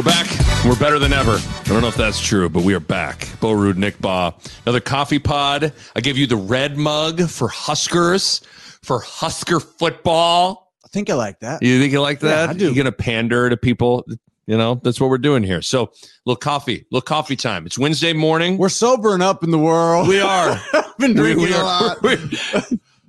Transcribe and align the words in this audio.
We're 0.00 0.04
back. 0.06 0.64
We're 0.64 0.78
better 0.78 0.98
than 0.98 1.12
ever. 1.12 1.32
I 1.32 1.62
don't 1.64 1.82
know 1.82 1.88
if 1.88 1.94
that's 1.94 2.18
true, 2.18 2.48
but 2.48 2.62
we 2.62 2.72
are 2.72 2.80
back. 2.80 3.28
Bo 3.38 3.52
Ruud, 3.52 3.76
Nick 3.76 3.98
Bahe. 3.98 4.32
Another 4.64 4.80
coffee 4.80 5.18
pod. 5.18 5.74
I 5.94 6.00
give 6.00 6.16
you 6.16 6.26
the 6.26 6.36
red 6.38 6.78
mug 6.78 7.28
for 7.28 7.48
Huskers, 7.48 8.40
for 8.82 9.00
Husker 9.00 9.60
football. 9.60 10.72
I 10.82 10.88
think 10.88 11.10
I 11.10 11.14
like 11.16 11.40
that. 11.40 11.62
You 11.62 11.78
think 11.78 11.92
you 11.92 12.00
like 12.00 12.20
that? 12.20 12.46
Yeah, 12.46 12.50
I 12.50 12.54
do. 12.54 12.64
You're 12.64 12.74
going 12.76 12.86
to 12.86 12.92
pander 12.92 13.50
to 13.50 13.58
people. 13.58 14.06
You 14.46 14.56
know, 14.56 14.80
that's 14.82 15.02
what 15.02 15.10
we're 15.10 15.18
doing 15.18 15.42
here. 15.42 15.60
So, 15.60 15.92
little 16.24 16.40
coffee, 16.40 16.86
little 16.90 17.02
coffee 17.04 17.36
time. 17.36 17.66
It's 17.66 17.78
Wednesday 17.78 18.14
morning. 18.14 18.56
We're 18.56 18.70
sobering 18.70 19.20
up 19.20 19.44
in 19.44 19.50
the 19.50 19.58
world. 19.58 20.08
we 20.08 20.18
are. 20.22 20.58
I've 20.72 20.96
been 20.96 21.10
We- 21.10 21.14
drinking 21.34 21.44
we 21.44 21.52
a 21.52 21.58
are- 21.58 21.62
lot, 21.64 22.02
we- 22.02 22.16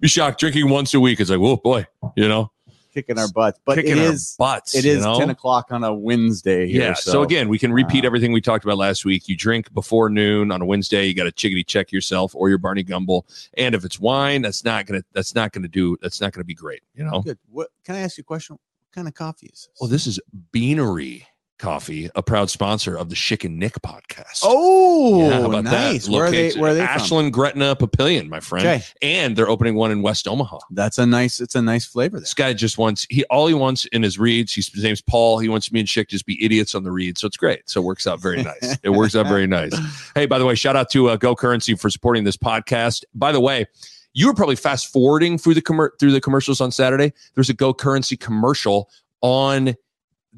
You're 0.01 0.09
shocked. 0.09 0.41
Drinking 0.41 0.67
once 0.69 0.93
a 0.93 0.99
week. 0.99 1.21
It's 1.21 1.29
like, 1.29 1.39
whoa, 1.39 1.55
boy, 1.55 1.85
you 2.17 2.27
know, 2.27 2.51
kicking 2.91 3.17
our 3.17 3.27
butts. 3.29 3.59
But 3.65 3.75
kicking 3.75 3.97
it 3.97 4.07
our 4.07 4.13
butts. 4.37 4.75
it 4.75 4.85
you 4.85 4.99
know? 4.99 5.17
ten 5.17 5.29
o'clock 5.29 5.67
on 5.71 5.83
a 5.83 5.93
Wednesday 5.93 6.67
here. 6.67 6.81
Yeah. 6.81 6.93
So, 6.93 7.23
again, 7.23 7.49
we 7.49 7.57
can 7.57 7.71
repeat 7.71 8.03
uh, 8.03 8.07
everything 8.07 8.31
we 8.31 8.41
talked 8.41 8.63
about 8.63 8.77
last 8.77 9.05
week. 9.05 9.27
You 9.27 9.35
drink 9.35 9.73
before 9.73 10.09
noon 10.09 10.51
on 10.51 10.61
a 10.61 10.65
Wednesday. 10.65 11.05
You 11.05 11.13
got 11.13 11.23
to 11.23 11.31
chickadee 11.31 11.63
check 11.63 11.91
yourself 11.91 12.35
or 12.35 12.49
your 12.49 12.57
Barney 12.57 12.83
Gumble. 12.83 13.25
And 13.55 13.75
if 13.75 13.85
it's 13.85 13.99
wine, 13.99 14.41
that's 14.41 14.63
not 14.63 14.85
gonna 14.85 15.03
that's 15.13 15.35
not 15.35 15.51
gonna 15.51 15.67
do 15.67 15.97
that's 16.01 16.21
not 16.21 16.33
gonna 16.33 16.43
be 16.45 16.53
great. 16.53 16.81
You 16.93 17.05
know. 17.05 17.21
good. 17.21 17.39
What 17.49 17.69
can 17.83 17.95
I 17.95 17.99
ask 17.99 18.17
you 18.17 18.21
a 18.21 18.25
question? 18.25 18.55
What 18.55 18.95
kind 18.95 19.07
of 19.07 19.13
coffee 19.13 19.47
is 19.47 19.67
this? 19.67 19.69
Well, 19.79 19.89
this 19.89 20.07
is 20.07 20.19
Beanery 20.51 21.27
Coffee, 21.61 22.09
a 22.15 22.21
proud 22.23 22.49
sponsor 22.49 22.97
of 22.97 23.07
the 23.09 23.15
Chick 23.15 23.43
and 23.43 23.57
Nick 23.57 23.75
podcast. 23.81 24.41
oh, 24.43 25.29
Yeah, 25.29 25.33
how 25.41 25.45
about 25.45 25.63
nice. 25.63 26.05
that? 26.07 26.11
Where 26.11 26.25
are 26.25 26.31
they? 26.31 26.51
Where 26.53 26.71
are 26.71 26.73
they 26.73 26.81
from? 26.85 26.89
Ashland 26.89 27.33
Gretna 27.33 27.75
Papillion, 27.75 28.27
my 28.27 28.39
friend. 28.39 28.65
Okay, 28.67 28.83
And 29.01 29.35
they're 29.35 29.47
opening 29.47 29.75
one 29.75 29.91
in 29.91 30.01
West 30.01 30.27
Omaha. 30.27 30.59
that's 30.71 30.97
a 30.97 31.05
nice. 31.05 31.39
It's 31.39 31.55
a 31.55 31.61
nice 31.61 31.85
flavor. 31.85 32.17
There. 32.17 32.21
This 32.21 32.33
guy 32.33 32.51
just 32.53 32.77
wants 32.77 33.05
he 33.09 33.23
all 33.25 33.47
he 33.47 33.53
wants 33.53 33.85
in 33.85 34.03
his 34.03 34.19
reads. 34.19 34.51
He's, 34.53 34.73
his 34.73 34.83
name's 34.83 35.01
Paul. 35.01 35.39
He 35.39 35.47
wants 35.49 35.71
me 35.71 35.79
and 35.79 35.87
Chick 35.87 36.09
just 36.09 36.25
be 36.25 36.43
idiots 36.43 36.75
on 36.75 36.83
the 36.83 36.91
read. 36.91 37.17
So 37.17 37.27
it's 37.27 37.37
great. 37.37 37.69
So 37.69 37.79
it 37.81 37.85
works 37.85 38.07
out 38.07 38.19
very 38.19 38.41
nice. 38.43 38.77
it 38.83 38.89
works 38.89 39.15
out 39.15 39.27
very 39.27 39.47
nice. 39.47 39.73
Hey, 40.15 40.25
by 40.25 40.39
the 40.39 40.45
way, 40.45 40.55
shout 40.55 40.75
out 40.75 40.89
to 40.91 41.09
uh, 41.09 41.15
Go 41.15 41.35
Currency 41.35 41.75
for 41.75 41.89
supporting 41.89 42.23
this 42.23 42.37
podcast. 42.37 43.03
By 43.13 43.31
the 43.31 43.39
way, 43.39 43.67
you 44.13 44.27
were 44.27 44.33
probably 44.33 44.55
fast 44.57 44.91
forwarding 44.91 45.37
through 45.37 45.53
the 45.53 45.61
commer- 45.61 45.91
through 45.99 46.11
the 46.11 46.21
commercials 46.21 46.59
on 46.59 46.71
Saturday. 46.71 47.13
There's 47.35 47.49
a 47.49 47.53
Go 47.53 47.73
Currency 47.73 48.17
commercial 48.17 48.89
on 49.21 49.75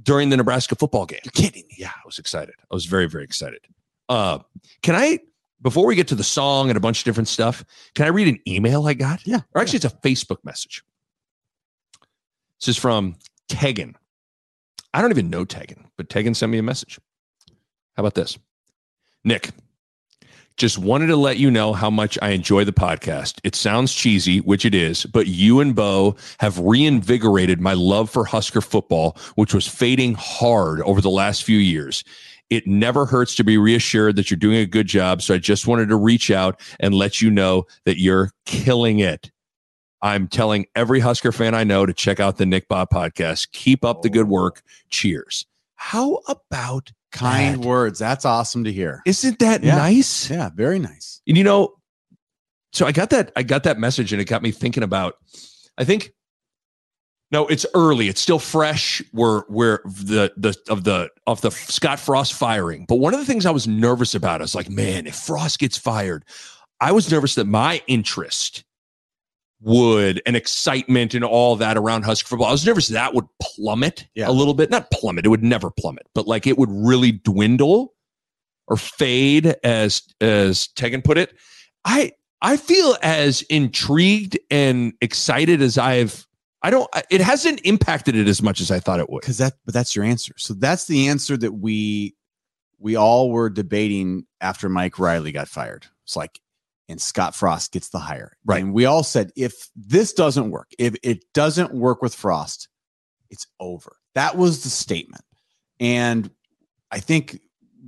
during 0.02 0.30
the 0.30 0.38
Nebraska 0.38 0.76
football 0.76 1.06
game. 1.06 1.20
You're 1.24 1.32
kidding? 1.32 1.64
me. 1.70 1.76
Yeah, 1.78 1.90
I 1.90 2.02
was 2.06 2.20
excited. 2.20 2.56
I 2.60 2.74
was 2.74 2.86
very 2.86 3.08
very 3.08 3.24
excited. 3.24 3.60
Uh, 4.10 4.40
can 4.82 4.96
I? 4.96 5.20
Before 5.62 5.86
we 5.86 5.96
get 5.96 6.10
to 6.10 6.16
the 6.16 6.26
song 6.26 6.70
and 6.70 6.76
a 6.76 6.82
bunch 6.82 7.00
of 7.00 7.06
different 7.06 7.30
stuff, 7.30 7.64
can 7.96 8.06
I 8.06 8.10
read 8.10 8.28
an 8.28 8.40
email 8.46 8.86
I 8.86 8.94
got? 8.96 9.26
Yeah, 9.26 9.42
Or 9.56 9.62
actually, 9.62 9.78
it's 9.78 9.86
a 9.86 9.90
Facebook 9.90 10.44
message. 10.44 10.84
This 12.60 12.68
is 12.70 12.78
from 12.78 13.16
Tegan. 13.48 13.96
I 14.94 15.02
don't 15.02 15.12
even 15.12 15.30
know 15.30 15.46
Tegan, 15.46 15.88
but 15.98 16.10
Tegan 16.10 16.34
sent 16.34 16.52
me 16.52 16.58
a 16.58 16.64
message. 16.64 17.00
How 17.96 18.02
about 18.02 18.16
this? 18.16 18.38
Nick, 19.24 19.52
just 20.58 20.78
wanted 20.78 21.08
to 21.08 21.16
let 21.16 21.38
you 21.38 21.50
know 21.50 21.74
how 21.74 21.90
much 21.90 22.18
I 22.22 22.30
enjoy 22.30 22.64
the 22.64 22.74
podcast. 22.74 23.40
It 23.44 23.56
sounds 23.56 23.94
cheesy, 23.94 24.40
which 24.42 24.66
it 24.66 24.76
is, 24.76 25.06
but 25.06 25.28
you 25.28 25.60
and 25.60 25.76
Bo 25.76 26.16
have 26.40 26.60
reinvigorated 26.60 27.60
my 27.60 27.74
love 27.74 28.10
for 28.10 28.26
Husker 28.26 28.62
football, 28.62 29.18
which 29.36 29.54
was 29.54 29.68
fading 29.68 30.16
hard 30.18 30.82
over 30.82 31.02
the 31.02 31.10
last 31.10 31.44
few 31.44 31.58
years. 31.58 32.04
It 32.50 32.68
never 32.68 33.06
hurts 33.06 33.36
to 33.36 33.44
be 33.44 33.58
reassured 33.58 34.16
that 34.16 34.30
you're 34.30 34.38
doing 34.38 34.58
a 34.58 34.66
good 34.66 34.88
job. 34.88 35.22
So 35.22 35.34
I 35.34 35.40
just 35.40 35.66
wanted 35.66 35.90
to 35.90 35.96
reach 35.96 36.30
out 36.30 36.60
and 36.80 36.94
let 36.94 37.22
you 37.22 37.32
know 37.32 37.66
that 37.86 38.00
you're 38.00 38.32
killing 38.46 39.00
it. 39.00 39.32
I'm 40.04 40.28
telling 40.28 40.66
every 40.76 41.00
Husker 41.00 41.32
fan 41.32 41.56
I 41.56 41.64
know 41.64 41.86
to 41.86 41.94
check 41.94 42.20
out 42.20 42.38
the 42.38 42.46
Nick 42.46 42.68
Bob 42.68 42.90
podcast. 42.90 43.52
Keep 43.54 43.86
up 43.86 44.02
the 44.02 44.10
good 44.10 44.26
oh. 44.26 44.30
work. 44.30 44.62
Cheers. 44.90 45.46
How 45.76 46.20
about 46.28 46.92
Kind 47.14 47.64
words. 47.64 48.00
That's 48.00 48.26
awesome 48.26 48.64
to 48.66 48.72
hear. 48.72 49.02
Isn't 49.06 49.40
that 49.40 49.64
Yeah. 49.64 49.76
nice? 49.76 50.30
Yeah, 50.30 50.50
very 50.54 50.80
nice. 50.80 51.22
And 51.28 51.38
you 51.38 51.44
know, 51.44 51.76
so 52.74 52.86
I 52.86 52.92
got 52.92 53.12
that 53.12 53.32
I 53.36 53.44
got 53.44 53.64
that 53.64 53.78
message 53.80 54.12
and 54.12 54.22
it 54.22 54.26
got 54.26 54.42
me 54.42 54.52
thinking 54.52 54.84
about 54.84 55.16
I 55.78 55.84
think 55.86 56.12
no, 57.32 57.48
it's 57.48 57.66
early. 57.74 58.10
It's 58.10 58.22
still 58.22 58.38
fresh. 58.38 59.02
We're 59.12 59.44
we're 59.50 59.80
the 59.86 60.32
the 60.38 60.56
of 60.70 60.84
the 60.84 61.10
of 61.26 61.42
the 61.42 61.50
Scott 61.50 62.00
Frost 62.00 62.34
firing. 62.34 62.86
But 62.88 62.96
one 62.98 63.14
of 63.14 63.20
the 63.20 63.26
things 63.26 63.46
I 63.48 63.52
was 63.52 63.68
nervous 63.68 64.14
about 64.14 64.42
is 64.42 64.54
like, 64.54 64.70
man, 64.70 65.08
if 65.08 65.16
Frost 65.16 65.58
gets 65.58 65.76
fired, 65.78 66.26
I 66.80 66.92
was 66.92 67.12
nervous 67.12 67.34
that 67.36 67.46
my 67.48 67.82
interest 67.88 68.64
would 69.64 70.22
and 70.26 70.36
excitement 70.36 71.14
and 71.14 71.24
all 71.24 71.56
that 71.56 71.78
around 71.78 72.04
Husker 72.04 72.28
football. 72.28 72.48
I 72.48 72.52
was 72.52 72.66
nervous 72.66 72.88
that 72.90 73.14
would 73.14 73.26
plummet 73.42 74.08
Yeah. 74.16 74.30
a 74.30 74.32
little 74.32 74.54
bit. 74.54 74.70
Not 74.70 74.92
plummet, 74.92 75.26
it 75.26 75.30
would 75.30 75.44
never 75.44 75.72
plummet, 75.72 76.06
but 76.14 76.28
like 76.28 76.46
it 76.48 76.58
would 76.58 76.70
really 76.72 77.12
dwindle 77.14 77.94
or 78.68 78.78
fade 78.78 79.56
as 79.64 80.02
as 80.22 80.68
Tegan 80.70 81.02
put 81.02 81.18
it. 81.18 81.34
I 81.86 82.12
I 82.42 82.58
feel 82.58 82.98
as 83.02 83.42
intrigued 83.44 84.38
and 84.52 84.94
excited 85.02 85.62
as 85.62 85.78
I've 85.78 86.28
I 86.62 86.70
don't 86.70 86.90
it 87.10 87.22
hasn't 87.22 87.62
impacted 87.66 88.16
it 88.16 88.28
as 88.28 88.42
much 88.42 88.60
as 88.62 88.70
I 88.72 88.80
thought 88.80 89.00
it 89.00 89.10
would. 89.10 89.22
because 89.22 89.38
that 89.38 89.54
but 89.66 89.74
that's 89.74 89.96
your 89.96 90.06
answer 90.06 90.34
so 90.38 90.54
that's 90.54 90.86
the 90.86 91.08
answer 91.08 91.36
that 91.38 91.52
we 91.54 92.16
we 92.80 92.96
all 92.96 93.32
were 93.32 93.50
debating 93.50 94.26
after 94.40 94.68
mike 94.70 94.98
riley 95.00 95.32
got 95.34 95.48
fired 95.50 95.86
it's 96.06 96.16
like 96.16 96.40
and 96.94 97.02
scott 97.02 97.36
frost 97.36 97.74
gets 97.74 97.90
the 97.90 98.00
hire 98.00 98.38
Right. 98.46 98.62
and 98.64 98.74
we 98.74 98.86
all 98.86 99.04
said 99.04 99.32
if 99.36 99.68
this 99.76 100.14
doesn't 100.14 100.50
work 100.52 100.70
if 100.80 100.96
it 101.04 101.26
doesn't 101.34 101.74
work 101.74 102.02
with 102.02 102.16
frost 102.16 102.70
it's 103.30 103.46
over 103.60 103.98
that 104.16 104.38
was 104.38 104.64
the 104.64 104.70
statement 104.70 105.24
and 105.82 106.30
i 106.92 107.00
think 107.00 107.40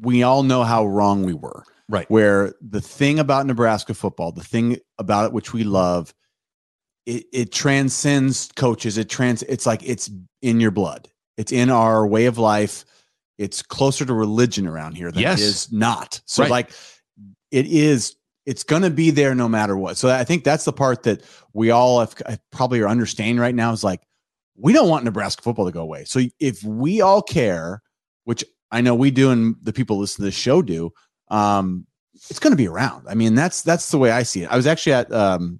we 0.01 0.23
all 0.23 0.43
know 0.43 0.63
how 0.63 0.85
wrong 0.85 1.23
we 1.23 1.33
were 1.33 1.63
Right. 1.87 2.09
where 2.09 2.53
the 2.61 2.81
thing 2.81 3.19
about 3.19 3.45
nebraska 3.45 3.93
football 3.93 4.31
the 4.33 4.43
thing 4.43 4.77
about 4.97 5.25
it 5.27 5.33
which 5.33 5.53
we 5.53 5.63
love 5.63 6.13
it, 7.05 7.25
it 7.31 7.51
transcends 7.51 8.49
coaches 8.55 8.97
it 8.97 9.07
trans 9.07 9.43
it's 9.43 9.65
like 9.67 9.81
it's 9.87 10.09
in 10.41 10.59
your 10.59 10.71
blood 10.71 11.07
it's 11.37 11.51
in 11.51 11.69
our 11.69 12.07
way 12.07 12.25
of 12.25 12.37
life 12.39 12.83
it's 13.37 13.61
closer 13.61 14.05
to 14.05 14.13
religion 14.13 14.65
around 14.65 14.95
here 14.95 15.11
than 15.11 15.21
Yes. 15.21 15.39
it 15.39 15.43
is 15.43 15.71
not 15.71 16.21
so 16.25 16.41
Right. 16.41 16.49
like 16.51 16.71
it 17.51 17.67
is 17.67 18.15
it's 18.45 18.63
going 18.63 18.81
to 18.81 18.89
be 18.89 19.09
there 19.11 19.33
no 19.35 19.47
matter 19.49 19.75
what 19.77 19.97
so 19.97 20.09
i 20.09 20.23
think 20.23 20.43
that's 20.43 20.65
the 20.65 20.73
part 20.73 21.03
that 21.03 21.21
we 21.53 21.69
all 21.71 21.99
have, 21.99 22.15
probably 22.51 22.79
are 22.81 22.87
understanding 22.87 23.37
right 23.39 23.55
now 23.55 23.71
is 23.71 23.83
like 23.83 24.01
we 24.57 24.73
don't 24.73 24.89
want 24.89 25.03
nebraska 25.03 25.41
football 25.41 25.65
to 25.65 25.71
go 25.71 25.81
away 25.81 26.03
so 26.05 26.19
if 26.39 26.63
we 26.63 27.01
all 27.01 27.21
care 27.21 27.81
which 28.25 28.43
i 28.71 28.81
know 28.81 28.95
we 28.95 29.11
do 29.11 29.31
and 29.31 29.55
the 29.63 29.73
people 29.73 29.97
listening 29.97 30.23
to 30.23 30.27
this 30.27 30.35
show 30.39 30.61
do 30.61 30.91
um 31.29 31.85
it's 32.13 32.39
going 32.39 32.51
to 32.51 32.57
be 32.57 32.67
around 32.67 33.05
i 33.09 33.13
mean 33.13 33.35
that's 33.35 33.61
that's 33.61 33.91
the 33.91 33.97
way 33.97 34.11
i 34.11 34.23
see 34.23 34.43
it 34.43 34.51
i 34.51 34.55
was 34.55 34.67
actually 34.67 34.93
at 34.93 35.11
um 35.11 35.59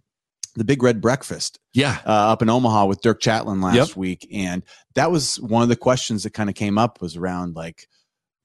the 0.57 0.63
big 0.63 0.81
red 0.81 1.02
breakfast 1.02 1.59
Yeah. 1.73 1.97
uh, 2.06 2.31
up 2.31 2.41
in 2.41 2.50
Omaha 2.50 2.85
with 2.85 3.02
Dirk 3.02 3.19
Chatelain 3.19 3.61
last 3.61 3.76
Yep. 3.90 3.97
week, 3.97 4.26
and 4.32 4.64
that 4.93 5.11
was 5.11 5.37
one 5.41 5.64
of 5.64 5.67
the 5.67 5.76
questions 5.76 6.23
that 6.23 6.29
kind 6.29 6.49
of 6.49 6.55
came 6.55 6.78
up 6.78 7.02
was 7.02 7.17
around 7.17 7.58
like, 7.58 7.90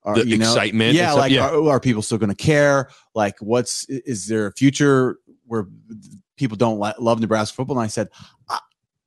are, 0.03 0.15
The 0.15 0.27
you 0.27 0.39
know, 0.39 0.47
excitement 0.47 0.95
yeah, 0.95 1.13
like 1.13 1.33
yeah. 1.33 1.51
Are, 1.51 1.69
are 1.71 1.81
people 1.81 2.03
still 2.03 2.19
going 2.19 2.31
to 2.31 2.35
care? 2.35 2.89
Like, 3.15 3.39
what's 3.41 3.85
is 3.89 4.27
there 4.27 4.47
a 4.47 4.53
future 4.53 5.19
where 5.47 5.67
people 6.37 6.57
don't 6.57 6.79
love 6.79 7.21
Nebraska 7.21 7.55
football? 7.55 7.79
And 7.79 7.85
I 7.85 7.89
said, 7.89 8.09
I, 8.49 8.59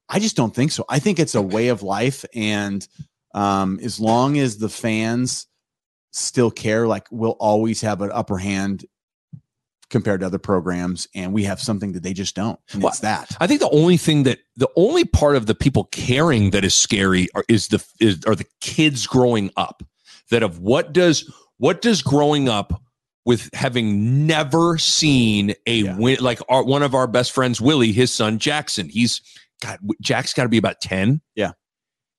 I 0.09 0.19
just 0.19 0.35
don't 0.35 0.53
think 0.53 0.71
so. 0.71 0.85
I 0.89 0.99
think 0.99 1.19
it's 1.19 1.35
a 1.35 1.41
way 1.41 1.69
of 1.69 1.81
life, 1.81 2.25
and 2.35 2.87
um, 3.33 3.79
as 3.81 3.99
long 3.99 4.37
as 4.37 4.57
the 4.57 4.69
fans 4.69 5.47
still 6.11 6.51
care, 6.51 6.87
like 6.87 7.07
we'll 7.09 7.37
always 7.39 7.81
have 7.81 8.01
an 8.01 8.11
upper 8.11 8.37
hand 8.37 8.85
compared 9.89 10.19
to 10.21 10.25
other 10.25 10.39
programs, 10.39 11.07
and 11.15 11.33
we 11.33 11.43
have 11.43 11.59
something 11.59 11.93
that 11.93 12.03
they 12.03 12.13
just 12.13 12.35
don't, 12.35 12.59
and 12.71 12.83
Well, 12.83 12.89
it's 12.89 12.99
that. 12.99 13.35
I 13.39 13.47
think 13.47 13.61
the 13.61 13.69
only 13.69 13.97
thing 13.97 14.23
that 14.23 14.39
the 14.55 14.69
only 14.75 15.05
part 15.05 15.35
of 15.35 15.45
the 15.45 15.55
people 15.55 15.85
caring 15.85 16.51
that 16.51 16.63
is 16.63 16.75
scary 16.75 17.29
are, 17.35 17.43
is 17.47 17.69
the 17.69 17.83
is 17.99 18.23
are 18.25 18.35
the 18.35 18.47
kids 18.61 19.07
growing 19.07 19.51
up. 19.55 19.83
That 20.33 20.43
of 20.43 20.59
what 20.59 20.91
does 20.93 21.31
what 21.57 21.81
does 21.81 22.01
growing 22.01 22.49
up 22.49 22.81
with 23.25 23.49
having 23.53 24.27
never 24.27 24.77
seen 24.77 25.53
a 25.65 25.75
Yeah. 25.83 25.97
win 25.97 26.17
like 26.19 26.39
our, 26.49 26.63
one 26.63 26.83
of 26.83 26.93
our 26.93 27.07
best 27.07 27.31
friends 27.31 27.61
Willie, 27.61 27.93
his 27.93 28.11
son 28.13 28.37
Jackson. 28.39 28.89
He's 28.89 29.21
God, 29.61 29.79
Jack's 30.01 30.33
got 30.33 30.43
to 30.43 30.49
be 30.49 30.57
about 30.57 30.81
10. 30.81 31.21
Yeah. 31.35 31.51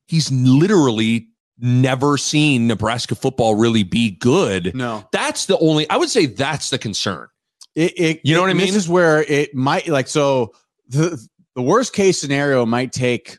He's 0.07 0.33
literally 0.33 1.29
never 1.59 2.17
seen 2.17 2.67
Nebraska 2.67 3.15
football 3.15 3.55
really 3.55 3.83
be 3.83 4.13
good. 4.13 4.75
No, 4.75 5.07
That's 5.13 5.45
the 5.47 5.59
only, 5.59 5.89
I 5.91 5.97
would 5.99 6.09
say 6.11 6.25
that's 6.27 6.71
the 6.71 6.79
concern. 6.79 7.29
it, 7.75 7.93
it 8.01 8.21
You 8.25 8.35
know 8.35 8.41
what 8.41 8.51
I 8.51 8.55
mean? 8.55 8.69
This 8.69 8.77
is 8.77 8.89
where 8.89 9.23
it 9.25 9.55
might 9.55 9.87
like 9.89 10.09
so 10.09 10.53
the 10.89 11.21
the 11.55 11.63
worst 11.63 11.93
case 11.93 12.19
scenario 12.21 12.65
might 12.67 12.93
take 12.93 13.37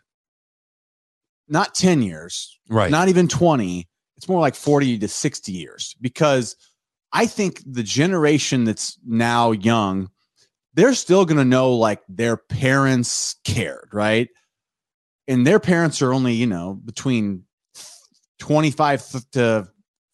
not 1.47 1.73
10 1.75 2.01
years, 2.01 2.59
Right. 2.69 2.89
not 2.91 3.09
even 3.09 3.27
20. 3.27 3.87
It's 4.17 4.29
more 4.29 4.39
like 4.39 4.55
40 4.55 4.99
to 4.99 5.07
60 5.07 5.51
years 5.51 5.95
because 5.99 6.55
I 7.11 7.25
think 7.25 7.61
the 7.65 7.83
generation 7.83 8.63
that's 8.63 8.97
now 9.05 9.51
young, 9.51 10.09
they're 10.73 10.93
still 10.93 11.25
going 11.25 11.37
to 11.37 11.45
know 11.45 11.73
like 11.73 12.01
their 12.09 12.37
parents 12.37 13.35
cared, 13.43 13.89
right? 13.93 14.29
And 15.27 15.45
their 15.45 15.59
parents 15.59 16.01
are 16.01 16.13
only, 16.13 16.33
you 16.33 16.47
know, 16.47 16.73
between 16.73 17.43
25 18.39 19.31
to 19.31 19.67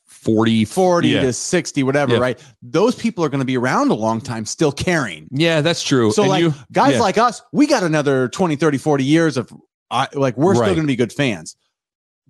40, 0.05 0.65
40 0.65 1.07
yeah. 1.07 1.21
to 1.21 1.33
60, 1.33 1.83
whatever, 1.83 2.13
Yeah. 2.13 2.19
right? 2.19 2.43
Those 2.61 2.95
people 2.95 3.23
are 3.25 3.29
going 3.29 3.39
to 3.39 3.45
be 3.45 3.57
around 3.57 3.89
a 3.89 3.95
long 3.95 4.21
time 4.21 4.45
still 4.45 4.71
caring. 4.71 5.27
Yeah, 5.31 5.61
that's 5.61 5.81
true. 5.83 6.11
So, 6.11 6.23
And 6.23 6.29
like, 6.29 6.41
you- 6.43 6.53
guys 6.71 6.93
yeah. 6.93 7.01
like 7.01 7.17
us, 7.17 7.41
we 7.51 7.65
got 7.65 7.83
another 7.83 8.27
20, 8.29 8.55
30, 8.55 8.77
40 8.77 9.03
years 9.03 9.37
of, 9.37 9.51
uh, 9.89 10.05
like, 10.13 10.37
we're 10.37 10.53
still 10.53 10.67
going 10.67 10.81
to 10.81 10.87
be 10.87 10.95
good 10.95 11.11
fans. 11.11 11.55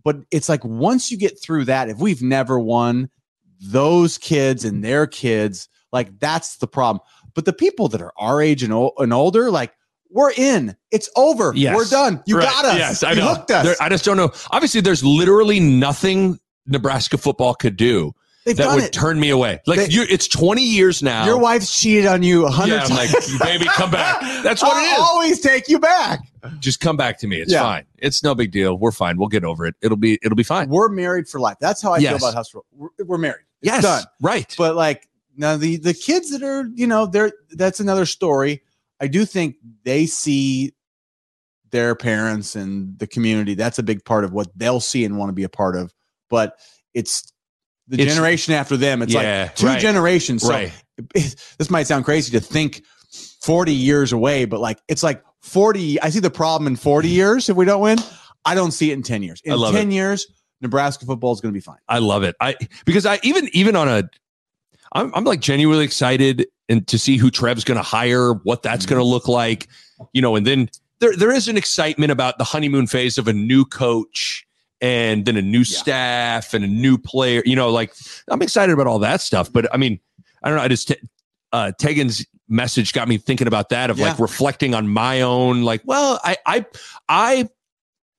But 0.03 0.18
it's 0.31 0.50
like, 0.50 0.63
once 0.63 1.12
you 1.12 1.18
get 1.18 1.42
through 1.42 1.65
that, 1.65 1.89
if 1.89 1.98
we've 1.98 2.21
never 2.21 2.59
won, 2.59 3.09
those 3.59 4.18
kids 4.18 4.65
and 4.65 4.83
their 4.83 5.06
kids, 5.07 5.69
like, 5.92 6.19
that's 6.19 6.57
the 6.57 6.68
problem. 6.68 7.01
But 7.36 7.45
the 7.45 7.53
people 7.53 7.88
that 7.89 8.01
are 8.01 8.13
our 8.18 8.42
age 8.42 8.63
and, 8.63 8.74
o- 8.74 8.94
and 8.98 9.13
older, 9.13 9.51
like, 9.51 9.74
we're 10.09 10.31
in. 10.31 10.75
It's 10.92 11.09
over. 11.15 11.53
Yes. 11.56 11.75
We're 11.75 11.86
done. 11.86 12.21
You 12.25 12.38
Right. 12.39 12.44
got 12.50 12.65
us. 12.65 12.77
Yes, 12.77 13.03
I 13.03 13.12
you 13.12 13.19
know. 13.21 13.36
hooked 13.36 13.51
us. 13.51 13.65
There- 13.65 13.75
I 13.80 13.88
just 13.89 14.03
don't 14.03 14.18
know. 14.18 14.31
Obviously, 14.51 14.81
there's 14.81 15.03
literally 15.03 15.59
nothing 15.59 16.38
Nebraska 16.65 17.18
football 17.18 17.54
could 17.56 17.77
do 17.77 18.13
They've 18.46 18.58
that 18.58 18.74
would 18.74 18.84
it. 18.86 18.92
turn 18.94 19.20
me 19.20 19.30
away. 19.30 19.62
Like 19.68 19.78
They- 19.80 19.90
you, 19.90 20.04
it's 20.10 20.28
20 20.28 20.64
years 20.64 21.04
now. 21.04 21.26
Your 21.26 21.38
wife's 21.38 21.80
cheated 21.80 22.08
on 22.08 22.24
you 22.24 22.46
a 22.48 22.50
hundred 22.50 22.76
Yeah, 22.76 22.82
I'm 22.84 22.90
times. 22.90 23.40
like, 23.40 23.42
baby, 23.42 23.66
come 23.66 23.92
back. 23.92 24.20
That's 24.44 24.64
what 24.64 24.76
it 24.82 24.90
I'll 24.90 24.96
is. 24.96 25.00
always 25.00 25.40
take 25.42 25.70
you 25.70 25.78
back. 25.78 26.20
Just 26.60 26.80
come 26.80 26.98
back 26.98 27.20
to 27.20 27.28
me. 27.28 27.40
It's 27.40 27.52
Yeah. 27.52 27.62
fine. 27.62 27.86
It's 28.00 28.24
no 28.24 28.34
big 28.34 28.52
deal. 28.52 28.76
We're 28.78 28.92
fine. 28.92 29.18
We'll 29.20 29.28
get 29.28 29.44
over 29.44 29.66
it. 29.68 29.76
It'll 29.82 29.96
be 29.98 30.18
it'll 30.24 30.36
be 30.36 30.42
fine. 30.44 30.70
We're 30.70 30.90
married 30.90 31.28
for 31.28 31.40
life. 31.40 31.58
That's 31.62 31.84
how 31.84 31.94
I 31.94 32.00
Yes. 32.00 32.18
feel 32.20 32.30
about 32.30 32.36
Hustle. 32.36 32.66
We're, 32.72 32.90
we're 33.06 33.18
married. 33.20 33.46
It's 33.62 33.72
yes, 33.74 33.84
done. 33.84 34.04
right. 34.22 34.54
But 34.58 34.76
like 34.76 35.08
now, 35.38 35.56
the 35.58 35.78
the 35.78 35.94
kids 35.94 36.32
that 36.32 36.42
are, 36.42 36.68
you 36.74 36.88
know, 36.88 37.06
they're 37.06 37.32
that's 37.52 37.80
another 37.80 38.08
story. 38.08 38.64
I 39.00 39.08
do 39.08 39.24
think 39.24 39.58
they 39.84 40.08
see 40.08 40.74
their 41.70 41.94
parents 41.96 42.56
and 42.56 42.98
the 42.98 43.06
community. 43.08 43.54
That's 43.54 43.78
a 43.80 43.84
big 43.84 44.04
part 44.04 44.26
of 44.26 44.34
what 44.34 44.48
they'll 44.58 44.80
see 44.80 45.06
and 45.06 45.18
want 45.18 45.30
to 45.30 45.34
be 45.34 45.44
a 45.44 45.50
part 45.50 45.76
of. 45.76 45.94
But 46.30 46.58
it's 46.96 47.32
the 47.92 48.02
It's- 48.02 48.16
generation 48.16 48.54
after 48.54 48.78
them. 48.78 49.02
It's 49.02 49.14
Yeah, 49.14 49.44
like 49.44 49.56
two 49.56 49.68
right. 49.68 49.80
generations. 49.80 50.44
So 50.44 50.50
right. 50.50 50.72
this 51.14 51.70
might 51.70 51.88
sound 51.88 52.06
crazy 52.06 52.32
to 52.32 52.40
think 52.40 52.84
40 53.42 53.74
years 53.74 54.14
away, 54.14 54.46
but 54.46 54.60
like 54.60 54.80
it's 54.88 55.04
like 55.04 55.24
40. 55.42 56.02
I 56.02 56.10
see 56.10 56.20
the 56.20 56.30
problem 56.30 56.68
in 56.68 56.76
40 56.76 57.10
years 57.10 57.50
if 57.50 57.58
we 57.58 57.66
don't 57.66 57.82
win. 57.82 57.98
I 58.46 58.56
don't 58.56 58.72
see 58.72 58.92
it 58.92 58.94
in 58.94 59.04
10 59.04 59.24
years. 59.24 59.42
In 59.44 59.52
I 59.52 59.56
love 59.56 59.74
10 59.74 59.92
years, 59.92 60.26
Nebraska 60.62 61.06
football 61.06 61.34
is 61.34 61.42
going 61.42 61.54
to 61.54 61.58
be 61.58 61.62
fine. 61.62 61.78
I 61.88 62.00
love 62.00 62.24
it. 62.24 62.36
I 62.40 62.56
because 62.86 63.06
I 63.06 63.20
even 63.24 63.50
even 63.54 63.76
on 63.76 63.88
a 63.88 64.10
I'm 64.94 65.14
I'm 65.14 65.24
like 65.26 65.42
genuinely 65.42 65.84
excited 65.84 66.48
and 66.70 66.88
to 66.88 66.98
see 66.98 67.18
who 67.18 67.30
Trev's 67.30 67.64
going 67.64 67.78
to 67.78 67.84
hire, 67.84 68.34
what 68.34 68.64
that's 68.64 68.86
going 68.86 69.00
to 69.00 69.04
mm-hmm. 69.04 69.12
look 69.12 69.28
like, 69.28 69.68
you 70.14 70.22
know, 70.22 70.36
and 70.36 70.48
then 70.48 70.70
there 71.00 71.16
there 71.16 71.32
is 71.32 71.48
an 71.48 71.58
excitement 71.58 72.12
about 72.12 72.38
the 72.38 72.44
honeymoon 72.46 72.88
phase 72.88 73.18
of 73.18 73.28
a 73.28 73.34
new 73.34 73.66
coach 73.66 74.48
and 74.81 75.25
then 75.25 75.38
a 75.38 75.42
new 75.42 75.63
staff 75.63 76.54
and 76.54 76.63
a 76.66 76.68
new 76.68 76.98
player, 76.98 77.42
you 77.45 77.56
know, 77.56 77.69
like 77.69 77.94
I'm 78.28 78.42
excited 78.42 78.74
about 78.74 78.88
all 78.88 79.00
that 79.00 79.22
stuff, 79.22 79.51
but 79.54 79.68
I 79.74 79.78
mean, 79.78 80.00
I 80.44 80.50
don't 80.50 80.57
know, 80.57 80.63
I 80.63 80.68
just 80.68 80.88
t- 80.89 80.98
uh 81.54 81.72
Tegan's 81.80 82.25
message 82.50 82.92
got 82.94 83.07
me 83.07 83.18
thinking 83.18 83.48
about 83.48 83.69
that 83.69 83.89
of 83.89 84.00
like 84.00 84.19
reflecting 84.19 84.74
on 84.75 84.88
my 84.88 85.22
own 85.22 85.63
like, 85.63 85.81
well, 85.86 86.19
I 86.24 86.38
I 86.45 86.66
I 87.07 87.50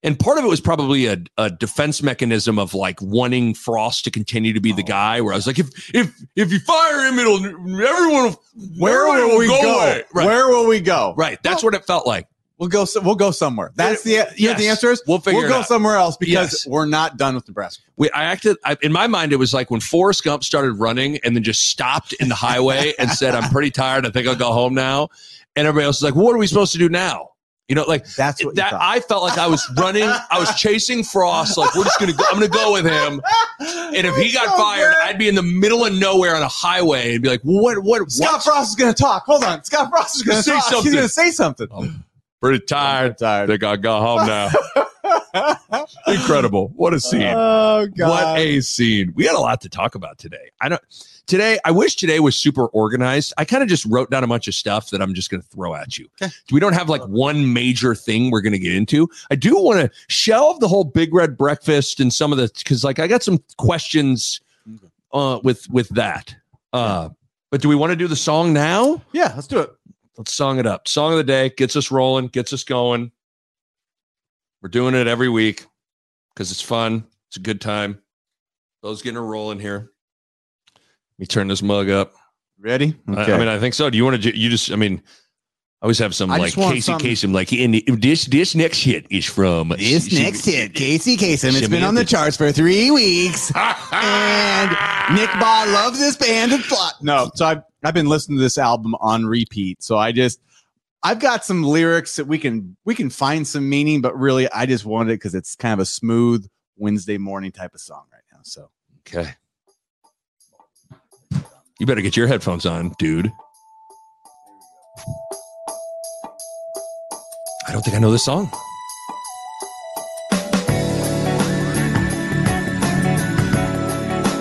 and 0.05 0.19
part 0.19 0.37
of 0.39 0.45
it 0.45 0.49
was 0.49 0.61
probably 0.61 1.07
a, 1.07 1.17
a 1.39 1.49
defense 1.49 2.03
mechanism 2.03 2.59
of 2.59 2.75
like 2.75 3.01
wanting 3.01 3.55
Frost 3.55 4.05
to 4.05 4.11
continue 4.11 4.53
to 4.53 4.61
be 4.61 4.73
the 4.73 4.83
Oh, 4.83 4.87
guy. 4.87 5.21
Where 5.21 5.33
I 5.33 5.37
was 5.37 5.47
like, 5.47 5.61
if 5.61 5.95
if 5.95 6.13
if 6.35 6.51
you 6.53 6.59
fire 6.61 7.07
him, 7.07 7.19
it'll 7.21 7.37
everyone. 7.45 8.25
Will, 8.25 8.37
Where 8.79 9.07
everyone 9.07 9.29
will 9.31 9.39
we 9.39 9.47
go? 9.47 9.61
away. 9.77 10.03
Right, 10.13 10.27
Where 10.27 10.49
will 10.49 10.67
we 10.67 10.81
go? 10.81 11.15
right. 11.17 11.39
That's 11.45 11.63
what 11.63 11.75
it 11.75 11.85
felt 11.87 12.05
like. 12.07 12.27
We'll 12.63 12.69
go. 12.69 12.85
so- 12.85 13.01
We'll 13.01 13.17
go 13.17 13.33
somewhere. 13.33 13.73
That's 13.75 14.03
the. 14.05 14.25
You 14.37 14.49
know 14.51 14.55
the 14.55 14.69
answer 14.69 14.93
is. 14.93 15.03
We'll 15.07 15.19
figure 15.19 15.41
We'll 15.41 15.49
go 15.49 15.59
out. 15.59 15.67
somewhere 15.67 15.97
else 15.97 16.17
because 16.17 16.53
Yes. 16.53 16.67
we're 16.67 16.87
not 16.87 17.17
done 17.17 17.35
with 17.35 17.49
Nebraska. 17.49 17.83
We, 17.97 18.09
I 18.13 18.23
acted 18.23 18.57
I, 18.65 18.77
in 18.83 18.93
my 18.93 19.09
mind. 19.09 19.33
It 19.33 19.37
was 19.37 19.53
like 19.53 19.69
when 19.69 19.81
Forrest 19.81 20.23
Gump 20.23 20.45
started 20.45 20.75
running 20.75 21.19
and 21.25 21.35
then 21.35 21.43
just 21.43 21.69
stopped 21.69 22.13
in 22.21 22.29
the 22.29 22.37
highway 22.37 22.95
and 23.01 23.11
said, 23.11 23.35
"I'm 23.35 23.51
pretty 23.51 23.73
tired. 23.73 24.07
I 24.07 24.11
think 24.11 24.29
I'll 24.29 24.37
go 24.37 24.53
home 24.53 24.75
now." 24.75 25.09
And 25.57 25.67
everybody 25.67 25.87
else 25.87 25.97
is 25.97 26.03
like, 26.05 26.15
well, 26.15 26.25
"What 26.27 26.35
are 26.37 26.39
we 26.39 26.47
supposed 26.47 26.71
to 26.73 26.79
do 26.79 26.89
now?" 26.89 27.31
You 27.69 27.75
know, 27.75 27.83
like 27.85 28.07
That's 28.15 28.45
what 28.45 28.55
that. 28.57 28.75
I 28.75 29.01
felt 29.01 29.23
like 29.25 29.39
I 29.39 29.47
was 29.49 29.69
running. 29.79 30.05
I 30.05 30.39
was 30.39 30.55
chasing 30.61 31.03
Frost. 31.03 31.57
Like 31.59 31.75
we're 31.75 31.85
just 31.85 31.99
gonna. 31.99 32.13
go 32.13 32.25
I'm 32.29 32.35
gonna 32.35 32.49
go 32.49 32.73
with 32.75 32.85
him. 32.85 33.21
And 33.61 34.07
if 34.07 34.15
he 34.17 34.31
got 34.33 34.51
So 34.51 34.57
fired, 34.57 34.93
good. 34.95 35.03
I'd 35.05 35.19
be 35.19 35.29
in 35.29 35.35
the 35.35 35.43
middle 35.43 35.85
of 35.85 35.93
nowhere 35.95 36.37
on 36.37 36.43
a 36.43 36.49
highway 36.49 37.15
and 37.15 37.23
be 37.23 37.29
like, 37.29 37.41
"What? 37.43 37.83
What? 37.83 38.11
Scott 38.13 38.33
what? 38.35 38.43
Frost 38.45 38.71
is 38.71 38.77
going 38.77 38.93
to 38.95 39.01
talk. 39.03 39.25
Hold 39.27 39.43
on. 39.45 39.65
Scott 39.65 39.91
Frost 39.91 40.17
is 40.17 40.23
going 40.23 40.37
to 40.39 40.43
Say 40.43 40.53
talk. 40.53 40.65
something. 40.65 40.93
He's 40.93 41.03
to 41.03 41.09
say 41.09 41.31
something. 41.31 41.69
I'm 41.73 42.05
pretty 42.43 42.65
tired. 42.65 43.13
I 43.13 43.15
tired. 43.15 43.49
think 43.49 43.65
I'll 43.65 43.77
go 43.77 44.01
home 44.01 44.27
now." 44.27 44.51
Incredible! 46.07 46.73
What 46.77 46.93
a 46.95 47.01
scene! 47.01 47.33
oh 47.35 47.87
God. 47.97 48.09
What 48.09 48.39
a 48.39 48.61
scene! 48.61 49.13
We 49.15 49.25
had 49.25 49.35
a 49.35 49.41
lot 49.41 49.61
to 49.63 49.69
talk 49.69 49.95
about 49.95 50.19
today. 50.19 50.51
I 50.61 50.69
don't. 50.69 50.83
Today, 51.27 51.59
I 51.65 51.71
wish 51.71 51.95
today 51.97 52.19
was 52.19 52.37
super 52.37 52.67
organized. 52.67 53.33
I 53.39 53.45
kind 53.45 53.63
of 53.63 53.69
just 53.69 53.85
wrote 53.87 54.11
down 54.11 54.25
a 54.25 54.27
bunch 54.27 54.49
of 54.49 54.55
stuff 54.55 54.91
that 54.91 55.01
I'm 55.01 55.15
just 55.15 55.31
going 55.31 55.41
to 55.41 55.49
throw 55.49 55.75
at 55.75 55.97
you. 55.97 56.09
Okay. 56.21 56.33
We 56.51 56.59
don't 56.59 56.73
have 56.73 56.89
like 56.89 57.03
one 57.03 57.53
major 57.53 57.95
thing 57.95 58.31
we're 58.33 58.41
going 58.41 58.53
to 58.55 58.59
get 58.59 58.75
into. 58.75 59.09
I 59.31 59.37
do 59.37 59.55
want 59.55 59.81
to 59.81 59.91
shelve 60.09 60.59
the 60.59 60.67
whole 60.67 60.83
big 60.83 61.15
red 61.15 61.39
breakfast 61.39 62.01
and 62.01 62.13
some 62.13 62.33
of 62.33 62.39
the 62.39 62.51
because 62.59 62.83
like 62.83 62.99
I 62.99 63.07
got 63.07 63.23
some 63.23 63.39
questions 63.57 64.41
uh, 65.13 65.39
with 65.45 65.71
with 65.71 65.89
that. 65.91 66.35
Uh, 66.73 67.11
but 67.51 67.61
do 67.61 67.69
we 67.69 67.77
want 67.77 67.91
to 67.91 67.97
do 67.97 68.09
the 68.09 68.17
song 68.17 68.53
now? 68.53 69.01
yeah, 69.13 69.33
let's 69.35 69.47
do 69.47 69.61
it. 69.61 69.71
Let's 70.17 70.33
song 70.33 70.59
it 70.59 70.67
up. 70.67 70.89
Song 70.89 71.13
of 71.13 71.19
the 71.19 71.25
day 71.25 71.49
gets 71.51 71.75
us 71.77 71.91
rolling, 71.91 72.29
gets 72.29 72.53
us 72.53 72.65
going. 72.65 73.13
We're 74.61 74.69
doing 74.69 74.95
it 74.95 75.07
every 75.07 75.29
week 75.29 75.67
because 76.35 76.53
it's 76.53 76.61
fun. 76.61 77.05
It's 77.29 77.37
a 77.37 77.41
good 77.41 77.61
time. 77.61 78.01
Those 78.83 79.03
getting 79.03 79.17
a 79.17 79.23
roll 79.23 79.51
in 79.53 79.59
here. 79.59 79.91
Let 80.75 81.19
me 81.19 81.27
turn 81.27 81.49
this 81.49 81.63
mug 81.63 81.89
up. 81.89 82.13
Ready? 82.61 82.95
I, 83.09 83.25
I 83.25 83.39
mean, 83.39 83.49
I 83.49 83.59
think 83.59 83.75
so. 83.75 83.91
Do 83.91 83.97
you 83.97 84.05
want 84.05 84.23
to? 84.23 84.39
You 84.39 84.51
just, 84.51 84.71
I 84.71 84.77
mean, 84.77 85.03
I 85.83 85.87
always 85.87 85.99
have 85.99 86.15
some 86.15 86.31
I 86.31 86.37
like 86.37 86.55
Casey 86.55 86.81
some- 86.81 87.01
Kasem, 87.01 87.33
like 87.35 87.53
in 87.53 87.73
the, 87.73 87.85
this 87.89 88.27
this 88.27 88.55
next 88.55 88.85
hit 88.85 89.05
is 89.11 89.25
from 89.27 89.71
This 89.71 90.13
next 90.13 90.45
hit, 90.45 90.75
Casey 90.75 91.17
Kasem. 91.17 91.57
It's 91.59 91.67
been 91.67 91.83
on 91.83 91.97
the 91.97 92.05
charts 92.05 92.37
for 92.37 92.53
three 92.53 92.93
weeks. 92.93 93.51
and 93.57 94.71
Nick 95.17 95.31
Bahe 95.31 95.73
loves 95.73 95.99
this 95.99 96.17
band 96.17 96.53
and 96.53 96.63
flop. 96.63 96.95
No, 97.03 97.33
so 97.35 97.47
I've 97.47 97.63
I've 97.85 97.95
been 97.95 98.07
listening 98.07 98.39
to 98.39 98.43
this 98.43 98.59
album 98.59 98.95
on 98.97 99.27
repeat. 99.27 99.83
So 99.83 99.99
I 99.99 100.13
just 100.13 100.41
I've 101.03 101.19
got 101.19 101.45
some 101.45 101.63
lyrics 101.63 102.17
that 102.17 102.27
we 102.27 102.39
can 102.39 102.77
we 102.85 102.95
can 102.95 103.11
find 103.11 103.47
some 103.47 103.69
meaning, 103.69 104.01
but 104.01 104.17
really 104.19 104.51
I 104.51 104.67
just 104.67 104.85
wanted 104.85 105.13
it 105.13 105.17
because 105.17 105.35
it's 105.35 105.57
kind 105.57 105.73
of 105.73 105.81
a 105.81 105.87
smooth 105.87 106.47
Wednesday 106.77 107.19
morning 107.19 107.53
type 107.53 107.75
of 107.75 107.81
song 107.81 108.05
right 108.13 108.23
now. 108.33 108.41
So 108.43 108.71
Okay. 109.09 109.33
You 111.81 111.87
better 111.87 112.01
get 112.01 112.17
your 112.17 112.29
headphones 112.29 112.65
on, 112.65 112.95
dude. 112.99 113.33
I 117.67 117.73
don't 117.73 117.83
think 117.83 117.97
I 117.97 117.99
know 117.99 118.13
this 118.13 118.25
song. 118.25 118.49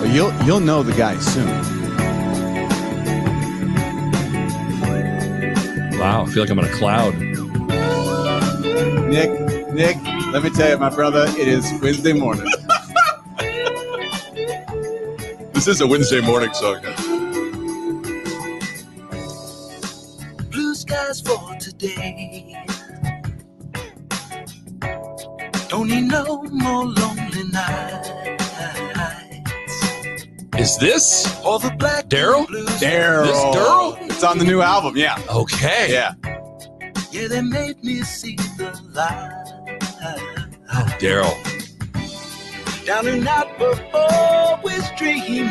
well, 0.00 0.06
you'll 0.06 0.32
you'll 0.44 0.60
know 0.60 0.82
the 0.82 0.92
guy 0.92 1.18
soon. 1.18 1.71
Wow, 6.02 6.24
I 6.24 6.30
feel 6.30 6.42
like 6.42 6.50
I'm 6.50 6.58
on 6.58 6.64
a 6.64 6.72
cloud. 6.72 7.14
Nick, 9.08 9.30
Nick, 9.72 9.96
let 10.32 10.42
me 10.42 10.50
tell 10.50 10.68
you, 10.70 10.76
my 10.76 10.90
brother, 10.90 11.26
it 11.38 11.46
is 11.46 11.64
Wednesday 11.80 12.12
morning. 12.12 12.50
This 15.54 15.68
is 15.68 15.80
a 15.80 15.86
Wednesday 15.86 16.20
morning 16.20 16.52
song. 16.54 16.80
blue 20.50 20.74
skies 20.74 21.20
for 21.20 21.54
today. 21.60 22.56
Don't 25.68 25.86
need 25.86 26.08
no 26.08 26.42
more 26.50 26.86
lonely 26.86 27.44
nights. 27.52 28.10
Is 30.58 30.76
this 30.78 31.40
Or 31.44 31.60
the 31.60 31.70
black 31.78 32.06
Daryl? 32.08 32.44
Daryl. 32.80 33.26
This 33.26 33.38
Daryl? 33.54 34.01
It's 34.22 34.30
on 34.30 34.38
the 34.38 34.44
new 34.44 34.62
album, 34.62 34.96
yeah. 34.96 35.20
okay? 35.28 35.88
Yeah. 35.90 36.14
Yeah, 37.10 37.26
they 37.26 37.40
made 37.40 37.82
me 37.82 38.02
see 38.02 38.36
the 38.56 38.70
light. 38.92 39.42
Oh, 40.72 40.86
Daryl. 41.00 41.34
Down 42.86 43.08
and 43.08 43.26
out, 43.26 43.48
but 43.58 43.82
always 43.92 44.88
dreaming. 44.96 45.50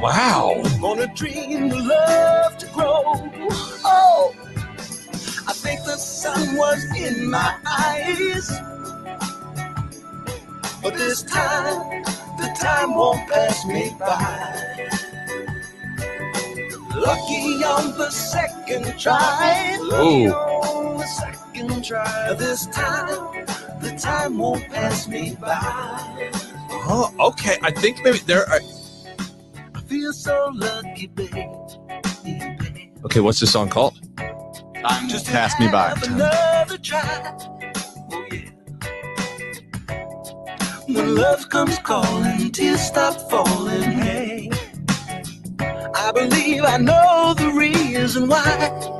Wow. 0.00 0.62
On 0.84 1.00
a 1.00 1.12
dream 1.16 1.72
of 1.72 1.84
love 1.84 2.58
to 2.58 2.66
grow. 2.68 3.02
Oh, 3.84 4.32
I 5.48 5.52
think 5.52 5.82
the 5.82 5.96
sun 5.96 6.56
was 6.56 6.80
in 6.96 7.28
my 7.28 7.56
eyes. 7.66 8.48
But 10.80 10.94
this 10.94 11.24
time, 11.24 12.04
the 12.38 12.56
time 12.56 12.94
won't 12.94 13.28
pass 13.28 13.66
me 13.66 13.96
by. 13.98 15.05
Lucky 16.96 17.62
on 17.62 17.96
the 17.98 18.10
second 18.10 18.98
try. 18.98 19.76
Lucky 19.82 20.24
Ooh. 20.24 20.32
on 20.32 20.96
the 20.96 21.06
second 21.06 21.84
try. 21.84 22.32
This 22.32 22.66
time, 22.68 23.44
the 23.80 23.94
time 24.00 24.38
won't 24.38 24.66
pass 24.70 25.06
me 25.06 25.36
by. 25.38 26.30
Oh, 26.88 27.12
okay. 27.20 27.58
I 27.62 27.70
think 27.70 28.02
maybe 28.02 28.18
there 28.20 28.48
are. 28.48 28.60
I 29.74 29.80
feel 29.82 30.12
so 30.14 30.50
lucky, 30.54 31.08
baby. 31.08 31.46
Okay, 33.04 33.20
what's 33.20 33.40
this 33.40 33.52
song 33.52 33.68
called? 33.68 34.00
Time 34.16 35.08
Just 35.08 35.26
just 35.26 35.26
passed 35.26 35.60
me 35.60 35.68
by. 35.68 35.92
Another 36.02 36.78
try. 36.78 37.36
Oh, 38.10 38.26
yeah. 38.32 38.50
When 40.86 41.14
love 41.14 41.48
comes 41.50 41.78
calling, 41.80 42.50
tears 42.52 42.80
stop 42.80 43.20
falling. 43.30 43.82
Hey, 43.82 44.50
I 45.96 46.12
believe 46.12 46.64
I 46.64 46.78
know 46.78 47.34
the 47.36 47.52
reason 47.52 48.28
why. 48.28 48.92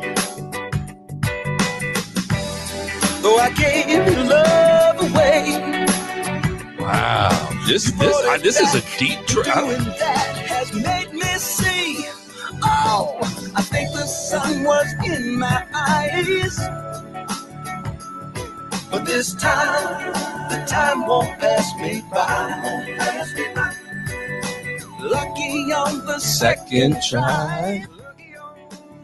Though 3.23 3.39
I 3.39 3.51
gave 3.51 3.89
your 3.89 4.25
love 4.25 5.13
away, 5.13 5.61
Wow. 6.79 7.51
This 7.67 7.91
this 7.93 8.17
I, 8.27 8.39
this 8.39 8.61
is 8.61 8.75
a 8.75 8.99
deep 8.99 9.27
track. 9.27 9.55
doing 9.55 9.85
that 9.99 10.37
has 10.49 10.73
made 10.75 11.13
me 11.13 11.33
see. 11.39 12.07
Oh, 12.63 13.19
I 13.57 13.63
think 13.63 13.93
the 13.93 14.07
sun 14.07 14.65
was 14.65 14.89
in 15.05 15.39
my 15.39 15.67
eyes. 15.75 16.59
But 18.91 19.07
this 19.07 19.35
time, 19.35 20.13
the 20.51 20.65
time 20.67 21.07
won't 21.07 21.39
pass 21.41 21.67
me 21.81 22.03
by. 22.13 23.76
Pass 25.13 25.39
me 25.39 25.67
by. 25.71 25.73
Lucky 25.73 25.73
on 25.73 26.07
the 26.07 26.19
second 26.19 26.97
try. 27.09 27.85
Lucky 27.99 28.37
on 28.37 28.57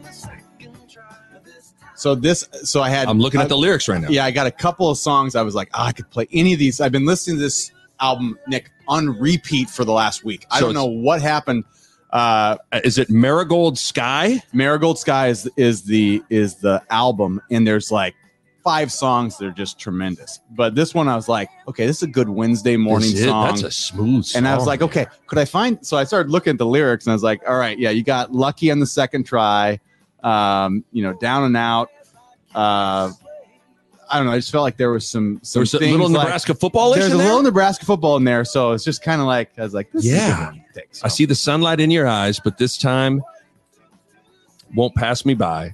the 0.03 0.11
second 0.11 0.75
try. 0.89 1.03
This 1.43 1.73
time. 1.79 1.89
So 1.95 2.15
this, 2.15 2.47
so 2.63 2.81
I 2.81 2.89
had. 2.89 3.07
I'm 3.07 3.19
looking 3.19 3.39
I- 3.39 3.43
at 3.43 3.49
the 3.49 3.57
lyrics 3.57 3.87
right 3.87 4.01
now. 4.01 4.09
Yeah, 4.09 4.25
I 4.25 4.31
got 4.31 4.47
a 4.47 4.51
couple 4.51 4.89
of 4.89 4.97
songs. 4.97 5.35
I 5.35 5.41
was 5.41 5.55
like, 5.55 5.69
oh, 5.73 5.83
I 5.83 5.91
could 5.91 6.09
play 6.09 6.27
any 6.31 6.53
of 6.53 6.59
these. 6.59 6.81
I've 6.81 6.91
been 6.91 7.05
listening 7.05 7.37
to 7.37 7.43
this 7.43 7.71
album, 7.99 8.37
Nick, 8.47 8.71
on 8.87 9.17
repeat 9.19 9.69
for 9.69 9.85
the 9.85 9.93
last 9.93 10.23
week. 10.25 10.45
I 10.51 10.59
So 10.59 10.65
don't 10.67 10.73
know 10.75 10.85
what 10.85 11.21
happened. 11.21 11.63
Uh, 12.11 12.57
Uh, 12.71 12.79
Is 12.83 12.97
it 12.99 13.09
Marigold 13.09 13.77
Sky? 13.77 14.39
Marigold 14.53 14.99
Sky 14.99 15.29
is 15.29 15.49
is 15.57 15.81
the 15.83 16.21
is 16.29 16.55
the 16.55 16.81
album, 16.91 17.41
and 17.49 17.65
there's 17.65 17.91
like 17.91 18.13
five 18.63 18.91
songs 18.91 19.37
that 19.37 19.45
are 19.45 19.51
just 19.51 19.77
tremendous. 19.79 20.39
But 20.51 20.73
this 20.75 20.93
one, 20.93 21.07
I 21.09 21.15
was 21.15 21.27
like, 21.27 21.49
okay, 21.67 21.85
this 21.85 21.97
is 21.97 22.03
a 22.03 22.07
good 22.07 22.29
Wednesday 22.29 22.77
morning 22.77 23.11
This 23.11 23.25
song. 23.25 23.47
That's 23.47 23.63
a 23.63 23.71
smooth 23.71 24.25
song. 24.25 24.39
and 24.39 24.47
I 24.47 24.55
was 24.55 24.65
like, 24.65 24.81
okay, 24.81 25.05
could 25.27 25.37
I 25.37 25.45
find? 25.45 25.85
So 25.85 25.97
I 25.97 26.03
started 26.05 26.31
looking 26.31 26.51
at 26.51 26.57
the 26.57 26.65
lyrics, 26.65 27.05
and 27.05 27.11
I 27.11 27.15
was 27.15 27.23
like, 27.23 27.41
all 27.47 27.57
right, 27.57 27.77
yeah, 27.77 27.89
you 27.89 28.03
got 28.03 28.31
lucky 28.33 28.71
on 28.71 28.79
the 28.79 28.85
second 28.85 29.25
try, 29.25 29.79
um, 30.23 30.83
you 30.91 31.03
know, 31.03 31.13
down 31.13 31.43
and 31.43 31.57
out. 31.57 31.89
Uh, 32.55 33.11
I 34.09 34.17
don't 34.17 34.27
know. 34.27 34.33
I 34.33 34.37
just 34.37 34.51
felt 34.51 34.61
like 34.63 34.77
there 34.77 34.91
was 34.91 35.07
some 35.07 35.39
some 35.41 35.61
there's 35.61 35.73
a 35.73 35.79
little 35.79 36.07
like- 36.07 36.23
Nebraska 36.25 36.53
football 36.53 36.93
there's 36.93 37.07
in 37.07 37.13
a 37.13 37.17
there. 37.17 37.27
little 37.27 37.41
Nebraska 37.41 37.83
football 37.85 38.15
in 38.17 38.23
there, 38.23 38.45
so 38.45 38.71
it's 38.73 38.83
just 38.83 39.01
kind 39.03 39.19
of 39.19 39.27
like 39.27 39.51
I 39.57 39.63
was 39.63 39.73
like, 39.73 39.91
this 39.91 40.05
is 40.05 40.11
a 40.11 40.15
Yeah. 40.15 40.51
So. 40.91 41.01
I 41.05 41.07
see 41.07 41.25
the 41.25 41.35
sunlight 41.35 41.79
in 41.79 41.89
your 41.91 42.07
eyes, 42.07 42.39
but 42.39 42.57
this 42.57 42.77
time 42.77 43.23
won't 44.75 44.93
pass 44.95 45.25
me 45.25 45.33
by. 45.33 45.73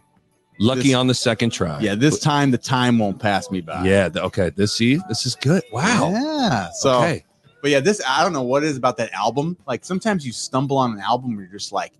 Lucky 0.59 0.81
This- 0.89 0.93
on 0.95 1.07
the 1.07 1.13
second 1.13 1.51
try. 1.51 1.79
Yeah, 1.79 1.95
this 1.95 2.19
time 2.19 2.51
the 2.51 2.57
time 2.57 2.99
won't 2.99 3.19
pass 3.19 3.49
me 3.49 3.61
by. 3.61 3.85
Yeah. 3.85 4.09
okay. 4.15 4.49
This 4.55 4.73
see, 4.73 4.99
this 5.07 5.25
is 5.25 5.35
good. 5.35 5.63
Wow. 5.71 6.11
Yeah. 6.11 6.69
So, 6.73 6.97
okay. 6.99 7.23
but 7.61 7.71
yeah, 7.71 7.79
this 7.79 8.01
I 8.07 8.23
don't 8.23 8.33
know 8.33 8.43
what 8.43 8.63
it 8.63 8.67
is 8.67 8.75
about 8.77 8.97
that 8.97 9.11
album. 9.13 9.57
Like 9.67 9.85
sometimes 9.85 10.25
you 10.25 10.31
stumble 10.33 10.77
on 10.77 10.91
an 10.93 10.99
album 10.99 11.35
where 11.35 11.45
you're 11.45 11.53
just 11.57 11.71
like, 11.71 11.93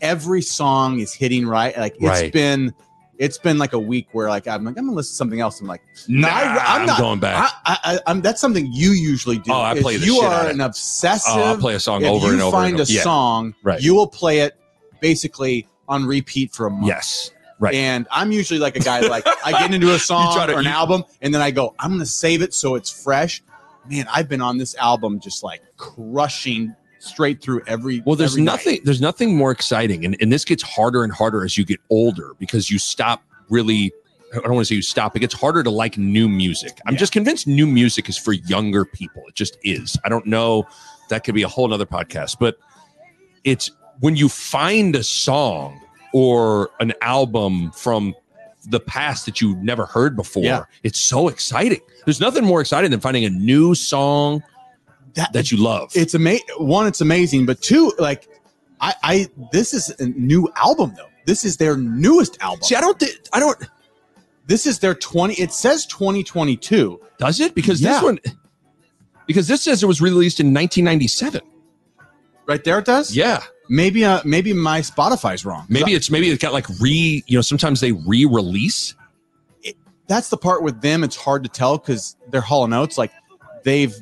every 0.00 0.40
song 0.42 1.00
is 1.00 1.12
hitting 1.12 1.46
right. 1.46 1.76
Like 1.76 1.94
it's 1.96 2.02
Right. 2.04 2.32
been, 2.32 2.72
it's 3.18 3.36
been 3.36 3.58
like 3.58 3.72
a 3.72 3.78
week 3.78 4.06
where 4.12 4.28
like 4.28 4.46
I'm 4.48 4.64
like 4.64 4.78
I'm 4.78 4.84
gonna 4.86 4.96
listen 4.96 5.12
to 5.12 5.16
something 5.16 5.40
else. 5.40 5.60
I'm 5.60 5.66
like, 5.66 5.82
Nah, 6.08 6.28
I- 6.28 6.44
I'm 6.76 6.80
I'm, 6.82 6.86
not- 6.86 6.98
going 7.00 7.20
back. 7.20 7.52
I, 7.66 7.72
I, 7.84 7.94
I, 7.96 7.98
I'm 8.06 8.22
that's 8.22 8.40
something 8.40 8.70
you 8.72 8.92
usually 8.92 9.38
do. 9.38 9.52
Oh, 9.52 9.60
I 9.60 9.78
play 9.78 9.96
the 9.98 10.06
You 10.06 10.20
are 10.20 10.46
an 10.48 10.60
oh, 10.62 10.66
obsessive. 10.66 11.34
oh, 11.36 11.42
I'll 11.42 11.58
play 11.58 11.74
a 11.74 11.80
song 11.80 12.04
over 12.06 12.28
you 12.28 12.32
and 12.34 12.40
over. 12.42 12.56
find 12.56 12.72
and 12.74 12.80
over. 12.80 12.90
a 12.90 12.94
Yeah. 12.94 13.02
song, 13.02 13.54
Right. 13.62 13.82
you 13.82 13.94
will 13.94 14.06
play 14.06 14.38
it 14.40 14.54
basically 15.00 15.66
on 15.88 16.06
repeat 16.06 16.52
for 16.54 16.66
a 16.66 16.70
month. 16.70 16.86
Yes. 16.86 17.32
Right. 17.60 17.74
And 17.74 18.06
I'm 18.10 18.30
usually 18.30 18.60
like 18.60 18.76
a 18.76 18.80
guy 18.80 19.00
like 19.00 19.26
I 19.44 19.52
get 19.52 19.74
into 19.74 19.92
a 19.92 19.98
song 20.10 20.34
to- 20.46 20.54
or 20.54 20.58
an 20.60 20.64
you- 20.64 20.70
album 20.70 21.04
and 21.22 21.34
then 21.34 21.42
I 21.42 21.50
go, 21.50 21.74
I'm 21.78 21.90
gonna 21.92 22.06
save 22.06 22.42
it 22.42 22.54
so 22.54 22.74
it's 22.76 22.90
fresh. 22.90 23.42
Man, 23.88 24.06
I've 24.12 24.28
been 24.28 24.42
on 24.42 24.58
this 24.58 24.74
album 24.76 25.18
just 25.18 25.42
like 25.42 25.62
crushing 25.76 26.74
straight 27.00 27.40
through 27.42 27.62
every 27.66 28.02
Well, 28.04 28.16
there's 28.16 28.34
every 28.34 28.42
night. 28.42 28.52
nothing. 28.52 28.80
There's 28.84 29.00
nothing 29.00 29.36
more 29.36 29.50
exciting, 29.50 30.04
and, 30.04 30.16
and 30.20 30.30
this 30.32 30.44
gets 30.44 30.62
harder 30.62 31.04
and 31.04 31.12
harder 31.12 31.44
as 31.44 31.56
you 31.56 31.64
get 31.64 31.80
older 31.90 32.32
because 32.38 32.70
you 32.70 32.78
stop 32.78 33.22
really. 33.48 33.92
I 34.34 34.40
don't 34.40 34.52
want 34.56 34.66
to 34.66 34.72
say 34.72 34.74
you 34.74 34.82
stop. 34.82 35.16
It 35.16 35.20
gets 35.20 35.32
harder 35.32 35.62
to 35.62 35.70
like 35.70 35.96
new 35.96 36.28
music. 36.28 36.78
I'm 36.86 36.92
Yeah. 36.94 36.98
just 37.00 37.12
convinced 37.12 37.46
new 37.46 37.66
music 37.66 38.10
is 38.10 38.18
for 38.18 38.34
younger 38.34 38.84
people. 38.84 39.22
It 39.26 39.34
just 39.34 39.56
is. 39.62 39.96
I 40.04 40.10
don't 40.10 40.26
know. 40.26 40.66
That 41.08 41.24
could 41.24 41.34
be 41.34 41.42
a 41.42 41.48
whole 41.48 41.66
nother 41.66 41.86
podcast, 41.86 42.36
but 42.38 42.58
it's 43.44 43.70
when 44.00 44.16
you 44.16 44.28
find 44.28 44.94
a 44.94 45.02
song 45.02 45.80
or 46.12 46.70
an 46.80 46.92
album 47.02 47.70
from 47.72 48.14
the 48.66 48.80
past 48.80 49.24
that 49.26 49.40
you've 49.40 49.58
never 49.62 49.86
heard 49.86 50.16
before. 50.16 50.42
Yeah. 50.42 50.64
It's 50.82 50.98
so 50.98 51.28
exciting. 51.28 51.80
There's 52.04 52.20
nothing 52.20 52.44
more 52.44 52.60
exciting 52.60 52.90
than 52.90 53.00
finding 53.00 53.24
a 53.24 53.30
new 53.30 53.74
song 53.74 54.42
that, 55.14 55.32
that 55.32 55.50
you 55.50 55.58
love. 55.58 55.90
it's 55.94 56.14
amazing. 56.14 56.46
One, 56.58 56.86
it's 56.86 57.00
amazing, 57.00 57.46
but 57.46 57.60
two, 57.62 57.92
like 57.98 58.28
I, 58.80 58.94
I 59.02 59.28
this 59.52 59.72
is 59.74 59.88
a 60.00 60.06
new 60.06 60.48
album 60.56 60.92
though. 60.96 61.08
This 61.24 61.44
is 61.44 61.56
their 61.56 61.76
newest 61.76 62.40
album. 62.40 62.62
See, 62.62 62.74
I 62.74 62.80
don't. 62.80 62.98
Th- 62.98 63.18
I 63.32 63.40
don't. 63.40 63.58
this 64.46 64.66
is 64.66 64.78
their 64.78 64.94
20 64.94 65.34
it 65.34 65.52
says 65.52 65.84
2022 65.86 67.00
Does 67.18 67.40
it? 67.40 67.54
Because 67.54 67.80
Yeah. 67.80 67.92
this 67.94 68.02
one, 68.02 68.18
because 69.26 69.46
this 69.48 69.62
says 69.62 69.82
it 69.82 69.86
was 69.86 70.00
released 70.00 70.40
in 70.40 70.46
1997. 70.54 71.40
right 72.46 72.64
there 72.64 72.78
it 72.78 72.84
does 72.84 73.14
Yeah, 73.14 73.42
maybe 73.68 74.04
uh 74.04 74.20
maybe 74.24 74.52
my 74.52 74.80
spotify's 74.80 75.44
wrong 75.44 75.66
maybe 75.68 75.94
it's 75.94 76.10
maybe 76.10 76.28
it's 76.28 76.42
got 76.42 76.52
like 76.52 76.66
re. 76.80 77.22
You 77.26 77.38
know, 77.38 77.42
sometimes 77.42 77.80
they 77.80 77.92
re-release. 77.92 78.94
that's 80.06 80.30
the 80.30 80.36
part 80.36 80.62
with 80.62 80.80
them 80.80 81.04
it's 81.04 81.16
hard 81.16 81.42
to 81.44 81.48
tell 81.48 81.78
because 81.78 82.16
they're 82.30 82.40
Hall 82.40 82.72
& 82.72 82.74
Oates 82.74 82.96
like 82.98 83.12
they've 83.64 83.94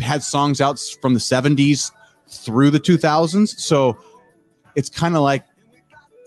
had 0.00 0.22
songs 0.22 0.60
out 0.60 0.80
from 1.02 1.14
the 1.14 1.20
70s 1.20 1.92
through 2.28 2.70
the 2.70 2.80
2000s 2.80 3.48
so 3.58 3.98
it's 4.74 4.88
kind 4.88 5.16
of 5.16 5.22
like 5.22 5.44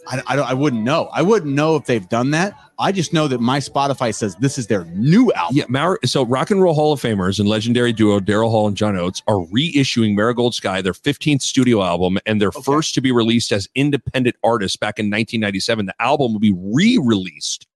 I, 0.06 0.22
I, 0.28 0.36
don't, 0.36 0.50
I 0.50 0.54
wouldn't 0.54 0.84
know 0.84 1.10
i 1.14 1.22
wouldn't 1.22 1.54
know 1.54 1.76
if 1.76 1.86
they've 1.86 2.08
done 2.08 2.32
that 2.32 2.54
i 2.80 2.92
just 2.92 3.14
know 3.14 3.28
that 3.28 3.40
my 3.40 3.60
spotify 3.60 4.14
says 4.14 4.36
this 4.38 4.58
is 4.58 4.68
their 4.68 4.86
new 4.86 5.32
album 5.34 5.56
Yeah, 5.58 5.66
Mar- 5.70 6.00
so 6.06 6.26
Rock 6.26 6.52
and 6.52 6.62
Roll 6.62 6.74
Hall 6.74 6.92
of 6.94 7.02
Famers 7.02 7.40
and 7.40 7.48
legendary 7.48 7.94
duo 7.94 8.20
Daryl 8.20 8.50
Hall 8.50 8.68
and 8.68 8.76
John 8.78 8.96
Oates 8.98 9.22
are 9.28 9.46
reissuing 9.54 10.16
Marigold 10.16 10.54
Sky, 10.56 10.82
their 10.82 10.94
15th 10.94 11.42
studio 11.42 11.84
album, 11.84 12.18
and 12.26 12.42
their 12.42 12.50
Okay. 12.50 12.62
first 12.64 12.94
to 12.96 13.02
be 13.02 13.12
released 13.12 13.52
as 13.52 13.68
independent 13.76 14.36
artists 14.44 14.76
back 14.78 14.98
in 15.00 15.06
1997. 15.06 15.86
The 15.86 15.96
album 16.02 16.34
will 16.34 16.40
be 16.40 16.54
re-released 16.56 17.68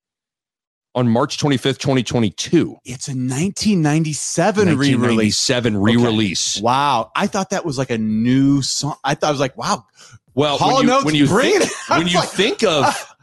on 0.96 1.08
March 1.08 1.38
25th, 1.38 1.78
2022. 1.78 2.76
it's 2.86 3.08
a 3.08 3.12
1997 3.12 4.68
re-release 4.78 5.50
1997 5.50 5.78
re-release. 5.78 6.62
wow 6.62 7.12
i 7.16 7.28
thought 7.28 7.52
that 7.52 7.64
was 7.66 7.78
like 7.78 7.92
a 7.92 7.98
new 7.98 8.62
song 8.64 8.96
i 9.04 9.14
thought 9.14 9.28
i 9.28 9.32
was 9.32 9.40
like 9.40 9.56
wow 9.58 9.86
Well, 10.34 10.58
Hall 10.58 10.78
when 10.78 10.88
you, 10.88 11.02
when 11.04 11.16
you 11.16 11.28
think, 11.28 11.64
when 11.88 12.08
you 12.08 12.16
like, 12.16 12.30
think 12.30 12.64
of 12.64 12.86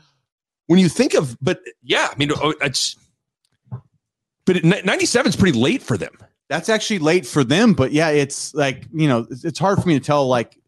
when 0.66 0.78
you 0.78 0.88
think 0.88 1.14
of, 1.14 1.36
but 1.40 1.60
yeah, 1.82 2.08
I 2.10 2.16
mean, 2.16 2.30
oh, 2.34 2.54
it's 2.60 2.96
but 4.46 4.62
97 4.64 5.30
is 5.30 5.36
pretty 5.36 5.58
late 5.58 5.82
for 5.82 5.96
them. 5.96 6.12
That's 6.48 6.68
actually 6.68 6.98
late 6.98 7.26
for 7.26 7.42
them, 7.42 7.72
but 7.72 7.92
yeah, 7.92 8.10
it's 8.10 8.54
like 8.54 8.86
you 8.92 9.08
know, 9.08 9.26
it's- 9.30 9.58
hard 9.58 9.80
for 9.82 9.88
me 9.88 9.98
to 9.98 10.04
tell 10.04 10.26
like 10.28 10.58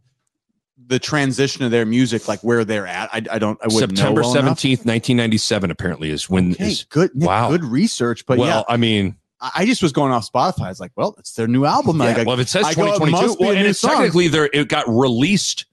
the 0.89 0.99
transition 0.99 1.65
of 1.65 1.71
their 1.71 1.85
music, 1.85 2.29
like 2.29 2.41
where 2.41 2.65
they're 2.65 2.87
at. 2.87 3.11
I, 3.13 3.23
I 3.31 3.39
don't. 3.39 3.59
I 3.63 3.67
wouldn't 3.67 3.97
September 3.99 4.23
know 4.23 4.29
well 4.29 4.35
17th, 4.37 4.85
1997, 4.87 5.71
apparently 5.71 6.11
is 6.11 6.31
when 6.31 6.53
Okay, 6.53 6.69
is 6.69 6.85
good. 6.85 7.15
Nick, 7.15 7.29
wow. 7.29 7.51
good 7.51 7.65
research. 7.65 8.25
But 8.25 8.39
well, 8.39 8.49
yeah, 8.61 8.63
I 8.73 8.77
mean, 8.79 9.17
I 9.55 9.67
just 9.67 9.83
was 9.83 9.93
going 9.93 10.13
off 10.13 10.31
Spotify. 10.31 10.71
It's 10.71 10.81
like, 10.81 10.93
well, 10.97 11.15
it's 11.19 11.33
their 11.35 11.47
new 11.49 11.65
album. 11.67 11.99
yeah, 12.01 12.15
Like, 12.17 12.27
well, 12.27 12.39
if 12.39 12.47
it 12.47 12.49
says 12.49 12.65
I 12.67 12.75
go, 12.75 12.83
it 12.87 12.99
2022, 12.99 13.11
must 13.27 13.39
be 13.39 13.45
a 13.45 13.49
well, 13.49 13.57
and 13.57 13.67
it's 13.67 13.81
song. 13.81 13.91
technically 13.91 14.29
there, 14.29 14.49
it 14.53 14.69
got 14.69 14.89
released 14.89 15.67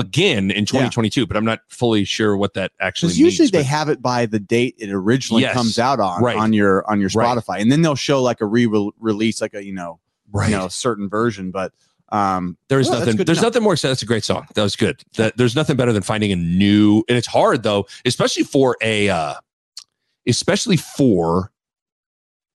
again 0.00 0.50
in 0.50 0.64
2022, 0.66 1.26
but 1.26 1.36
I'm 1.36 1.44
not 1.44 1.60
fully 1.68 2.04
sure 2.04 2.36
what 2.36 2.54
that 2.54 2.72
actually 2.80 3.10
means. 3.10 3.18
usually 3.20 3.48
they 3.48 3.58
but- 3.60 3.66
have 3.66 3.88
it 3.88 4.02
by 4.02 4.26
the 4.26 4.40
date 4.40 4.74
it 4.78 4.90
originally 4.90 5.42
Yes. 5.42 5.54
comes 5.54 5.78
out 5.78 6.00
on 6.00 6.22
Right. 6.22 6.36
on 6.36 6.52
your 6.52 6.88
on 6.90 7.00
your 7.00 7.10
Right. 7.14 7.38
Spotify, 7.38 7.60
and 7.60 7.70
then 7.70 7.82
they'll 7.82 7.94
show 7.94 8.22
like 8.22 8.40
a 8.40 8.46
re 8.46 8.66
release, 8.98 9.40
like 9.40 9.54
a 9.54 9.64
you 9.64 9.72
know 9.72 10.00
right. 10.32 10.50
you 10.50 10.56
know 10.56 10.66
certain 10.68 11.08
version. 11.08 11.50
But 11.52 11.72
um, 12.12 12.56
There's 12.68 12.90
Well, 12.90 12.98
nothing. 12.98 13.18
There's 13.18 13.40
nothing 13.40 13.62
more 13.62 13.74
exciting. 13.74 13.92
That's 13.92 14.02
a 14.02 14.06
great 14.06 14.24
song. 14.24 14.48
That 14.54 14.62
was 14.64 14.74
good. 14.74 15.00
That 15.16 15.36
there's 15.36 15.54
nothing 15.54 15.76
better 15.76 15.92
than 15.92 16.02
finding 16.02 16.32
a 16.32 16.36
new, 16.36 17.04
and 17.08 17.16
it's 17.16 17.28
hard 17.28 17.62
though, 17.62 17.86
especially 18.04 18.42
for 18.42 18.76
a, 18.82 19.08
uh, 19.08 19.34
especially 20.26 20.76
for 20.76 21.52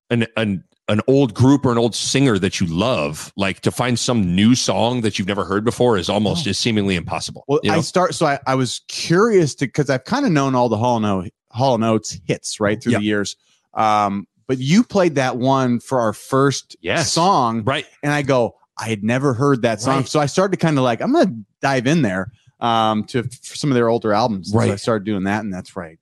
an 0.09 0.27
an 0.35 0.63
an 0.87 1.01
old 1.07 1.33
group 1.33 1.65
or 1.65 1.71
an 1.71 1.77
old 1.77 1.95
singer 1.95 2.37
that 2.39 2.59
you 2.59 2.67
love. 2.67 3.33
Like 3.35 3.61
to 3.61 3.71
find 3.71 3.97
some 3.97 4.35
new 4.35 4.53
song 4.55 5.01
that 5.01 5.17
you've 5.17 5.27
never 5.27 5.43
heard 5.45 5.63
before 5.65 5.97
is 5.97 6.09
almost 6.09 6.45
is 6.47 6.59
seemingly 6.59 6.95
impossible. 6.95 7.43
well, 7.47 7.59
you 7.63 7.71
know? 7.71 7.77
I 7.77 7.81
start 7.81 8.13
so 8.15 8.25
I, 8.27 8.39
I 8.45 8.55
was 8.55 8.81
curious 8.87 9.55
to 9.55 9.65
because 9.65 9.89
I've 9.89 10.03
kind 10.03 10.25
of 10.25 10.31
known 10.31 10.53
all 10.55 10.69
the 10.69 10.77
Hall 10.77 10.99
Note 10.99 11.29
Hall 11.51 11.77
Notes 11.77 12.19
hits 12.25 12.59
right 12.59 12.81
through 12.81 12.93
Yeah. 12.93 12.97
the 12.99 13.03
years. 13.05 13.35
Um, 13.73 14.27
but 14.47 14.59
you 14.59 14.83
played 14.83 15.15
that 15.15 15.37
one 15.37 15.79
for 15.79 15.99
our 15.99 16.13
first 16.13 16.75
Yes. 16.81 17.11
song, 17.11 17.63
right. 17.63 17.85
and 18.03 18.13
I 18.13 18.21
go, 18.21 18.55
I 18.77 18.89
had 18.89 19.03
never 19.03 19.33
heard 19.33 19.63
that 19.63 19.81
song, 19.81 19.97
Right. 20.01 20.07
so 20.07 20.19
I 20.19 20.27
started 20.27 20.51
to 20.59 20.63
kind 20.63 20.77
of 20.77 20.83
like 20.83 21.01
I'm 21.01 21.11
gonna 21.13 21.33
dive 21.61 21.87
in 21.87 22.03
there 22.03 22.31
um 22.59 23.03
to 23.05 23.27
some 23.41 23.71
of 23.71 23.75
their 23.75 23.89
older 23.89 24.13
albums. 24.13 24.51
So 24.51 24.59
I 24.59 24.75
started 24.75 25.03
doing 25.05 25.23
that, 25.23 25.43
and 25.43 25.51
that's 25.53 25.75
right. 25.75 25.97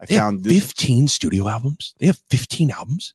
I 0.00 0.06
They 0.06 0.16
found 0.16 0.44
this, 0.44 0.52
15 0.60 1.08
studio 1.08 1.48
albums. 1.48 1.94
They 1.98 2.06
have 2.06 2.18
15 2.30 2.70
albums. 2.70 3.14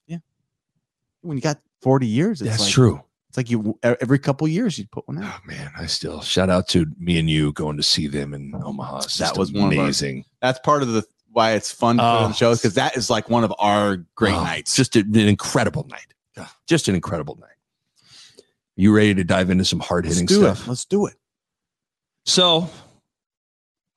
When 1.24 1.38
you 1.38 1.42
got 1.42 1.60
40 1.82 2.06
years, 2.08 2.42
it's 2.42 2.50
That's 2.52 2.64
like 2.64 2.72
true. 2.72 3.02
it's 3.30 3.38
like 3.38 3.50
you 3.50 3.78
every 3.84 4.20
couple 4.20 4.48
years 4.48 4.78
you'd 4.78 4.92
put 4.92 5.08
one 5.08 5.24
out. 5.24 5.34
Oh 5.36 5.48
man, 5.48 5.72
I 5.78 5.86
still 5.88 6.22
shout 6.22 6.50
out 6.50 6.68
to 6.70 6.86
me 7.00 7.18
and 7.20 7.30
you 7.30 7.52
going 7.54 7.78
to 7.78 7.84
see 7.84 8.08
them 8.08 8.34
in 8.34 8.54
Omaha. 8.56 9.00
It's 9.00 9.18
That 9.18 9.28
just 9.30 9.38
was 9.40 9.52
one 9.52 9.72
of 9.74 9.78
our- 9.80 9.84
amazing. 9.86 10.26
That's 10.42 10.60
part 10.60 10.82
of 10.84 10.90
the 10.90 11.04
why 11.32 11.54
it's 11.54 11.72
fun 11.72 11.98
to 11.98 12.04
put 12.04 12.30
Oh. 12.30 12.32
shows 12.34 12.60
because 12.62 12.76
that 12.76 12.96
is 12.96 13.10
like 13.10 13.28
one 13.30 13.44
of 13.44 13.52
our 13.58 13.98
great 14.16 14.34
Oh, 14.36 14.44
nights. 14.44 14.76
Just 14.76 14.96
a- 14.96 15.00
an 15.00 15.16
incredible 15.18 15.88
night. 15.90 16.14
Yeah. 16.38 16.48
Just 16.68 16.88
an 16.88 16.94
incredible 16.96 17.38
night. 17.42 17.50
You 18.76 18.96
ready 18.96 19.14
to 19.16 19.24
dive 19.24 19.50
into 19.50 19.66
some 19.66 19.80
hard 19.80 20.06
hitting 20.06 20.28
stuff? 20.28 20.66
it. 20.66 20.70
Let's 20.70 20.86
do 20.86 21.06
it. 21.08 21.16
So 22.26 22.70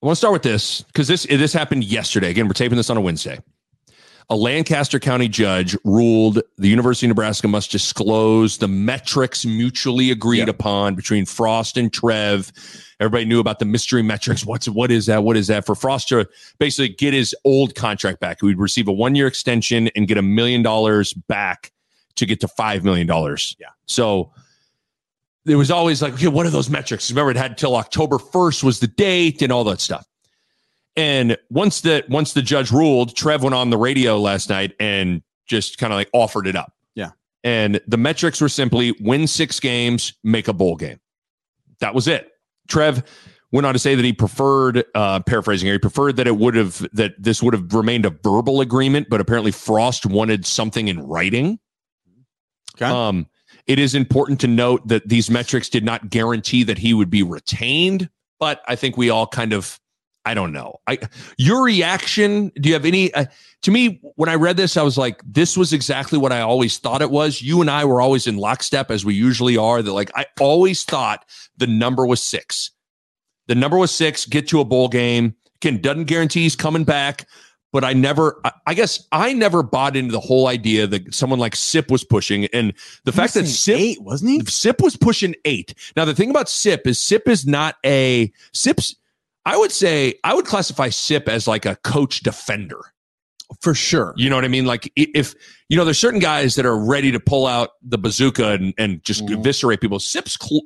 I 0.02 0.06
want 0.06 0.12
to 0.12 0.16
start 0.16 0.32
with 0.32 0.42
this 0.42 0.82
because 0.82 1.08
this 1.08 1.24
this 1.24 1.52
happened 1.52 1.84
yesterday. 1.84 2.30
Again, 2.30 2.46
we're 2.46 2.52
taping 2.54 2.76
this 2.76 2.90
on 2.90 2.96
a 2.96 3.00
Wednesday. 3.00 3.38
A 4.28 4.34
Lancaster 4.34 4.98
County 4.98 5.28
judge 5.28 5.76
ruled 5.84 6.42
the 6.58 6.66
University 6.68 7.06
of 7.06 7.10
Nebraska 7.10 7.46
must 7.46 7.70
disclose 7.70 8.58
the 8.58 8.66
metrics 8.66 9.46
mutually 9.46 10.10
agreed 10.10 10.38
Yeah. 10.48 10.50
upon 10.50 10.96
between 10.96 11.24
Frost 11.26 11.76
and 11.76 11.92
Trev. 11.92 12.50
Everybody 12.98 13.24
knew 13.24 13.38
about 13.38 13.60
the 13.60 13.64
mystery 13.66 14.02
metrics. 14.02 14.44
What's 14.44 14.68
what 14.68 14.90
is 14.90 15.06
that? 15.06 15.22
What 15.22 15.36
is 15.36 15.46
that? 15.46 15.64
For 15.64 15.76
Frost 15.76 16.08
to 16.08 16.26
basically 16.58 16.88
get 16.88 17.14
his 17.14 17.36
old 17.44 17.76
contract 17.76 18.18
back, 18.18 18.38
he 18.40 18.46
would 18.46 18.58
receive 18.58 18.88
a 18.88 18.92
one 18.92 19.14
year 19.14 19.28
extension 19.28 19.90
and 19.94 20.08
get 20.08 20.18
a 20.18 20.22
million 20.22 20.60
dollars 20.60 21.12
back 21.12 21.70
to 22.16 22.26
get 22.26 22.40
to 22.40 22.48
five 22.48 22.82
million 22.82 23.06
dollars. 23.06 23.54
Yeah. 23.60 23.68
So 23.86 24.32
it 25.46 25.54
was 25.54 25.70
always 25.70 26.02
like, 26.02 26.14
okay, 26.14 26.26
what 26.26 26.46
are 26.46 26.50
those 26.50 26.68
metrics? 26.68 27.08
Remember, 27.12 27.30
it 27.30 27.36
had 27.36 27.56
till 27.56 27.76
October 27.76 28.16
1st 28.18 28.64
was 28.64 28.80
the 28.80 28.88
date 28.88 29.40
and 29.42 29.52
all 29.52 29.62
that 29.64 29.80
stuff. 29.80 30.04
And 30.96 31.36
once 31.50 31.82
the 31.82 32.04
once 32.08 32.32
the 32.32 32.42
judge 32.42 32.70
ruled, 32.70 33.14
Trev 33.14 33.42
went 33.42 33.54
on 33.54 33.70
the 33.70 33.76
radio 33.76 34.18
last 34.18 34.48
night 34.48 34.72
and 34.80 35.22
just 35.46 35.78
kind 35.78 35.92
of 35.92 35.96
like 35.96 36.08
offered 36.12 36.46
it 36.46 36.56
up. 36.56 36.72
Yeah. 36.94 37.10
And 37.44 37.80
the 37.86 37.98
metrics 37.98 38.40
were 38.40 38.48
simply 38.48 38.94
win 39.00 39.26
six 39.26 39.60
games, 39.60 40.14
make 40.24 40.48
a 40.48 40.52
bowl 40.52 40.76
game. 40.76 40.98
That 41.80 41.94
was 41.94 42.08
it. 42.08 42.30
Trev 42.68 43.02
went 43.52 43.66
on 43.66 43.74
to 43.74 43.78
say 43.78 43.94
that 43.94 44.04
he 44.04 44.12
preferred, 44.12 44.84
uh, 44.94 45.20
paraphrasing 45.20 45.66
here, 45.66 45.74
he 45.74 45.78
preferred 45.78 46.16
that 46.16 46.26
it 46.26 46.36
would 46.36 46.54
have 46.54 46.86
that 46.92 47.14
this 47.22 47.42
would 47.42 47.54
have 47.54 47.72
remained 47.74 48.06
a 48.06 48.10
verbal 48.10 48.60
agreement, 48.60 49.08
but 49.08 49.20
apparently 49.20 49.52
Frost 49.52 50.06
wanted 50.06 50.44
something 50.44 50.88
in 50.88 51.00
writing. 51.06 51.58
Okay. 52.74 52.86
Um, 52.86 53.26
it 53.66 53.78
is 53.78 53.94
important 53.94 54.40
to 54.40 54.46
note 54.46 54.86
that 54.88 55.08
these 55.08 55.30
metrics 55.30 55.68
did 55.68 55.84
not 55.84 56.10
guarantee 56.10 56.62
that 56.64 56.78
he 56.78 56.94
would 56.94 57.10
be 57.10 57.22
retained, 57.22 58.08
but 58.40 58.62
I 58.66 58.76
think 58.76 58.96
we 58.96 59.10
all 59.10 59.26
kind 59.26 59.52
of, 59.52 59.78
I 60.26 60.34
don't 60.34 60.52
know. 60.52 60.80
I 60.86 60.98
your 61.38 61.62
reaction. 61.62 62.50
Do 62.60 62.68
you 62.68 62.74
have 62.74 62.84
any? 62.84 63.14
Uh, 63.14 63.24
to 63.62 63.70
me, 63.70 64.00
when 64.16 64.28
I 64.28 64.34
read 64.34 64.56
this, 64.58 64.76
I 64.76 64.82
was 64.82 64.98
like, 64.98 65.22
this 65.24 65.56
was 65.56 65.72
exactly 65.72 66.18
what 66.18 66.32
I 66.32 66.40
always 66.40 66.78
thought 66.78 67.00
it 67.00 67.10
was. 67.10 67.40
You 67.40 67.60
and 67.62 67.70
I 67.70 67.84
were 67.86 68.00
always 68.00 68.26
in 68.26 68.36
lockstep, 68.36 68.90
as 68.90 69.04
we 69.04 69.14
usually 69.14 69.56
are. 69.56 69.80
That 69.82 69.92
like 69.92 70.10
I 70.14 70.26
always 70.40 70.82
thought 70.84 71.24
the 71.56 71.66
number 71.66 72.04
was 72.04 72.22
six. 72.22 72.72
The 73.46 73.54
number 73.54 73.78
was 73.78 73.94
six. 73.94 74.26
Get 74.26 74.48
to 74.48 74.60
a 74.60 74.64
bowl 74.64 74.88
game. 74.88 75.34
Again, 75.62 75.80
doesn't 75.80 76.04
guarantee 76.04 76.42
he's 76.42 76.56
coming 76.56 76.84
back 76.84 77.26
but 77.72 77.84
I 77.84 77.92
never, 77.92 78.40
I- 78.42 78.52
I 78.68 78.74
guess 78.74 79.06
I 79.12 79.34
never 79.34 79.62
bought 79.62 79.96
into 79.96 80.10
the 80.10 80.20
whole 80.20 80.46
idea 80.46 80.86
that 80.86 81.12
someone 81.14 81.38
like 81.38 81.54
Sip 81.54 81.90
was 81.90 82.04
pushing. 82.04 82.46
And 82.46 82.72
the 83.04 83.12
fact 83.12 83.34
that 83.34 83.46
Sip, 83.46 83.76
eight 83.76 84.00
wasn't 84.00 84.30
he? 84.30 84.44
Sip 84.46 84.80
was 84.80 84.96
pushing 84.96 85.34
eight. 85.44 85.74
Now, 85.94 86.06
the 86.06 86.14
thing 86.14 86.30
about 86.30 86.48
Sip 86.48 86.86
is 86.86 86.98
Sip 86.98 87.28
is 87.28 87.44
not 87.44 87.74
a, 87.84 88.32
Sip's, 88.54 88.96
I 89.46 89.56
would 89.56 89.72
say, 89.72 90.14
I 90.24 90.34
would 90.34 90.44
classify 90.44 90.90
Sip 90.90 91.28
as 91.28 91.46
like 91.48 91.64
a 91.64 91.76
coach 91.76 92.20
defender. 92.20 92.80
For 93.62 93.74
sure. 93.74 94.12
You 94.16 94.28
know 94.28 94.34
what 94.36 94.44
I 94.44 94.48
mean? 94.48 94.66
Like 94.66 94.92
if, 94.96 95.34
you 95.68 95.76
know, 95.76 95.84
there's 95.84 96.00
certain 96.00 96.18
guys 96.18 96.56
that 96.56 96.66
are 96.66 96.76
ready 96.76 97.12
to 97.12 97.20
pull 97.20 97.46
out 97.46 97.70
the 97.80 97.96
bazooka 97.96 98.48
and, 98.54 98.74
and 98.76 99.02
just 99.04 99.24
Mhm. 99.24 99.38
eviscerate 99.38 99.80
people. 99.80 100.00
Sip's 100.00 100.36
cl- 100.40 100.62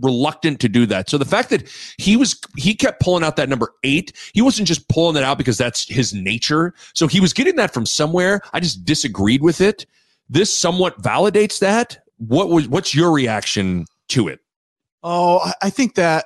reluctant 0.00 0.60
to 0.60 0.68
do 0.70 0.86
that. 0.86 1.10
So 1.10 1.18
the 1.18 1.26
fact 1.26 1.50
that 1.50 1.68
he 1.98 2.16
was, 2.16 2.40
he 2.56 2.74
kept 2.74 3.00
pulling 3.02 3.22
out 3.22 3.36
that 3.36 3.50
number 3.50 3.74
eight, 3.84 4.16
he 4.32 4.40
wasn't 4.40 4.66
just 4.66 4.88
pulling 4.88 5.14
it 5.16 5.22
out 5.22 5.36
because 5.36 5.58
that's 5.58 5.86
his 5.90 6.14
nature. 6.14 6.72
So 6.94 7.06
he 7.06 7.20
was 7.20 7.34
getting 7.34 7.56
that 7.56 7.74
from 7.74 7.84
somewhere. 7.84 8.40
I 8.54 8.60
just 8.60 8.86
disagreed 8.86 9.42
with 9.42 9.60
it. 9.60 9.84
This 10.30 10.56
somewhat 10.56 11.02
validates 11.02 11.58
that. 11.58 11.98
What 12.16 12.48
was, 12.48 12.66
what's 12.66 12.94
your 12.94 13.12
reaction 13.12 13.84
to 14.08 14.28
it? 14.28 14.40
Oh, 15.02 15.40
I- 15.40 15.54
I 15.64 15.70
think 15.70 15.96
that. 15.96 16.24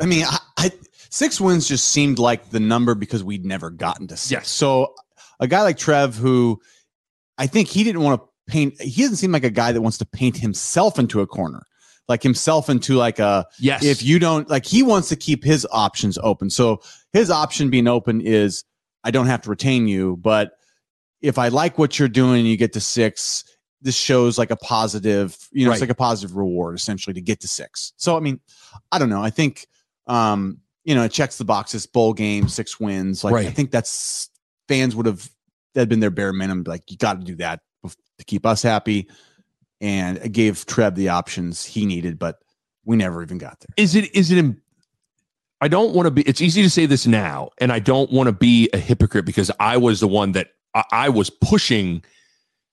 I 0.00 0.06
mean, 0.06 0.24
I, 0.24 0.38
I 0.56 0.70
six 1.10 1.40
wins 1.40 1.66
just 1.68 1.88
seemed 1.88 2.18
like 2.18 2.50
the 2.50 2.60
number 2.60 2.94
because 2.94 3.24
we'd 3.24 3.44
never 3.44 3.70
gotten 3.70 4.06
to 4.08 4.16
six. 4.16 4.30
Yes. 4.30 4.48
So 4.48 4.94
a 5.40 5.46
guy 5.46 5.62
like 5.62 5.78
Trev, 5.78 6.16
who 6.16 6.60
I 7.38 7.46
think 7.46 7.68
he 7.68 7.84
didn't 7.84 8.02
want 8.02 8.20
to 8.20 8.28
paint, 8.52 8.80
he 8.80 9.02
doesn't 9.02 9.16
seem 9.16 9.32
like 9.32 9.44
a 9.44 9.50
guy 9.50 9.72
that 9.72 9.80
wants 9.80 9.98
to 9.98 10.04
paint 10.06 10.36
himself 10.36 10.98
into 10.98 11.20
a 11.20 11.26
corner, 11.26 11.64
like 12.08 12.22
himself 12.22 12.68
into 12.70 12.94
like 12.96 13.18
a 13.18 13.46
Yes. 13.58 13.84
if 13.84 14.02
you 14.02 14.18
don't 14.18 14.48
like 14.48 14.66
he 14.66 14.82
wants 14.82 15.08
to 15.08 15.16
keep 15.16 15.42
his 15.44 15.66
options 15.72 16.18
open 16.22 16.50
so 16.50 16.80
his 17.12 17.30
option 17.30 17.70
being 17.70 17.86
open 17.86 18.20
is 18.20 18.64
i 19.04 19.10
don't 19.10 19.26
have 19.26 19.42
to 19.42 19.50
retain 19.50 19.86
you 19.86 20.16
but 20.20 20.52
if 21.20 21.38
i 21.38 21.48
like 21.48 21.78
what 21.78 21.98
you're 21.98 22.08
doing 22.08 22.40
and 22.40 22.48
you 22.48 22.56
get 22.56 22.72
to 22.72 22.80
six 22.80 23.44
this 23.82 23.96
shows 23.96 24.38
like 24.38 24.50
a 24.50 24.56
positive 24.56 25.36
you 25.52 25.64
know 25.64 25.70
Right. 25.70 25.74
it's 25.74 25.80
like 25.80 25.90
a 25.90 25.94
positive 25.94 26.36
reward 26.36 26.76
essentially 26.76 27.14
to 27.14 27.20
get 27.20 27.40
to 27.40 27.48
six. 27.48 27.92
So 27.96 28.16
i 28.16 28.20
mean 28.20 28.40
i 28.90 28.98
don't 28.98 29.10
know. 29.10 29.22
I 29.22 29.30
think 29.30 29.66
um 30.06 30.58
you 30.84 30.94
know 30.94 31.02
it 31.04 31.12
checks 31.12 31.38
the 31.38 31.44
boxes 31.44 31.86
bowl 31.86 32.12
game 32.14 32.48
six 32.48 32.78
wins. 32.80 33.22
Like 33.24 33.34
i 33.46 33.50
think 33.50 33.70
that's 33.70 34.30
fans 34.68 34.94
would 34.96 35.06
have 35.06 35.28
that 35.74 35.88
been 35.88 36.00
their 36.00 36.10
bare 36.10 36.32
minimum 36.32 36.64
like 36.66 36.90
you 36.90 36.96
got 36.96 37.18
to 37.20 37.24
do 37.26 37.34
that 37.36 37.60
to 38.18 38.24
keep 38.26 38.44
us 38.46 38.62
happy. 38.62 39.08
And 39.80 40.18
it 40.18 40.30
gave 40.32 40.64
trev 40.66 40.94
the 40.94 41.08
options 41.08 41.64
he 41.64 41.86
needed 41.86 42.18
but 42.18 42.38
we 42.84 42.96
never 42.96 43.22
even 43.22 43.38
got 43.38 43.58
there. 43.60 43.68
Is 43.76 43.94
it 43.94 44.14
is 44.14 44.30
it 44.30 44.38
im- 44.38 44.60
I 45.60 45.68
don't 45.68 45.94
want 45.94 46.06
to 46.06 46.10
be 46.10 46.22
it's 46.22 46.40
easy 46.40 46.62
to 46.62 46.70
say 46.70 46.86
this 46.86 47.06
now 47.06 47.50
and 47.58 47.72
I 47.72 47.78
don't 47.78 48.10
want 48.12 48.26
to 48.28 48.32
be 48.32 48.68
a 48.72 48.78
hypocrite 48.78 49.24
because 49.24 49.50
I 49.60 49.76
was 49.76 50.00
the 50.00 50.08
one 50.08 50.32
that 50.32 50.48
I, 50.74 50.84
I 50.92 51.08
was 51.08 51.30
pushing 51.30 52.02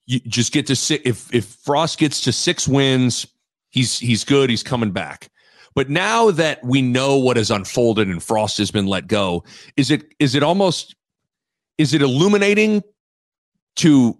you 0.09 0.19
just 0.21 0.51
get 0.51 0.67
to 0.67 0.75
six 0.75 1.01
if 1.05 1.33
if 1.33 1.45
Frost 1.45 1.99
gets 1.99 2.21
to 2.21 2.31
6 2.31 2.67
wins 2.67 3.27
he's 3.69 3.99
he's 3.99 4.23
good 4.23 4.49
he's 4.49 4.63
coming 4.63 4.91
back 4.91 5.29
but 5.75 5.89
now 5.89 6.31
that 6.31 6.61
we 6.63 6.81
know 6.81 7.17
what 7.17 7.37
has 7.37 7.51
unfolded 7.51 8.07
and 8.07 8.21
Frost 8.21 8.57
has 8.57 8.71
been 8.71 8.87
let 8.87 9.07
go 9.07 9.43
is 9.77 9.91
it 9.91 10.13
is 10.19 10.35
it 10.35 10.43
almost 10.43 10.95
is 11.77 11.93
it 11.93 12.01
illuminating 12.01 12.83
to 13.77 14.17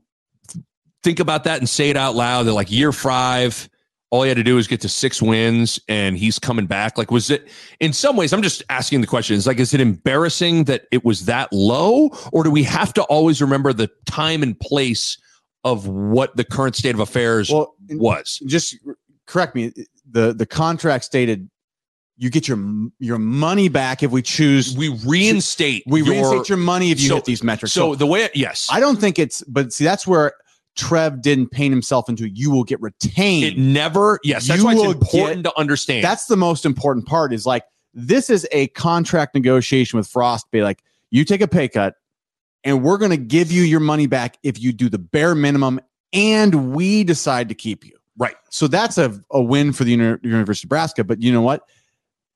think 1.04 1.20
about 1.20 1.44
that 1.46 1.58
and 1.58 1.68
say 1.68 1.90
it 1.90 1.98
out 1.98 2.16
loud 2.16 2.44
that 2.44 2.54
like 2.54 2.72
year 2.72 2.92
5 2.92 3.70
all 4.12 4.24
he 4.24 4.28
had 4.28 4.38
to 4.38 4.44
do 4.44 4.56
was 4.56 4.68
get 4.68 4.82
to 4.82 4.90
six 4.90 5.22
wins 5.22 5.80
and 5.88 6.18
he's 6.18 6.40
coming 6.40 6.66
back. 6.66 6.98
Like, 6.98 7.12
was 7.12 7.30
it 7.30 7.48
in 7.80 7.94
some 7.94 8.16
ways? 8.16 8.34
I'm 8.34 8.42
just 8.42 8.64
asking 8.68 9.02
the 9.02 9.08
question. 9.08 9.36
Is 9.36 9.46
like, 9.46 9.60
is 9.60 9.72
it 9.72 9.82
embarrassing 9.82 10.64
that 10.64 10.86
it 10.92 11.06
was 11.06 11.26
that 11.26 11.54
low, 11.54 12.10
or 12.34 12.44
do 12.44 12.50
we 12.50 12.64
have 12.64 12.92
to 12.96 13.04
always 13.04 13.40
remember 13.40 13.72
the 13.72 13.88
time 14.08 14.42
and 14.42 14.60
place 14.60 15.16
of 15.64 15.88
what 15.88 16.36
the 16.36 16.44
current 16.44 16.76
state 16.76 16.94
of 16.96 17.00
affairs 17.00 17.50
well 17.50 17.76
was? 17.90 18.42
just 18.46 18.78
correct 19.28 19.56
me 19.56 19.72
the 20.10 20.34
the 20.34 20.46
contract 20.46 21.04
stated 21.04 21.50
you 22.18 22.30
get 22.30 22.48
your 22.48 22.58
your 23.00 23.18
money 23.20 23.70
back 23.70 24.04
if 24.04 24.12
we 24.12 24.22
choose 24.22 24.76
We 24.76 24.90
reinstate. 25.06 25.84
we 25.88 26.02
your- 26.02 26.12
reinstate 26.12 26.50
your 26.50 26.58
money 26.58 26.92
if 26.92 27.00
you 27.00 27.10
so- 27.10 27.16
hit 27.16 27.26
these 27.26 27.44
metrics 27.44 27.74
So 27.74 27.96
the 27.96 28.06
way, 28.06 28.24
it, 28.24 28.36
yes, 28.36 28.68
i 28.72 28.80
don't 28.80 29.00
think 29.00 29.20
it's 29.20 29.42
but 29.44 29.72
see 29.74 29.84
that's 29.84 30.06
where 30.08 30.34
Trev 30.76 31.22
didn't 31.22 31.50
paint 31.52 31.74
himself 31.74 32.08
into 32.08 32.30
you 32.30 32.52
will 32.52 32.64
get 32.64 32.80
retained. 32.82 33.44
It 33.44 33.58
never. 33.58 34.18
Yes, 34.24 34.48
that's 34.48 34.60
You 34.62 34.66
why 34.66 34.74
it's 34.76 34.84
important 34.84 35.44
to 35.44 35.58
understand. 35.60 36.06
That's 36.06 36.28
the 36.28 36.38
most 36.38 36.66
important 36.66 37.06
part 37.06 37.34
is 37.34 37.46
like 37.46 37.64
this 37.94 38.30
is 38.30 38.48
a 38.54 38.68
contract 38.68 39.36
negotiation 39.36 39.98
with 39.98 40.08
Frost. 40.08 40.50
Be 40.52 40.62
like, 40.62 40.82
you 41.12 41.26
take 41.26 41.42
a 41.42 41.50
pay 41.50 41.68
cut 41.68 41.96
and 42.64 42.84
we're 42.84 42.98
going 42.98 43.12
to 43.12 43.18
give 43.18 43.52
you 43.52 43.62
your 43.64 43.80
money 43.80 44.08
back 44.08 44.38
if 44.44 44.60
you 44.60 44.72
do 44.74 44.90
the 44.90 44.98
bare 45.00 45.36
minimum 45.36 45.80
and 46.14 46.74
we 46.74 47.04
decide 47.04 47.50
to 47.50 47.56
keep 47.56 47.86
you. 47.86 47.98
right. 48.18 48.36
So 48.50 48.68
that's 48.68 48.98
a, 48.98 49.20
a 49.32 49.42
win 49.42 49.72
for 49.74 49.84
the 49.84 49.92
Uni- 49.92 50.18
University 50.24 50.66
of 50.66 50.70
Nebraska. 50.70 51.04
But 51.04 51.22
you 51.22 51.32
know 51.32 51.42
what? 51.42 51.64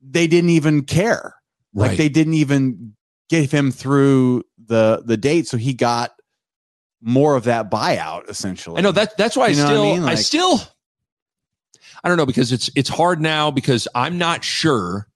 They 0.01 0.27
didn't 0.27 0.51
even 0.51 0.83
care. 0.83 1.35
Like 1.73 1.89
Right. 1.89 1.97
they 1.97 2.09
didn't 2.09 2.35
even 2.35 2.95
give 3.29 3.51
him 3.51 3.71
through 3.71 4.43
the 4.67 5.01
the 5.05 5.17
date. 5.17 5.47
So 5.47 5.57
he 5.57 5.73
got 5.73 6.11
more 7.01 7.35
of 7.35 7.45
that 7.45 7.69
buyout 7.71 8.29
essentially. 8.29 8.77
I 8.77 8.81
know 8.81 8.91
that. 8.91 9.17
That's 9.17 9.35
why 9.35 9.47
You 9.47 9.61
I 9.61 9.65
still. 9.65 9.81
I, 9.81 9.91
mean? 9.93 10.03
Like- 10.03 10.17
still. 10.19 10.61
I 12.03 12.09
don't 12.09 12.17
know 12.17 12.25
because 12.25 12.51
it's 12.51 12.69
it's 12.75 12.89
hard 12.89 13.21
now 13.21 13.49
because 13.49 13.87
I'm 13.95 14.17
not 14.17 14.43
sure 14.43 15.07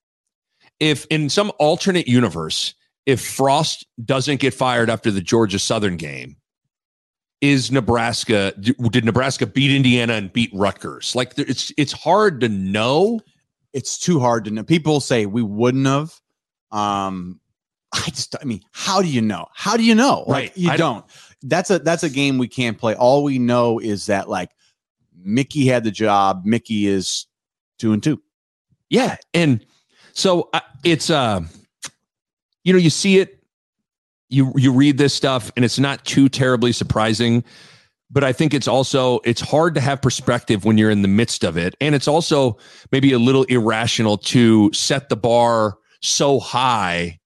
if 0.79 1.05
in 1.07 1.29
some 1.29 1.51
alternate 1.59 2.07
universe 2.07 2.73
if 3.07 3.21
Frost 3.25 3.87
doesn't 4.05 4.39
get 4.39 4.53
fired 4.53 4.91
after 4.91 5.09
the 5.09 5.21
Georgia 5.21 5.57
Southern 5.57 5.97
game, 5.97 6.35
is 7.41 7.71
Nebraska 7.71 8.51
did 8.59 9.05
Nebraska 9.05 9.47
beat 9.47 9.75
Indiana 9.75 10.13
and 10.13 10.31
beat 10.31 10.51
Rutgers? 10.53 11.15
Like 11.15 11.33
it's 11.37 11.71
it's 11.77 11.93
hard 11.93 12.41
to 12.41 12.49
know. 12.49 13.19
it's 13.73 13.97
too 13.97 14.19
hard 14.19 14.45
to 14.45 14.51
know. 14.51 14.63
People 14.63 14.99
say 14.99 15.25
we 15.25 15.41
wouldn't 15.41 15.87
have. 15.87 16.13
Um, 16.71 17.39
I 17.93 18.01
just, 18.09 18.35
I 18.41 18.43
mean, 18.43 18.61
how 18.73 19.01
do 19.01 19.07
you 19.07 19.21
know? 19.21 19.45
How 19.53 19.77
do 19.77 19.83
you 19.83 19.95
know? 19.95 20.25
Like, 20.27 20.49
Right. 20.49 20.57
you 20.57 20.75
don't. 20.77 21.05
That's 21.43 21.69
a 21.69 21.79
that's 21.79 22.03
a 22.03 22.09
game 22.09 22.37
we 22.37 22.47
can't 22.49 22.77
play. 22.77 22.93
All 22.95 23.23
we 23.23 23.39
know 23.39 23.79
is 23.79 24.07
that 24.07 24.27
like 24.27 24.49
Mickey 25.23 25.65
had 25.67 25.83
the 25.85 25.91
job. 25.91 26.41
Mickey 26.43 26.87
is 26.87 27.27
two 27.79 27.93
and 27.93 28.03
two. 28.03 28.21
Yeah, 28.89 29.15
and 29.33 29.65
so 30.13 30.49
uh, 30.53 30.59
it's 30.83 31.09
uh, 31.09 31.41
you 32.67 32.73
know, 32.73 32.79
you 32.79 32.89
see 32.89 33.19
it, 33.19 33.41
you 34.27 34.51
you 34.57 34.73
read 34.73 34.97
this 34.97 35.13
stuff, 35.13 35.53
and 35.55 35.63
it's 35.63 35.79
not 35.79 36.03
too 36.03 36.27
terribly 36.27 36.73
surprising. 36.73 37.45
But 38.11 38.25
I 38.25 38.33
think 38.33 38.53
it's 38.53 38.67
also 38.67 39.21
it's 39.23 39.39
hard 39.39 39.73
to 39.75 39.79
have 39.79 40.01
perspective 40.01 40.65
when 40.65 40.77
you're 40.77 40.89
in 40.89 41.01
the 41.01 41.07
midst 41.07 41.45
of 41.45 41.55
it, 41.55 41.75
and 41.79 41.95
it's 41.95 42.09
also 42.09 42.57
maybe 42.91 43.13
a 43.13 43.19
little 43.19 43.43
irrational 43.45 44.17
to 44.17 44.69
set 44.73 45.07
the 45.07 45.15
bar 45.15 45.77
so 46.01 46.41
high 46.41 47.21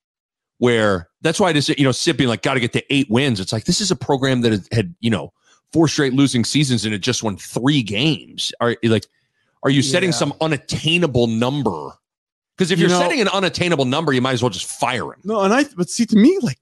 where 0.60 1.10
that's 1.22 1.40
why 1.40 1.50
I 1.50 1.54
just 1.54 1.70
you 1.70 1.84
know 1.86 1.92
sipping 1.92 2.28
like 2.28 2.44
got 2.44 2.54
to 2.54 2.60
get 2.60 2.74
to 2.74 2.94
eight 2.94 3.10
wins. 3.10 3.40
It's 3.40 3.52
like 3.52 3.66
this 3.66 3.82
is 3.82 3.90
a 3.90 3.96
program 3.96 4.42
that 4.42 4.52
had, 4.52 4.68
had 4.72 4.96
you 5.00 5.10
know 5.10 5.34
four 5.74 5.88
straight 5.88 6.14
losing 6.14 6.46
seasons 6.46 6.86
and 6.86 6.94
it 6.94 7.00
just 7.00 7.24
won 7.24 7.36
three 7.36 7.82
games. 7.82 8.52
Are 8.62 8.76
like 8.84 9.08
are 9.64 9.72
you 9.72 9.82
setting 9.82 10.10
Yeah. 10.10 10.18
some 10.18 10.34
unattainable 10.40 11.26
number? 11.26 11.94
Because 12.62 12.70
if 12.72 12.78
You 12.78 12.84
you're 12.88 12.90
know- 12.96 13.02
setting 13.02 13.22
an 13.22 13.28
unattainable 13.28 13.86
number, 13.86 14.14
you 14.14 14.22
might 14.22 14.34
as 14.34 14.44
well 14.44 14.52
just 14.52 14.68
fire 14.68 15.06
him. 15.14 15.20
No, 15.24 15.42
and 15.42 15.52
I 15.52 15.66
but 15.76 15.90
see 15.90 16.06
to 16.06 16.16
me 16.16 16.38
like 16.44 16.60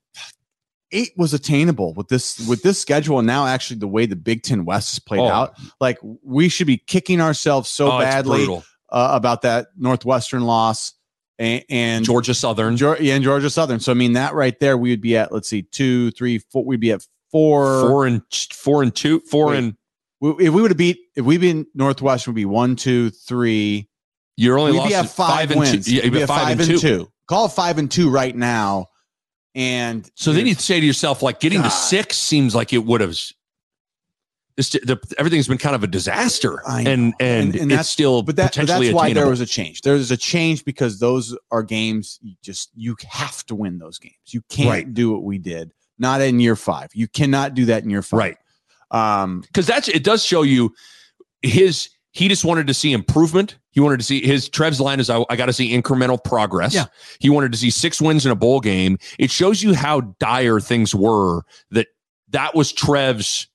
eight 0.94 1.12
was 1.18 1.34
attainable 1.34 1.94
with 1.94 2.08
this 2.08 2.40
with 2.48 2.64
this 2.64 2.80
schedule 2.80 3.20
and 3.20 3.28
now 3.28 3.46
actually 3.46 3.80
the 3.82 3.88
way 3.88 4.06
the 4.06 4.16
Big 4.16 4.42
Ten 4.44 4.64
West 4.64 4.94
is 4.94 5.00
played 5.00 5.20
Oh. 5.20 5.28
out. 5.28 5.54
Like 5.82 5.98
we 6.24 6.48
should 6.48 6.68
be 6.68 6.78
kicking 6.78 7.20
ourselves 7.20 7.70
so 7.70 7.92
Oh, 7.92 8.00
badly 8.00 8.48
uh, 8.48 9.10
about 9.12 9.42
that 9.42 9.68
Northwestern 9.78 10.44
loss 10.46 10.94
and, 11.38 11.66
and 11.70 12.06
Georgia 12.06 12.34
Southern. 12.34 12.78
Geor- 12.78 13.02
yeah, 13.02 13.16
and 13.16 13.24
Georgia 13.26 13.50
Southern. 13.50 13.82
So 13.82 13.92
I 13.92 13.96
mean 13.96 14.14
that 14.14 14.34
right 14.34 14.58
there, 14.62 14.78
we 14.78 14.92
would 14.92 15.02
be 15.02 15.18
at 15.18 15.34
let's 15.34 15.50
see, 15.50 15.64
two, 15.64 16.12
three, 16.12 16.38
four. 16.40 16.64
We'd 16.64 16.80
be 16.80 16.94
at 16.94 17.06
four. 17.30 17.82
four 17.82 18.06
and 18.08 18.22
four 18.54 18.84
and 18.84 18.96
two, 18.96 19.20
four 19.30 19.48
Wait. 19.48 19.58
and 19.58 19.76
We- 20.22 20.48
If 20.48 20.54
we 20.54 20.62
would 20.62 20.72
have 20.72 20.78
beat, 20.78 20.98
if 21.18 21.26
we 21.26 21.38
beat 21.38 21.68
Northwestern, 21.76 22.32
would 22.34 22.38
be 22.38 22.46
one, 22.46 22.78
two, 22.78 23.10
three. 23.10 23.89
You're 24.40 24.58
only 24.58 24.72
We'd 24.74 24.78
lost 24.80 24.90
be 24.90 24.96
at 24.96 25.10
five, 25.10 25.56
wins. 25.56 25.74
And 25.74 25.86
two. 25.86 25.96
Yeah, 25.96 26.10
be 26.10 26.22
at 26.22 26.28
five, 26.28 26.60
and 26.60 26.80
two. 26.80 27.12
Call 27.28 27.48
five 27.50 27.78
and 27.78 27.90
two 27.92 28.10
right 28.10 28.36
now. 28.36 28.88
And 29.56 30.10
So 30.16 30.32
then 30.32 30.48
you'd 30.48 30.60
say 30.60 30.80
to 30.80 30.86
yourself, 30.86 31.22
like 31.22 31.40
getting 31.40 31.62
to 31.64 31.70
six 31.70 32.18
seems 32.18 32.56
like 32.56 32.72
it 32.74 32.86
would 32.86 33.02
have. 33.02 33.16
This, 34.56 34.72
the, 34.72 35.00
everything's 35.18 35.48
been 35.48 35.58
kind 35.58 35.74
of 35.76 35.84
a 35.86 35.88
disaster, 35.88 36.62
I 36.68 36.84
know. 36.84 36.92
and, 36.92 37.14
and 37.22 37.56
And- 37.56 37.72
that's- 37.72 37.88
still 37.90 38.24
but 38.24 38.36
that 38.36 38.56
but 38.58 38.68
that's 38.68 38.92
why 38.92 39.14
there 39.14 39.28
was 39.30 39.40
a 39.40 39.46
change. 39.46 39.82
There 39.82 39.94
was 39.94 40.12
a 40.12 40.18
change 40.18 40.66
because 40.66 41.00
those 41.00 41.38
are 41.50 41.64
games 41.64 42.20
you 42.22 42.36
just 42.44 42.70
you 42.76 42.96
have 43.10 43.46
to 43.46 43.56
win 43.56 43.80
those 43.80 44.00
games. 44.00 44.16
You 44.28 44.42
can't 44.50 44.70
Right. 44.70 44.94
do 44.94 45.12
what 45.12 45.24
we 45.24 45.38
did. 45.38 45.72
Not 45.98 46.20
in 46.22 46.40
year 46.42 46.56
five. 46.58 46.90
You 46.94 47.08
cannot 47.08 47.54
do 47.56 47.66
that 47.66 47.84
in 47.84 47.90
year 47.90 48.02
five. 48.02 48.18
right 48.18 48.38
Um, 48.92 49.42
because 49.42 49.66
that's 49.66 49.88
it 49.88 50.04
does 50.04 50.26
show 50.26 50.42
you 50.42 50.74
his 51.42 51.90
he 52.12 52.28
just 52.28 52.44
wanted 52.46 52.68
to 52.68 52.74
see 52.74 52.92
improvement 52.92 53.58
he 53.72 53.80
wanted 53.80 53.98
to 54.00 54.04
see 54.04 54.22
his 54.26 54.50
trev's 54.50 54.80
line 54.82 55.00
is 55.00 55.10
i, 55.10 55.24
I 55.30 55.36
got 55.36 55.46
to 55.48 55.54
see 55.54 55.72
incremental 55.76 56.22
progress 56.24 56.74
Yeah. 56.74 56.86
he 57.20 57.30
wanted 57.30 57.52
to 57.52 57.58
see 57.58 57.70
six 57.70 58.02
wins 58.02 58.26
in 58.26 58.32
a 58.32 58.36
bowl 58.36 58.60
game 58.60 58.98
it 59.20 59.30
shows 59.32 59.62
you 59.62 59.74
how 59.76 60.02
dire 60.20 60.60
things 60.60 60.94
were 60.96 61.44
that 61.72 61.88
that 62.30 62.56
was 62.56 62.72
trev's 62.72 63.48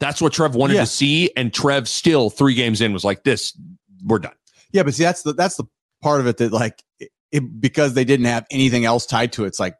that's 0.00 0.20
what 0.20 0.32
trev 0.32 0.54
wanted 0.54 0.74
Yeah. 0.74 0.80
to 0.80 0.86
see 0.86 1.30
and 1.36 1.52
trev 1.54 1.88
still 1.88 2.30
three 2.30 2.54
games 2.54 2.80
in 2.80 2.92
was 2.92 3.04
like 3.04 3.22
this 3.24 3.56
we're 4.04 4.18
done 4.18 4.34
Yeah, 4.72 4.82
but 4.82 4.94
see, 4.94 5.04
that's 5.04 5.22
the 5.22 5.32
that's 5.32 5.56
the 5.56 5.64
part 6.02 6.20
of 6.20 6.26
it 6.26 6.36
that 6.38 6.52
like 6.52 6.82
it, 6.98 7.60
because 7.60 7.94
they 7.94 8.04
didn't 8.04 8.26
have 8.26 8.44
anything 8.50 8.84
else 8.84 9.06
tied 9.06 9.32
to 9.32 9.44
it. 9.44 9.48
It's 9.48 9.58
like 9.60 9.76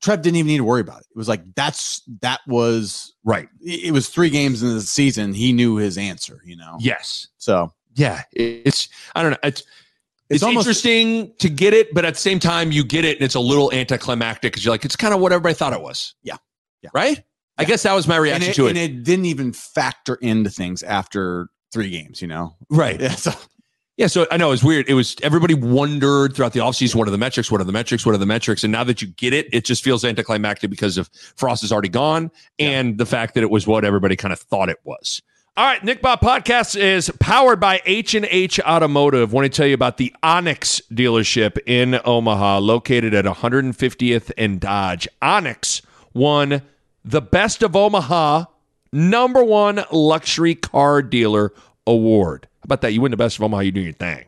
Trev 0.00 0.22
didn't 0.22 0.36
even 0.36 0.46
need 0.48 0.58
to 0.58 0.64
worry 0.64 0.80
about 0.80 1.00
it. 1.00 1.06
It 1.10 1.16
was 1.16 1.28
like 1.28 1.42
that's 1.54 2.02
that 2.22 2.40
was 2.46 3.14
right 3.24 3.48
it 3.60 3.92
was 3.92 4.08
three 4.08 4.30
games 4.30 4.62
in 4.62 4.72
the 4.74 4.80
season. 4.80 5.34
He 5.34 5.52
knew 5.52 5.76
his 5.76 5.98
answer, 5.98 6.40
you 6.44 6.56
know. 6.56 6.76
yes 6.80 7.28
So 7.38 7.72
yeah 7.94 8.22
it's 8.32 8.88
i 9.16 9.22
don't 9.22 9.32
know 9.32 9.38
it's 9.42 9.60
it's, 9.60 9.66
It's 10.30 10.42
almost- 10.42 10.66
interesting 10.66 11.32
to 11.38 11.48
get 11.48 11.72
it, 11.72 11.92
but 11.94 12.04
at 12.04 12.12
the 12.14 12.20
same 12.20 12.38
time, 12.38 12.70
you 12.70 12.84
get 12.84 13.04
it 13.06 13.16
and 13.16 13.24
it's 13.24 13.34
a 13.34 13.40
little 13.40 13.72
anticlimactic 13.72 14.52
because 14.52 14.62
you're 14.62 14.74
like, 14.74 14.84
it's 14.84 14.94
kind 14.94 15.14
of 15.14 15.20
what 15.20 15.32
everybody 15.32 15.54
thought 15.54 15.72
it 15.72 15.80
was. 15.80 16.14
Yeah. 16.22 16.36
Yeah. 16.82 16.90
Right? 16.92 17.24
I 17.56 17.64
guess 17.64 17.82
that 17.84 17.94
was 17.94 18.06
my 18.06 18.18
reaction 18.18 18.50
it, 18.50 18.54
to 18.56 18.66
it. 18.66 18.70
and 18.70 18.78
it 18.78 19.04
didn't 19.04 19.24
even 19.24 19.54
factor 19.54 20.16
into 20.16 20.50
things 20.50 20.82
after 20.82 21.48
three 21.72 21.88
games, 21.90 22.20
you 22.20 22.28
know. 22.28 22.54
right. 22.70 23.00
Yeah. 23.00 23.12
So 23.14 23.32
Yeah. 23.98 24.06
So 24.06 24.28
I 24.30 24.36
know 24.36 24.52
it's 24.52 24.62
weird. 24.62 24.88
It 24.88 24.94
was 24.94 25.16
everybody 25.24 25.54
wondered 25.54 26.34
throughout 26.34 26.52
the 26.52 26.60
offseason, 26.60 26.94
what 26.94 27.08
are 27.08 27.10
the 27.10 27.18
metrics? 27.18 27.50
What 27.50 27.60
are 27.60 27.64
the 27.64 27.72
metrics? 27.72 28.06
What 28.06 28.14
are 28.14 28.18
the 28.18 28.26
metrics? 28.26 28.62
And 28.62 28.70
now 28.70 28.84
that 28.84 29.02
you 29.02 29.08
get 29.08 29.34
it, 29.34 29.52
it 29.52 29.64
just 29.64 29.82
feels 29.82 30.04
anticlimactic 30.04 30.70
because 30.70 30.96
of 30.98 31.10
Frost 31.34 31.64
is 31.64 31.72
already 31.72 31.88
gone 31.88 32.30
and 32.60 32.96
the 32.96 33.04
fact 33.04 33.34
that 33.34 33.42
it 33.42 33.50
was 33.50 33.66
what 33.66 33.84
everybody 33.84 34.14
kind 34.14 34.32
of 34.32 34.38
thought 34.38 34.68
it 34.68 34.78
was. 34.84 35.20
All 35.56 35.64
right, 35.64 35.82
Nick 35.82 36.00
Bob 36.00 36.20
Podcast 36.20 36.78
is 36.78 37.10
powered 37.18 37.58
by 37.58 37.82
H 37.84 38.14
and 38.14 38.24
H 38.26 38.60
Automotive. 38.60 39.32
Want 39.32 39.46
to 39.46 39.48
tell 39.48 39.66
you 39.66 39.74
about 39.74 39.96
the 39.96 40.14
Onyx 40.22 40.80
dealership 40.92 41.58
in 41.66 41.98
Omaha, 42.04 42.58
located 42.58 43.14
at 43.14 43.24
150th 43.24 44.30
and 44.38 44.60
Dodge. 44.60 45.08
Onyx 45.20 45.82
won 46.14 46.62
the 47.04 47.20
Best 47.20 47.64
of 47.64 47.74
Omaha 47.74 48.44
number 48.92 49.42
one 49.42 49.82
luxury 49.90 50.54
car 50.54 51.02
dealer 51.02 51.52
award. 51.88 52.46
About 52.68 52.82
that? 52.82 52.92
You 52.92 53.00
win 53.00 53.10
the 53.10 53.16
Best 53.16 53.38
of 53.38 53.44
Omaha, 53.44 53.62
you 53.62 53.72
do 53.72 53.80
your 53.80 53.94
thing. 53.94 54.26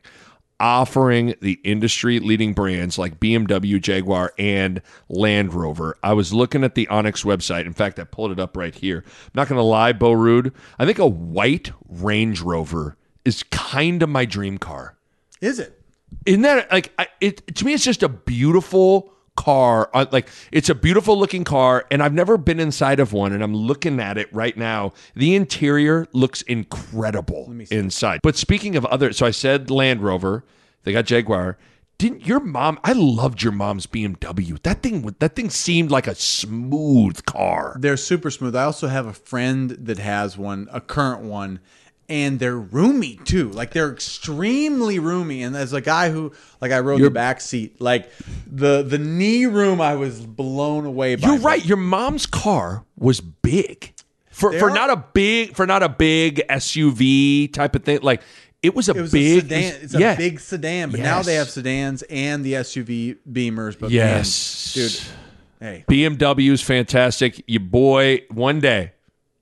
Offering 0.59 1.35
the 1.43 1.61
industry 1.63 2.21
leading 2.21 2.55
brands 2.55 2.99
like 2.99 3.21
BMW, 3.21 3.79
Jaguar, 3.79 4.33
and 4.39 4.81
Land 5.11 5.53
Rover. 5.53 5.99
I 6.03 6.15
was 6.15 6.33
looking 6.33 6.65
at 6.65 6.75
the 6.75 6.89
Onyx 6.89 7.23
website. 7.23 7.67
In 7.67 7.75
fact, 7.75 7.99
I 7.99 8.05
pulled 8.05 8.33
it 8.33 8.41
up 8.41 8.57
right 8.57 8.75
here. 8.75 9.05
I'm 9.07 9.31
not 9.35 9.49
going 9.49 9.59
to 9.59 9.63
lie, 9.63 9.93
Bo 9.93 10.13
Ruud. 10.13 10.55
I 10.79 10.87
think 10.87 10.99
a 10.99 11.07
white 11.07 11.71
Range 11.87 12.41
Rover 12.41 12.97
is 13.27 13.43
kind 13.43 14.03
of 14.03 14.09
my 14.09 14.25
dream 14.25 14.57
car. 14.57 14.97
is 15.43 15.59
it? 15.59 15.77
Isn't 16.25 16.43
that 16.43 16.73
like 16.73 16.93
I, 16.99 17.09
it? 17.21 17.55
To 17.57 17.65
me, 17.67 17.75
it's 17.75 17.85
just 17.85 18.03
a 18.03 18.09
beautiful 18.09 19.13
car. 19.45 19.89
Uh, 19.95 20.07
Like 20.13 20.29
it's 20.53 20.69
a 20.69 20.75
beautiful 20.75 21.19
looking 21.19 21.45
car, 21.45 21.87
and 21.91 22.03
I've 22.03 22.13
never 22.13 22.37
been 22.37 22.61
inside 22.61 23.01
of 23.01 23.13
one, 23.13 23.33
and 23.33 23.43
I'm 23.43 23.55
looking 23.55 23.99
at 24.01 24.19
it 24.19 24.29
right 24.33 24.57
now. 24.57 24.93
The 25.15 25.35
interior 25.35 26.07
looks 26.13 26.43
incredible 26.43 27.53
inside. 27.71 28.21
But 28.23 28.37
speaking 28.37 28.77
of 28.77 28.85
other, 28.87 29.13
so 29.13 29.27
I 29.27 29.31
said 29.31 29.71
Land 29.71 30.03
Rover. 30.03 30.45
They 30.85 30.93
got 30.93 31.05
Jaguar. 31.05 31.59
Didn't 31.99 32.27
your 32.27 32.41
mom? 32.41 32.79
I 32.83 32.93
loved 32.93 33.43
your 33.43 33.53
mom's 33.53 33.87
BMW. 33.87 34.61
That 34.63 34.83
thing. 34.83 35.15
That 35.19 35.37
thing 35.37 35.51
seemed 35.51 35.91
like 35.91 36.07
a 36.07 36.15
smooth 36.15 37.25
car. 37.27 37.77
They're 37.79 37.99
super 37.99 38.31
smooth. 38.31 38.57
I 38.57 38.65
also 38.65 38.89
have 38.89 39.07
a 39.07 39.13
friend 39.13 39.71
that 39.71 39.99
has 39.99 40.39
one, 40.39 40.69
a 40.73 40.81
current 40.81 41.23
one, 41.23 41.61
and 42.11 42.39
they're 42.41 42.59
roomy 42.59 43.19
too. 43.25 43.49
Like 43.51 43.71
they're 43.73 43.91
extremely 43.93 44.99
roomy. 44.99 45.43
And 45.43 45.57
as 45.57 45.73
a 45.73 45.81
guy 45.81 46.11
who, 46.11 46.33
like, 46.61 46.73
I 46.73 46.81
rode 46.81 47.01
the 47.01 47.11
back 47.11 47.41
seat, 47.41 47.81
like 47.81 48.11
the 48.47 48.83
the 48.83 48.99
knee 48.99 49.47
room, 49.47 49.81
I 49.81 49.95
was 49.95 50.21
blown 50.27 50.85
away 50.85 51.15
by. 51.15 51.29
You're 51.29 51.39
right. 51.39 51.65
Your 51.65 51.77
mom's 51.79 52.27
car 52.27 52.85
was 52.99 53.21
big. 53.21 53.95
For 54.31 54.53
for 54.59 54.71
are- 54.71 54.75
not 54.75 54.91
a 54.91 54.97
big 54.97 55.55
for 55.55 55.67
not 55.67 55.83
a 55.83 55.89
big 55.89 56.43
SUV 56.51 57.53
type 57.53 57.75
of 57.77 57.85
thing. 57.85 58.01
Like 58.03 58.23
it 58.63 58.75
was 58.75 58.89
a 58.89 58.93
It 58.93 59.01
was 59.03 59.13
big 59.13 59.39
a 59.39 59.41
sedan. 59.43 59.75
It's 59.83 59.95
a 59.95 59.99
yeah. 60.01 60.17
big 60.17 60.41
sedan, 60.41 60.91
but 60.91 61.01
now 61.01 61.23
they 61.23 61.35
have 61.37 61.49
sedans 61.49 62.03
and 62.11 62.45
the 62.45 62.55
SUV 62.55 63.17
Beamers. 63.31 63.79
But 63.79 63.91
Yes. 63.91 64.77
man, 64.77 64.89
dude, 64.89 65.01
hey, 65.61 65.85
BMW 65.89 66.51
is 66.53 66.61
fantastic. 66.63 67.43
Your 67.47 67.61
boy, 67.61 68.23
one 68.31 68.61
day, 68.61 68.93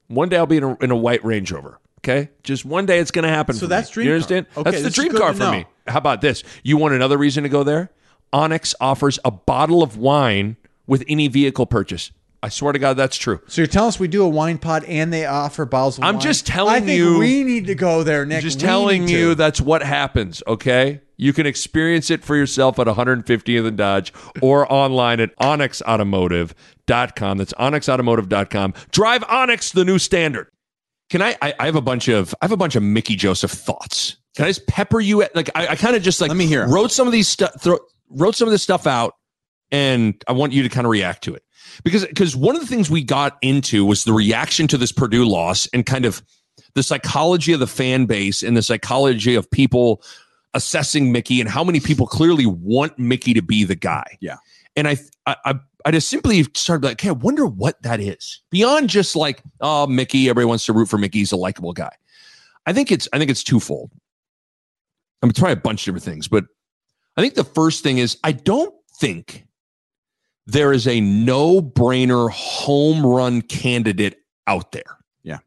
One 0.08 0.28
day 0.28 0.36
I'll 0.36 0.46
be 0.46 0.56
in 0.58 0.64
a, 0.64 0.76
in 0.78 0.90
a 0.90 0.96
white 0.96 1.24
Range 1.24 1.50
Rover. 1.52 1.78
Okay, 1.98 2.30
just 2.42 2.64
one 2.64 2.86
day 2.86 2.98
it's 3.00 3.10
going 3.10 3.24
to 3.24 3.28
happen. 3.28 3.54
So 3.54 3.60
for 3.60 3.64
me. 3.66 3.68
that's 3.70 3.90
dream 3.90 4.06
You 4.06 4.10
car. 4.12 4.16
understand? 4.16 4.46
Okay, 4.56 4.70
that's 4.70 4.82
the 4.84 4.90
dream 4.90 5.12
car 5.16 5.34
for 5.34 5.50
me. 5.50 5.66
How 5.86 5.98
about 5.98 6.20
this? 6.20 6.44
You 6.62 6.76
want 6.76 6.94
another 6.94 7.18
reason 7.18 7.42
to 7.42 7.48
go 7.48 7.64
there? 7.64 7.90
Onyx 8.32 8.74
offers 8.80 9.18
a 9.24 9.30
bottle 9.30 9.82
of 9.82 9.96
wine 9.96 10.56
with 10.86 11.02
any 11.08 11.28
vehicle 11.28 11.66
purchase. 11.66 12.12
I 12.40 12.50
swear 12.50 12.72
to 12.72 12.78
God, 12.78 12.96
that's 12.96 13.16
true. 13.16 13.40
So 13.48 13.60
you're 13.62 13.66
telling 13.66 13.88
us 13.88 13.98
we 13.98 14.06
do 14.06 14.22
a 14.22 14.28
wine 14.28 14.58
pod 14.58 14.84
and 14.84 15.12
they 15.12 15.26
offer 15.26 15.64
bottles 15.64 15.98
of 15.98 16.04
I'm 16.04 16.14
wine? 16.14 16.22
just 16.22 16.46
telling 16.46 16.74
I 16.74 16.80
think 16.86 16.98
you- 16.98 17.18
we 17.18 17.42
need 17.42 17.66
to 17.66 17.74
go 17.74 18.04
there, 18.04 18.24
Nick. 18.24 18.36
I'm 18.36 18.42
just 18.42 18.58
We 18.58 18.62
telling 18.68 19.08
you 19.08 19.30
to. 19.30 19.34
that's 19.34 19.60
what 19.60 19.82
happens, 19.82 20.40
okay? 20.46 21.00
You 21.16 21.32
can 21.32 21.46
experience 21.46 22.12
it 22.12 22.22
for 22.22 22.36
yourself 22.36 22.78
at 22.78 22.86
150th 22.86 23.66
and 23.66 23.76
Dodge 23.76 24.12
or 24.40 24.72
online 24.80 25.18
at 25.18 25.36
onyxautomotive.com. 25.38 27.38
That's 27.38 27.52
onyxautomotive.com. 27.54 28.74
Drive 28.92 29.24
Onyx, 29.24 29.72
the 29.72 29.84
new 29.84 29.98
standard. 29.98 30.46
Can 31.10 31.22
I, 31.22 31.36
I 31.40 31.54
I 31.58 31.66
have 31.66 31.76
a 31.76 31.80
bunch 31.80 32.08
of 32.08 32.34
I 32.40 32.44
have 32.44 32.52
a 32.52 32.56
bunch 32.56 32.76
of 32.76 32.82
Mickey 32.82 33.16
Joseph 33.16 33.50
thoughts. 33.50 34.16
Can 34.36 34.44
I 34.44 34.48
just 34.48 34.66
pepper 34.66 35.00
you 35.00 35.22
at 35.22 35.34
like 35.34 35.50
I, 35.54 35.68
I 35.68 35.76
kind 35.76 35.96
of 35.96 36.02
just 36.02 36.20
like 36.20 36.28
Let 36.28 36.36
me 36.36 36.46
hear 36.46 36.68
wrote 36.68 36.92
some 36.92 37.06
of 37.06 37.12
these 37.12 37.28
stuff 37.28 37.66
wrote 38.10 38.36
some 38.36 38.48
of 38.48 38.52
this 38.52 38.62
stuff 38.62 38.86
out 38.86 39.14
and 39.70 40.22
I 40.26 40.32
want 40.32 40.52
you 40.52 40.62
to 40.62 40.68
kind 40.68 40.86
of 40.86 40.90
react 40.90 41.24
to 41.24 41.34
it. 41.34 41.42
Because 41.84 42.06
because 42.06 42.34
one 42.34 42.54
of 42.54 42.60
the 42.60 42.66
things 42.66 42.90
we 42.90 43.02
got 43.02 43.36
into 43.42 43.84
was 43.84 44.04
the 44.04 44.12
reaction 44.12 44.66
to 44.68 44.78
this 44.78 44.92
Purdue 44.92 45.26
loss 45.26 45.68
and 45.72 45.84
kind 45.84 46.04
of 46.04 46.22
the 46.74 46.82
psychology 46.82 47.52
of 47.52 47.60
the 47.60 47.66
fan 47.66 48.06
base 48.06 48.42
and 48.42 48.56
the 48.56 48.62
psychology 48.62 49.34
of 49.34 49.50
people 49.50 50.02
assessing 50.54 51.12
Mickey 51.12 51.40
and 51.40 51.48
how 51.48 51.62
many 51.62 51.80
people 51.80 52.06
clearly 52.06 52.46
want 52.46 52.98
Mickey 52.98 53.34
to 53.34 53.42
be 53.42 53.64
the 53.64 53.74
guy. 53.74 54.16
Yeah. 54.20 54.36
And 54.76 54.88
I 54.88 54.96
I 55.26 55.36
I, 55.44 55.54
I 55.84 55.90
just 55.90 56.08
simply 56.08 56.44
started 56.54 56.86
like, 56.86 56.94
okay, 56.94 57.08
I 57.08 57.12
wonder 57.12 57.46
what 57.46 57.80
that 57.82 58.00
is. 58.00 58.42
Beyond 58.50 58.88
just 58.88 59.14
like, 59.14 59.42
oh, 59.60 59.86
Mickey, 59.86 60.28
everybody 60.28 60.46
wants 60.46 60.66
to 60.66 60.72
root 60.72 60.88
for 60.88 60.98
Mickey. 60.98 61.20
He's 61.20 61.32
a 61.32 61.36
likable 61.36 61.72
guy. 61.72 61.92
I 62.66 62.72
think 62.72 62.90
it's 62.92 63.08
I 63.12 63.18
think 63.18 63.30
it's 63.30 63.44
twofold. 63.44 63.92
I'm 65.22 65.32
trying 65.32 65.52
a 65.52 65.56
bunch 65.60 65.82
of 65.82 65.94
different 65.94 66.04
things, 66.04 66.28
but 66.28 66.44
I 67.16 67.20
think 67.20 67.34
the 67.34 67.44
first 67.44 67.82
thing 67.82 67.98
is 67.98 68.18
I 68.22 68.32
don't 68.32 68.74
think 69.00 69.46
there 70.46 70.72
is 70.72 70.86
a 70.86 71.00
no-brainer 71.00 72.30
home 72.30 73.04
run 73.04 73.42
candidate 73.42 74.18
out 74.46 74.72
there. 74.72 74.98
Yeah. 75.22 75.38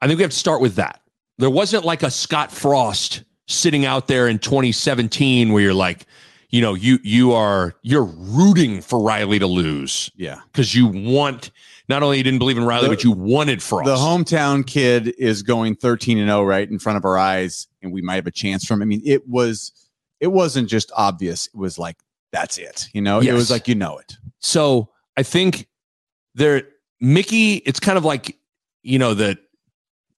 I 0.00 0.06
think 0.06 0.18
we 0.18 0.22
have 0.22 0.30
to 0.30 0.36
start 0.36 0.60
with 0.60 0.76
that. 0.76 1.00
There 1.38 1.50
wasn't 1.50 1.84
like 1.84 2.02
a 2.02 2.10
Scott 2.10 2.50
Frost 2.52 3.24
sitting 3.48 3.84
out 3.84 4.06
there 4.06 4.28
in 4.28 4.38
2017 4.38 5.52
where 5.52 5.62
you're 5.62 5.74
like, 5.74 6.06
you 6.52 6.60
know, 6.60 6.74
you 6.74 6.98
you 7.02 7.32
are 7.32 7.74
you're 7.82 8.04
rooting 8.04 8.82
for 8.82 9.02
Riley 9.02 9.38
to 9.40 9.46
lose 9.46 10.10
yeah. 10.14 10.40
because 10.52 10.74
you 10.74 10.86
want 10.86 11.50
not 11.88 12.02
only 12.02 12.18
you 12.18 12.22
didn't 12.22 12.38
believe 12.38 12.58
in 12.58 12.64
Riley, 12.64 12.88
The- 12.88 12.94
but 12.94 13.02
you 13.04 13.10
wanted 13.10 13.62
Frost. 13.62 13.86
The 13.86 13.96
hometown 13.96 14.64
kid 14.64 15.08
is 15.18 15.42
going 15.42 15.74
13 15.74 16.18
and 16.18 16.28
0 16.28 16.44
right 16.44 16.70
in 16.70 16.78
front 16.78 16.98
of 16.98 17.04
our 17.04 17.18
eyes, 17.18 17.66
and 17.82 17.90
we 17.90 18.02
might 18.02 18.16
have 18.16 18.26
a 18.26 18.30
chance 18.30 18.64
from. 18.64 18.82
I 18.82 18.84
mean, 18.84 19.02
it 19.04 19.26
was, 19.26 19.72
it 20.20 20.28
wasn't 20.28 20.68
just 20.68 20.92
obvious. 20.94 21.48
It 21.48 21.56
was 21.56 21.78
like 21.78 21.96
that's 22.32 22.58
it. 22.58 22.88
You 22.92 23.00
know, 23.00 23.20
it 23.20 23.32
was 23.32 23.50
like 23.50 23.66
you 23.66 23.74
know 23.74 23.98
it. 23.98 24.16
So 24.38 24.90
I 25.16 25.22
think 25.22 25.68
there, 26.34 26.64
Mickey, 27.00 27.56
it's 27.56 27.80
kind 27.80 27.96
of 27.96 28.04
like, 28.04 28.38
you 28.82 28.98
know, 28.98 29.14
the 29.14 29.38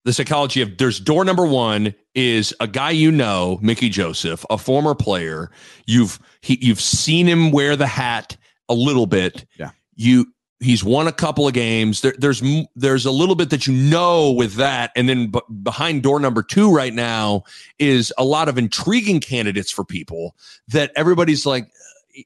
the 0.04 0.12
psychology 0.12 0.60
of 0.60 0.76
there's 0.76 1.00
door 1.00 1.24
number 1.24 1.46
one 1.46 1.94
is 2.14 2.54
a 2.60 2.66
guy 2.66 2.90
you 2.90 3.10
know, 3.10 3.58
Mickey 3.62 3.88
Joseph, 3.88 4.44
a 4.50 4.58
former 4.58 4.94
player. 4.94 5.50
You've 5.86 6.18
he, 6.42 6.58
you've 6.60 6.80
seen 6.80 7.26
him 7.26 7.50
wear 7.50 7.74
the 7.74 7.86
hat 7.86 8.36
a 8.68 8.74
little 8.74 9.06
bit. 9.06 9.46
Yeah. 9.58 9.70
You 9.96 10.26
he's 10.60 10.84
won 10.84 11.06
a 11.06 11.12
couple 11.12 11.46
of 11.46 11.54
games. 11.54 12.02
There, 12.02 12.14
there's 12.18 12.42
there's 12.76 13.06
a 13.06 13.10
little 13.10 13.34
bit 13.34 13.50
that 13.50 13.66
you 13.66 13.72
know 13.72 14.30
with 14.32 14.54
that, 14.54 14.92
and 14.94 15.08
then 15.08 15.28
b- 15.30 15.40
behind 15.62 16.02
door 16.02 16.20
number 16.20 16.42
two 16.42 16.74
right 16.74 16.92
now 16.92 17.44
is 17.78 18.12
a 18.18 18.24
lot 18.24 18.48
of 18.48 18.58
intriguing 18.58 19.20
candidates 19.20 19.70
for 19.70 19.84
people 19.84 20.36
that 20.68 20.92
everybody's 20.96 21.46
like 21.46 21.70
eh, 22.16 22.22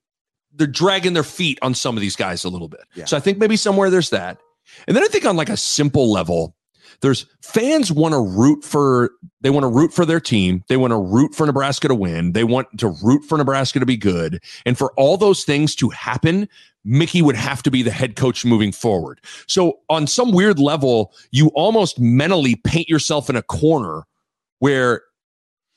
they're 0.53 0.67
dragging 0.67 1.13
their 1.13 1.23
feet 1.23 1.59
on 1.63 1.75
some 1.75 1.97
of 1.97 2.01
these 2.01 2.17
guys 2.17 2.45
a 2.45 2.49
little 2.49 2.69
bit. 2.69 2.83
Yeah. 2.95 3.05
So 3.05 3.17
I 3.17 3.21
think 3.21 3.39
maybe 3.39 3.57
somewhere 3.57 3.89
there's 3.89 4.11
that. 4.11 4.39
And 4.87 4.97
then 4.97 5.05
I 5.05 5.09
think 5.09 5.25
on 5.25 5.37
like 5.37 5.49
a 5.49 5.57
simple 5.57 6.11
level, 6.11 6.55
there's 7.01 7.27
fans 7.43 7.93
want 7.93 8.13
to 8.15 8.21
root 8.21 8.65
for 8.65 9.11
they 9.41 9.51
want 9.51 9.65
to 9.65 9.69
root 9.69 9.93
for 9.93 10.05
their 10.05 10.21
team. 10.21 10.65
They 10.69 10.77
want 10.77 10.91
to 10.91 10.99
root 10.99 11.35
for 11.35 11.47
Nebraska 11.47 11.89
to 11.89 11.95
win. 11.95 12.33
They 12.33 12.45
want 12.45 12.67
to 12.79 12.89
root 13.03 13.25
for 13.25 13.39
Nebraska 13.39 13.79
to 13.79 13.87
be 13.87 13.97
good. 13.97 14.43
And 14.67 14.77
for 14.77 14.93
all 14.95 15.17
those 15.17 15.45
things 15.45 15.75
to 15.77 15.91
happen, 15.91 16.49
Mickey 16.85 17.23
would 17.23 17.37
have 17.37 17.63
to 17.65 17.71
be 17.71 17.83
the 17.83 17.91
head 17.91 18.17
coach 18.17 18.45
moving 18.45 18.73
forward. 18.73 19.21
So 19.47 19.79
on 19.89 20.07
some 20.07 20.33
weird 20.33 20.59
level, 20.59 21.13
you 21.31 21.49
almost 21.49 22.01
mentally 22.01 22.57
paint 22.57 22.89
yourself 22.89 23.31
in 23.31 23.37
a 23.37 23.43
corner 23.43 24.03
where 24.59 25.03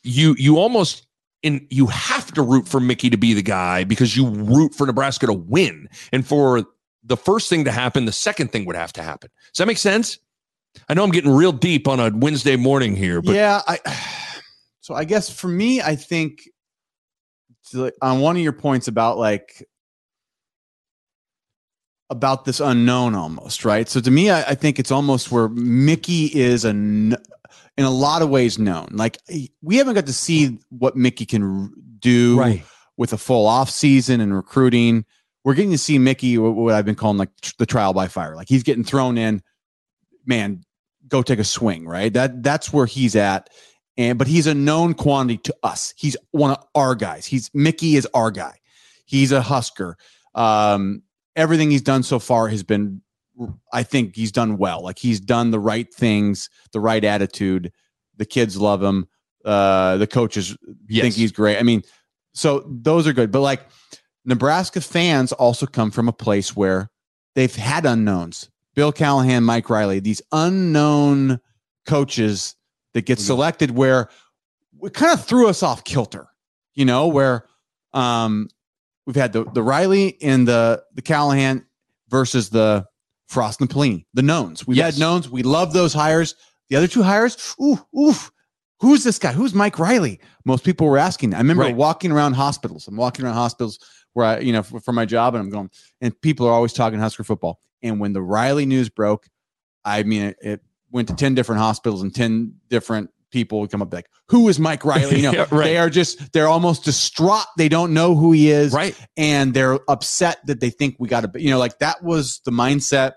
you 0.04 0.36
you 0.40 0.58
almost 0.58 1.06
in 1.44 1.66
you 1.70 1.88
have 1.88 2.32
to 2.34 2.42
root 2.42 2.68
for 2.68 2.80
Mickey 2.80 3.10
to 3.10 3.18
be 3.18 3.34
the 3.34 3.42
guy 3.42 3.84
because 3.84 4.16
you 4.16 4.28
root 4.28 4.74
for 4.74 4.88
Nebraska 4.88 5.28
to 5.28 5.34
win. 5.34 5.88
And 6.12 6.26
for 6.26 6.66
the 7.04 7.18
first 7.18 7.50
thing 7.50 7.66
to 7.66 7.72
happen, 7.72 8.06
the 8.06 8.12
second 8.12 8.52
thing 8.52 8.66
would 8.66 8.76
have 8.76 8.94
to 8.94 9.04
happen. 9.04 9.30
Does 9.54 9.58
that 9.58 9.68
make 9.68 9.78
sense? 9.78 10.20
I 10.88 10.94
know 10.94 11.04
I'm 11.04 11.12
getting 11.12 11.32
real 11.32 11.52
deep 11.52 11.88
on 11.88 12.00
a 12.00 12.12
Wednesday 12.14 12.56
morning 12.56 12.96
here, 12.96 13.22
but 13.22 13.36
yeah, 13.36 13.62
I. 13.68 13.80
So 14.84 14.96
I 14.96 15.04
guess 15.04 15.30
for 15.30 15.48
me, 15.48 15.80
I 15.80 15.96
think 15.96 16.42
on 18.02 18.20
one 18.20 18.36
of 18.36 18.42
your 18.42 18.52
points 18.52 18.88
about 18.88 19.18
like 19.18 19.64
about 22.10 22.44
this 22.46 22.60
unknown 22.60 23.16
almost 23.16 23.64
right. 23.64 23.88
So 23.88 24.02
to 24.02 24.12
me, 24.12 24.30
I, 24.30 24.42
I 24.42 24.56
think 24.56 24.80
it's 24.80 24.92
almost 24.92 25.32
where 25.32 25.48
Mickey 25.50 26.26
is 26.26 26.66
a 26.66 26.74
kn- 26.74 27.16
in 27.78 27.86
a 27.86 27.90
lot 27.90 28.22
of 28.22 28.30
ways 28.30 28.60
known. 28.60 28.90
Like 28.92 29.18
we 29.62 29.78
haven't 29.78 29.96
got 29.96 30.08
to 30.08 30.14
see 30.14 30.60
what 30.70 30.98
Mickey 30.98 31.26
can 31.26 31.44
r- 31.44 31.70
do 32.00 32.38
right. 32.38 32.64
with 32.98 33.14
a 33.14 33.18
full 33.18 33.48
off 33.48 33.70
season 33.70 34.20
and 34.20 34.36
recruiting. 34.36 35.06
We're 35.44 35.54
getting 35.54 35.72
to 35.72 35.78
see 35.78 35.98
Mickey, 35.98 36.38
what, 36.38 36.56
what 36.56 36.74
I've 36.74 36.86
been 36.86 36.96
calling 36.96 37.18
like 37.18 37.30
tr- 37.42 37.54
the 37.60 37.66
trial 37.66 37.94
by 37.94 38.08
fire. 38.08 38.36
Like 38.36 38.50
he's 38.50 38.64
getting 38.64 38.84
thrown 38.84 39.18
in, 39.18 39.42
man, 40.26 40.64
go 41.08 41.22
take 41.22 41.40
a 41.40 41.44
swing, 41.44 41.86
right? 41.88 42.12
That 42.14 42.44
that's 42.44 42.72
where 42.74 42.86
he's 42.86 43.16
at. 43.16 43.50
And 43.98 44.18
but 44.18 44.28
he's 44.28 44.48
a 44.48 44.54
known 44.54 44.94
quantity 44.94 45.38
to 45.44 45.56
us. 45.64 45.94
He's 45.98 46.16
one 46.32 46.52
of 46.52 46.64
our 46.76 46.96
guys. 46.96 47.26
He's 47.26 47.50
Mickey 47.54 47.96
is 47.96 48.08
our 48.14 48.32
guy. 48.32 48.60
He's 49.06 49.32
a 49.32 49.42
Husker. 49.42 49.98
Um, 50.34 51.04
everything 51.36 51.70
he's 51.72 51.82
done 51.82 52.04
so 52.04 52.18
far 52.20 52.48
has 52.48 52.64
been, 52.64 53.02
I 53.74 53.84
think 53.84 54.16
he's 54.16 54.32
done 54.32 54.58
well. 54.58 54.82
Like 54.82 54.98
he's 54.98 55.20
done 55.20 55.52
the 55.52 55.60
right 55.60 55.94
things, 55.94 56.50
the 56.72 56.80
right 56.80 57.04
attitude. 57.04 57.72
The 58.18 58.26
kids 58.26 58.58
love 58.58 58.82
him. 58.82 59.08
Uh, 59.44 59.98
the 59.98 60.08
coaches 60.08 60.56
Yes. 60.88 61.02
think 61.04 61.16
he's 61.16 61.32
great. 61.32 61.58
I 61.58 61.64
mean, 61.64 61.82
so 62.34 62.64
those 62.68 63.08
are 63.08 63.14
good. 63.14 63.32
But 63.32 63.42
like 63.42 63.62
Nebraska 64.24 64.80
fans 64.80 65.34
also 65.34 65.66
come 65.66 65.92
from 65.92 66.08
a 66.08 66.14
place 66.14 66.56
where 66.56 66.90
they've 67.36 67.54
had 67.56 67.86
unknowns. 67.86 68.50
Bill 68.76 68.92
Callahan, 68.92 69.44
Mike 69.44 69.70
Riley, 69.70 70.00
these 70.00 70.22
unknown 70.32 71.40
coaches 71.86 72.56
that 72.94 73.06
get 73.06 73.20
selected 73.20 73.72
where 73.72 74.10
it 74.84 74.94
kind 74.94 75.14
of 75.18 75.26
threw 75.26 75.48
us 75.48 75.64
off 75.64 75.84
kilter, 75.84 76.28
you 76.74 76.86
know, 76.86 77.08
where 77.08 77.46
um 77.94 78.48
we've 79.06 79.16
had 79.16 79.34
the 79.34 79.44
the 79.54 79.64
Riley 79.64 80.18
and 80.22 80.48
the 80.48 80.84
the 80.94 81.02
Callahan 81.02 81.66
versus 82.10 82.50
the 82.50 82.86
Frost 83.28 83.62
and 83.62 83.70
Pelini, 83.70 84.06
the 84.14 84.22
knowns. 84.22 84.68
We've 84.68 84.78
Yes. 84.78 84.96
had 84.96 85.00
knowns. 85.00 85.30
We 85.30 85.44
love 85.44 85.74
those 85.74 85.94
hires. 85.94 86.36
The 86.70 86.76
other 86.76 86.88
two 86.88 87.02
hires, 87.04 87.56
ooh, 87.62 87.80
ooh, 87.98 88.14
who's 88.80 89.04
this 89.04 89.20
guy? 89.20 89.32
Who's 89.34 89.54
Mike 89.54 89.80
Riley? 89.80 90.20
Most 90.46 90.64
people 90.66 90.88
were 90.88 90.98
asking. 90.98 91.34
I 91.34 91.38
remember 91.38 91.64
Right. 91.64 91.76
walking 91.76 92.12
around 92.12 92.34
hospitals. 92.34 92.88
I'm 92.88 92.96
walking 92.98 93.24
around 93.26 93.36
hospitals 93.36 93.80
where 94.14 94.26
I, 94.26 94.40
you 94.40 94.52
know, 94.52 94.64
for, 94.64 94.80
for 94.82 94.92
my 94.92 95.06
job, 95.06 95.34
and 95.36 95.42
I'm 95.44 95.50
going, 95.50 95.70
and 96.02 96.20
people 96.22 96.46
are 96.48 96.52
always 96.54 96.74
talking 96.74 97.00
Husker 97.00 97.24
football. 97.24 97.62
And 97.84 98.00
when 98.00 98.14
the 98.14 98.22
Riley 98.22 98.66
news 98.66 98.90
broke, 98.90 99.28
I 99.84 100.04
mean, 100.04 100.22
it, 100.24 100.38
it 100.42 100.62
went 100.92 101.08
to 101.08 101.16
10 101.16 101.36
different 101.36 101.62
hospitals 101.62 102.02
and 102.02 102.14
10 102.14 102.54
different 102.70 103.10
people 103.32 103.62
would 103.62 103.72
come 103.72 103.82
up 103.82 103.94
like, 103.94 104.08
who 104.28 104.48
is 104.50 104.60
Mike 104.60 104.84
Riley? 104.86 105.18
You 105.18 105.22
know, 105.32 105.32
Yeah, 105.32 105.48
right. 105.52 105.64
they 105.64 105.78
are 105.78 105.90
just, 105.90 106.34
they're 106.34 106.48
almost 106.50 106.84
distraught. 106.84 107.46
They 107.58 107.70
don't 107.70 107.94
know 107.94 108.14
who 108.16 108.34
he 108.34 108.52
is 108.52 108.74
Right. 108.74 108.96
and 109.18 109.54
they're 109.54 109.80
upset 109.90 110.40
that 110.48 110.60
they 110.60 110.70
think 110.70 110.98
we 111.00 111.08
got 111.08 111.32
to, 111.34 111.42
you 111.42 111.50
know, 111.50 111.58
like 111.60 111.80
that 111.80 112.04
was 112.04 112.42
the 112.46 112.52
mindset. 112.52 113.14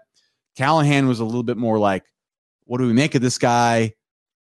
Callahan 0.57 1.09
was 1.09 1.19
a 1.21 1.25
little 1.25 1.43
bit 1.43 1.57
more 1.57 1.79
like, 1.79 2.05
what 2.65 2.79
do 2.79 2.87
we 2.87 2.93
make 2.93 3.15
of 3.17 3.23
this 3.23 3.39
guy? 3.39 3.93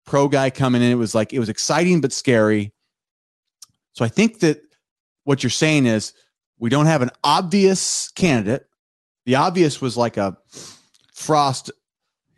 Pro 0.05 0.27
guy 0.27 0.49
coming 0.51 0.81
in. 0.81 0.91
It 0.91 0.95
was 0.95 1.15
like, 1.15 1.33
it 1.33 1.39
was 1.39 1.49
exciting 1.49 2.01
but 2.01 2.13
scary. 2.13 2.71
So 3.93 4.05
I 4.05 4.09
think 4.09 4.39
that 4.39 4.61
what 5.23 5.43
you're 5.43 5.49
saying 5.49 5.85
is 5.87 6.13
we 6.59 6.69
don't 6.69 6.85
have 6.85 7.01
an 7.01 7.09
obvious 7.23 8.11
candidate. 8.11 8.65
The 9.25 9.35
obvious 9.35 9.81
was 9.81 9.95
like 9.97 10.17
a 10.17 10.37
Frost, 11.13 11.71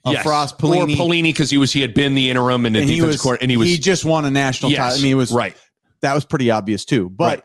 a 0.06 0.12
Yes. 0.12 0.24
Frost 0.24 0.56
Or 0.56 0.58
Pelini. 0.70 0.96
Pelini 0.96 1.24
because 1.24 1.50
he 1.50 1.58
was 1.58 1.72
he 1.72 1.82
had 1.82 1.94
been 1.94 2.14
the 2.16 2.30
interim 2.30 2.66
and 2.66 2.76
the 2.76 2.82
and 2.82 2.90
he 2.90 3.02
was, 3.02 3.20
court 3.22 3.40
and 3.42 3.50
he 3.50 3.58
was 3.58 3.68
he 3.68 3.78
just 3.78 4.06
won 4.06 4.26
a 4.26 4.32
national 4.32 4.72
yes, 4.72 4.80
title. 4.80 5.00
I 5.00 5.02
mean, 5.02 5.12
it 5.14 5.16
was 5.16 5.32
right. 5.32 5.56
that 6.02 6.14
was 6.14 6.26
pretty 6.26 6.52
obvious 6.52 6.86
too. 6.86 7.10
But 7.10 7.26
Right. 7.40 7.44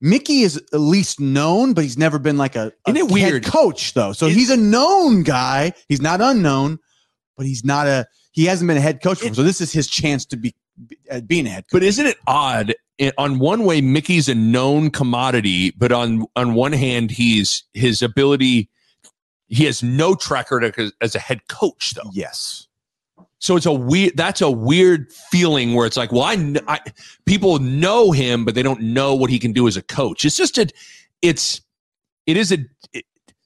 Mickey 0.00 0.42
is 0.42 0.56
at 0.72 0.78
least 0.78 1.20
known, 1.20 1.72
but 1.72 1.82
he's 1.82 1.96
never 1.96 2.18
been 2.18 2.36
like 2.36 2.54
a, 2.54 2.70
a 2.86 2.90
Isn't 2.90 2.96
it 3.10 3.18
head 3.18 3.30
weird? 3.32 3.44
coach 3.46 3.94
though. 3.94 4.12
So 4.12 4.26
It- 4.26 4.34
he's 4.34 4.50
a 4.50 4.56
known 4.56 5.22
guy. 5.22 5.72
He's 5.88 6.02
not 6.02 6.20
unknown, 6.20 6.78
but 7.36 7.46
he's 7.46 7.64
not 7.64 7.86
a. 7.86 8.06
He 8.32 8.44
hasn't 8.44 8.68
been 8.68 8.76
a 8.76 8.80
head 8.82 9.02
coach 9.02 9.20
before. 9.20 9.34
So 9.34 9.42
this 9.42 9.62
is 9.62 9.72
his 9.72 9.88
chance 9.88 10.26
to 10.26 10.36
be 10.36 10.54
uh, 11.10 11.22
being 11.22 11.46
a 11.46 11.50
head 11.50 11.64
coach. 11.64 11.72
But 11.72 11.82
isn't 11.82 12.04
it 12.06 12.18
odd? 12.26 12.74
It, 12.98 13.14
on 13.18 13.38
one 13.38 13.64
way, 13.64 13.80
Mickey's 13.80 14.28
a 14.28 14.34
known 14.34 14.90
commodity, 14.90 15.70
but 15.70 15.90
on 15.92 16.26
on 16.36 16.52
one 16.54 16.72
hand, 16.72 17.10
he's 17.10 17.64
his 17.72 18.02
ability. 18.02 18.68
He 19.48 19.64
has 19.64 19.82
no 19.82 20.14
track 20.14 20.50
record 20.50 20.92
as, 21.00 21.14
a 21.14 21.18
head 21.18 21.46
coach, 21.48 21.94
though. 21.94 22.10
yes. 22.12 22.66
So 23.38 23.54
it's 23.54 23.66
a 23.66 23.72
weird. 23.72 24.16
That's 24.16 24.40
a 24.40 24.50
weird 24.50 25.12
feeling 25.12 25.74
where 25.74 25.86
it's 25.86 25.96
like, 25.96 26.10
well, 26.10 26.22
I, 26.22 26.54
I 26.66 26.80
people 27.26 27.58
know 27.58 28.10
him, 28.10 28.44
but 28.44 28.54
they 28.54 28.62
don't 28.62 28.80
know 28.80 29.14
what 29.14 29.30
he 29.30 29.38
can 29.38 29.52
do 29.52 29.68
as 29.68 29.76
a 29.76 29.82
coach. 29.82 30.24
It's 30.24 30.36
just 30.36 30.56
a. 30.58 30.66
It's 31.22 31.60
it 32.26 32.36
is 32.38 32.50
a. 32.50 32.58
It, 32.94 33.04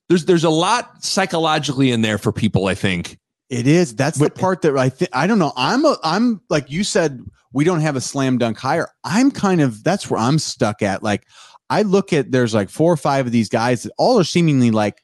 there's 0.08 0.24
there's 0.26 0.44
a 0.44 0.50
lot 0.50 1.04
psychologically 1.04 1.90
in 1.90 2.02
there 2.02 2.18
for 2.18 2.30
people. 2.32 2.66
I 2.68 2.74
think. 2.74 3.18
It 3.50 3.66
is. 3.66 3.94
That's 3.96 4.16
But- 4.18 4.36
the 4.36 4.40
part 4.40 4.62
that 4.62 4.78
I 4.78 4.88
think. 4.90 5.10
I 5.12 5.26
don't 5.26 5.40
know. 5.40 5.52
I'm. 5.56 5.84
A, 5.84 5.96
I'm 6.04 6.40
like 6.48 6.70
you 6.70 6.84
said. 6.84 7.20
We 7.52 7.64
don't 7.64 7.80
have 7.80 7.96
a 7.96 8.00
slam 8.00 8.38
dunk 8.38 8.58
hire. 8.58 8.88
I'm 9.02 9.32
kind 9.32 9.60
of. 9.60 9.82
That's 9.82 10.08
where 10.08 10.20
I'm 10.20 10.38
stuck 10.38 10.82
at. 10.82 11.02
Like, 11.02 11.26
I 11.68 11.82
look 11.82 12.12
at. 12.12 12.30
There's 12.30 12.54
like 12.54 12.70
four 12.70 12.92
or 12.92 12.96
five 12.96 13.26
of 13.26 13.32
these 13.32 13.48
guys 13.48 13.82
that 13.82 13.92
all 13.98 14.20
are 14.20 14.24
seemingly 14.24 14.70
like 14.70 15.02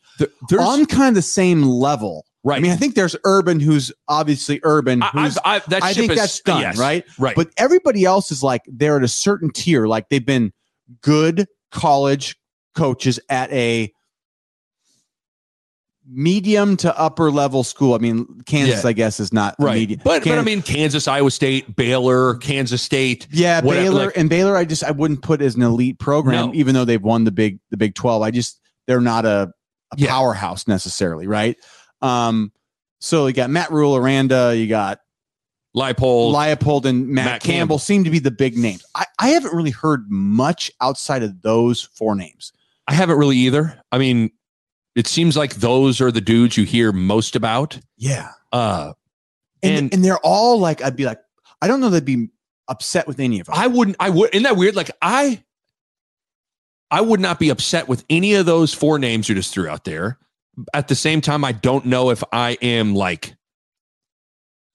There- 0.49 0.61
on 0.61 0.87
kind 0.87 1.09
of 1.11 1.15
the 1.15 1.23
same 1.23 1.63
level. 1.63 2.25
right. 2.45 2.57
I 2.57 2.61
mean, 2.61 2.71
I 2.73 2.77
think 2.77 2.95
there's 2.95 3.17
Urban, 3.25 3.61
who's 3.61 3.93
obviously 4.09 4.61
Urban. 4.63 5.03
I, 5.03 5.09
Who's, 5.09 5.37
I've, 5.39 5.63
I've, 5.63 5.71
that 5.71 5.83
I 5.83 5.93
think 5.95 6.13
is- 6.13 6.19
that's 6.19 6.41
done, 6.41 6.61
yes, 6.63 6.79
right? 6.79 7.05
Right. 7.19 7.35
But 7.37 7.51
everybody 7.57 8.05
else 8.05 8.31
is 8.31 8.43
like 8.43 8.63
they're 8.67 8.97
at 8.97 9.03
a 9.05 9.09
certain 9.09 9.51
tier. 9.51 9.87
Like 9.87 10.09
they've 10.09 10.25
been 10.25 10.53
good 11.03 11.47
college 11.73 12.37
coaches 12.75 13.19
at 13.29 13.51
a 13.53 13.93
medium 16.09 16.77
to 16.79 16.97
upper 16.99 17.31
level 17.33 17.65
school. 17.65 17.95
I 17.95 17.99
mean, 17.99 18.41
Kansas, 18.47 18.85
Yeah. 18.85 18.91
I 18.91 18.93
guess, 18.93 19.19
is 19.19 19.33
not 19.33 19.57
right. 19.59 19.75
medium. 19.75 20.01
But 20.05 20.23
but 20.25 20.39
I 20.39 20.43
mean, 20.43 20.63
Kansas, 20.63 21.09
Iowa 21.09 21.31
State, 21.31 21.75
Baylor, 21.75 22.37
Kansas 22.37 22.81
State. 22.83 23.27
yeah, 23.33 23.61
whatever, 23.61 23.85
Baylor 23.85 24.05
like- 24.07 24.17
and 24.17 24.31
Baylor. 24.31 24.57
I 24.57 24.65
just 24.65 24.85
I 24.85 24.93
wouldn't 24.93 25.23
put 25.23 25.43
as 25.43 25.57
an 25.57 25.63
elite 25.63 25.99
program, 25.99 26.49
No. 26.49 26.55
even 26.55 26.75
though 26.75 26.85
they've 26.85 27.03
won 27.03 27.25
the 27.25 27.33
big 27.33 27.59
the 27.71 27.77
Big 27.77 27.95
Twelve. 27.97 28.23
I 28.23 28.31
just 28.31 28.61
they're 28.87 29.01
not 29.01 29.27
a, 29.27 29.51
a 29.93 29.97
Yeah. 29.99 30.09
powerhouse 30.11 30.67
necessarily, 30.67 31.27
right? 31.27 31.57
Um, 32.03 32.53
so 33.01 33.27
you 33.27 33.33
got 33.33 33.51
Matt 33.51 33.71
Rhule, 33.71 33.97
Aranda, 33.97 34.55
you 34.57 34.67
got 34.67 35.01
Leipold. 35.77 36.33
Leopold 36.33 36.87
and 36.87 37.07
Matt, 37.09 37.25
Matt 37.27 37.43
Campbell, 37.43 37.53
Campbell. 37.59 37.79
seem 37.79 38.05
to 38.05 38.11
be 38.11 38.19
the 38.19 38.31
big 38.31 38.57
names. 38.57 38.85
I, 38.95 39.05
I 39.19 39.29
haven't 39.29 39.55
really 39.55 39.71
heard 39.71 40.07
much 40.11 40.71
outside 40.81 41.23
of 41.23 41.43
those 41.43 41.83
four 41.83 42.15
names. 42.17 42.53
I 42.89 42.95
haven't 42.95 43.19
really 43.19 43.37
either. 43.37 43.79
I 43.93 43.99
mean, 43.99 44.31
it 44.95 45.07
seems 45.07 45.37
like 45.37 45.57
those 45.57 46.01
are 46.01 46.11
the 46.11 46.21
dudes 46.23 46.57
you 46.57 46.65
hear 46.65 46.93
most 46.93 47.37
about. 47.37 47.79
Yeah. 47.99 48.31
Uh, 48.53 48.93
And, 49.63 49.77
And- 49.77 49.95
and 49.95 50.05
they're 50.05 50.19
all 50.19 50.59
like, 50.59 50.83
I'd 50.83 50.97
be 50.97 51.05
like, 51.05 51.19
I 51.61 51.69
don't 51.69 51.81
know 51.81 51.91
they'd 51.91 52.05
be 52.05 52.29
upset 52.69 53.07
with 53.07 53.21
any 53.21 53.41
of 53.41 53.47
them. 53.47 53.55
I 53.59 53.67
wouldn't. 53.67 53.97
I 54.01 54.11
would. 54.11 54.31
Isn't 54.35 54.45
that 54.45 54.57
weird? 54.57 54.77
Like 54.77 54.91
I, 55.03 55.43
I 56.91 57.01
would 57.01 57.21
not 57.21 57.39
be 57.39 57.49
upset 57.49 57.89
with 57.89 58.05
any 58.09 58.35
of 58.35 58.47
those 58.47 58.73
four 58.73 58.99
names 58.99 59.29
you 59.29 59.35
just 59.35 59.53
threw 59.53 59.69
out 59.69 59.85
there. 59.85 60.19
At 60.73 60.89
the 60.89 60.95
same 60.95 61.21
time, 61.21 61.45
I 61.45 61.53
don't 61.53 61.87
know 61.87 62.11
if 62.11 62.23
I 62.33 62.57
am 62.63 62.95
like 62.95 63.35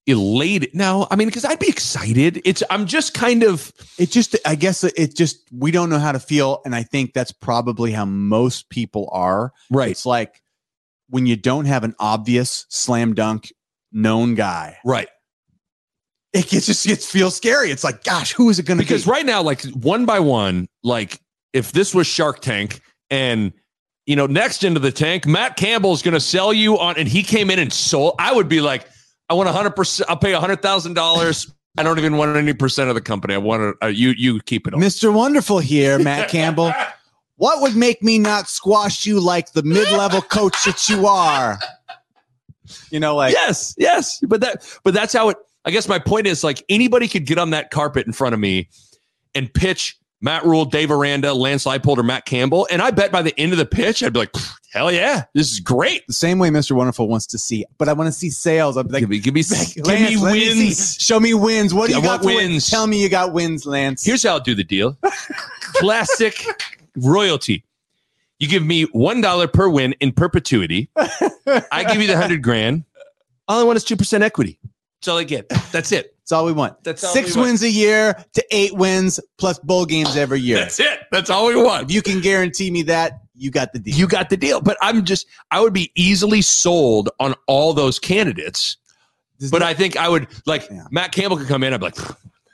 elated. 0.07 0.73
No, 0.73 1.07
I 1.09 1.15
mean, 1.15 1.27
because 1.27 1.45
I'd 1.45 1.59
be 1.59 1.69
excited. 1.69 2.41
It's. 2.45 2.63
I'm 2.69 2.85
just 2.85 3.13
kind 3.13 3.43
of. 3.43 3.71
it 3.97 4.11
just, 4.11 4.35
I 4.45 4.55
guess 4.55 4.83
it 4.83 5.15
just, 5.15 5.39
we 5.51 5.71
don't 5.71 5.89
know 5.89 5.99
how 5.99 6.11
to 6.11 6.19
feel. 6.19 6.61
And 6.65 6.75
I 6.75 6.83
think 6.83 7.13
that's 7.13 7.31
probably 7.31 7.91
how 7.91 8.05
most 8.05 8.69
people 8.69 9.09
are. 9.11 9.53
Right. 9.69 9.91
It's 9.91 10.05
like 10.05 10.41
when 11.09 11.25
you 11.25 11.35
don't 11.35 11.65
have 11.65 11.83
an 11.83 11.95
obvious 11.99 12.65
slam 12.69 13.13
dunk 13.13 13.51
known 13.91 14.35
guy, 14.35 14.77
Right. 14.85 15.09
it 16.33 16.47
gets 16.47 16.65
just 16.65 16.85
gets 16.85 17.09
feels 17.09 17.35
scary. 17.35 17.71
It's 17.71 17.83
like, 17.83 18.03
gosh, 18.03 18.31
who 18.33 18.49
is 18.49 18.59
it 18.59 18.65
going 18.65 18.77
to 18.77 18.83
be? 18.83 18.85
because 18.87 19.07
right 19.07 19.25
now 19.25 19.41
like 19.41 19.63
one 19.71 20.05
by 20.05 20.19
one 20.19 20.67
like 20.83 21.19
if 21.53 21.71
this 21.71 21.93
was 21.93 22.07
shark 22.07 22.39
tank 22.41 22.81
and 23.09 23.53
you 24.05 24.15
know 24.15 24.25
next 24.25 24.63
into 24.63 24.79
the 24.79 24.91
tank 24.91 25.25
matt 25.25 25.57
campbell 25.57 25.93
is 25.93 26.01
going 26.01 26.13
to 26.13 26.19
sell 26.19 26.53
you 26.53 26.77
on 26.79 26.97
and 26.97 27.07
he 27.07 27.23
came 27.23 27.49
in 27.49 27.59
and 27.59 27.71
sold 27.71 28.15
i 28.19 28.33
would 28.33 28.49
be 28.49 28.61
like 28.61 28.87
i 29.29 29.33
want 29.33 29.49
100% 29.49 30.01
i'll 30.09 30.17
pay 30.17 30.33
a 30.33 30.39
$100000 30.39 31.51
i 31.77 31.83
don't 31.83 31.97
even 31.97 32.17
want 32.17 32.35
any 32.35 32.53
percent 32.53 32.89
of 32.89 32.95
the 32.95 33.01
company 33.01 33.33
i 33.33 33.37
want 33.37 33.61
to 33.79 33.85
uh, 33.85 33.89
you 33.89 34.09
you 34.17 34.39
keep 34.41 34.67
it 34.67 34.73
all 34.73 34.79
Mr. 34.79 35.13
Wonderful 35.13 35.59
here, 35.59 35.99
Matt 35.99 36.29
Campbell. 36.29 36.73
What 37.41 37.59
would 37.63 37.75
make 37.75 38.03
me 38.03 38.19
not 38.19 38.47
squash 38.47 39.07
you 39.07 39.19
like 39.19 39.53
the 39.53 39.63
mid-level 39.63 40.21
coach 40.21 40.63
that 40.65 40.87
you 40.87 41.07
are? 41.07 41.57
You 42.91 42.99
know, 42.99 43.15
like 43.15 43.33
yes 43.33 43.73
yes 43.79 44.19
but 44.27 44.41
that 44.41 44.63
but 44.83 44.93
that's 44.93 45.11
how 45.11 45.29
it 45.29 45.37
i 45.65 45.71
guess 45.71 45.87
my 45.87 45.97
point 45.97 46.27
is 46.27 46.43
like 46.43 46.63
anybody 46.69 47.07
could 47.07 47.25
get 47.25 47.39
on 47.39 47.49
that 47.49 47.71
carpet 47.71 48.05
in 48.05 48.13
front 48.13 48.35
of 48.35 48.39
me 48.39 48.69
and 49.33 49.51
pitch 49.51 49.97
matt 50.21 50.45
rhule 50.45 50.65
dave 50.65 50.91
aranda 50.91 51.33
lance 51.33 51.65
leipold 51.65 51.97
or 51.97 52.03
matt 52.03 52.25
campbell 52.25 52.67
and 52.71 52.81
i 52.81 52.91
bet 52.91 53.11
by 53.11 53.21
the 53.21 53.37
end 53.39 53.51
of 53.51 53.57
the 53.57 53.65
pitch 53.65 54.03
i'd 54.03 54.13
be 54.13 54.19
like 54.19 54.33
hell 54.71 54.91
yeah 54.91 55.23
this 55.33 55.51
is 55.51 55.59
great 55.59 56.05
the 56.07 56.13
same 56.13 56.39
way 56.39 56.49
Mr. 56.49 56.71
Wonderful 56.73 57.07
wants 57.07 57.25
to 57.27 57.37
see, 57.37 57.65
but 57.77 57.89
I 57.89 57.93
want 57.93 58.07
to 58.07 58.11
see 58.11 58.29
sales. 58.29 58.77
I'm 58.77 58.87
like, 58.87 59.01
give 59.01 59.09
me, 59.09 59.19
give 59.19 59.33
me, 59.33 59.43
Lance, 59.49 59.73
give 59.73 59.85
me 59.87 60.17
wins. 60.17 60.95
Show 60.99 61.19
me 61.19 61.33
wins. 61.33 61.73
What 61.73 61.89
do 61.89 61.95
I 61.95 61.97
you 61.97 62.03
got 62.03 62.11
want 62.21 62.25
win? 62.25 62.35
wins. 62.51 62.69
Tell 62.69 62.87
me 62.87 63.01
you 63.01 63.09
got 63.09 63.33
wins, 63.33 63.65
Lance. 63.65 64.03
Here's 64.03 64.23
how 64.23 64.31
I'll 64.31 64.39
do 64.39 64.55
the 64.55 64.63
deal. 64.63 64.97
Classic 65.75 66.45
royalty. 66.95 67.63
You 68.39 68.47
give 68.47 68.65
me 68.65 68.83
one 68.85 69.21
dollar 69.21 69.47
per 69.47 69.69
win 69.69 69.93
in 69.99 70.11
perpetuity. 70.11 70.89
I 70.97 71.85
give 71.87 72.01
you 72.01 72.07
the 72.07 72.17
hundred 72.17 72.41
grand. 72.41 72.83
All 73.47 73.59
I 73.59 73.63
want 73.63 73.77
is 73.77 73.83
two 73.83 73.95
percent 73.97 74.23
equity. 74.23 74.59
That's 75.01 75.07
all 75.07 75.17
I 75.17 75.23
get. 75.23 75.49
That's 75.71 75.91
it. 75.91 76.15
That's 76.19 76.31
all 76.31 76.45
we 76.45 76.51
want. 76.53 76.83
That's 76.83 77.03
all 77.03 77.11
Six 77.11 77.35
we 77.35 77.39
want. 77.39 77.49
wins 77.49 77.63
a 77.63 77.69
year 77.71 78.23
to 78.33 78.45
eight 78.51 78.73
wins 78.75 79.19
plus 79.39 79.57
bowl 79.57 79.87
games 79.87 80.15
every 80.15 80.39
year. 80.39 80.57
That's 80.59 80.79
it. 80.79 80.99
That's 81.11 81.31
all 81.31 81.47
we 81.47 81.55
want. 81.55 81.85
if 81.89 81.91
you 81.91 82.03
can 82.03 82.21
guarantee 82.21 82.69
me 82.69 82.83
that, 82.83 83.13
you 83.35 83.49
got 83.49 83.73
the 83.73 83.79
deal. 83.79 83.95
You 83.95 84.07
got 84.07 84.29
the 84.29 84.37
deal. 84.37 84.61
But 84.61 84.77
I'm 84.79 85.03
just, 85.03 85.25
I 85.49 85.59
would 85.59 85.73
be 85.73 85.91
easily 85.95 86.43
sold 86.43 87.09
on 87.19 87.33
all 87.47 87.73
those 87.73 87.97
candidates. 87.97 88.77
There's 89.39 89.49
But 89.49 89.59
no- 89.61 89.65
I 89.65 89.73
think 89.73 89.97
I 89.97 90.07
would 90.07 90.27
like 90.45 90.67
Yeah. 90.69 90.83
Matt 90.91 91.11
Campbell 91.13 91.37
could 91.37 91.47
come 91.47 91.63
in. 91.63 91.73
I'd 91.73 91.79
be 91.79 91.87
like, 91.87 91.95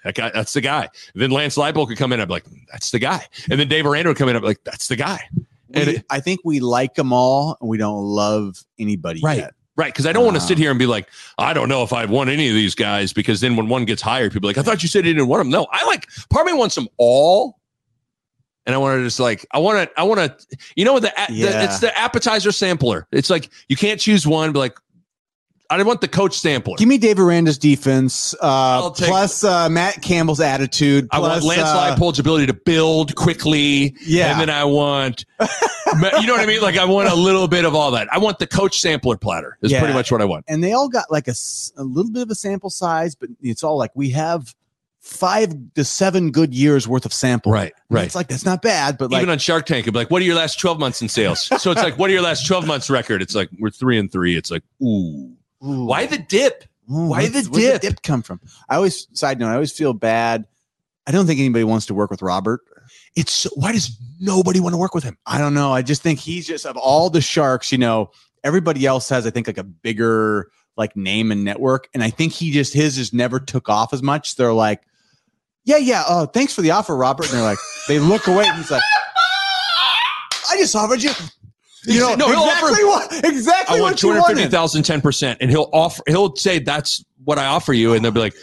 that 0.06 0.16
guy, 0.16 0.32
that's 0.34 0.54
the 0.54 0.62
guy. 0.62 0.88
then 1.16 1.32
Lance 1.32 1.58
Leipold 1.58 1.90
could 1.90 1.98
come 1.98 2.14
in. 2.14 2.22
I'd 2.22 2.30
be 2.30 2.36
like, 2.36 2.46
that's 2.72 2.92
the 2.92 3.00
guy. 3.00 3.26
And 3.52 3.60
then 3.60 3.68
Dave 3.68 3.86
Aranda 3.86 4.10
would 4.12 4.18
come 4.18 4.30
in. 4.30 4.38
I'd 4.38 4.40
be 4.42 4.48
like, 4.48 4.64
that's 4.64 4.88
the 4.88 4.96
guy. 4.96 5.20
And 5.74 5.90
it- 5.90 6.06
I 6.10 6.22
think 6.22 6.40
we 6.46 6.62
like 6.62 6.94
them 6.96 7.12
all, 7.12 7.58
and 7.60 7.70
we 7.70 7.78
don't 7.78 8.02
love 8.06 8.64
anybody 8.80 9.20
Right. 9.22 9.40
yet. 9.40 9.54
Right. 9.78 9.94
Because 9.94 10.08
I 10.08 10.12
don't 10.12 10.26
want 10.26 10.36
to 10.36 10.42
sit 10.42 10.58
here 10.58 10.72
and 10.72 10.80
be 10.80 10.88
like, 10.88 11.08
I 11.38 11.54
don't 11.54 11.70
know 11.70 11.84
if 11.84 11.94
I'd 11.94 12.10
want 12.10 12.32
any 12.32 12.50
of 12.50 12.56
these 12.56 12.74
guys 12.74 13.14
because 13.14 13.42
then 13.42 13.56
when 13.56 13.70
one 13.70 13.86
gets 13.86 14.02
hired, 14.02 14.34
people 14.34 14.48
are 14.48 14.50
like, 14.50 14.58
I 14.58 14.64
thought 14.64 14.82
you 14.82 14.90
said 14.90 15.06
you 15.06 15.14
didn't 15.14 15.28
want 15.28 15.42
them. 15.42 15.50
No, 15.50 15.68
I 15.72 15.86
like, 15.86 16.08
part 16.32 16.48
of 16.48 16.52
me 16.52 16.58
wants 16.58 16.74
them 16.74 16.88
all. 16.98 17.60
And 18.66 18.74
I 18.74 18.80
want 18.80 19.00
to 19.00 19.04
just 19.04 19.20
like, 19.20 19.46
I 19.52 19.60
want 19.60 19.88
to, 19.88 20.00
I 20.00 20.04
want 20.04 20.20
to, 20.20 20.58
you 20.76 20.84
know, 20.84 21.00
the, 21.00 21.14
the 21.30 21.64
it's 21.64 21.80
the 21.80 21.98
appetizer 21.98 22.52
sampler. 22.52 23.08
It's 23.14 23.30
like, 23.30 23.50
you 23.70 23.78
can't 23.78 23.98
choose 23.98 24.28
one, 24.28 24.52
but 24.52 24.60
like, 24.60 24.78
I 25.70 25.84
want 25.84 26.00
the 26.02 26.08
coach 26.08 26.38
sampler. 26.40 26.76
Give 26.78 26.88
me 26.88 26.98
Dave 26.98 27.20
Aranda's 27.20 27.58
defense, 27.58 28.34
uh, 28.42 28.90
take- 28.92 29.10
plus 29.10 29.44
uh, 29.44 29.68
Matt 29.70 30.02
Campbell's 30.02 30.40
attitude. 30.40 31.08
I 31.12 31.20
want 31.20 31.34
plus, 31.42 31.44
Lance 31.44 31.62
uh, 31.70 31.96
Leipold's 31.96 32.20
ability 32.20 32.46
to 32.48 32.54
build 32.54 33.16
quickly. 33.16 33.94
Yeah. 34.06 34.32
And 34.32 34.40
then 34.40 34.50
I 34.50 34.64
want, 34.64 35.26
you 35.42 35.46
know 36.28 36.34
what 36.34 36.40
I 36.40 36.46
mean? 36.46 36.62
Like, 36.62 36.78
I 36.78 36.86
want 36.86 37.10
a 37.10 37.16
little 37.16 37.48
bit 37.50 37.66
of 37.66 37.76
all 37.76 37.92
that. 37.92 38.08
I 38.14 38.18
want 38.18 38.40
the 38.40 38.48
coach 38.48 38.80
sampler 38.80 39.18
platter, 39.18 39.58
is 39.62 39.72
Yeah. 39.72 39.80
pretty 39.80 39.94
much 39.94 40.12
what 40.12 40.22
I 40.22 40.26
want. 40.26 40.46
and 40.48 40.64
they 40.64 40.72
all 40.74 40.88
got 40.90 41.12
like 41.12 41.28
a 41.28 41.34
little 41.78 42.12
bit 42.12 42.22
of 42.24 42.30
a 42.32 42.36
sample 42.36 42.70
size, 42.70 43.16
but 43.16 43.30
it's 43.42 43.64
all 43.64 43.78
like 43.78 43.92
we 43.94 44.12
have 44.12 44.56
five 45.02 45.54
to 45.76 45.84
seven 45.86 46.32
good 46.32 46.54
years 46.54 46.88
worth 46.88 47.06
of 47.06 47.14
sample. 47.14 47.52
Right. 47.52 47.74
And 47.90 47.96
Right. 47.96 48.06
It's 48.06 48.16
like 48.16 48.28
that's 48.28 48.46
not 48.46 48.62
bad, 48.62 48.98
but 48.98 49.12
like 49.12 49.22
even 49.22 49.32
on 49.32 49.40
Shark 49.40 49.66
Tank, 49.66 49.84
it'd 49.84 49.94
be 49.94 50.00
like, 50.00 50.12
"What 50.12 50.22
are 50.22 50.26
your 50.26 50.36
last 50.36 50.60
twelve 50.60 50.80
months 50.80 51.02
in 51.02 51.08
sales?" 51.08 51.42
so 51.62 51.72
it's 51.72 51.82
like, 51.82 51.98
"What 51.98 52.10
are 52.10 52.14
your 52.14 52.22
last 52.22 52.46
twelve 52.46 52.68
months 52.68 52.90
record?" 52.90 53.22
It's 53.22 53.34
like 53.36 53.50
we're 53.58 53.70
three 53.70 53.98
and 53.98 54.12
three. 54.12 54.36
It's 54.36 54.52
like, 54.52 54.64
ooh, 54.84 55.32
ooh, 55.66 55.86
why 55.86 56.06
the 56.06 56.18
dip? 56.18 56.64
ooh, 56.92 57.10
why 57.10 57.28
the 57.28 57.42
dip? 57.44 57.82
dip 57.82 58.02
come 58.02 58.22
from? 58.22 58.40
I 58.70 58.76
always 58.76 59.08
side 59.14 59.40
note. 59.40 59.50
I 59.50 59.54
always 59.54 59.72
feel 59.72 59.94
bad. 59.94 60.46
I 61.06 61.12
don't 61.12 61.26
think 61.26 61.40
anybody 61.40 61.64
wants 61.64 61.86
to 61.88 61.94
work 61.94 62.12
with 62.12 62.22
Robert. 62.22 62.62
It's 63.16 63.32
so, 63.32 63.50
why 63.56 63.72
does 63.72 63.98
nobody 64.20 64.60
want 64.60 64.74
to 64.74 64.78
work 64.78 64.94
with 64.94 65.04
him? 65.04 65.18
I 65.26 65.38
don't 65.38 65.54
know. 65.54 65.72
I 65.72 65.82
just 65.82 66.02
think 66.02 66.20
he's 66.20 66.46
just 66.46 66.66
of 66.66 66.78
all 66.78 67.10
the 67.10 67.22
sharks, 67.22 67.72
you 67.72 67.78
know, 67.78 68.12
everybody 68.44 68.86
else 68.86 69.10
has, 69.10 69.26
I 69.26 69.30
think, 69.30 69.48
like 69.48 69.58
a 69.58 69.64
bigger 69.64 70.50
like 70.76 70.96
name 70.96 71.32
and 71.32 71.44
network. 71.44 71.88
And 71.94 72.04
I 72.04 72.10
think 72.10 72.34
he 72.34 72.52
just 72.52 72.74
his 72.74 72.96
just 72.96 73.14
never 73.14 73.40
took 73.40 73.68
off 73.70 73.94
as 73.94 74.04
much. 74.04 74.36
They're 74.36 74.54
like, 74.54 74.82
Yeah, 75.66 75.78
yeah. 75.78 76.04
Oh, 76.08 76.26
thanks 76.26 76.54
for 76.54 76.62
the 76.62 76.72
offer, 76.72 76.96
Robert. 76.96 77.28
And 77.28 77.36
they're 77.36 77.44
like, 77.44 77.60
they 77.88 78.00
look 78.00 78.28
away 78.28 78.46
and 78.46 78.58
he's 78.58 78.70
like, 78.72 78.84
I 80.50 80.58
just 80.58 80.76
offered 80.76 81.02
you. 81.04 81.12
You 81.88 82.00
know, 82.02 82.16
No, 82.16 82.28
he'll 82.28 82.40
offer- 82.40 82.68
exactly 82.68 82.86
what 82.86 83.26
exactly 83.26 83.78
I 83.78 83.82
want 83.82 83.98
two 83.98 84.12
hundred 84.12 84.36
fifty 84.36 84.48
thousand, 84.50 84.84
ten 84.84 85.02
percent, 85.02 85.40
and 85.42 85.50
he'll 85.50 85.70
offer. 85.74 86.04
He'll 86.08 86.36
say 86.36 86.60
that's 86.60 87.04
what 87.24 87.38
I 87.40 87.46
offer 87.46 87.74
you, 87.74 87.94
and 87.94 88.04
they'll 88.04 88.12
be 88.12 88.20
like, 88.20 88.36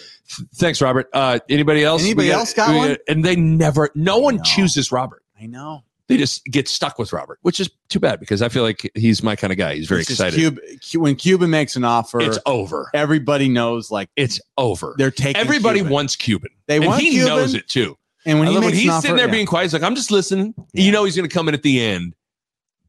"Thanks, 0.57 0.81
Robert. 0.81 1.09
Uh, 1.13 1.39
anybody 1.49 1.85
else? 1.85 2.03
Anybody 2.03 2.31
else 2.31 2.53
got 2.55 2.71
we 2.71 2.77
one? 2.77 2.97
And 3.09 3.25
they 3.25 3.37
never. 3.37 3.91
No 3.95 4.19
one 4.19 4.37
No. 4.37 4.43
chooses 4.43 4.91
Robert. 4.91 5.23
I 5.39 5.45
I 5.45 5.47
know. 5.47 5.85
They 6.07 6.19
just 6.19 6.45
get 6.45 6.69
stuck 6.69 6.99
with 6.99 7.13
Robert, 7.15 7.39
which 7.43 7.61
is 7.61 7.71
too 7.89 7.99
bad 7.99 8.21
because 8.21 8.43
I 8.43 8.51
feel 8.51 8.63
like 8.63 8.91
he's 8.95 9.23
my 9.23 9.37
kind 9.37 9.51
of 9.53 9.59
guy. 9.59 9.75
He's 9.77 9.89
very 9.89 10.03
It's 10.03 10.11
excited. 10.11 10.39
Cub- 10.43 10.59
Cu- 10.93 11.01
when 11.01 11.15
Cuban 11.17 11.49
makes 11.49 11.77
an 11.77 11.85
offer, 11.85 12.21
it's 12.21 12.39
over. 12.45 12.91
everybody 12.93 13.49
knows 13.49 13.91
like 13.91 14.11
It's 14.15 14.39
over. 14.59 14.95
they're 14.99 15.11
taking. 15.11 15.37
Everybody 15.41 15.79
Cuban. 15.79 15.93
wants 15.93 16.15
Cuban. 16.17 16.51
They 16.67 16.77
and 16.77 16.87
want 16.87 17.01
he 17.03 17.11
Cuban, 17.11 17.29
knows 17.29 17.55
it 17.55 17.69
too. 17.69 17.97
and 18.27 18.39
when 18.39 18.49
he 18.49 18.59
when 18.59 18.75
he's 18.75 18.91
offer, 18.91 19.01
sitting 19.03 19.17
there 19.17 19.27
yeah. 19.27 19.33
being 19.33 19.47
quiet, 19.47 19.65
he's 19.65 19.73
like, 19.73 19.83
I'm 19.83 19.95
just 19.95 20.11
listening. 20.11 20.53
Yeah. 20.75 20.85
You 20.85 20.93
know 20.93 21.05
he's 21.05 21.17
going 21.17 21.29
to 21.29 21.35
come 21.35 21.49
in 21.49 21.55
at 21.55 21.63
the 21.63 21.81
end, 21.83 22.15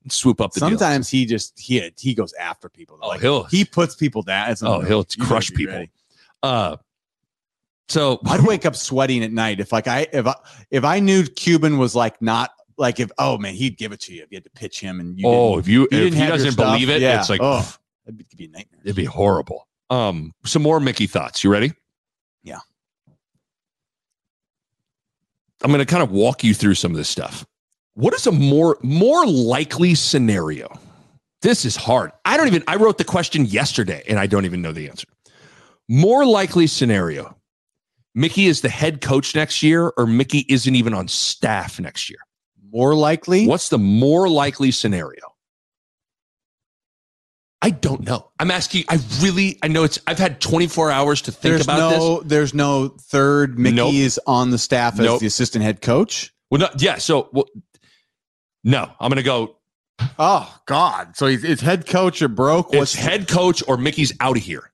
swoop 0.10 0.42
up 0.42 0.54
the 0.54 0.60
deal. 0.60 0.70
Sometimes 0.70 1.10
he 1.10 1.26
just 1.26 1.60
he 1.60 1.92
he 1.98 2.14
goes 2.14 2.34
after 2.34 2.70
people. 2.70 2.98
Oh, 3.02 3.08
Like, 3.10 3.22
he'll 3.22 3.44
he 3.46 3.66
puts 3.66 3.96
people 3.96 4.22
down. 4.22 4.56
Oh 4.62 4.82
he'll 4.82 5.04
better 5.04 5.24
crush 5.26 5.52
people. 5.52 5.74
ready. 5.76 5.92
Uh, 6.44 6.78
so 7.88 8.20
I'd 8.26 8.42
wake 8.46 8.66
up 8.66 8.76
sweating 8.76 9.24
at 9.24 9.32
night 9.32 9.60
if 9.60 9.72
like 9.72 9.88
I 9.88 10.08
if 10.14 10.26
I 10.28 10.36
if 10.72 10.84
I 10.84 11.00
knew 11.00 11.24
Cuban 11.24 11.78
was 11.78 11.96
like 11.96 12.22
not 12.22 12.52
like 12.78 13.00
if 13.00 13.10
oh 13.18 13.38
man 13.38 13.54
he'd 13.54 13.78
give 13.78 13.92
it 13.92 14.00
to 14.02 14.14
you 14.14 14.24
if 14.24 14.32
you 14.32 14.38
had 14.38 14.44
to 14.44 14.50
pitch 14.52 14.80
him 14.80 15.00
and 15.00 15.18
you 15.20 15.28
oh, 15.28 15.58
if 15.58 15.68
you 15.68 15.88
you 15.92 16.08
if 16.08 16.14
he 16.14 16.26
doesn't 16.26 16.52
stuff, 16.54 16.74
believe 16.74 16.90
it, 16.90 17.02
yeah. 17.02 17.20
it's 17.20 17.30
like 17.30 17.40
Oh. 17.42 17.66
that'd 18.06 18.18
be, 18.18 18.26
be 18.36 18.46
a 18.46 18.50
nightmare. 18.50 18.82
it'd 18.84 18.96
be 18.96 19.06
horrible. 19.06 19.68
Um, 19.90 20.34
some 20.46 20.62
more 20.64 20.80
Mickey 20.80 21.06
thoughts. 21.08 21.44
You 21.44 21.52
ready? 21.52 21.72
Yeah. 22.44 22.58
I'm 25.64 25.70
going 25.72 25.80
to 25.80 25.86
kind 25.86 26.04
of 26.04 26.12
walk 26.12 26.44
you 26.44 26.54
through 26.54 26.76
some 26.76 26.92
of 26.92 26.98
this 26.98 27.10
stuff. 27.10 27.46
What 27.96 28.14
is 28.14 28.28
a 28.28 28.32
more 28.32 28.78
more 28.84 29.26
likely 29.26 29.96
scenario? 29.96 30.68
This 31.42 31.64
is 31.66 31.76
hard. 31.76 32.12
I 32.26 32.38
don't 32.38 32.48
even. 32.48 32.64
I 32.68 32.76
wrote 32.76 32.98
the 32.98 33.04
question 33.04 33.46
yesterday, 33.46 34.04
and 34.08 34.20
I 34.20 34.28
don't 34.28 34.46
even 34.46 34.62
know 34.62 34.72
the 34.74 34.90
answer. 34.90 35.08
More 35.88 36.26
likely 36.26 36.68
scenario: 36.68 37.38
Mickey 38.14 38.48
is 38.48 38.62
the 38.62 38.70
head 38.70 39.00
coach 39.02 39.34
next 39.36 39.64
year, 39.64 39.94
or 39.98 40.06
Mickey 40.08 40.46
isn't 40.50 40.76
even 40.76 40.94
on 40.94 41.08
staff 41.08 41.80
next 41.80 42.10
year. 42.10 42.20
More 42.72 42.96
likely, 42.96 43.48
What's 43.48 43.70
the 43.70 43.78
more 43.78 44.28
likely 44.28 44.72
scenario? 44.72 45.22
I 47.62 47.70
don't 47.70 48.02
know. 48.02 48.30
I'm 48.40 48.52
asking. 48.52 48.84
I 48.90 49.00
really. 49.22 49.58
I 49.64 49.68
know 49.70 49.84
it's. 49.84 50.00
I've 50.06 50.20
had 50.20 50.42
24 50.42 50.92
hours 50.92 51.22
to 51.24 51.32
think 51.32 51.54
there's 51.54 51.64
about 51.64 51.90
this. 51.92 52.30
there's 52.30 52.54
no 52.54 52.90
third 52.90 53.58
Mickey 53.58 53.76
Nope. 53.78 53.94
is 53.94 54.20
on 54.28 54.52
the 54.52 54.58
staff 54.58 54.96
as 54.96 55.06
Nope. 55.06 55.22
the 55.22 55.28
assistant 55.28 55.64
head 55.64 55.82
coach. 55.82 56.34
Well, 56.52 56.62
no, 56.62 56.70
yeah. 56.78 56.98
So, 56.98 57.30
well, 57.34 57.46
no, 58.66 58.92
I'm 59.00 59.10
going 59.10 59.16
to 59.18 59.24
go. 59.24 59.56
Oh 60.20 60.54
God! 60.66 61.16
So 61.16 61.28
he's, 61.28 61.46
it's 61.46 61.62
head 61.62 61.88
coach 61.88 62.22
or 62.22 62.28
broke. 62.28 62.74
It's 62.74 62.94
head 62.94 63.30
coach 63.30 63.64
or 63.66 63.78
Mickey's 63.78 64.12
out 64.20 64.36
of 64.36 64.44
here, 64.44 64.74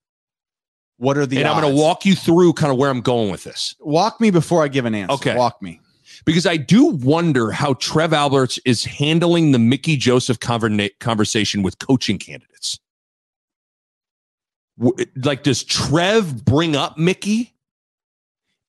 What 0.97 1.15
are 1.17 1.27
the? 1.27 1.37
and 1.37 1.47
I'm 1.47 1.61
going 1.61 1.71
to 1.75 1.79
walk 1.79 2.05
you 2.05 2.15
through 2.15 2.53
kind 2.53 2.71
of 2.71 2.79
where 2.79 2.89
I'm 2.89 3.01
going 3.01 3.29
with 3.29 3.43
this 3.43 3.75
walk 3.79 4.19
me 4.19 4.31
before 4.31 4.63
I 4.63 4.67
give 4.67 4.85
an 4.85 4.95
answer. 4.95 5.13
Okay. 5.13 5.35
walk 5.35 5.61
me. 5.61 5.79
because 6.25 6.47
I 6.47 6.57
do 6.57 6.85
wonder 6.85 7.51
how 7.51 7.73
Trev 7.75 8.13
Alberts 8.13 8.59
is 8.65 8.83
handling 8.83 9.51
the 9.51 9.59
Mickey 9.59 9.95
Joseph 9.95 10.39
conversation 10.39 11.61
with 11.61 11.77
coaching 11.77 12.17
candidates. 12.17 12.79
Like, 15.15 15.43
does 15.43 15.63
Trev 15.63 16.43
bring 16.43 16.75
up 16.75 16.97
Mickey 16.97 17.53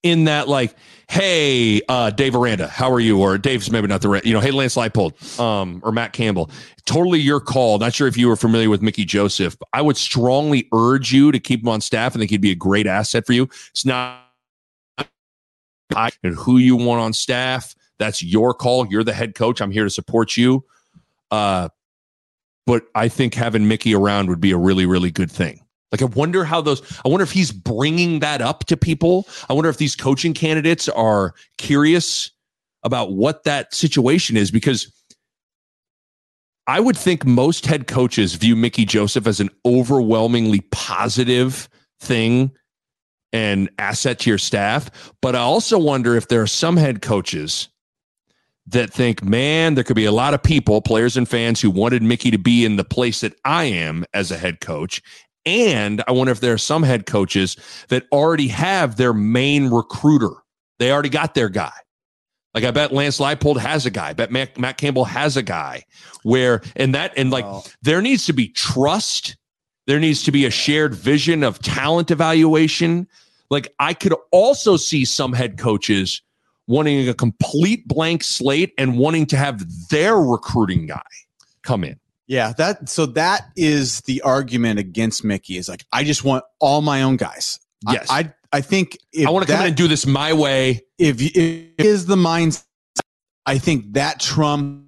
in 0.03 0.25
that, 0.25 0.47
like, 0.47 0.75
hey, 1.09 1.81
uh, 1.89 2.09
Dave 2.11 2.35
Aranda, 2.35 2.67
how 2.67 2.91
are 2.91 2.99
you? 2.99 3.19
Or 3.19 3.37
Dave's 3.37 3.71
maybe 3.71 3.87
not 3.87 4.01
the 4.01 4.09
right, 4.09 4.25
you 4.25 4.33
know, 4.33 4.39
hey, 4.39 4.51
Lance 4.51 4.75
Leipold, 4.75 5.39
um, 5.39 5.81
or 5.83 5.91
Matt 5.91 6.13
Campbell. 6.13 6.49
Totally 6.85 7.19
your 7.19 7.39
call. 7.39 7.79
Not 7.79 7.93
sure 7.93 8.07
if 8.07 8.17
you 8.17 8.27
were 8.27 8.35
familiar 8.35 8.69
with 8.69 8.81
Mickey 8.81 9.05
Joseph. 9.05 9.57
But 9.57 9.69
I 9.73 9.81
would 9.81 9.97
strongly 9.97 10.67
urge 10.73 11.13
you 11.13 11.31
to 11.31 11.39
keep 11.39 11.61
him 11.61 11.69
on 11.69 11.81
staff. 11.81 12.15
I 12.15 12.19
think 12.19 12.29
he'd 12.29 12.41
be 12.41 12.51
a 12.51 12.55
great 12.55 12.87
asset 12.87 13.25
for 13.25 13.33
you. 13.33 13.43
It's 13.71 13.85
not 13.85 14.19
and 16.23 16.35
who 16.35 16.57
you 16.57 16.75
want 16.75 17.01
on 17.01 17.13
staff. 17.13 17.75
That's 17.99 18.23
your 18.23 18.53
call. 18.53 18.87
You're 18.87 19.03
the 19.03 19.13
head 19.13 19.35
coach. 19.35 19.61
I'm 19.61 19.71
here 19.71 19.83
to 19.83 19.89
support 19.89 20.35
you. 20.35 20.65
Uh, 21.31 21.69
but 22.65 22.85
I 22.95 23.07
think 23.07 23.33
having 23.33 23.67
Mickey 23.67 23.93
around 23.93 24.29
would 24.29 24.41
be 24.41 24.51
a 24.51 24.57
really, 24.57 24.85
really 24.85 25.11
good 25.11 25.31
thing. 25.31 25.62
Like, 25.93 26.01
I 26.01 26.05
wonder 26.05 26.43
how 26.43 26.59
those, 26.59 26.81
I 27.05 27.07
wonder 27.07 27.23
if 27.23 27.31
he's 27.31 27.51
bringing 27.51 28.19
that 28.19 28.41
up 28.41 28.65
to 28.65 28.75
people. 28.75 29.27
I 29.47 29.53
wonder 29.53 29.69
if 29.69 29.77
these 29.77 29.95
coaching 29.95 30.33
candidates 30.33 30.89
are 30.89 31.35
curious 31.59 32.31
about 32.81 33.13
what 33.13 33.43
that 33.43 33.75
situation 33.75 34.35
is 34.35 34.49
because 34.49 34.91
I 36.65 36.79
would 36.79 36.97
think 36.97 37.27
most 37.27 37.67
head 37.67 37.85
coaches 37.85 38.33
view 38.33 38.55
Mickey 38.55 38.85
Joseph 38.85 39.27
as 39.27 39.39
an 39.39 39.51
overwhelmingly 39.65 40.61
positive 40.71 41.69
thing 41.99 42.51
and 43.31 43.69
asset 43.77 44.17
to 44.19 44.31
your 44.31 44.39
staff. 44.39 45.13
But 45.21 45.35
I 45.35 45.39
also 45.39 45.77
wonder 45.77 46.15
if 46.15 46.27
there 46.27 46.41
are 46.41 46.47
some 46.47 46.77
head 46.77 47.03
coaches 47.03 47.69
that 48.67 48.93
think, 48.93 49.23
man, 49.23 49.75
there 49.75 49.83
could 49.83 49.95
be 49.95 50.05
a 50.05 50.11
lot 50.11 50.33
of 50.33 50.41
people, 50.41 50.81
players 50.81 51.17
and 51.17 51.27
fans, 51.27 51.59
who 51.59 51.69
wanted 51.69 52.01
Mickey 52.01 52.31
to 52.31 52.37
be 52.37 52.63
in 52.63 52.77
the 52.77 52.85
place 52.85 53.19
that 53.21 53.35
I 53.43 53.65
am 53.65 54.05
as 54.13 54.31
a 54.31 54.37
head 54.37 54.61
coach. 54.61 55.01
And 55.45 56.03
I 56.07 56.11
wonder 56.11 56.31
if 56.31 56.39
there 56.39 56.53
are 56.53 56.57
some 56.57 56.83
head 56.83 57.05
coaches 57.05 57.57
that 57.89 58.05
already 58.11 58.47
have 58.47 58.95
their 58.95 59.13
main 59.13 59.69
recruiter. 59.69 60.31
They 60.79 60.91
already 60.91 61.09
got 61.09 61.33
their 61.33 61.49
guy. 61.49 61.71
Like 62.53 62.63
I 62.63 62.71
bet 62.71 62.93
Lance 62.93 63.19
Leipold 63.19 63.57
has 63.57 63.85
a 63.85 63.89
guy. 63.89 64.09
I 64.09 64.13
bet 64.13 64.31
Matt, 64.31 64.57
Matt 64.59 64.77
Campbell 64.77 65.05
has 65.05 65.35
a 65.35 65.41
guy 65.41 65.83
where, 66.23 66.61
and 66.75 66.93
that, 66.93 67.13
and 67.17 67.31
like 67.31 67.45
there 67.81 68.01
needs 68.01 68.25
to 68.27 68.33
be 68.33 68.47
trust. 68.49 69.35
There 69.85 69.99
needs 69.99 70.23
to 70.23 70.31
be 70.31 70.45
a 70.45 70.51
shared 70.51 70.95
vision 70.95 71.43
of 71.43 71.59
talent 71.59 72.11
evaluation. 72.11 73.07
Like 73.49 73.73
I 73.79 73.93
could 73.93 74.13
also 74.31 74.77
see 74.77 75.03
some 75.03 75.33
head 75.33 75.57
coaches 75.57 76.21
wanting 76.67 77.09
a 77.09 77.13
complete 77.13 77.87
blank 77.87 78.23
slate 78.23 78.73
and 78.77 78.97
wanting 78.97 79.25
to 79.27 79.37
have 79.37 79.63
their 79.89 80.15
recruiting 80.15 80.85
guy 80.85 81.01
come 81.63 81.83
in. 81.83 81.99
Yeah, 82.33 82.51
that 82.57 82.89
so 82.89 83.05
that 83.05 83.43
is 83.55 84.01
the 84.01 84.21
argument 84.21 84.79
against 84.79 85.23
Mickey. 85.23 85.57
Is 85.57 85.69
like 85.69 85.85
I 85.93 86.03
just 86.03 86.23
want 86.23 86.43
all 86.59 86.81
my 86.81 87.03
own 87.03 87.15
guys. 87.15 87.59
Yes. 87.87 88.07
I 88.09 88.33
I, 88.51 88.61
think 88.61 88.97
if 89.11 89.27
I 89.27 89.29
want 89.29 89.45
to 89.45 89.51
come 89.51 89.61
in 89.61 89.67
and 89.67 89.75
do 89.75 89.87
this 89.87 90.07
my 90.07 90.33
way. 90.33 90.81
if 90.97 91.21
if 91.21 91.37
it 91.37 91.73
is 91.77 92.07
the 92.07 92.15
mindset, 92.15 92.63
I 93.45 93.59
think 93.59 93.93
that 93.93 94.19
Trump 94.19 94.87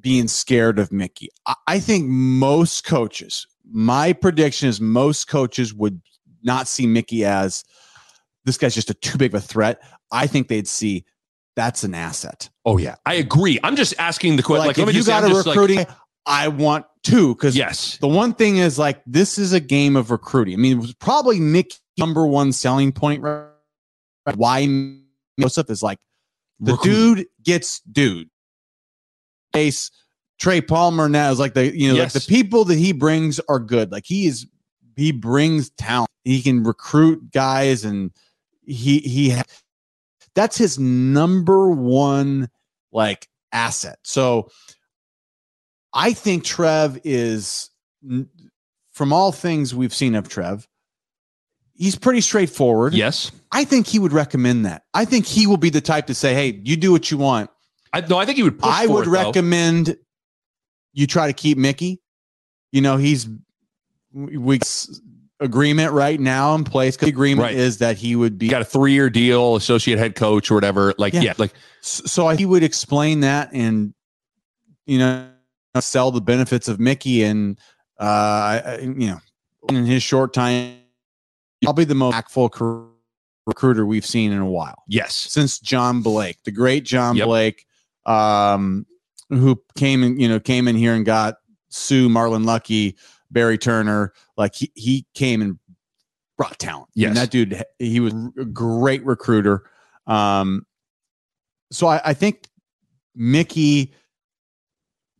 being 0.00 0.26
scared 0.26 0.80
of 0.80 0.90
Mickey. 0.90 1.28
I, 1.46 1.54
I 1.68 1.78
think 1.78 2.06
most 2.08 2.84
coaches, 2.84 3.46
my 3.70 4.12
prediction 4.12 4.68
is 4.68 4.80
most 4.80 5.28
coaches 5.28 5.72
would 5.72 6.00
not 6.42 6.66
see 6.66 6.88
Mickey 6.88 7.24
as 7.24 7.62
this 8.44 8.58
guy's 8.58 8.74
just 8.74 8.90
a 8.90 8.94
too 8.94 9.18
big 9.18 9.36
of 9.36 9.44
a 9.44 9.46
threat. 9.46 9.80
I 10.10 10.26
think 10.26 10.48
they'd 10.48 10.66
see 10.66 11.04
that's 11.56 11.84
an 11.84 11.94
asset. 11.94 12.48
Oh 12.64 12.78
yeah, 12.78 12.96
I 13.06 13.14
agree. 13.14 13.58
I'm 13.62 13.76
just 13.76 13.94
asking 13.98 14.36
the 14.36 14.42
question. 14.42 14.66
Like, 14.66 14.76
Like, 14.76 14.78
let 14.78 14.88
if 14.88 14.94
me 14.94 14.98
you 14.98 15.02
say, 15.02 15.12
got 15.12 15.24
I'm 15.24 15.30
a 15.30 15.34
just 15.34 15.46
like- 15.46 15.56
recruiting, 15.56 15.86
I 16.26 16.48
want 16.48 16.86
two 17.02 17.34
because 17.34 17.56
yes, 17.56 17.96
the 17.98 18.06
one 18.08 18.32
thing 18.34 18.56
is 18.58 18.78
like 18.78 19.02
this 19.06 19.38
is 19.38 19.52
a 19.52 19.60
game 19.60 19.96
of 19.96 20.10
recruiting. 20.10 20.54
I 20.54 20.56
mean, 20.58 20.78
it 20.78 20.80
was 20.80 20.94
probably 20.94 21.40
Mickey's 21.40 21.80
number 21.98 22.26
one 22.26 22.52
selling 22.52 22.92
point. 22.92 23.22
Right? 23.22 23.46
Why 24.36 24.96
Joseph 25.40 25.68
is 25.68 25.82
like 25.82 25.98
the 26.60 26.72
Recruiting. 26.72 27.14
dude 27.16 27.26
gets 27.42 27.80
dude. 27.80 28.28
Ace 29.54 29.90
Trey 30.38 30.60
Palmer 30.60 31.08
now 31.08 31.30
is 31.30 31.38
like 31.38 31.54
the 31.54 31.76
you 31.76 31.88
know 31.88 31.94
Yes. 31.96 32.14
like 32.14 32.22
the 32.24 32.28
people 32.28 32.64
that 32.66 32.78
he 32.78 32.92
brings 32.92 33.40
are 33.48 33.58
good. 33.58 33.92
Like 33.92 34.04
he 34.06 34.26
is 34.26 34.46
he 34.96 35.12
brings 35.12 35.70
talent. 35.70 36.08
He 36.24 36.40
can 36.42 36.62
recruit 36.62 37.32
guys 37.32 37.84
and 37.84 38.12
he 38.64 39.00
he 39.00 39.30
ha- 39.30 39.42
that's 40.34 40.56
his 40.56 40.78
number 40.78 41.70
one 41.70 42.48
like 42.92 43.28
asset. 43.52 43.98
So 44.02 44.50
I 45.92 46.12
think 46.12 46.44
Trev 46.44 46.98
is 47.04 47.70
from 48.92 49.12
all 49.12 49.32
things 49.32 49.74
we've 49.74 49.94
seen 49.94 50.14
of 50.14 50.28
Trev, 50.28 50.66
he's 51.74 51.96
pretty 51.96 52.20
straightforward. 52.20 52.94
yes. 52.94 53.30
I 53.50 53.64
think 53.64 53.86
he 53.86 53.98
would 53.98 54.12
recommend 54.12 54.64
that. 54.66 54.84
I 54.94 55.04
think 55.04 55.26
he 55.26 55.46
will 55.46 55.58
be 55.58 55.70
the 55.70 55.80
type 55.80 56.06
to 56.06 56.14
say, 56.14 56.34
"Hey, 56.34 56.60
you 56.64 56.76
do 56.76 56.90
what 56.90 57.10
you 57.10 57.18
want." 57.18 57.50
I, 57.92 58.00
no, 58.00 58.16
I 58.16 58.24
think 58.24 58.36
he 58.36 58.42
would. 58.42 58.58
Push 58.58 58.70
I 58.72 58.86
would 58.86 59.02
it, 59.02 59.10
though. 59.10 59.26
recommend 59.26 59.96
you 60.94 61.06
try 61.06 61.26
to 61.26 61.32
keep 61.34 61.58
Mickey. 61.58 62.00
You 62.70 62.80
know, 62.80 62.96
he's 62.96 63.28
we 64.12 64.58
agreement 65.42 65.92
right 65.92 66.18
now 66.20 66.54
in 66.54 66.64
place. 66.64 66.96
The 66.96 67.06
agreement 67.08 67.46
Right. 67.48 67.54
is 67.54 67.78
that 67.78 67.96
he 67.98 68.16
would 68.16 68.38
be 68.38 68.48
got 68.48 68.62
a 68.62 68.64
three 68.64 68.92
year 68.92 69.10
deal, 69.10 69.56
associate 69.56 69.98
head 69.98 70.14
coach 70.14 70.50
or 70.50 70.54
whatever. 70.54 70.94
Like, 70.98 71.12
Yeah. 71.14 71.20
yeah, 71.22 71.34
like 71.38 71.52
so 71.80 72.28
I- 72.28 72.36
he 72.36 72.46
would 72.46 72.62
explain 72.62 73.20
that 73.20 73.50
and 73.52 73.92
you 74.86 74.98
know 74.98 75.28
sell 75.80 76.10
the 76.10 76.20
benefits 76.20 76.68
of 76.68 76.78
Mickey 76.80 77.22
and 77.24 77.58
uh 77.98 78.76
you 78.80 79.06
know 79.08 79.18
in 79.68 79.84
his 79.86 80.02
short 80.02 80.32
time 80.34 80.74
probably 81.62 81.84
the 81.84 81.94
most 81.94 82.14
impactful 82.14 82.50
career 82.52 82.86
recruiter 83.46 83.84
we've 83.86 84.06
seen 84.06 84.30
in 84.32 84.38
a 84.38 84.46
while 84.46 84.82
yes, 84.88 85.14
since 85.16 85.58
John 85.58 86.00
Blake, 86.02 86.38
the 86.44 86.50
great 86.52 86.84
John 86.84 87.16
Yep. 87.16 87.26
Blake, 87.26 87.66
um, 88.06 88.86
who 89.30 89.60
came 89.76 90.02
in, 90.04 90.18
you 90.20 90.28
know, 90.28 90.38
came 90.38 90.68
in 90.68 90.76
here 90.76 90.94
and 90.94 91.04
got 91.04 91.36
Suh, 91.68 92.06
Marlon 92.08 92.44
Lucky, 92.44 92.96
Barry 93.32 93.58
Turner. 93.58 94.12
Like 94.36 94.54
he, 94.54 94.70
he 94.74 95.06
came 95.14 95.42
and 95.42 95.58
brought 96.36 96.58
talent. 96.58 96.88
Yes. 96.94 97.08
And 97.08 97.16
that 97.16 97.30
dude, 97.30 97.62
he 97.78 98.00
was 98.00 98.12
a 98.38 98.44
great 98.44 99.04
recruiter. 99.04 99.64
Um, 100.06 100.66
so 101.70 101.86
I, 101.86 102.00
I 102.04 102.14
think 102.14 102.48
Mickey, 103.14 103.94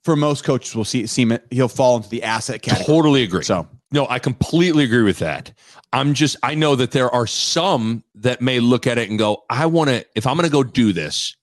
for 0.02 0.16
most 0.16 0.44
coaches, 0.44 0.74
will 0.74 0.84
see 0.84 1.06
seem 1.06 1.32
it 1.32 1.46
he'll 1.50 1.68
fall 1.68 1.96
into 1.96 2.08
the 2.08 2.22
asset 2.22 2.62
category. 2.62 2.86
Totally 2.86 3.22
agree. 3.22 3.44
So 3.44 3.68
No, 3.92 4.06
I 4.08 4.18
completely 4.18 4.84
agree 4.84 5.02
with 5.02 5.18
that. 5.18 5.52
I'm 5.92 6.14
just, 6.14 6.36
I 6.42 6.54
know 6.54 6.74
that 6.76 6.92
there 6.92 7.10
are 7.10 7.26
some 7.26 8.02
that 8.14 8.40
may 8.40 8.58
look 8.58 8.86
at 8.86 8.96
it 8.96 9.10
and 9.10 9.18
go, 9.18 9.44
I 9.50 9.66
want 9.66 9.90
to, 9.90 10.04
if 10.14 10.26
I'm 10.26 10.36
going 10.36 10.48
to 10.48 10.52
go 10.52 10.62
do 10.64 10.94
this, 10.94 11.36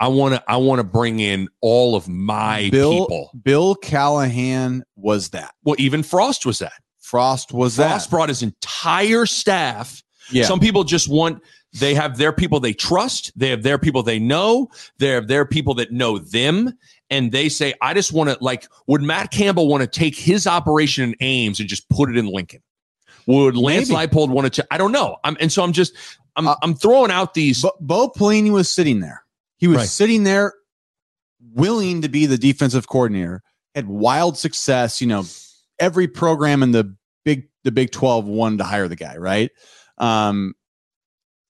I 0.00 0.08
want 0.08 0.34
to, 0.34 0.44
I 0.48 0.56
want 0.56 0.78
to 0.78 0.84
bring 0.84 1.20
in 1.20 1.48
all 1.60 1.96
of 1.96 2.08
my 2.08 2.68
Bill 2.70 2.92
people. 2.92 3.30
Bill 3.42 3.74
Callahan 3.74 4.84
was 4.96 5.30
that. 5.30 5.54
Well, 5.64 5.76
even 5.78 6.02
Frost 6.02 6.46
was 6.46 6.60
that. 6.60 6.80
Frost 7.00 7.52
was 7.52 7.74
Frost 7.74 7.76
that. 7.76 7.88
Frost 7.88 8.10
brought 8.10 8.28
his 8.28 8.42
entire 8.42 9.26
staff. 9.26 10.02
Yeah. 10.30 10.44
Some 10.44 10.60
people 10.60 10.84
just 10.84 11.08
want, 11.08 11.42
they 11.72 11.94
have 11.94 12.16
their 12.16 12.32
people 12.32 12.60
they 12.60 12.72
trust. 12.72 13.32
They 13.36 13.50
have 13.50 13.62
their 13.62 13.78
people 13.78 14.02
they 14.02 14.18
know. 14.18 14.68
They 14.98 15.08
have 15.08 15.26
their 15.26 15.44
people 15.44 15.74
that 15.74 15.92
know 15.92 16.18
them. 16.18 16.72
And 17.10 17.32
they 17.32 17.48
say, 17.48 17.74
I 17.80 17.94
just 17.94 18.12
want 18.12 18.30
to, 18.30 18.38
like, 18.40 18.68
would 18.86 19.02
Matt 19.02 19.30
Campbell 19.30 19.68
want 19.68 19.80
to 19.80 19.86
take 19.86 20.16
his 20.16 20.46
operation 20.46 21.04
in 21.04 21.14
Ames 21.20 21.60
and 21.60 21.68
just 21.68 21.88
put 21.88 22.10
it 22.10 22.16
in 22.16 22.26
Lincoln? 22.26 22.62
Would 23.26 23.56
Lance 23.56 23.90
Maybe. 23.90 24.06
Leipold 24.06 24.28
want 24.28 24.52
to? 24.52 24.66
I 24.70 24.78
don't 24.78 24.92
know. 24.92 25.16
I'm, 25.24 25.36
and 25.40 25.50
so 25.52 25.62
I'm 25.62 25.72
just, 25.72 25.94
I'm, 26.36 26.46
Uh, 26.46 26.56
I'm 26.62 26.74
throwing 26.74 27.10
out 27.10 27.34
these. 27.34 27.62
Bo, 27.62 27.72
Bo 27.80 28.08
Pelini 28.10 28.50
was 28.50 28.72
sitting 28.72 29.00
there. 29.00 29.24
He 29.58 29.68
was 29.68 29.78
Right. 29.78 29.88
sitting 29.88 30.24
there, 30.24 30.54
willing 31.54 32.02
to 32.02 32.08
be 32.08 32.26
the 32.26 32.38
defensive 32.38 32.88
coordinator. 32.88 33.42
Had 33.74 33.86
wild 33.88 34.36
success. 34.38 35.00
You 35.00 35.06
know, 35.08 35.24
every 35.78 36.08
program 36.08 36.62
in 36.62 36.72
the 36.72 36.96
big 37.24 37.48
the 37.64 37.72
Big 37.72 37.90
Twelve 37.90 38.24
wanted 38.26 38.58
to 38.58 38.64
hire 38.64 38.88
the 38.88 38.96
guy, 38.96 39.16
right? 39.16 39.50
Um, 39.98 40.54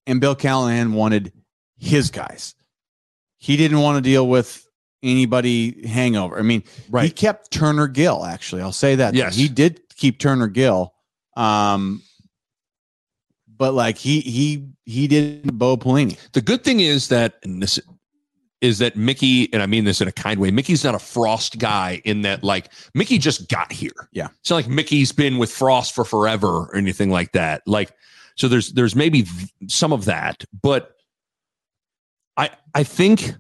and 0.07 0.21
Bill 0.21 0.35
Callahan 0.35 0.95
wanted 0.95 1.33
his 1.79 2.11
guys. 2.11 2.55
He 3.39 3.57
didn't 3.57 3.81
want 3.81 3.97
to 3.97 4.01
deal 4.11 4.27
with 4.27 4.67
anybody 5.03 5.87
hangover. 5.87 6.39
I 6.39 6.43
mean, 6.43 6.65
right. 6.91 7.05
he 7.05 7.11
kept 7.11 7.51
Turner 7.51 7.87
Gill. 7.87 8.25
Actually, 8.25 8.63
I'll 8.63 8.73
say 8.73 8.97
that. 8.97 9.15
Yes. 9.15 9.37
he 9.37 9.49
did 9.49 9.81
keep 9.97 10.19
Turner 10.19 10.49
Gill. 10.49 10.95
Um, 11.37 12.03
but 13.47 13.75
like 13.75 13.99
he 13.99 14.21
he 14.21 14.69
he 14.85 15.07
did 15.09 15.59
Bo 15.59 15.77
Pelini. 15.77 16.19
The 16.33 16.41
good 16.41 16.65
thing 16.65 16.81
is 16.81 17.09
that, 17.09 17.35
and 17.43 17.63
this 17.63 17.79
is 18.61 18.79
that 18.79 18.97
Mickey, 18.97 19.53
and 19.53 19.63
I 19.63 19.67
mean 19.67 19.85
this 19.85 20.01
in 20.01 20.09
a 20.09 20.13
kind 20.13 20.41
way, 20.41 20.51
Mickey's 20.51 20.85
not 20.85 20.95
a 20.95 20.99
Frost 20.99 21.59
guy 21.59 22.03
in 22.05 22.23
that, 22.23 22.43
like, 22.43 22.73
Mickey 22.95 23.19
just 23.19 23.49
got 23.49 23.71
here. 23.73 24.09
Yeah. 24.13 24.29
It's 24.41 24.51
not 24.51 24.57
like 24.57 24.69
Mickey's 24.69 25.13
been 25.13 25.39
with 25.39 25.53
Frost 25.53 25.95
for 25.95 26.05
forever 26.05 26.49
or 26.49 26.77
anything 26.77 27.11
like 27.11 27.33
that. 27.33 27.63
Like, 27.67 27.93
so 28.39 28.47
there's 28.47 28.73
there's 28.73 28.95
maybe 28.95 29.27
some 29.67 29.93
of 29.93 30.05
that, 30.05 30.45
but 30.63 30.95
I 32.37 32.51
I 32.73 32.85
think 32.85 33.35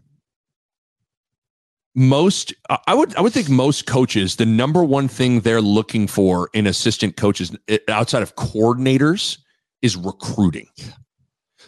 most 1.94 2.52
I 2.86 2.94
would 2.94 3.14
I 3.14 3.20
would 3.20 3.32
think 3.32 3.48
most 3.48 3.86
coaches 3.86 4.36
the 4.36 4.44
number 4.44 4.82
one 4.82 5.06
thing 5.06 5.40
they're 5.40 5.60
looking 5.60 6.08
for 6.08 6.50
in 6.52 6.66
assistant 6.66 7.16
coaches 7.16 7.56
eh, 7.68 7.78
outside 7.88 8.22
of 8.22 8.34
coordinators 8.34 9.38
is 9.82 9.96
recruiting. 9.96 10.66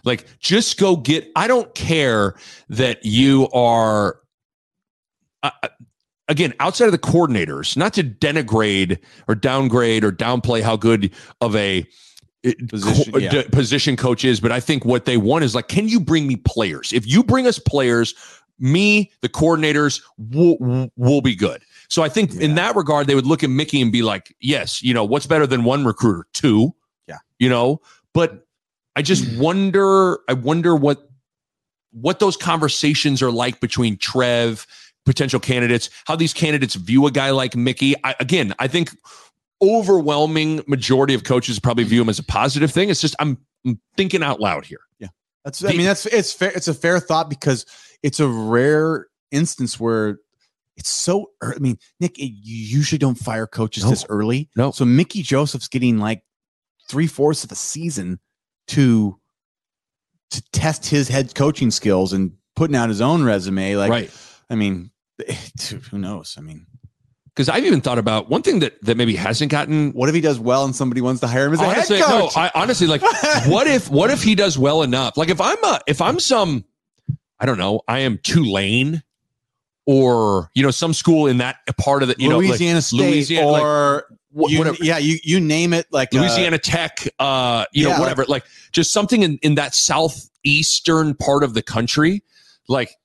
Like 0.05 0.27
just 0.39 0.79
go 0.79 0.97
get 0.97 1.31
I 1.37 1.47
don't 1.47 1.75
care 1.75 2.35
that 2.69 3.05
you 3.05 3.49
are 3.53 4.21
uh, 5.43 5.51
uh, 5.63 5.69
again 6.29 6.55
outside 6.61 6.87
of 6.87 6.93
the 6.93 6.99
coordinators 6.99 7.77
not 7.77 7.95
to 7.95 8.05
denigrate 8.05 8.99
or 9.29 9.35
downgrade 9.35 10.05
or 10.05 10.13
downplay 10.13 10.63
how 10.63 10.77
good 10.77 11.13
of 11.41 11.57
a 11.57 11.87
uh, 12.47 12.53
Position, 12.69 13.13
co- 13.13 13.19
yeah. 13.19 13.31
d- 13.31 13.43
position 13.51 13.97
coach 13.97 14.25
is 14.25 14.41
but 14.41 14.51
I 14.53 14.61
think 14.61 14.85
what 14.85 15.05
they 15.05 15.17
want 15.19 15.45
is 15.45 15.55
like 15.55 15.69
can 15.69 15.89
you 15.89 16.01
bring 16.01 16.27
me 16.27 16.37
players? 16.37 16.93
If 16.93 17.07
you 17.07 17.23
bring 17.23 17.47
us 17.47 17.59
players 17.59 18.15
me 18.59 19.11
the 19.23 19.29
coordinators 19.29 20.03
will 20.19 20.91
will 20.97 21.21
be 21.21 21.35
good. 21.35 21.63
So 21.89 22.03
I 22.03 22.09
think 22.09 22.35
in 22.37 22.55
that 22.55 22.77
regard 22.77 23.07
they 23.07 23.15
would 23.15 23.27
look 23.27 23.43
at 23.43 23.51
Mickey 23.51 23.81
and 23.83 23.91
be 23.93 24.03
like 24.03 24.35
yes 24.41 24.83
you 24.83 24.95
know 24.95 25.05
what's 25.05 25.27
better 25.27 25.47
than 25.47 25.65
one 25.65 25.85
recruiter? 25.85 26.27
Two 26.33 26.75
Yeah. 27.09 27.19
you 27.39 27.49
know? 27.49 27.81
But 28.15 28.47
I 28.97 29.03
just 29.03 29.25
wonder. 29.39 30.19
I 30.29 30.35
wonder 30.35 30.75
what 30.77 31.09
what 31.93 32.21
those 32.21 32.37
conversations 32.37 33.21
are 33.23 33.31
like 33.33 33.61
between 33.61 33.97
Trev, 33.97 34.67
potential 35.05 35.41
candidates, 35.41 35.91
how 36.07 36.15
these 36.17 36.33
candidates 36.33 36.75
view 36.77 37.07
a 37.07 37.11
guy 37.11 37.31
like 37.31 37.57
Mickey. 37.57 37.95
I, 38.05 38.15
again, 38.21 38.55
I 38.59 38.69
think 38.69 38.91
overwhelming 39.63 40.63
majority 40.67 41.15
of 41.15 41.25
coaches 41.25 41.59
probably 41.59 41.85
view 41.85 42.01
him 42.01 42.09
as 42.09 42.19
a 42.19 42.25
positive 42.25 42.71
thing. 42.71 42.89
It's 42.91 43.01
just 43.01 43.15
I'm, 43.19 43.39
I'm 43.67 43.81
thinking 43.97 44.23
out 44.23 44.41
loud 44.41 44.65
here. 44.65 44.81
Yeah, 44.99 45.09
that's 45.45 45.65
I 45.65 45.73
mean 45.73 45.85
that's 45.87 46.07
it's 46.07 46.33
fair 46.33 46.51
it's 46.55 46.69
a 46.69 46.75
fair 46.75 47.01
thought 47.01 47.29
because 47.29 47.67
it's 48.03 48.21
a 48.21 48.29
rare 48.29 49.07
instance 49.31 49.79
where 49.79 50.19
it's 50.77 50.91
so 50.91 51.31
I 51.43 51.59
mean 51.59 51.77
Nick 51.99 52.19
it, 52.19 52.33
you 52.33 52.57
usually 52.57 52.99
don't 52.99 53.17
fire 53.17 53.47
coaches 53.47 53.85
No. 53.85 53.91
this 53.91 54.07
early. 54.09 54.49
No. 54.57 54.71
So 54.71 54.85
Mickey 54.85 55.23
Joseph's 55.23 55.69
getting 55.69 55.99
like 55.99 56.23
three 56.89 57.07
fourths 57.07 57.43
of 57.43 57.51
the 57.51 57.57
season 57.57 58.19
to 58.71 59.19
to 60.31 60.43
test 60.53 60.87
his 60.87 61.09
head 61.09 61.35
coaching 61.35 61.71
skills 61.71 62.13
and 62.13 62.33
putting 62.57 62.77
out 62.77 62.89
his 62.89 63.01
own 63.01 63.25
resume. 63.25 63.77
Like 63.77 63.91
right. 63.91 64.11
I 64.49 64.55
mean 64.55 64.91
who 65.91 65.99
knows? 65.99 66.37
I 66.39 66.41
mean 66.41 66.67
Because 67.35 67.49
I've 67.49 67.65
even 67.65 67.81
thought 67.81 67.99
about 67.99 68.29
one 68.31 68.43
thing 68.43 68.61
that 68.61 68.81
that 68.85 68.97
maybe 68.97 69.15
hasn't 69.17 69.51
gotten 69.51 69.93
what 69.93 70.09
if 70.09 70.15
he 70.15 70.21
does 70.21 70.39
well 70.39 70.65
and 70.65 70.75
somebody 70.75 71.01
wants 71.01 71.21
to 71.21 71.27
hire 71.27 71.47
him 71.47 71.55
as 71.55 71.61
a 71.61 71.65
honestly, 71.65 71.99
head 71.99 72.09
no, 72.09 72.21
coach? 72.23 72.37
I 72.37 72.51
honestly 72.55 72.87
like 72.87 73.03
what 73.47 73.67
if 73.67 73.91
what 73.91 74.11
if 74.11 74.23
he 74.23 74.35
does 74.35 74.59
well 74.59 74.83
enough? 74.83 75.17
Like 75.17 75.29
if 75.29 75.41
I'm 75.41 75.63
a 75.65 75.81
if 75.87 76.01
I'm 76.01 76.21
some 76.21 76.65
I 77.39 77.47
don't 77.47 77.59
know, 77.59 77.83
I 77.89 78.01
am 78.01 78.19
Tulane 78.19 79.03
or 79.87 80.51
you 80.55 80.63
know 80.63 80.71
some 80.71 80.95
school 80.95 81.27
in 81.27 81.39
that 81.39 81.57
part 81.79 82.03
of 82.03 82.09
the 82.09 82.17
you 82.19 82.29
know 82.29 82.39
like 82.39 82.49
Louisiana 82.49 82.83
State 82.83 82.99
Louisiana, 82.99 83.47
like, 83.49 83.63
or 83.63 84.05
wh- 84.35 84.51
you- 84.51 84.59
whatever 84.59 84.79
yeah, 84.81 84.99
you 84.99 85.19
you 85.23 85.41
name 85.41 85.73
it 85.73 85.87
like 85.91 86.15
uh, 86.15 86.19
Louisiana 86.19 86.59
Tech, 86.59 87.07
uh, 87.19 87.65
you 87.73 87.87
yeah, 87.87 87.95
know, 87.95 88.01
whatever, 88.01 88.25
like, 88.27 88.45
just 88.73 88.93
something 88.93 89.23
in, 89.23 89.39
in 89.43 89.55
that 89.57 89.75
southeastern 89.75 91.15
part 91.15 91.45
of 91.45 91.55
the 91.55 91.63
country. 91.63 92.23
Like, 92.69 92.97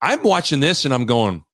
I'm 0.00 0.22
watching 0.22 0.60
this 0.60 0.84
and 0.84 0.92
I'm 0.92 1.06
going, 1.06 1.44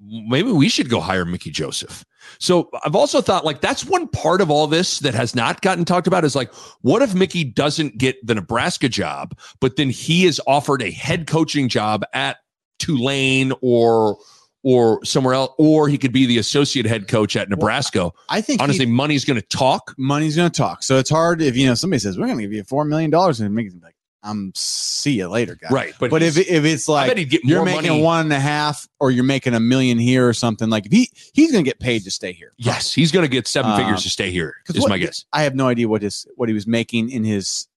maybe 0.00 0.50
we 0.52 0.68
should 0.68 0.90
go 0.90 1.00
hire 1.00 1.24
Mickey 1.24 1.50
Joseph. 1.50 2.04
So 2.38 2.70
I've 2.84 2.96
also 2.96 3.20
thought 3.20 3.44
like 3.44 3.60
that's 3.60 3.84
one 3.84 4.08
part 4.08 4.40
of 4.40 4.50
all 4.50 4.66
this 4.66 4.98
that 5.00 5.14
has 5.14 5.34
not 5.34 5.60
gotten 5.60 5.84
talked 5.84 6.06
about 6.06 6.24
is 6.24 6.34
like, 6.34 6.52
what 6.80 7.02
if 7.02 7.14
Mickey 7.14 7.44
doesn't 7.44 7.98
get 7.98 8.16
the 8.26 8.34
Nebraska 8.34 8.88
job, 8.88 9.38
but 9.60 9.76
then 9.76 9.90
he 9.90 10.24
is 10.24 10.40
offered 10.46 10.82
a 10.82 10.90
head 10.90 11.26
coaching 11.26 11.68
job 11.68 12.02
at 12.12 12.38
Tulane 12.78 13.52
or 13.60 14.18
or 14.64 15.04
somewhere 15.04 15.34
else, 15.34 15.52
or 15.58 15.88
he 15.88 15.96
could 15.98 16.12
be 16.12 16.26
the 16.26 16.38
associate 16.38 16.86
head 16.86 17.06
coach 17.06 17.36
at 17.36 17.48
Nebraska. 17.48 18.10
I 18.28 18.40
think 18.40 18.60
he- 18.60 18.64
Honestly, 18.64 18.86
money's 18.86 19.24
going 19.24 19.40
to 19.40 19.46
talk. 19.46 19.94
money's 19.98 20.34
going 20.34 20.50
to 20.50 20.56
talk. 20.56 20.82
So 20.82 20.98
it's 20.98 21.10
hard 21.10 21.40
if 21.42 21.56
you 21.56 21.66
know 21.66 21.74
somebody 21.74 22.00
says 22.00 22.18
we're 22.18 22.26
going 22.26 22.38
to 22.38 22.44
give 22.44 22.52
you 22.52 22.64
four 22.64 22.84
million 22.84 23.10
dollars 23.10 23.38
and 23.40 23.54
Mickey's 23.54 23.74
like, 23.82 23.94
I'm 24.22 24.52
see 24.54 25.12
you 25.18 25.28
later, 25.28 25.54
guy. 25.54 25.68
Right. 25.70 25.92
But, 26.00 26.08
But 26.10 26.22
if 26.22 26.38
if 26.38 26.64
it's 26.64 26.88
like 26.88 27.10
bet 27.10 27.18
he'd 27.18 27.28
get 27.28 27.44
you're 27.44 27.62
making 27.62 27.90
money. 27.90 28.02
one 28.02 28.20
and 28.22 28.32
a 28.32 28.40
half 28.40 28.88
or 28.98 29.10
you're 29.10 29.22
making 29.22 29.52
a 29.52 29.60
million 29.60 29.98
here 29.98 30.26
or 30.26 30.32
something, 30.32 30.70
like 30.70 30.86
if 30.86 30.92
he 30.92 31.10
he's 31.34 31.52
going 31.52 31.62
to 31.62 31.68
get 31.68 31.78
paid 31.78 32.04
to 32.04 32.10
stay 32.10 32.32
here. 32.32 32.52
yes, 32.56 32.90
he's 32.94 33.12
going 33.12 33.24
to 33.26 33.28
get 33.28 33.46
seven 33.46 33.72
Um, 33.72 33.78
figures 33.78 34.02
to 34.04 34.08
stay 34.08 34.30
here. 34.30 34.54
Is 34.66 34.80
what- 34.80 34.88
my 34.88 34.96
guess. 34.96 35.26
I 35.30 35.42
have 35.42 35.54
no 35.54 35.68
idea 35.68 35.88
what 35.88 36.00
his 36.00 36.26
what 36.36 36.48
he 36.48 36.54
was 36.54 36.66
making 36.66 37.10
in 37.10 37.22
his 37.22 37.68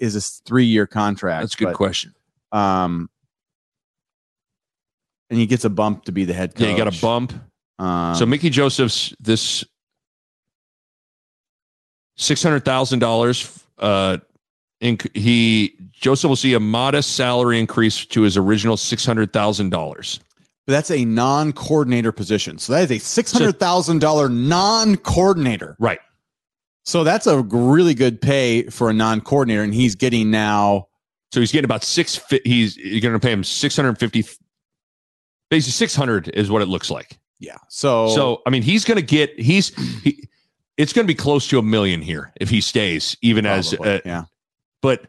is 0.00 0.16
a 0.16 0.20
three 0.44 0.64
year 0.64 0.88
contract. 0.88 1.42
That's 1.44 1.54
a 1.54 1.58
good 1.58 1.64
but, 1.66 1.74
question. 1.76 2.14
Um, 2.50 3.08
and 5.30 5.38
he 5.38 5.46
gets 5.46 5.64
a 5.64 5.70
bump 5.70 6.04
to 6.04 6.12
be 6.12 6.24
the 6.24 6.34
head 6.34 6.54
coach. 6.54 6.62
Yeah, 6.64 6.70
you 6.72 6.76
got 6.76 6.94
a 6.94 7.00
bump. 7.00 7.32
Um, 7.78 8.14
so 8.14 8.26
Mickey 8.26 8.50
Joseph's 8.50 9.14
this 9.20 9.64
six 12.16 12.42
hundred 12.42 12.64
thousand 12.64 12.98
dollars. 12.98 13.64
Uh, 13.78 14.18
inc- 14.82 15.14
he 15.16 15.74
Joseph 15.92 16.28
will 16.28 16.36
see 16.36 16.54
a 16.54 16.60
modest 16.60 17.16
salary 17.16 17.58
increase 17.58 18.04
to 18.06 18.22
his 18.22 18.36
original 18.36 18.76
six 18.76 19.04
hundred 19.06 19.32
thousand 19.32 19.70
dollars. 19.70 20.20
but 20.66 20.72
that's 20.72 20.90
a 20.90 21.04
non 21.04 21.52
coordinator 21.52 22.12
position. 22.12 22.58
So 22.58 22.72
that 22.74 22.82
is 22.84 22.90
a 22.90 22.98
six 22.98 23.32
hundred 23.32 23.58
thousand 23.58 24.00
dollar 24.00 24.28
non 24.28 24.96
coordinator. 24.96 25.76
Right. 25.78 26.00
So 26.84 27.04
that's 27.04 27.26
a 27.26 27.40
really 27.42 27.94
good 27.94 28.20
pay 28.20 28.64
for 28.64 28.90
a 28.90 28.92
non 28.92 29.20
coordinator, 29.20 29.62
and 29.62 29.72
he's 29.72 29.94
getting 29.94 30.30
now. 30.30 30.88
So 31.32 31.40
he's 31.40 31.52
getting 31.52 31.66
about 31.66 31.84
six. 31.84 32.20
He's 32.44 32.76
you're 32.76 33.00
going 33.00 33.14
to 33.14 33.20
pay 33.20 33.32
him 33.32 33.44
six 33.44 33.76
hundred 33.76 33.98
fifty. 33.98 34.24
Basically, 35.50 35.72
six 35.72 35.94
hundred 35.94 36.28
is 36.28 36.50
what 36.50 36.62
it 36.62 36.66
looks 36.68 36.90
like. 36.90 37.18
Yeah. 37.38 37.56
So 37.68 38.08
So 38.14 38.42
I 38.46 38.50
mean, 38.50 38.62
he's 38.62 38.84
going 38.84 38.96
to 38.96 39.02
get. 39.04 39.38
He's 39.38 39.74
he. 40.02 40.28
It's 40.76 40.92
going 40.94 41.04
to 41.06 41.10
be 41.10 41.14
close 41.16 41.46
to 41.48 41.58
a 41.58 41.62
million 41.62 42.00
here 42.00 42.32
if 42.40 42.48
he 42.48 42.60
stays, 42.60 43.16
even 43.20 43.44
as. 43.44 43.74
Uh, 43.74 44.00
yeah. 44.04 44.24
but 44.80 45.02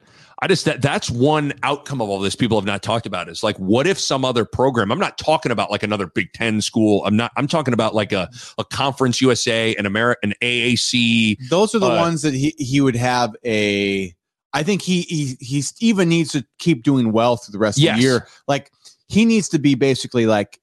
I 0.43 0.47
just 0.47 0.65
that 0.65 0.81
that's 0.81 1.09
one 1.11 1.53
outcome 1.61 2.01
of 2.01 2.09
all 2.09 2.19
this 2.19 2.35
people 2.35 2.57
have 2.57 2.65
not 2.65 2.81
talked 2.81 3.05
about 3.05 3.29
is 3.29 3.43
like 3.43 3.55
what 3.57 3.85
if 3.85 3.99
some 3.99 4.25
other 4.25 4.43
program 4.43 4.91
I'm 4.91 4.97
not 4.97 5.19
talking 5.19 5.51
about 5.51 5.69
like 5.69 5.83
another 5.83 6.07
Big 6.07 6.33
10 6.33 6.61
school 6.61 7.05
I'm 7.05 7.15
not 7.15 7.31
I'm 7.37 7.47
talking 7.47 7.75
about 7.75 7.93
like 7.93 8.11
a 8.11 8.27
a 8.57 8.65
conference 8.65 9.21
USA 9.21 9.69
and 9.75 9.81
an 9.81 9.85
American 9.85 10.33
AAC 10.41 11.37
Those 11.49 11.75
are 11.75 11.79
the 11.79 11.91
uh, 11.91 11.95
ones 11.95 12.23
that 12.23 12.33
he 12.33 12.55
he 12.57 12.81
would 12.81 12.95
have 12.95 13.35
a 13.45 14.15
I 14.53 14.63
think 14.63 14.81
he 14.81 15.01
he 15.03 15.37
he's 15.39 15.73
even 15.79 16.09
needs 16.09 16.31
to 16.31 16.43
keep 16.57 16.81
doing 16.81 17.11
well 17.11 17.37
through 17.37 17.51
the 17.53 17.59
rest 17.59 17.77
Yes. 17.77 17.91
of 17.93 17.97
the 17.97 18.01
year. 18.01 18.27
Like 18.47 18.71
he 19.11 19.25
needs 19.25 19.49
to 19.49 19.59
be 19.59 19.75
basically 19.75 20.25
like 20.25 20.59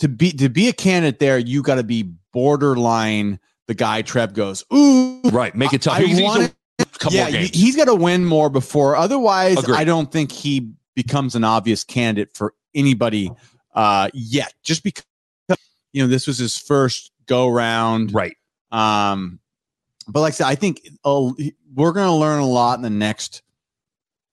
to 0.00 0.08
be 0.08 0.32
to 0.32 0.48
be 0.48 0.68
a 0.68 0.72
candidate 0.72 1.20
there. 1.20 1.38
You 1.38 1.62
got 1.62 1.76
to 1.76 1.84
be 1.84 2.02
borderline. 2.32 3.38
The 3.68 3.74
guy 3.74 4.02
Trev 4.02 4.32
goes, 4.34 4.64
ooh, 4.72 5.20
Right. 5.32 5.54
Make 5.54 5.72
it 5.72 5.82
tough. 5.82 5.94
I 5.98 6.02
He 6.02 6.06
needs 6.08 6.22
wanna- 6.22 6.52
a 6.78 6.84
couple 6.84 7.16
yeah, 7.16 7.24
more 7.24 7.32
games. 7.32 7.50
he- 7.50 7.60
he's 7.64 7.74
got 7.76 7.86
to 7.86 7.94
win 7.94 8.24
more 8.24 8.48
before. 8.50 8.94
Otherwise, 8.96 9.58
Agreed. 9.58 9.76
I 9.76 9.84
don't 9.84 10.12
think 10.12 10.30
he 10.30 10.70
becomes 10.94 11.34
an 11.34 11.42
obvious 11.44 11.82
candidate 11.82 12.36
for 12.36 12.54
anybody 12.74 13.30
uh, 13.74 14.08
yet. 14.14 14.52
Just 14.62 14.82
because 14.84 15.04
you 15.92 16.02
know 16.02 16.06
this 16.08 16.26
was 16.26 16.38
his 16.38 16.56
first 16.58 17.10
go 17.26 17.48
round, 17.48 18.12
right. 18.14 18.36
um, 18.72 19.40
but 20.08 20.20
like 20.20 20.34
I 20.34 20.36
said, 20.36 20.46
I 20.46 20.54
think 20.54 20.86
uh, 21.04 21.30
we're 21.74 21.92
going 21.92 22.06
to 22.06 22.12
learn 22.12 22.40
a 22.40 22.46
lot 22.46 22.78
in 22.78 22.82
the 22.82 22.90
next 22.90 23.42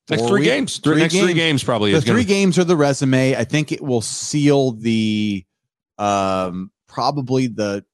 Next 0.09 0.27
three 0.27 0.43
games. 0.43 0.77
Three, 0.79 0.97
next 0.97 1.15
three 1.17 1.33
games 1.33 1.63
probably 1.63 1.93
The 1.93 2.01
three 2.01 2.23
to. 2.23 2.27
games 2.27 2.59
are 2.59 2.63
the 2.65 2.75
resume. 2.75 3.35
I 3.35 3.43
think 3.45 3.71
it 3.71 3.81
will 3.81 4.01
seal 4.01 4.71
the 4.73 5.45
um, 5.97 6.71
probably 6.87 7.47
the 7.47 7.85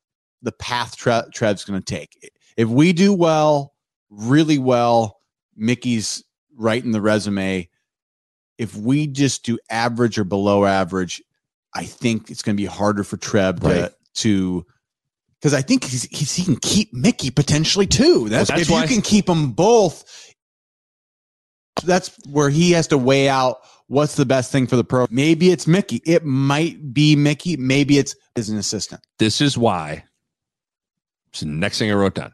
the 0.42 0.52
path 0.54 0.96
Tre- 0.98 1.24
Trev's 1.34 1.64
going 1.66 1.80
to 1.82 1.86
take. 1.86 2.32
If 2.58 2.68
we 2.68 2.94
do 2.94 3.14
well, 3.14 3.74
really 4.10 4.58
well, 4.58 5.20
Mickey's 5.56 6.24
right 6.56 6.84
in 6.84 6.92
the 6.92 7.02
resume. 7.02 7.70
If 8.58 8.76
we 8.76 9.08
just 9.08 9.46
do 9.46 9.60
average 9.70 10.18
or 10.18 10.24
below 10.24 10.66
average, 10.66 11.22
I 11.74 11.84
think 11.86 12.32
it's 12.32 12.42
going 12.42 12.56
to 12.58 12.62
be 12.62 12.66
harder 12.66 13.04
for 13.04 13.18
Trev 13.18 13.60
to 13.62 13.68
Right. 13.68 13.92
to 14.16 14.66
because 15.40 15.54
I 15.54 15.62
think 15.62 15.86
he's, 15.86 16.04
he's, 16.04 16.36
he 16.36 16.44
can 16.44 16.58
keep 16.58 16.94
Mickey 16.94 17.30
potentially 17.32 17.86
too. 17.88 18.28
That's, 18.28 18.50
that's 18.50 18.64
if 18.64 18.70
why- 18.70 18.82
you 18.82 18.88
can 18.90 19.02
keep 19.02 19.28
them 19.28 19.52
both. 19.52 20.04
That's 21.82 22.12
where 22.30 22.50
he 22.50 22.72
has 22.72 22.88
to 22.88 22.98
weigh 22.98 23.30
out 23.30 23.60
what's 23.88 24.16
the 24.16 24.26
best 24.26 24.52
thing 24.52 24.68
for 24.68 24.76
the 24.76 24.84
pro. 24.84 25.08
Maybe 25.10 25.52
it's 25.52 25.68
Mickey. 25.68 26.02
It 26.06 26.24
might 26.26 26.94
be 26.94 27.16
Mickey. 27.16 27.58
Maybe 27.58 27.98
it's 27.98 28.16
as 28.36 28.50
an 28.50 28.58
assistant. 28.58 29.02
This 29.18 29.42
is 29.42 29.58
why. 29.58 30.04
It's 31.30 31.42
the 31.42 31.48
next 31.48 31.80
thing 31.80 31.92
I 31.92 31.96
wrote 31.96 32.16
down. 32.16 32.34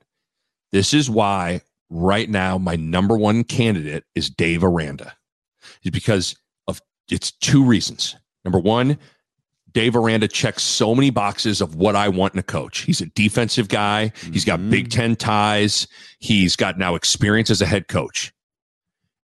This 0.71 0.93
is 0.93 1.09
why 1.09 1.61
right 1.89 2.29
now 2.29 2.57
my 2.57 2.75
number 2.75 3.17
one 3.17 3.43
candidate 3.43 4.03
is 4.15 4.29
Dave 4.29 4.63
Aranda. 4.63 5.13
Is 5.83 5.91
because 5.91 6.35
of 6.67 6.81
it's 7.09 7.31
two 7.31 7.63
reasons. 7.63 8.15
Number 8.43 8.59
one, 8.59 8.97
Dave 9.73 9.95
Aranda 9.95 10.27
checks 10.27 10.63
so 10.63 10.95
many 10.95 11.09
boxes 11.09 11.59
of 11.59 11.75
what 11.75 11.95
I 11.95 12.07
want 12.07 12.33
in 12.33 12.39
a 12.39 12.43
coach. 12.43 12.79
He's 12.79 13.01
a 13.01 13.07
defensive 13.07 13.67
guy. 13.67 14.13
He's 14.31 14.45
got 14.45 14.59
Mhm. 14.59 14.69
Big 14.69 14.89
Ten 14.89 15.15
ties. 15.15 15.87
He's 16.19 16.55
got 16.55 16.77
now 16.77 16.95
experience 16.95 17.49
as 17.49 17.61
a 17.61 17.65
head 17.65 17.87
coach. 17.87 18.31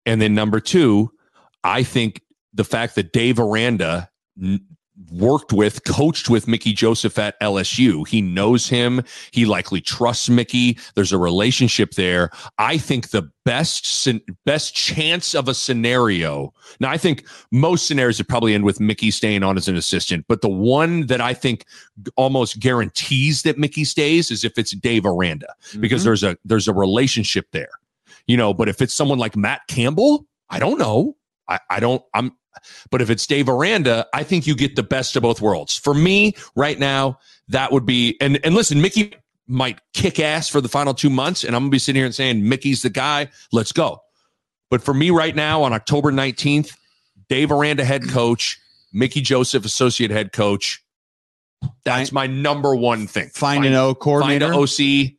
And 0.06 0.20
then 0.20 0.34
number 0.34 0.60
two, 0.60 1.12
I 1.64 1.82
think 1.82 2.22
the 2.54 2.64
fact 2.64 2.94
that 2.96 3.12
Dave 3.12 3.38
Aranda 3.38 4.08
n- 4.40 4.60
worked 5.12 5.52
with, 5.52 5.84
coached 5.84 6.28
with 6.28 6.46
Mickey 6.46 6.72
Joseph 6.74 7.18
at 7.18 7.40
LSU, 7.40 8.06
he 8.06 8.20
knows 8.20 8.68
him. 8.68 9.02
He 9.30 9.46
likely 9.46 9.80
trusts 9.80 10.28
Mickey. 10.28 10.78
There's 10.94 11.12
a 11.12 11.16
relationship 11.18 11.92
there. 11.92 12.30
I 12.58 12.76
think 12.76 13.08
the 13.10 13.30
best 13.46 14.06
best 14.44 14.74
chance 14.74 15.34
of 15.34 15.48
a 15.48 15.54
scenario. 15.54 16.52
Now, 16.80 16.90
I 16.90 16.98
think 16.98 17.26
most 17.50 17.86
scenarios 17.86 18.18
would 18.18 18.28
probably 18.28 18.54
end 18.54 18.64
with 18.64 18.78
Mickey 18.80 19.10
staying 19.10 19.42
on 19.42 19.56
as 19.56 19.68
an 19.68 19.76
assistant, 19.76 20.26
but 20.28 20.42
the 20.42 20.50
one 20.50 21.06
that 21.06 21.20
I 21.20 21.32
think 21.34 21.64
almost 22.16 22.58
guarantees 22.60 23.42
that 23.42 23.58
Mickey 23.58 23.84
stays 23.84 24.30
is 24.30 24.44
if 24.44 24.58
it's 24.58 24.72
Dave 24.72 25.06
Aranda 25.06 25.54
because 25.78 26.02
Mhm. 26.02 26.04
there's 26.04 26.22
a 26.24 26.36
there's 26.44 26.68
a 26.68 26.74
relationship 26.74 27.46
there 27.52 27.70
you 28.30 28.36
know 28.36 28.54
but 28.54 28.68
if 28.68 28.80
it's 28.80 28.94
someone 28.94 29.18
like 29.18 29.36
matt 29.36 29.62
campbell 29.68 30.26
i 30.48 30.58
don't 30.58 30.78
know. 30.78 31.16
I, 31.48 31.58
I 31.68 31.80
don't 31.80 32.02
i'm 32.14 32.32
but 32.90 33.02
if 33.02 33.10
it's 33.10 33.26
dave 33.26 33.48
aranda 33.48 34.06
i 34.14 34.22
think 34.22 34.46
you 34.46 34.54
get 34.54 34.76
the 34.76 34.82
best 34.82 35.16
of 35.16 35.22
both 35.22 35.40
worlds. 35.40 35.76
For 35.76 35.94
me 35.94 36.34
right 36.54 36.78
now 36.78 37.18
that 37.48 37.72
would 37.72 37.86
be 37.86 38.16
and 38.20 38.38
and 38.44 38.54
listen 38.54 38.80
mickey 38.80 39.14
might 39.46 39.80
kick 39.94 40.20
ass 40.20 40.48
for 40.48 40.60
the 40.60 40.68
final 40.68 40.94
two 40.94 41.10
months 41.10 41.42
and 41.42 41.56
i'm 41.56 41.62
gonna 41.62 41.70
be 41.70 41.78
sitting 41.78 41.98
here 41.98 42.06
and 42.06 42.14
saying 42.14 42.48
mickey's 42.48 42.82
the 42.82 42.90
guy 42.90 43.28
let's 43.52 43.72
go. 43.72 44.00
But 44.70 44.82
for 44.82 44.94
me 44.94 45.10
right 45.10 45.34
now 45.34 45.62
on 45.64 45.72
october 45.72 46.12
19th 46.12 46.76
dave 47.28 47.50
aranda 47.50 47.84
head 47.84 48.08
coach 48.08 48.60
mickey 48.92 49.20
joseph 49.20 49.64
associate 49.64 50.10
head 50.12 50.32
coach 50.32 50.84
that's 51.84 52.12
my 52.12 52.26
number 52.26 52.74
one 52.74 53.06
thing. 53.06 53.28
Find 53.30 53.64
an 53.64 53.74
O 53.74 53.88
find 53.88 54.00
coordinator. 54.00 54.46
an 54.46 54.54
oc 54.54 55.16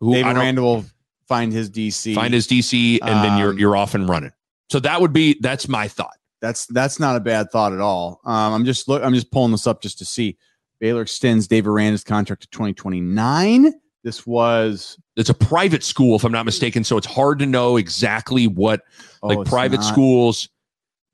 who 0.00 0.12
Dave 0.14 0.26
Aranda 0.26 0.62
will 0.62 0.84
find 1.30 1.52
his 1.52 1.70
DC. 1.70 2.14
find 2.14 2.34
his 2.34 2.46
DC, 2.46 2.98
and 3.00 3.24
then 3.24 3.38
you're 3.38 3.50
Um, 3.50 3.58
you're 3.58 3.76
off 3.76 3.94
and 3.94 4.08
running. 4.08 4.32
So 4.68 4.80
that 4.80 5.00
would 5.00 5.12
be 5.12 5.38
that's 5.40 5.68
my 5.68 5.88
thought. 5.88 6.16
That's 6.42 6.66
that's 6.66 6.98
not 7.00 7.16
a 7.16 7.20
bad 7.20 7.50
thought 7.50 7.72
at 7.72 7.80
all. 7.80 8.20
Um, 8.24 8.52
I'm 8.52 8.64
just 8.64 8.88
look. 8.88 9.02
I'm 9.02 9.14
just 9.14 9.30
pulling 9.30 9.52
this 9.52 9.66
up 9.66 9.80
just 9.80 9.98
to 9.98 10.04
see. 10.04 10.36
Baylor 10.80 11.02
extends 11.02 11.46
Dave 11.46 11.66
Aranda's 11.66 12.04
contract 12.04 12.42
to 12.42 12.48
2029. 12.48 13.72
This 14.02 14.26
was 14.26 14.98
It's 15.16 15.28
a 15.28 15.34
private 15.34 15.84
school, 15.84 16.16
if 16.16 16.24
I'm 16.24 16.32
not 16.32 16.46
mistaken, 16.46 16.84
so 16.84 16.96
it's 16.96 17.06
hard 17.06 17.38
to 17.40 17.46
know 17.46 17.76
exactly 17.76 18.46
what 18.46 18.82
oh, 19.22 19.28
like 19.28 19.46
private 19.46 19.80
not- 19.80 19.84
schools 19.84 20.48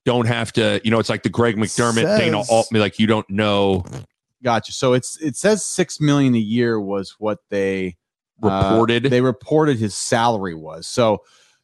don't 0.05 0.27
have 0.27 0.53
to. 0.53 0.81
You 0.85 0.91
know, 0.93 1.01
it's 1.01 1.11
like 1.11 1.25
the 1.25 1.29
Greg 1.29 1.57
McDermott, 1.57 2.19
Dana 2.19 2.39
Says- 2.43 2.51
Altman. 2.51 2.81
Like 2.81 2.99
you 2.99 3.07
don't 3.07 3.29
know 3.29 3.85
Gotcha. 4.43 4.73
So 4.73 4.93
it's 4.93 5.21
it 5.21 5.37
says 5.37 5.65
six 5.65 6.01
million 6.01 6.35
a 6.35 6.39
year 6.39 6.79
was 6.79 7.17
what 7.19 7.39
they 7.51 7.97
uh, 8.43 8.71
reported. 8.71 9.05
they 9.05 9.21
reported 9.21 9.79
his 9.79 9.95
salary 9.95 10.55
was. 10.55 10.87
So 10.87 11.23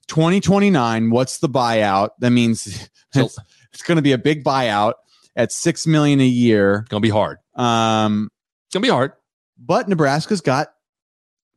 2029. 0.09 1.11
What's 1.11 1.39
the 1.39 1.49
buyout? 1.49 2.11
That 2.19 2.31
means 2.31 2.89
So- 3.15 3.25
it's, 3.27 3.39
it's 3.73 3.83
going 3.83 3.97
to 3.97 4.03
be 4.03 4.13
a 4.13 4.19
big 4.19 4.45
buyout 4.45 4.95
at 5.37 5.51
six 5.53 5.87
million 5.87 6.21
a 6.21 6.27
year. 6.27 6.85
gonna 6.91 7.01
be 7.01 7.09
hard. 7.09 7.39
Um, 7.55 8.31
It's 8.67 8.75
gonna 8.75 8.83
be 8.83 8.91
hard. 8.91 9.13
but 9.59 9.89
Nebraska's 9.89 10.41
got, 10.43 10.69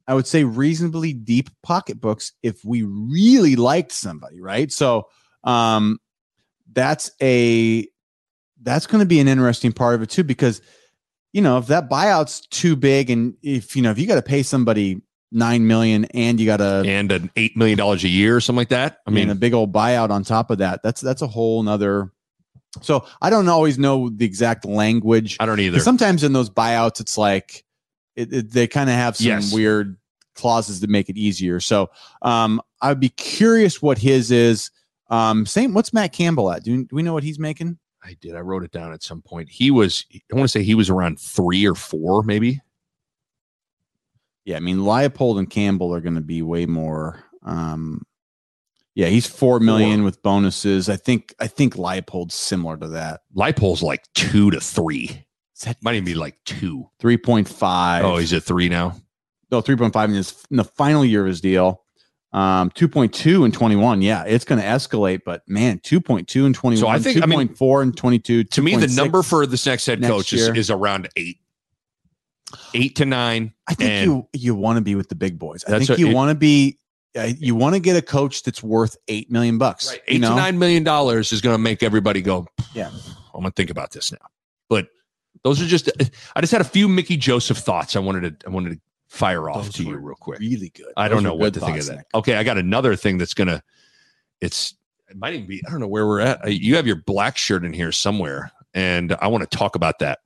I 0.07 0.13
would 0.13 0.27
say, 0.27 0.43
reasonably 0.43 1.11
deep 1.13 1.49
pocketbooks 1.63 2.31
if 2.43 2.63
we 2.63 2.83
really 2.83 3.55
liked 3.55 3.91
somebody, 3.91 4.39
right? 4.39 4.71
So, 4.71 5.07
um, 5.43 5.99
that's 6.71 7.11
a 7.21 7.87
that's 8.61 8.87
going 8.87 8.99
to 8.99 9.05
be 9.05 9.19
an 9.19 9.27
interesting 9.27 9.71
part 9.73 9.95
of 9.95 10.01
it 10.01 10.09
too, 10.09 10.23
because 10.23 10.61
you 11.33 11.41
know 11.41 11.57
if 11.57 11.67
that 11.67 11.89
buyout's 11.89 12.41
too 12.47 12.75
big, 12.75 13.09
and 13.09 13.35
if 13.41 13.75
you 13.75 13.81
know 13.81 13.91
if 13.91 13.99
you 13.99 14.07
got 14.07 14.15
to 14.15 14.21
pay 14.21 14.41
somebody 14.43 15.01
nine 15.35 15.67
million 15.67 16.05
and 16.05 16.39
you 16.39 16.45
got 16.45 16.61
a 16.61 16.81
And 16.85 17.11
an 17.11 17.29
eight 17.35 17.55
million 17.55 17.77
dollars 17.77 18.03
a 18.03 18.07
year 18.07 18.35
or 18.35 18.41
something 18.41 18.57
like 18.57 18.69
that. 18.69 18.99
I 19.05 19.11
mean, 19.11 19.29
a 19.29 19.35
big 19.35 19.53
old 19.53 19.71
buyout 19.73 20.09
on 20.09 20.23
top 20.23 20.49
of 20.49 20.57
that. 20.59 20.81
That's 20.81 21.01
that's 21.01 21.21
a 21.21 21.27
whole 21.27 21.61
nother. 21.61 22.11
So 22.81 23.05
I 23.21 23.29
don't 23.29 23.47
always 23.47 23.77
know 23.77 24.09
the 24.09 24.25
exact 24.25 24.65
language. 24.65 25.37
I 25.39 25.45
don't 25.45 25.59
either. 25.59 25.79
Sometimes 25.79 26.23
in 26.23 26.33
those 26.33 26.49
buyouts, 26.49 26.99
it's 26.99 27.17
like 27.17 27.63
it, 28.15 28.33
it- 28.33 28.51
they 28.51 28.67
kind 28.67 28.89
of 28.89 28.95
have 28.95 29.15
some 29.15 29.27
Yes. 29.27 29.53
weird 29.53 29.97
clauses 30.35 30.81
to 30.81 30.87
make 30.87 31.07
it 31.09 31.17
easier. 31.17 31.59
So 31.61 31.89
um, 32.21 32.61
I'd 32.81 32.99
be 32.99 33.09
curious 33.09 33.81
what 33.81 33.97
his 33.97 34.31
is. 34.31 34.71
Um, 35.09 35.45
same. 35.45 35.73
What's 35.73 35.93
Matt 35.93 36.11
Campbell 36.13 36.51
at? 36.51 36.63
Do, 36.63 36.83
do 36.83 36.95
we 36.95 37.03
know 37.03 37.13
what 37.13 37.23
he's 37.23 37.39
making? 37.39 37.77
I 38.03 38.17
did. 38.19 38.35
I 38.35 38.39
wrote 38.41 38.63
it 38.63 38.71
down 38.71 38.91
at 38.91 39.01
some 39.03 39.21
point. 39.21 39.49
He 39.49 39.71
was. 39.71 40.05
I 40.13 40.35
want 40.35 40.43
to 40.45 40.47
say 40.49 40.63
he 40.63 40.75
was 40.75 40.89
around 40.89 41.19
three 41.19 41.65
or 41.65 41.75
four, 41.75 42.23
maybe. 42.23 42.59
Yeah, 44.45 44.57
I 44.57 44.59
mean 44.59 44.77
Leipold 44.77 45.39
and 45.39 45.49
Campbell 45.49 45.93
are 45.93 46.01
going 46.01 46.15
to 46.15 46.21
be 46.21 46.41
way 46.41 46.65
more. 46.65 47.23
Um, 47.43 48.03
yeah, 48.93 49.07
he's 49.07 49.27
four 49.27 49.59
million 49.59 50.03
with 50.03 50.21
bonuses. 50.23 50.87
I 50.87 50.95
think 50.95 51.33
I 51.39 51.47
think 51.47 51.75
Leipold's 51.75 52.35
similar 52.35 52.77
to 52.77 52.87
that. 52.89 53.21
Leipold's 53.35 53.83
like 53.83 54.03
two 54.13 54.51
to 54.51 54.59
three. 54.61 55.25
That 55.63 55.77
Might 55.81 55.95
even 55.95 56.05
be 56.05 56.15
like 56.15 56.35
two. 56.45 56.89
three 56.99 57.17
point 57.17 57.47
five? 57.49 58.03
Oh, 58.05 58.17
he's 58.17 58.33
at 58.33 58.43
three 58.43 58.69
now. 58.69 58.95
no, 59.51 59.61
3.5 59.61 60.05
in, 60.05 60.11
his, 60.13 60.43
in 60.51 60.57
the 60.57 60.63
final 60.65 61.05
year 61.05 61.21
of 61.21 61.27
his 61.27 61.39
deal. 61.39 61.83
Um, 62.33 62.69
2.2 62.71 63.45
and 63.45 63.53
21. 63.53 64.01
Yeah, 64.01 64.23
it's 64.25 64.43
going 64.43 64.59
to 64.59 64.67
escalate, 64.67 65.21
but 65.25 65.43
man, 65.47 65.79
2.2 65.79 66.45
and 66.45 66.53
21. 66.53 66.77
So 66.81 66.87
I 66.89 66.99
think- 66.99 67.23
I 67.23 67.25
mean, 67.25 67.47
2.4 67.47 67.81
and 67.83 67.95
22. 67.95 68.43
To 68.43 68.61
me, 68.61 68.75
the 68.75 68.87
number 68.87 69.23
for 69.23 69.45
this 69.45 69.65
next 69.65 69.85
head 69.85 70.01
next 70.01 70.11
coach 70.11 70.33
is, 70.33 70.41
year. 70.41 70.55
is 70.55 70.69
around 70.69 71.07
eight, 71.15 71.37
eight 72.73 72.95
to 72.97 73.05
nine. 73.05 73.53
I 73.67 73.73
think 73.73 74.05
you 74.05 74.27
you 74.33 74.55
want 74.55 74.77
to 74.77 74.81
be 74.81 74.95
with 74.95 75.09
the 75.09 75.15
big 75.15 75.39
boys. 75.39 75.63
I 75.65 75.79
think 75.79 75.99
you 75.99 76.13
want 76.13 76.29
to 76.29 76.35
be. 76.35 76.77
Uh, 77.17 77.31
you 77.39 77.55
want 77.55 77.73
to 77.73 77.79
get 77.79 77.95
a 77.95 78.01
coach 78.01 78.43
that's 78.43 78.61
worth 78.61 78.97
eight 79.07 79.31
million 79.31 79.57
bucks. 79.57 79.89
Right, 79.89 80.01
you 80.07 80.15
eight 80.15 80.21
know? 80.21 80.31
to 80.31 80.35
nine 80.35 80.59
million 80.59 80.83
dollars 80.83 81.31
is 81.31 81.39
going 81.39 81.53
to 81.53 81.57
make 81.57 81.81
everybody 81.81 82.21
go. 82.21 82.45
Yeah. 82.73 82.89
I'm 83.33 83.41
going 83.41 83.45
to 83.45 83.55
think 83.55 83.69
about 83.69 83.91
this 83.91 84.11
now. 84.11 84.17
But 84.69 84.89
those 85.43 85.61
are 85.61 85.65
just. 85.65 85.89
I 86.35 86.41
just 86.41 86.51
had 86.51 86.59
a 86.59 86.65
few 86.65 86.89
Mickey 86.89 87.15
Joseph 87.15 87.57
thoughts. 87.57 87.95
I 87.95 87.99
wanted 87.99 88.39
to. 88.41 88.47
I 88.47 88.49
wanted 88.49 88.71
to 88.71 88.81
fire 89.07 89.49
off 89.49 89.65
Those 89.65 89.73
to 89.75 89.83
you 89.83 89.95
real 89.95 90.15
quick. 90.15 90.39
Really 90.39 90.69
good. 90.69 90.91
I 90.97 91.07
Those 91.07 91.15
don't 91.15 91.23
know 91.23 91.35
what 91.35 91.53
to 91.53 91.61
think 91.61 91.77
of 91.77 91.85
that. 91.85 91.95
Nick. 91.97 92.05
Okay, 92.13 92.35
I 92.35 92.43
got 92.43 92.57
another 92.57 92.95
thing 92.95 93.17
that's 93.17 93.33
gonna. 93.33 93.63
It's 94.41 94.75
it 95.09 95.17
might 95.17 95.33
even 95.33 95.47
be. 95.47 95.61
I 95.65 95.71
don't 95.71 95.79
know 95.79 95.87
where 95.87 96.05
we're 96.05 96.19
at. 96.19 96.51
You 96.51 96.75
have 96.75 96.87
your 96.87 96.97
black 96.97 97.37
shirt 97.37 97.63
in 97.63 97.71
here 97.71 97.91
somewhere, 97.91 98.51
and 98.73 99.15
I 99.21 99.27
want 99.27 99.49
to 99.49 99.57
talk 99.57 99.75
about 99.75 99.99
that. 99.99 100.19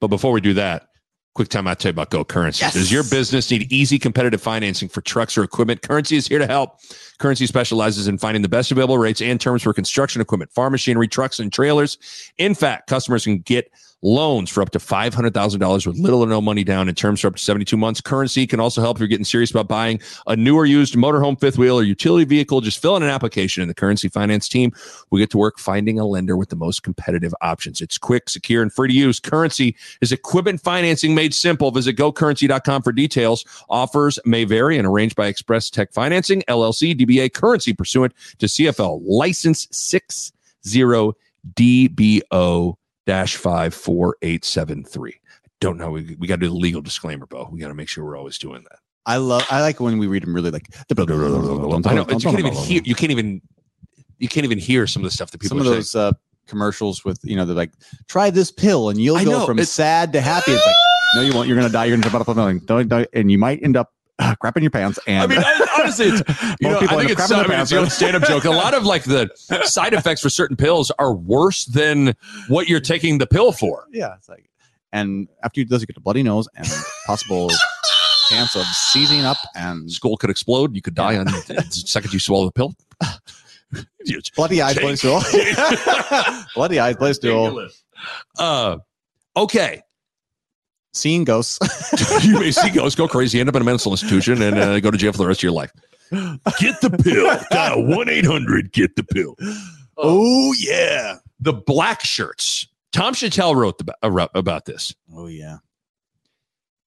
But 0.00 0.08
before 0.08 0.32
we 0.32 0.40
do 0.40 0.54
that, 0.54 0.88
Quick 1.34 1.48
time 1.48 1.68
I'll 1.68 1.76
tell 1.76 1.90
you 1.90 1.94
about 1.94 2.10
Go 2.10 2.24
Currency. 2.24 2.64
Yes. 2.64 2.74
Does 2.74 2.90
your 2.90 3.04
business 3.04 3.50
need 3.52 3.72
easy 3.72 4.00
competitive 4.00 4.42
financing 4.42 4.88
for 4.88 5.00
trucks 5.00 5.38
or 5.38 5.44
equipment? 5.44 5.80
Currency 5.80 6.16
is 6.16 6.26
here 6.26 6.40
to 6.40 6.46
help. 6.46 6.80
Currency 7.18 7.46
specializes 7.46 8.08
in 8.08 8.18
finding 8.18 8.42
the 8.42 8.48
best 8.48 8.72
available 8.72 8.98
rates 8.98 9.22
and 9.22 9.40
terms 9.40 9.62
for 9.62 9.72
construction 9.72 10.20
equipment, 10.20 10.50
farm 10.50 10.72
machinery, 10.72 11.06
trucks, 11.06 11.38
and 11.38 11.52
trailers. 11.52 11.98
In 12.38 12.54
fact, 12.54 12.88
customers 12.88 13.24
can 13.24 13.38
get 13.38 13.70
loans 14.02 14.50
for 14.50 14.62
up 14.62 14.70
to 14.70 14.78
$500,000 14.78 15.86
with 15.86 15.98
little 15.98 16.24
or 16.24 16.26
no 16.26 16.40
money 16.40 16.64
down 16.64 16.88
in 16.88 16.94
terms 16.94 17.20
for 17.20 17.28
up 17.28 17.36
to 17.36 17.42
72 17.42 17.76
months. 17.76 18.00
Currency 18.00 18.46
can 18.46 18.60
also 18.60 18.80
help 18.80 18.96
if 18.96 19.00
you're 19.00 19.08
getting 19.08 19.24
serious 19.24 19.50
about 19.50 19.68
buying 19.68 20.00
a 20.26 20.36
new 20.36 20.56
or 20.56 20.66
used 20.66 20.94
motorhome, 20.94 21.38
fifth 21.38 21.58
wheel, 21.58 21.78
or 21.78 21.82
utility 21.82 22.24
vehicle. 22.24 22.60
Just 22.60 22.80
fill 22.80 22.96
in 22.96 23.02
an 23.02 23.10
application, 23.10 23.62
and 23.62 23.70
the 23.70 23.74
Currency 23.74 24.08
Finance 24.08 24.48
team 24.48 24.72
will 25.10 25.18
get 25.18 25.30
to 25.30 25.38
work 25.38 25.58
finding 25.58 25.98
a 25.98 26.06
lender 26.06 26.36
with 26.36 26.48
the 26.48 26.56
most 26.56 26.82
competitive 26.82 27.34
options. 27.40 27.80
It's 27.80 27.98
quick, 27.98 28.28
secure, 28.28 28.62
and 28.62 28.72
free 28.72 28.88
to 28.88 28.94
use. 28.94 29.20
Currency 29.20 29.76
is 30.00 30.12
equipment 30.12 30.60
financing 30.60 31.14
made 31.14 31.34
simple. 31.34 31.70
Visit 31.70 31.96
gocurrency.com 31.96 32.82
for 32.82 32.92
details. 32.92 33.44
Offers 33.68 34.18
may 34.24 34.44
vary 34.44 34.78
and 34.78 34.86
arranged 34.86 35.16
by 35.16 35.26
Express 35.26 35.70
Tech 35.70 35.92
Financing, 35.92 36.42
LLC, 36.48 36.98
DBA 36.98 37.32
Currency, 37.32 37.72
pursuant 37.72 38.14
to 38.38 38.46
CFL 38.46 39.02
license 39.04 39.66
60DBO 39.66 41.14
54873. 43.06 45.20
Don't 45.60 45.76
know. 45.76 45.90
We, 45.90 46.16
we 46.18 46.26
got 46.26 46.36
to 46.36 46.40
do 46.40 46.48
the 46.48 46.54
legal 46.54 46.80
disclaimer, 46.80 47.26
Bo. 47.26 47.48
We 47.52 47.60
got 47.60 47.68
to 47.68 47.74
make 47.74 47.88
sure 47.88 48.04
we're 48.04 48.16
always 48.16 48.38
doing 48.38 48.64
that. 48.64 48.78
I 49.06 49.16
love. 49.16 49.46
I 49.50 49.60
like 49.60 49.80
when 49.80 49.98
we 49.98 50.06
read 50.06 50.22
them 50.22 50.34
really 50.34 50.50
like. 50.50 50.68
The. 50.88 51.82
I 51.86 51.94
know. 51.94 52.06
You 52.08 52.18
can't 52.18 52.38
even 52.38 52.52
hear. 52.52 52.82
You 52.84 52.94
can't 52.94 53.12
even. 53.12 53.42
You 54.18 54.28
can't 54.28 54.44
even 54.44 54.58
hear 54.58 54.86
some 54.86 55.02
of 55.02 55.04
the 55.04 55.14
stuff 55.14 55.30
that 55.30 55.40
people 55.40 55.58
some 55.58 55.66
of 55.66 55.72
those 55.72 55.94
uh, 55.94 56.12
commercials 56.46 57.04
with 57.04 57.18
you 57.22 57.36
know 57.36 57.46
they're 57.46 57.56
like 57.56 57.72
try 58.06 58.28
this 58.28 58.50
pill 58.50 58.90
and 58.90 59.00
you'll 59.00 59.16
I 59.16 59.24
go 59.24 59.30
know, 59.30 59.46
from 59.46 59.62
sad 59.64 60.12
to 60.12 60.20
happy. 60.20 60.52
It's 60.52 60.66
like 60.66 60.76
no, 61.14 61.22
you 61.22 61.32
won't. 61.32 61.48
You're 61.48 61.56
gonna 61.56 61.70
die. 61.70 61.86
You're 61.86 61.96
gonna 61.96 62.02
jump 62.02 62.16
out 62.16 62.20
of 62.20 62.28
a 62.28 62.34
building. 62.34 62.60
Don't, 62.66 62.88
don't, 62.88 63.08
and 63.14 63.30
you 63.30 63.38
might 63.38 63.62
end 63.62 63.76
up 63.76 63.94
uh, 64.24 64.34
crapping 64.42 64.62
your 64.62 64.70
pants. 64.70 64.98
And 65.06 65.22
I 65.22 65.26
mean, 65.26 65.42
I- 65.44 65.66
honestly, 65.78 66.06
it's, 66.08 66.22
you 66.60 66.68
know, 66.68 66.72
Most 66.74 66.80
people 66.82 66.96
I 66.98 67.00
think 67.06 67.10
it's, 67.18 67.20
crapping 67.20 67.44
I 67.44 67.48
mean, 67.48 67.60
it's 67.60 67.70
the 67.70 67.78
old 67.78 67.90
stand-up 67.92 68.22
joke. 68.24 68.44
A 68.44 68.50
lot 68.50 68.74
of 68.74 68.84
like 68.84 69.04
the 69.04 69.30
side 69.64 69.94
effects 69.94 70.20
for 70.20 70.28
certain 70.30 70.56
pills 70.56 70.90
are 70.98 71.14
worse 71.14 71.64
than 71.64 72.14
what 72.48 72.68
you're 72.68 72.80
taking 72.80 73.18
the 73.18 73.26
pill 73.26 73.52
for. 73.52 73.86
yeah, 73.90 74.14
it's 74.14 74.28
like, 74.28 74.48
and 74.92 75.28
after 75.42 75.60
you 75.60 75.64
do 75.64 75.70
this, 75.70 75.80
you 75.80 75.86
get 75.86 75.96
a 75.96 76.00
bloody 76.00 76.22
nose 76.22 76.48
and 76.56 76.66
possible 77.06 77.48
chance 78.28 78.54
of 78.56 78.64
seizing 78.64 79.24
up 79.24 79.38
and 79.54 79.90
Skull 79.90 80.16
could 80.16 80.30
explode. 80.30 80.74
You 80.74 80.82
could 80.82 80.94
die 80.94 81.16
on 81.16 81.26
the 81.26 81.66
second 81.70 82.12
you 82.12 82.18
swallow 82.20 82.46
the 82.46 82.52
pill. 82.52 82.74
Bloody 84.34 84.60
eyes, 84.62 84.76
bloody 84.78 84.96
stool. 84.96 85.20
bloody 86.54 86.78
eyes, 86.80 86.96
bloody 86.96 87.14
stool. 87.14 87.68
Uh, 88.38 88.78
okay. 89.36 89.82
Seeing 90.92 91.24
ghosts. 91.24 91.58
you 92.24 92.38
may 92.38 92.50
see 92.50 92.70
ghosts 92.70 92.96
go 92.96 93.06
crazy, 93.06 93.40
end 93.40 93.48
up 93.48 93.54
in 93.56 93.62
a 93.62 93.64
mental 93.64 93.92
institution, 93.92 94.42
and 94.42 94.58
uh, 94.58 94.80
go 94.80 94.90
to 94.90 94.98
jail 94.98 95.12
for 95.12 95.18
the 95.18 95.26
rest 95.26 95.40
of 95.40 95.44
your 95.44 95.52
life. 95.52 95.72
Get 96.10 96.80
the 96.80 96.90
pill. 96.90 97.38
Dial 97.50 97.84
1 97.84 98.08
800 98.08 98.72
Get 98.72 98.96
the 98.96 99.04
pill. 99.04 99.36
oh 99.96 100.52
yeah. 100.58 101.16
The 101.38 101.52
black 101.52 102.04
shirts. 102.04 102.66
Tom 102.92 103.14
Shatel 103.14 103.54
wrote 103.54 103.80
about, 104.02 104.30
about 104.34 104.64
this. 104.64 104.94
Oh 105.14 105.28
yeah. 105.28 105.58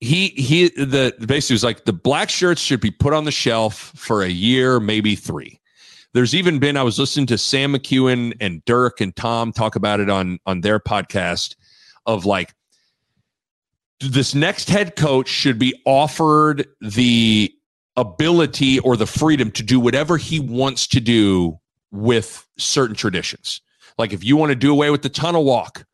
He 0.01 0.29
he 0.29 0.67
the 0.67 1.15
basically 1.25 1.53
was 1.53 1.63
like 1.63 1.85
the 1.85 1.93
black 1.93 2.29
shirts 2.29 2.61
should 2.61 2.81
be 2.81 2.91
put 2.91 3.13
on 3.13 3.23
the 3.23 3.31
shelf 3.31 3.93
for 3.95 4.21
a 4.21 4.27
year, 4.29 4.81
maybe 4.81 5.15
three. 5.15 5.61
There's 6.13 6.35
even 6.35 6.59
been 6.59 6.75
I 6.75 6.83
was 6.83 6.99
listening 6.99 7.25
to 7.27 7.37
Sam 7.37 7.73
McKewon 7.73 8.33
and 8.41 8.63
Dirk 8.65 8.99
and 8.99 9.15
Tom 9.15 9.53
talk 9.53 9.77
about 9.77 10.01
it 10.01 10.09
on 10.09 10.39
on 10.45 10.59
their 10.59 10.79
podcast 10.79 11.55
of 12.05 12.25
like 12.25 12.53
this 14.09 14.35
next 14.35 14.69
head 14.69 14.95
coach 14.95 15.27
should 15.27 15.59
be 15.59 15.79
offered 15.85 16.67
the 16.81 17.53
ability 17.95 18.79
or 18.79 18.97
the 18.97 19.05
freedom 19.05 19.51
to 19.51 19.63
do 19.63 19.79
whatever 19.79 20.17
he 20.17 20.39
wants 20.39 20.87
to 20.87 20.99
do 20.99 21.59
with 21.91 22.47
certain 22.57 22.95
traditions. 22.95 23.61
Like 23.97 24.13
if 24.13 24.23
you 24.23 24.35
want 24.35 24.49
to 24.49 24.55
do 24.55 24.71
away 24.71 24.89
with 24.89 25.03
the 25.03 25.09
tunnel 25.09 25.43
walk, 25.43 25.85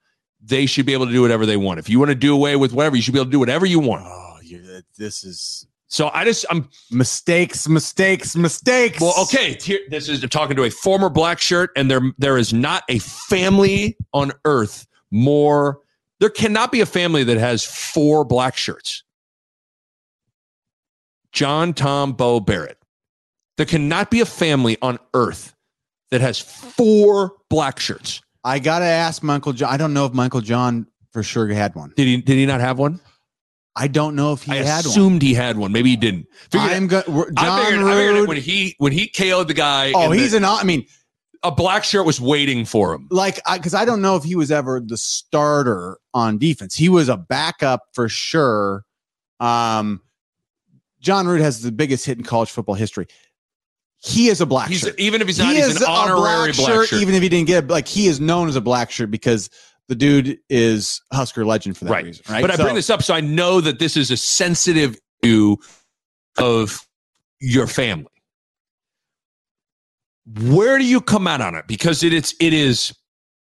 they 0.42 0.66
should 0.66 0.86
be 0.86 0.94
able 0.94 1.06
to 1.06 1.12
do 1.12 1.22
whatever 1.22 1.46
they 1.46 1.58
want. 1.58 1.80
If 1.80 1.90
you 1.90 2.00
want 2.00 2.10
to 2.10 2.16
do 2.16 2.34
away 2.34 2.56
with 2.56 2.72
whatever, 2.72 2.96
you 2.96 3.02
should 3.02 3.14
be 3.14 3.20
able 3.20 3.26
to 3.26 3.32
do 3.32 3.40
whatever 3.40 3.66
you 3.66 3.80
want. 3.80 4.06
Oh, 4.08 4.38
you 4.42 4.82
this 4.98 5.24
is 5.24 5.68
So 5.88 6.10
I 6.14 6.24
just 6.24 6.46
I'm 6.50 6.70
mistakes, 6.92 7.68
mistakes, 7.68 8.36
mistakes. 8.36 9.02
well, 9.02 9.14
okay. 9.24 9.58
Here, 9.62 9.80
this 9.90 10.08
is 10.08 10.22
talking 10.30 10.56
to 10.56 10.64
a 10.64 10.70
former 10.70 11.10
black 11.10 11.40
shirt, 11.40 11.72
and 11.76 11.92
there 11.92 12.02
there 12.18 12.38
is 12.38 12.54
not 12.54 12.84
a 12.88 13.00
family 13.00 13.98
on 14.14 14.32
earth 14.46 14.88
more. 15.12 15.80
There 16.20 16.30
cannot 16.30 16.72
be 16.72 16.82
a 16.82 16.86
family 16.86 17.24
that 17.24 17.38
has 17.38 17.64
four 17.64 18.26
black 18.26 18.58
shirts. 18.58 19.04
John, 21.32 21.74
Tom, 21.74 22.14
Bo, 22.14 22.40
Barrett. 22.40 22.78
There 23.58 23.66
cannot 23.66 24.10
be 24.10 24.22
a 24.22 24.26
family 24.26 24.78
on 24.82 25.00
earth 25.14 25.54
that 26.12 26.22
has 26.22 26.40
four 26.40 27.34
black 27.50 27.80
shirts. 27.80 28.22
I 28.44 28.60
gotta 28.60 28.86
ask 28.86 29.22
Michael 29.22 29.54
John. 29.54 29.72
I 29.72 29.78
don't 29.78 29.94
know 29.94 30.06
if 30.06 30.14
Michael 30.14 30.42
John 30.42 30.88
for 31.12 31.24
sure 31.24 31.48
had 31.48 31.76
one. 31.76 31.94
Did 31.96 32.08
he? 32.08 32.18
Did 32.18 32.36
he 32.36 32.46
not 32.46 32.62
have 32.62 32.80
one? 32.80 33.00
I 33.76 33.88
don't 33.88 34.16
know 34.16 34.34
if 34.34 34.44
he 34.44 34.52
I 34.54 34.56
had 34.58 34.66
one. 34.66 34.74
I 34.76 34.80
assumed 34.80 35.22
he 35.22 35.34
had 35.34 35.58
one. 35.58 35.72
Maybe 35.72 35.90
he 35.92 35.96
didn't. 35.96 36.28
Figured- 36.52 36.72
I'm 36.72 36.88
going. 36.88 37.04
John 37.06 37.34
I 37.38 37.66
figured, 37.66 37.86
I 37.86 37.96
figured 37.96 38.28
when 38.28 38.38
he 38.38 38.76
when 38.78 38.92
he 38.92 39.08
KO'd 39.08 39.48
the 39.48 39.54
guy. 39.54 39.92
oh, 39.94 40.12
he's 40.12 40.32
the- 40.32 40.38
an. 40.38 40.46
I 40.46 40.64
mean, 40.64 40.86
a 41.44 41.52
black 41.52 41.84
shirt 41.84 42.06
was 42.06 42.20
waiting 42.20 42.66
for 42.66 42.94
him. 42.94 43.08
like, 43.12 43.40
because 43.54 43.74
I, 43.74 43.86
don't 43.86 44.02
know 44.02 44.16
if 44.18 44.24
he 44.24 44.36
was 44.36 44.52
ever 44.52 44.82
the 44.86 44.98
starter 44.98 45.98
on 46.14 46.38
defense. 46.38 46.76
He 46.76 46.90
was 46.90 47.08
a 47.10 47.16
backup 47.18 47.84
for 47.94 48.10
sure. 48.10 48.84
Um, 49.40 50.02
John 51.00 51.26
Ruud 51.26 51.40
has 51.40 51.62
the 51.62 51.72
biggest 51.72 52.06
hit 52.06 52.18
in 52.18 52.24
college 52.26 52.52
football 52.52 52.76
history. 52.76 53.08
He 54.02 54.28
is 54.28 54.42
a 54.42 54.46
black 54.46 54.70
He's 54.70 54.80
shirt. 54.80 55.00
even 55.00 55.22
if 55.22 55.28
he's 55.28 55.40
not, 55.40 55.50
he 55.54 55.56
he's 55.58 55.68
is 55.68 55.82
an 55.82 55.88
honorary 55.90 56.52
a 56.52 56.54
black, 56.54 56.56
black, 56.56 56.68
shirt, 56.68 56.88
shirt. 56.90 57.02
even 57.02 57.16
if 57.16 57.22
he 57.22 57.30
didn't 57.30 57.48
get 57.48 57.66
it. 57.66 57.70
Like 57.70 57.88
he 57.88 58.08
is 58.08 58.20
known 58.20 58.48
as 58.50 58.56
a 58.56 58.62
black 58.62 58.92
shirt 58.92 59.12
because 59.12 59.50
the 59.88 59.96
dude 59.96 60.40
is 60.50 61.02
Husker 61.12 61.46
legend 61.46 61.78
for 61.78 61.86
that 61.86 61.92
Right. 61.92 62.06
reason. 62.06 62.24
Right. 62.30 62.42
But 62.42 62.52
I 62.52 62.56
bring 62.58 62.76
this 62.76 62.90
up 62.90 63.02
so 63.04 63.14
I 63.14 63.22
know 63.22 63.60
that 63.62 63.80
this 63.80 63.98
is 63.98 64.12
a 64.12 64.18
sensitive 64.18 64.98
issue 65.24 65.58
of 66.38 66.86
your 67.40 67.68
family. 67.68 68.08
Where 70.38 70.78
do 70.78 70.86
you 70.86 71.02
come 71.02 71.28
out 71.28 71.42
on 71.42 71.56
it? 71.56 71.66
Because 71.68 72.04
it, 72.04 72.14
it's 72.14 72.34
it 72.40 72.54
is 72.54 72.94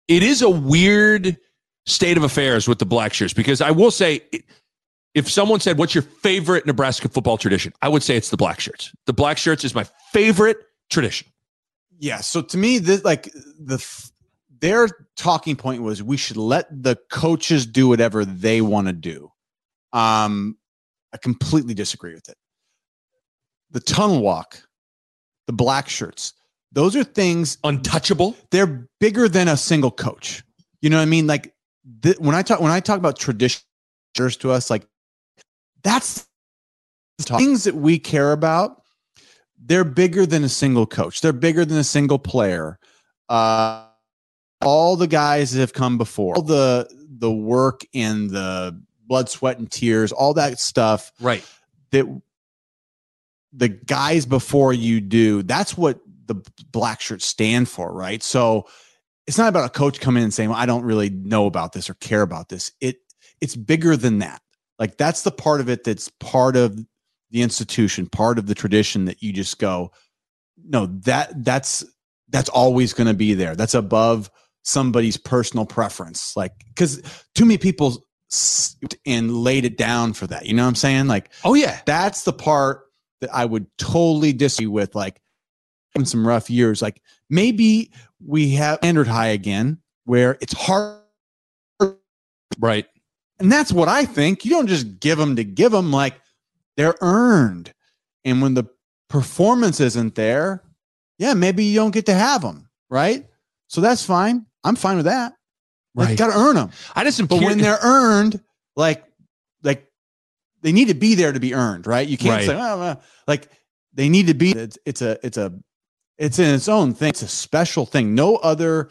it 0.07 0.23
is 0.23 0.41
a 0.41 0.49
weird 0.49 1.37
state 1.85 2.17
of 2.17 2.23
affairs 2.23 2.67
with 2.67 2.79
the 2.79 2.85
black 2.85 3.13
shirts. 3.13 3.33
Because 3.33 3.61
I 3.61 3.71
will 3.71 3.91
say, 3.91 4.21
if 5.13 5.29
someone 5.29 5.59
said, 5.59 5.77
"What's 5.77 5.95
your 5.95 6.03
favorite 6.03 6.65
Nebraska 6.65 7.09
football 7.09 7.37
tradition?" 7.37 7.73
I 7.81 7.89
would 7.89 8.03
say 8.03 8.15
it's 8.15 8.29
the 8.29 8.37
black 8.37 8.59
shirts. 8.59 8.91
The 9.05 9.13
black 9.13 9.37
shirts 9.37 9.63
is 9.63 9.73
my 9.73 9.85
favorite 10.11 10.57
tradition. 10.89 11.27
Yeah. 11.97 12.21
So 12.21 12.41
to 12.41 12.57
me, 12.57 12.77
this 12.77 13.03
like 13.03 13.31
the 13.59 13.83
their 14.59 14.89
talking 15.15 15.55
point 15.55 15.81
was 15.81 16.03
we 16.03 16.17
should 16.17 16.37
let 16.37 16.67
the 16.71 16.97
coaches 17.09 17.65
do 17.65 17.87
whatever 17.87 18.25
they 18.25 18.61
want 18.61 18.87
to 18.87 18.93
do. 18.93 19.31
Um, 19.93 20.57
I 21.13 21.17
completely 21.17 21.73
disagree 21.73 22.13
with 22.13 22.27
it. 22.29 22.37
The 23.71 23.79
tunnel 23.79 24.21
walk, 24.21 24.61
the 25.47 25.53
black 25.53 25.89
shirts, 25.89 26.33
those 26.75 26.95
are 26.95 27.03
things 27.03 27.57
Untouchable. 27.63 28.35
they're 28.51 28.87
bigger 28.99 29.27
than 29.27 29.47
a 29.47 29.57
single 29.57 29.89
coach. 29.91 30.43
You 30.81 30.89
know 30.91 30.97
what 30.97 31.03
I 31.03 31.05
mean? 31.05 31.25
Like 31.25 31.53
th- 32.03 32.19
when 32.19 32.35
I 32.35 32.43
talk 32.43 32.59
when 32.61 32.71
I 32.71 32.79
talk 32.81 32.99
about 32.99 33.17
traditions 33.17 33.63
to 34.15 34.51
us, 34.51 34.69
like 34.69 34.85
that's 35.83 36.27
things 37.21 37.63
that 37.63 37.75
we 37.75 37.97
care 37.97 38.31
about. 38.31 38.83
They're 39.57 39.83
bigger 39.83 40.25
than 40.27 40.43
a 40.43 40.49
single 40.49 40.85
coach. 40.85 41.21
They're 41.21 41.33
bigger 41.33 41.65
than 41.65 41.77
a 41.79 41.83
single 41.83 42.19
player. 42.19 42.77
Uh, 43.29 43.87
all 44.61 44.95
the 44.95 45.07
guys 45.07 45.51
that 45.53 45.59
have 45.61 45.73
come 45.73 45.97
before, 45.97 46.35
all 46.35 46.41
the 46.43 46.87
the 47.17 47.31
work 47.31 47.81
and 47.95 48.29
the 48.29 48.79
blood, 49.07 49.29
sweat, 49.29 49.57
and 49.57 49.71
tears, 49.71 50.11
all 50.11 50.33
that 50.35 50.59
stuff 50.59 51.11
Right. 51.19 51.43
that 51.91 52.05
the 53.53 53.69
guys 53.69 54.25
before 54.25 54.73
you 54.73 54.99
do 54.99 55.41
that's 55.41 55.77
what 55.77 55.99
the 56.27 56.35
black 56.71 57.01
shirts 57.01 57.25
stand 57.25 57.69
for 57.69 57.93
right? 57.93 58.21
So 58.23 58.67
it's 59.27 59.37
not 59.37 59.49
about 59.49 59.65
a 59.65 59.69
coach 59.69 59.99
coming 59.99 60.21
in 60.21 60.25
and 60.25 60.33
saying 60.33 60.49
well, 60.49 60.59
i 60.59 60.65
don't 60.65 60.83
really 60.83 61.09
know 61.09 61.45
about 61.45 61.73
this 61.73 61.89
or 61.89 61.95
care 61.95 62.21
about 62.21 62.49
this. 62.49 62.71
It 62.81 62.97
it's 63.41 63.55
bigger 63.55 63.97
than 63.97 64.19
that. 64.19 64.41
Like 64.79 64.97
that's 64.97 65.23
the 65.23 65.31
part 65.31 65.61
of 65.61 65.69
it 65.69 65.83
that's 65.83 66.09
part 66.19 66.55
of 66.55 66.77
the 67.31 67.41
institution 67.41 68.07
part 68.07 68.37
of 68.37 68.47
the 68.47 68.55
tradition 68.55 69.05
that 69.05 69.21
you 69.21 69.33
just 69.33 69.59
go 69.59 69.91
no 70.63 70.85
that 70.85 71.43
that's 71.43 71.83
that's 72.29 72.49
always 72.49 72.93
going 72.93 73.07
to 73.07 73.13
be 73.13 73.33
there. 73.33 73.55
That's 73.55 73.73
above 73.73 74.31
somebody's 74.63 75.17
personal 75.17 75.65
preference. 75.65 76.35
Like 76.35 76.53
because 76.69 77.01
too 77.35 77.45
many 77.45 77.57
people 77.57 78.05
and 79.05 79.31
laid 79.37 79.65
it 79.65 79.77
down 79.77 80.11
for 80.11 80.27
that 80.27 80.45
you 80.45 80.53
know 80.53 80.63
what 80.63 80.69
i'm 80.69 80.75
saying? 80.75 81.07
Like 81.07 81.31
Oh 81.43 81.53
yeah. 81.53 81.79
that's 81.85 82.23
the 82.23 82.33
part 82.33 82.85
that 83.21 83.33
I 83.33 83.45
would 83.45 83.67
totally 83.77 84.33
disagree 84.33 84.67
with. 84.67 84.95
Like 84.95 85.21
some 86.03 86.27
rough 86.27 86.49
years, 86.49 86.81
like 86.81 87.01
maybe 87.29 87.91
we 88.19 88.49
have 88.55 88.79
standard 88.79 89.07
high 89.07 89.27
again 89.27 89.77
where 90.03 90.37
it's 90.41 90.53
hard 90.53 91.01
Right. 92.59 92.85
And 93.39 93.51
that's 93.51 93.71
what 93.71 93.87
I 93.87 94.05
think. 94.05 94.45
You 94.45 94.51
don't 94.51 94.67
just 94.67 94.99
give 94.99 95.17
them 95.17 95.35
to 95.35 95.43
give 95.43 95.71
them, 95.71 95.91
like 95.91 96.15
they're 96.77 96.95
earned. 97.01 97.73
And 98.23 98.41
when 98.41 98.53
the 98.53 98.65
performance 99.09 99.79
isn't 99.79 100.15
there, 100.15 100.63
yeah, 101.17 101.33
maybe 101.33 101.65
you 101.65 101.75
don't 101.75 101.91
get 101.91 102.05
to 102.07 102.13
have 102.13 102.41
them, 102.41 102.69
right? 102.89 103.25
So 103.67 103.81
that's 103.81 104.05
fine. 104.05 104.45
I'm 104.63 104.75
fine 104.75 104.97
with 104.97 105.05
that. 105.05 105.33
Like, 105.95 106.17
got 106.17 106.27
to 106.27 106.37
earn 106.37 106.55
them. 106.55 106.71
I 106.95 107.03
just 107.03 107.25
But 107.27 107.41
when 107.41 107.57
they're 107.57 107.79
earned, 107.81 108.41
like, 108.75 109.05
like 109.63 109.87
they 110.61 110.73
need 110.73 110.89
to 110.89 110.93
be 110.93 111.15
there 111.15 111.31
to 111.31 111.39
be 111.39 111.53
earned, 111.53 111.87
right? 111.87 112.07
You 112.07 112.17
can't 112.17 112.37
Right. 112.39 112.45
say, 112.45 112.55
well," 112.55 113.01
like 113.27 113.49
they 113.93 114.09
need 114.09 114.27
to 114.27 114.33
be. 114.33 114.51
It's, 114.51 114.77
it's 114.85 115.01
a, 115.01 115.17
it's 115.23 115.37
a, 115.37 115.53
it's 116.17 116.39
in 116.39 116.53
its 116.53 116.67
own 116.67 116.93
thing. 116.93 117.09
It's 117.09 117.21
a 117.21 117.27
special 117.27 117.85
thing. 117.85 118.15
No 118.15 118.37
other 118.37 118.89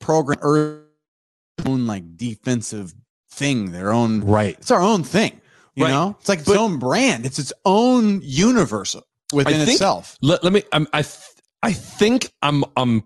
program 0.00 0.38
or 0.42 0.84
own 1.66 1.86
like 1.86 2.16
defensive 2.16 2.94
thing. 3.30 3.72
Their 3.72 3.92
own. 3.92 4.20
right. 4.22 4.56
It's 4.58 4.70
our 4.70 4.80
own 4.82 5.04
thing. 5.04 5.40
You 5.74 5.84
Right. 5.84 5.90
know, 5.90 6.16
it's 6.20 6.28
like 6.28 6.40
its 6.40 6.48
But- 6.48 6.58
own 6.58 6.78
brand. 6.78 7.24
It's 7.24 7.38
its 7.38 7.52
own 7.64 8.20
universe 8.22 8.94
within 9.32 9.54
think- 9.64 9.70
itself. 9.70 10.16
Let, 10.20 10.44
let 10.44 10.52
me. 10.52 10.62
I'm, 10.72 10.86
I 10.92 11.02
th- 11.02 11.16
I 11.62 11.72
think 11.72 12.30
I'm 12.42 12.64
I'm 12.76 13.04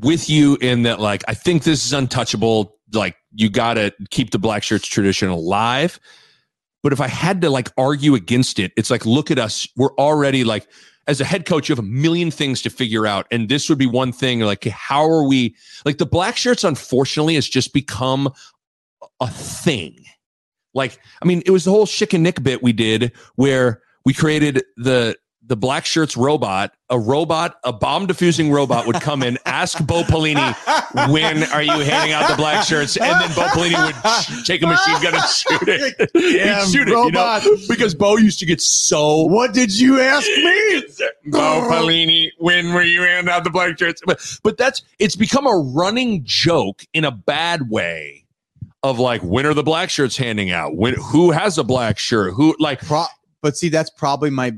with 0.00 0.28
you 0.30 0.56
in 0.60 0.82
that. 0.84 0.98
Like 1.00 1.22
I 1.28 1.34
think 1.34 1.62
this 1.62 1.84
is 1.84 1.92
untouchable. 1.92 2.76
Like 2.92 3.16
you 3.34 3.50
got 3.50 3.74
to 3.74 3.92
keep 4.10 4.30
the 4.30 4.38
black 4.38 4.62
shirts 4.62 4.88
tradition 4.88 5.28
alive. 5.28 6.00
But 6.82 6.92
if 6.92 7.00
I 7.00 7.08
had 7.08 7.40
to 7.42 7.50
like 7.50 7.70
argue 7.76 8.14
against 8.14 8.58
it, 8.58 8.72
it's 8.76 8.90
like 8.90 9.04
look 9.04 9.30
at 9.30 9.38
us. 9.38 9.68
We're 9.76 9.94
already 9.94 10.44
like 10.44 10.68
as 11.06 11.20
a 11.20 11.24
head 11.24 11.46
coach, 11.46 11.68
you 11.68 11.74
have 11.74 11.84
a 11.84 11.88
million 11.88 12.30
things 12.30 12.60
to 12.62 12.70
figure 12.70 13.06
out, 13.06 13.26
and 13.30 13.48
this 13.48 13.68
would 13.68 13.78
be 13.78 13.86
one 13.86 14.12
thing. 14.12 14.40
Like 14.40 14.64
how 14.64 15.08
are 15.08 15.26
we? 15.26 15.56
Like 15.84 15.98
the 15.98 16.06
black 16.06 16.36
shirts, 16.36 16.64
unfortunately, 16.64 17.34
has 17.34 17.48
just 17.48 17.72
become 17.72 18.32
a 19.20 19.28
thing. 19.28 20.04
Like, 20.74 20.98
I 21.22 21.26
mean, 21.26 21.42
it 21.46 21.50
was 21.50 21.64
the 21.64 21.70
whole 21.70 21.86
Schick 21.86 22.14
and 22.14 22.22
Nick 22.22 22.42
bit 22.42 22.62
we 22.62 22.72
did 22.72 23.12
where 23.36 23.82
we 24.04 24.12
created 24.12 24.62
the 24.76 25.16
the 25.48 25.56
black 25.56 25.86
shirts 25.86 26.16
robot, 26.16 26.72
a 26.90 26.98
robot, 26.98 27.56
a 27.64 27.72
bomb 27.72 28.06
defusing 28.06 28.52
robot 28.52 28.86
would 28.86 29.00
come 29.00 29.22
in, 29.22 29.38
ask 29.46 29.84
Bo 29.84 30.02
Pelini, 30.02 30.54
when 31.10 31.42
are 31.44 31.62
you 31.62 31.72
handing 31.72 32.12
out 32.12 32.28
the 32.28 32.36
black 32.36 32.64
shirts? 32.64 32.98
And 32.98 33.18
then 33.20 33.34
Bo 33.34 33.46
Pelini 33.48 33.84
would 33.86 34.44
take 34.44 34.62
a 34.62 34.66
machine 34.66 35.02
gun 35.02 35.14
and 35.14 35.24
shoot 35.24 35.68
it. 35.68 36.10
He'd 36.12 36.70
shoot 36.70 36.82
it, 36.82 36.88
you 36.88 36.94
know? 36.94 37.04
robot. 37.04 37.44
Because 37.66 37.94
Bo 37.94 38.18
used 38.18 38.38
to 38.40 38.46
get 38.46 38.60
so 38.60 39.22
What 39.22 39.54
did 39.54 39.76
you 39.76 40.00
ask 40.00 40.26
me? 40.26 40.82
Bo 41.26 41.66
Pelini, 41.70 42.30
when 42.38 42.74
were 42.74 42.82
you 42.82 43.00
handing 43.02 43.32
out 43.32 43.42
the 43.42 43.50
black 43.50 43.78
shirts? 43.78 44.02
But 44.04 44.20
but 44.42 44.58
that's 44.58 44.82
it's 44.98 45.16
become 45.16 45.46
a 45.46 45.56
running 45.74 46.22
joke 46.24 46.84
in 46.92 47.04
a 47.04 47.10
bad 47.10 47.70
way 47.70 48.26
of 48.82 48.98
like 48.98 49.22
when 49.22 49.46
are 49.46 49.54
the 49.54 49.62
black 49.62 49.88
shirts 49.88 50.16
handing 50.18 50.50
out? 50.50 50.76
When 50.76 50.94
who 50.94 51.30
has 51.30 51.56
a 51.56 51.64
black 51.64 51.98
shirt? 51.98 52.34
Who 52.34 52.54
like 52.58 52.80
Pro- 52.80 53.06
but 53.40 53.56
see, 53.56 53.68
that's 53.68 53.90
probably 53.90 54.30
my 54.30 54.54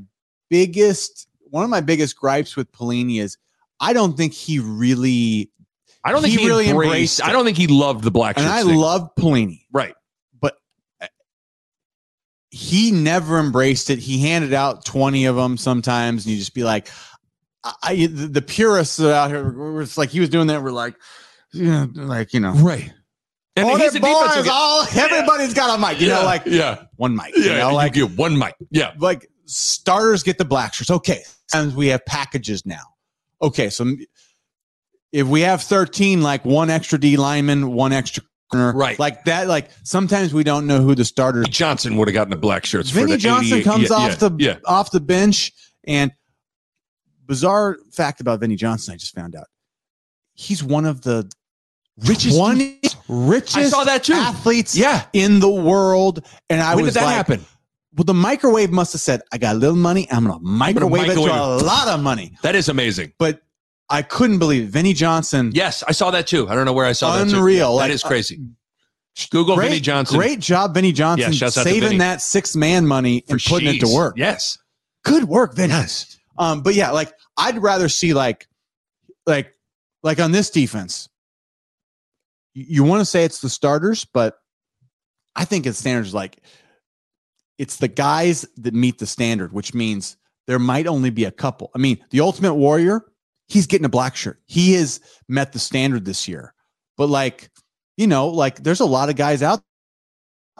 biggest 0.51 1.29
one 1.51 1.65
of 1.65 1.71
my 1.71 1.81
biggest 1.81 2.17
gripes 2.17 2.57
with 2.57 2.71
Pelini 2.73 3.21
is 3.21 3.39
I 3.81 3.93
don't 3.93 4.17
think 4.17 4.33
he 4.35 4.59
really 4.59 5.51
I 6.05 6.13
don't 6.13 6.23
think 6.23 6.35
He 6.35 6.41
he, 6.43 6.47
really 6.49 6.69
embraced. 6.69 6.87
embraced 7.21 7.25
I 7.25 7.33
don't 7.33 7.45
think 7.45 7.57
he 7.57 7.67
loved 7.67 8.05
the 8.05 8.11
black 8.11 8.37
and. 8.39 8.47
I 8.47 8.63
thing. 8.63 8.75
love 8.77 9.09
Pelini. 9.19 9.63
right. 9.73 9.95
But 10.41 10.57
uh, 11.01 11.07
he 12.51 12.91
never 12.91 13.39
embraced 13.39 13.91
it. 13.91 13.99
He 13.99 14.21
handed 14.21 14.53
out 14.53 14.85
20 14.85 15.25
of 15.27 15.37
them 15.37 15.57
sometimes, 15.57 16.25
and 16.25 16.33
you 16.33 16.39
just 16.39 16.55
be 16.55 16.65
like, 16.65 16.89
I, 17.83 17.95
the, 18.07 18.27
the 18.27 18.43
purists 18.43 19.01
out 19.01 19.31
here 19.31 19.51
were 19.53 19.83
it's 19.83 19.99
like 19.99 20.09
he 20.11 20.21
was 20.21 20.31
doing 20.31 20.47
that. 20.47 20.63
We're 20.63 20.71
like, 20.73 20.95
yeah, 21.53 21.87
like, 21.95 22.33
you 22.33 22.41
know, 22.41 22.53
Right. 22.53 22.93
And 23.57 23.67
all 23.69 23.77
he's 23.77 23.93
the 23.93 23.99
a 23.99 24.01
defensive 24.01 24.45
boys, 24.45 24.49
all 24.53 24.87
everybody's 24.97 25.53
got 25.53 25.77
a 25.77 25.81
mic, 25.81 26.01
you 26.01 26.09
know, 26.09 26.23
like 26.25 26.43
yeah, 26.47 26.85
one 26.97 27.15
mic, 27.17 27.35
yeah. 27.37 27.43
you 27.43 27.49
know, 27.59 27.69
you 27.71 27.75
like 27.75 27.93
get 27.93 28.11
one 28.13 28.39
mic. 28.39 28.55
Yeah, 28.71 28.95
like 28.99 29.29
starters 29.51 30.23
get 30.23 30.39
the 30.39 30.45
black 30.45 30.75
shirts. 30.75 30.91
Okay. 30.91 31.23
And 31.53 31.75
we 31.75 31.89
have 31.89 32.05
packages 32.07 32.65
now. 32.65 32.83
Okay. 33.43 33.71
So 33.71 33.87
if 35.13 35.27
we 35.27 35.41
have 35.43 35.63
13, 35.63 36.23
like 36.23 36.45
one 36.45 36.71
extra 36.71 36.99
D 36.99 37.17
lineman, 37.17 37.73
one 37.73 37.93
extra 37.93 38.23
corner, 38.51 38.73
Right. 38.73 38.99
Like 38.99 39.25
that, 39.25 39.49
like 39.49 39.71
sometimes 39.83 40.33
we 40.33 40.45
don't 40.45 40.67
know 40.67 40.81
who 40.81 40.95
the 40.95 41.05
starters. 41.05 41.49
Johnson 41.49 41.97
would 41.97 42.09
have 42.09 42.15
gotten 42.15 42.31
the 42.31 42.37
black 42.37 42.65
shirts. 42.65 42.91
for 42.91 43.01
Vinny 43.01 43.13
the 43.13 43.19
Johnson 43.19 43.63
comes 43.63 43.91
yeah, 43.91 43.97
off 43.97 44.11
yeah, 44.11 44.29
the 44.29 44.37
yeah. 44.39 44.57
off 44.67 44.91
the 44.91 45.01
bench 45.01 45.53
and 45.85 46.13
bizarre 47.27 47.79
fact 47.93 48.21
about 48.21 48.41
Vinnie 48.41 48.57
Johnson, 48.57 48.95
I 48.95 48.97
just 48.97 49.15
found 49.15 49.35
out. 49.35 49.47
He's 50.35 50.63
one 50.63 50.85
of 50.87 51.03
the 51.03 51.31
Richest- 52.07 52.37
20 52.37 52.81
richest 53.09 53.57
I 53.57 53.65
saw 53.69 53.85
that 53.85 54.05
too. 54.05 54.15
athletes 54.15 54.75
Yeah. 54.75 55.05
in 55.13 55.39
the 55.41 55.51
world. 55.51 56.25
And 56.49 56.61
I 56.63 56.75
when 56.75 56.85
was 56.85 56.95
did 56.95 57.01
that 57.03 57.07
like, 57.07 57.15
happen? 57.17 57.45
Well, 57.97 58.05
the 58.05 58.15
microwave 58.15 58.71
must 58.71 58.93
have 58.93 59.01
said, 59.01 59.23
I 59.33 59.39
got 59.39 59.57
a 59.57 59.59
little 59.59 59.75
money. 59.77 60.07
I'm 60.11 60.25
going 60.25 60.39
to 60.39 60.45
microwave 60.45 61.11
it 61.11 61.15
to 61.15 61.21
a 61.21 61.57
lot 61.59 61.89
of 61.89 62.01
money. 62.01 62.37
That 62.43 62.55
is 62.55 62.69
amazing. 62.69 63.13
But 63.19 63.43
I 63.89 64.03
couldn't 64.03 64.39
believe 64.39 64.63
it. 64.69 64.71
Vinnie 64.71 64.93
Johnson. 64.93 65.51
Yes, 65.55 65.83
I 65.89 65.93
saw 65.93 66.13
that 66.13 66.29
too. 66.29 66.49
I 66.49 66.55
don't 66.55 66.65
know 66.65 66.73
where 66.73 66.87
I 66.87 66.93
saw 66.93 67.17
that. 67.17 67.27
Unreal. 67.35 67.77
That 67.79 67.85
Like, 67.85 67.91
is 67.93 68.03
crazy. 68.05 68.39
Google 69.31 69.57
Great, 69.57 69.69
Vinnie 69.71 69.81
Johnson. 69.81 70.17
Great 70.19 70.39
job, 70.39 70.73
Vinnie 70.73 70.93
Johnson, 70.93 71.33
Yeah, 71.33 71.37
shouts 71.37 71.59
out 71.59 71.65
to 71.65 71.69
saving 71.69 71.89
Vinnie. 71.89 71.99
that 71.99 72.23
six 72.23 72.55
man 72.55 72.87
money 72.87 73.25
and 73.29 73.43
putting 73.45 73.75
it 73.75 73.81
to 73.81 73.93
work. 73.93 74.15
Yes. 74.17 74.57
Good 75.05 75.25
work, 75.25 75.55
Vinnie. 75.57 75.75
Um, 76.39 76.63
but 76.63 76.75
yeah, 76.75 76.93
like 76.93 77.13
I'd 77.37 77.59
rather 77.61 77.89
see 77.89 78.15
like, 78.15 78.47
like, 79.27 79.53
like 80.05 80.21
on 80.21 80.31
this 80.31 80.49
defense. 80.51 81.09
You, 82.55 82.65
you 82.69 82.85
want 82.85 83.01
to 83.01 83.05
say 83.05 83.25
it's 83.25 83.41
the 83.41 83.49
starters, 83.51 84.05
but 84.05 84.39
I 85.35 85.45
think 85.45 85.67
it's 85.67 85.79
standards 85.79 86.15
like 86.15 86.39
it's 87.61 87.77
the 87.77 87.89
guys 87.89 88.49
that 88.57 88.73
meet 88.73 88.97
the 88.97 89.07
standard, 89.07 89.53
which 89.53 89.75
means 89.75 90.17
there 90.47 90.59
might 90.59 90.87
only 90.87 91.11
be 91.11 91.25
a 91.25 91.31
couple. 91.31 91.71
I 91.75 91.79
mean, 91.79 92.03
the 92.09 92.21
Ultimate 92.23 92.55
Warrior, 92.55 93.05
he's 93.49 93.67
getting 93.67 93.85
a 93.85 93.91
black 93.91 94.17
shirt. 94.17 94.41
He 94.47 94.73
has 94.73 94.99
met 95.29 95.53
the 95.53 95.59
standard 95.59 96.07
this 96.07 96.27
year, 96.27 96.55
but 96.97 97.11
like, 97.11 97.51
you 97.99 98.07
know, 98.07 98.29
like 98.29 98.63
there's 98.63 98.81
a 98.81 98.87
lot 98.87 99.11
of 99.11 99.17
guys 99.17 99.43
out 99.43 99.61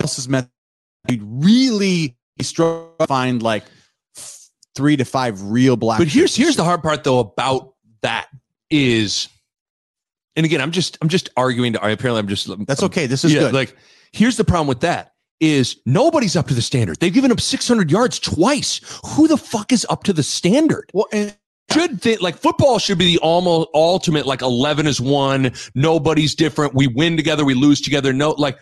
else 0.03 0.17
has 0.17 0.29
met. 0.29 0.51
We 1.09 1.21
really 1.23 2.19
struggle 2.43 2.95
to 2.99 3.07
find 3.07 3.43
like 3.43 3.65
three 4.75 4.99
to 4.99 5.07
five 5.07 5.43
real 5.43 5.77
black. 5.79 6.01
But 6.01 6.09
here's 6.09 6.37
here's 6.37 6.57
the 6.57 6.65
hard 6.65 6.83
part 6.83 7.03
though 7.03 7.21
about 7.21 7.77
that 8.03 8.29
is, 8.69 9.31
and 10.37 10.45
again, 10.45 10.61
I'm 10.61 10.71
just 10.71 10.99
I'm 11.01 11.09
just 11.09 11.31
arguing 11.35 11.73
to 11.73 11.83
I 11.83 11.91
apparently 11.93 12.19
I'm 12.19 12.29
just 12.29 12.67
That's 12.67 12.83
okay. 12.83 13.07
This 13.07 13.25
is 13.25 13.33
yeah, 13.33 13.41
good. 13.41 13.55
Like 13.55 13.75
here's 14.13 14.37
the 14.37 14.45
problem 14.45 14.67
with 14.67 14.81
that 14.81 15.15
is 15.41 15.77
nobody's 15.87 16.37
up 16.37 16.47
to 16.49 16.55
the 16.55 16.63
standard. 16.63 16.99
They've 17.01 17.13
given 17.13 17.33
up 17.33 17.41
600 17.41 17.91
yards 17.91 18.19
twice. 18.19 18.81
Who 19.15 19.27
the 19.27 19.37
fuck 19.37 19.73
is 19.73 19.87
up 19.89 20.05
to 20.05 20.13
the 20.13 20.23
standard? 20.23 20.91
well, 20.93 21.09
and 21.13 21.37
should 21.73 22.03
think 22.03 22.21
like 22.21 22.37
football 22.37 22.79
should 22.81 22.99
be 22.99 23.15
the 23.15 23.19
almost 23.19 23.69
ultimate 23.75 24.27
like 24.27 24.43
11 24.43 24.89
is 24.89 25.01
one 25.01 25.53
nobody's 25.77 26.35
different 26.35 26.75
we 26.75 26.89
win 26.89 27.17
together 27.17 27.45
we 27.45 27.55
lose 27.55 27.81
together 27.81 28.13
no 28.13 28.31
like 28.31 28.59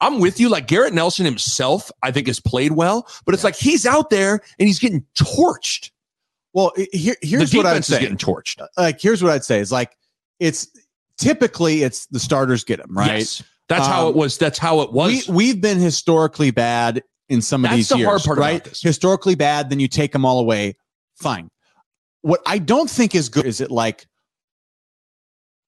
i'm 0.00 0.20
with 0.20 0.38
you 0.38 0.48
like 0.48 0.68
garrett 0.68 0.94
nelson 0.94 1.24
himself 1.24 1.90
i 2.04 2.12
think 2.12 2.28
has 2.28 2.38
played 2.38 2.70
well 2.70 3.04
but 3.26 3.34
it's 3.34 3.42
like 3.42 3.56
he's 3.56 3.84
out 3.84 4.10
there 4.10 4.34
and 4.60 4.68
he's 4.68 4.78
getting 4.78 5.04
torched 5.16 5.90
well, 6.52 6.72
here, 6.92 7.16
here's 7.22 7.54
what 7.54 7.66
I'd 7.66 7.84
say. 7.84 8.00
getting 8.00 8.16
torched 8.16 8.60
uh, 8.60 8.66
Like, 8.76 9.00
here's 9.00 9.22
what 9.22 9.32
I'd 9.32 9.44
say 9.44 9.60
is 9.60 9.72
like, 9.72 9.96
it's 10.38 10.68
typically 11.16 11.82
it's 11.82 12.06
the 12.06 12.20
starters 12.20 12.64
get 12.64 12.78
them 12.78 12.96
right. 12.96 13.18
Yes. 13.18 13.42
That's 13.72 13.86
how 13.86 14.06
Um, 14.06 14.08
it 14.10 14.16
was 14.16 14.38
that's 14.38 14.58
how 14.58 14.80
it 14.82 14.92
was 14.92 15.28
We 15.28 15.34
we've 15.34 15.60
been 15.60 15.78
historically 15.78 16.50
bad 16.50 17.02
in 17.28 17.42
some 17.42 17.64
of 17.64 17.70
these. 17.70 17.88
That's 17.88 17.88
these 17.88 17.96
the 17.96 17.98
years, 17.98 18.08
hard 18.08 18.22
part 18.22 18.38
about 18.38 18.44
right? 18.44 18.64
this. 18.64 18.82
Historically 18.82 19.34
bad, 19.34 19.70
then 19.70 19.80
you 19.80 19.88
take 19.88 20.12
them 20.12 20.24
all 20.24 20.38
away. 20.38 20.76
Fine. 21.20 21.48
What 22.20 22.40
I 22.46 22.58
don't 22.58 22.90
think 22.90 23.14
is 23.14 23.28
good 23.28 23.46
is 23.46 23.60
it 23.60 23.70
like 23.70 24.06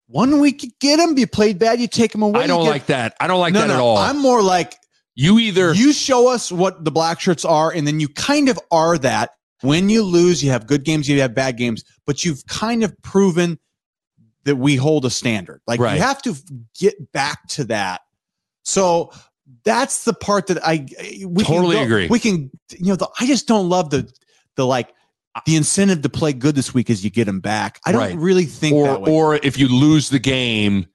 one 0.07 0.39
week 0.39 0.63
you 0.63 0.69
get 0.79 0.97
them, 0.97 1.17
you 1.17 1.25
played 1.27 1.57
bad, 1.59 1.79
you 1.79 1.87
take 1.87 2.11
them 2.11 2.21
away. 2.21 2.43
i 2.43 2.47
don't 2.47 2.65
like 2.65 2.85
that 2.87 3.15
i 3.19 3.25
don't 3.25 3.39
like 3.39 3.53
no, 3.53 3.61
that 3.61 3.67
no, 3.67 3.73
at 3.73 3.79
all 3.79 3.97
I'm 3.97 4.19
more 4.19 4.41
like 4.43 4.75
you 5.15 5.39
either 5.39 5.73
you 5.73 5.93
show 5.93 6.27
us 6.27 6.51
what 6.51 6.83
the 6.83 6.91
black 6.91 7.19
shirts 7.19 7.45
are, 7.45 7.71
and 7.71 7.87
then 7.87 7.99
you 7.99 8.07
kind 8.09 8.49
of 8.49 8.59
are 8.71 8.97
that. 8.99 9.31
When 9.61 9.87
you 9.89 10.03
lose, 10.03 10.43
you 10.43 10.51
have 10.51 10.67
good 10.67 10.83
games, 10.83 11.07
you 11.07 11.21
have 11.21 11.33
bad 11.33 11.55
games, 11.55 11.83
but 12.05 12.25
you've 12.25 12.45
kind 12.47 12.83
of 12.83 12.93
proven 13.01 13.59
that 14.45 14.55
we 14.57 14.75
hold 14.75 15.05
a 15.05 15.09
standard. 15.09 15.61
Like 15.67 15.79
Right. 15.79 15.95
you 15.95 16.01
have 16.01 16.21
to 16.23 16.35
get 16.79 17.11
back 17.11 17.47
to 17.49 17.63
that. 17.65 18.01
So 18.63 19.11
that's 19.65 20.05
the 20.05 20.13
part 20.13 20.47
that 20.47 20.65
I 20.65 20.85
we 21.25 21.43
can 21.43 21.55
Totally 21.55 21.75
go- 21.75 21.83
agree. 21.83 22.07
We 22.07 22.19
can, 22.19 22.49
you 22.71 22.87
know, 22.87 22.95
the, 22.95 23.09
I 23.19 23.25
just 23.25 23.47
don't 23.47 23.69
love 23.69 23.89
the 23.89 24.11
the 24.55 24.65
like 24.65 24.93
the 25.45 25.55
incentive 25.55 26.01
to 26.03 26.09
play 26.09 26.31
good 26.33 26.55
this 26.55 26.73
week 26.73 26.89
is 26.89 27.03
you 27.03 27.09
get 27.09 27.25
them 27.25 27.39
back. 27.39 27.79
I 27.85 27.91
don't 27.91 28.01
Right. 28.01 28.15
really 28.17 28.45
think 28.45 28.75
or 28.75 28.87
that 28.87 29.01
way. 29.01 29.11
or 29.11 29.35
if 29.37 29.57
you 29.57 29.67
lose 29.67 30.09
the 30.09 30.19
game, 30.19 30.85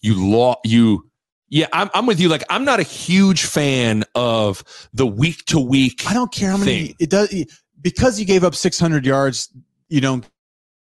you 0.00 0.14
lost. 0.30 0.60
You, 0.64 1.08
yeah, 1.48 1.66
I'm 1.72 1.90
I'm 1.94 2.06
with 2.06 2.18
you. 2.18 2.28
Like 2.28 2.44
I'm 2.50 2.64
not 2.64 2.80
a 2.80 2.84
huge 2.84 3.44
fan 3.44 4.04
of 4.14 4.64
the 4.94 5.06
week 5.06 5.44
to 5.46 5.60
week. 5.60 6.08
I 6.08 6.14
don't 6.14 6.32
care 6.32 6.50
how 6.50 6.56
many 6.56 6.86
thing. 6.86 6.94
it 6.98 7.10
does 7.10 7.32
because 7.80 8.18
you 8.18 8.24
gave 8.26 8.44
up 8.44 8.54
600 8.54 9.04
yards. 9.04 9.48
You 9.88 10.00
don't 10.00 10.24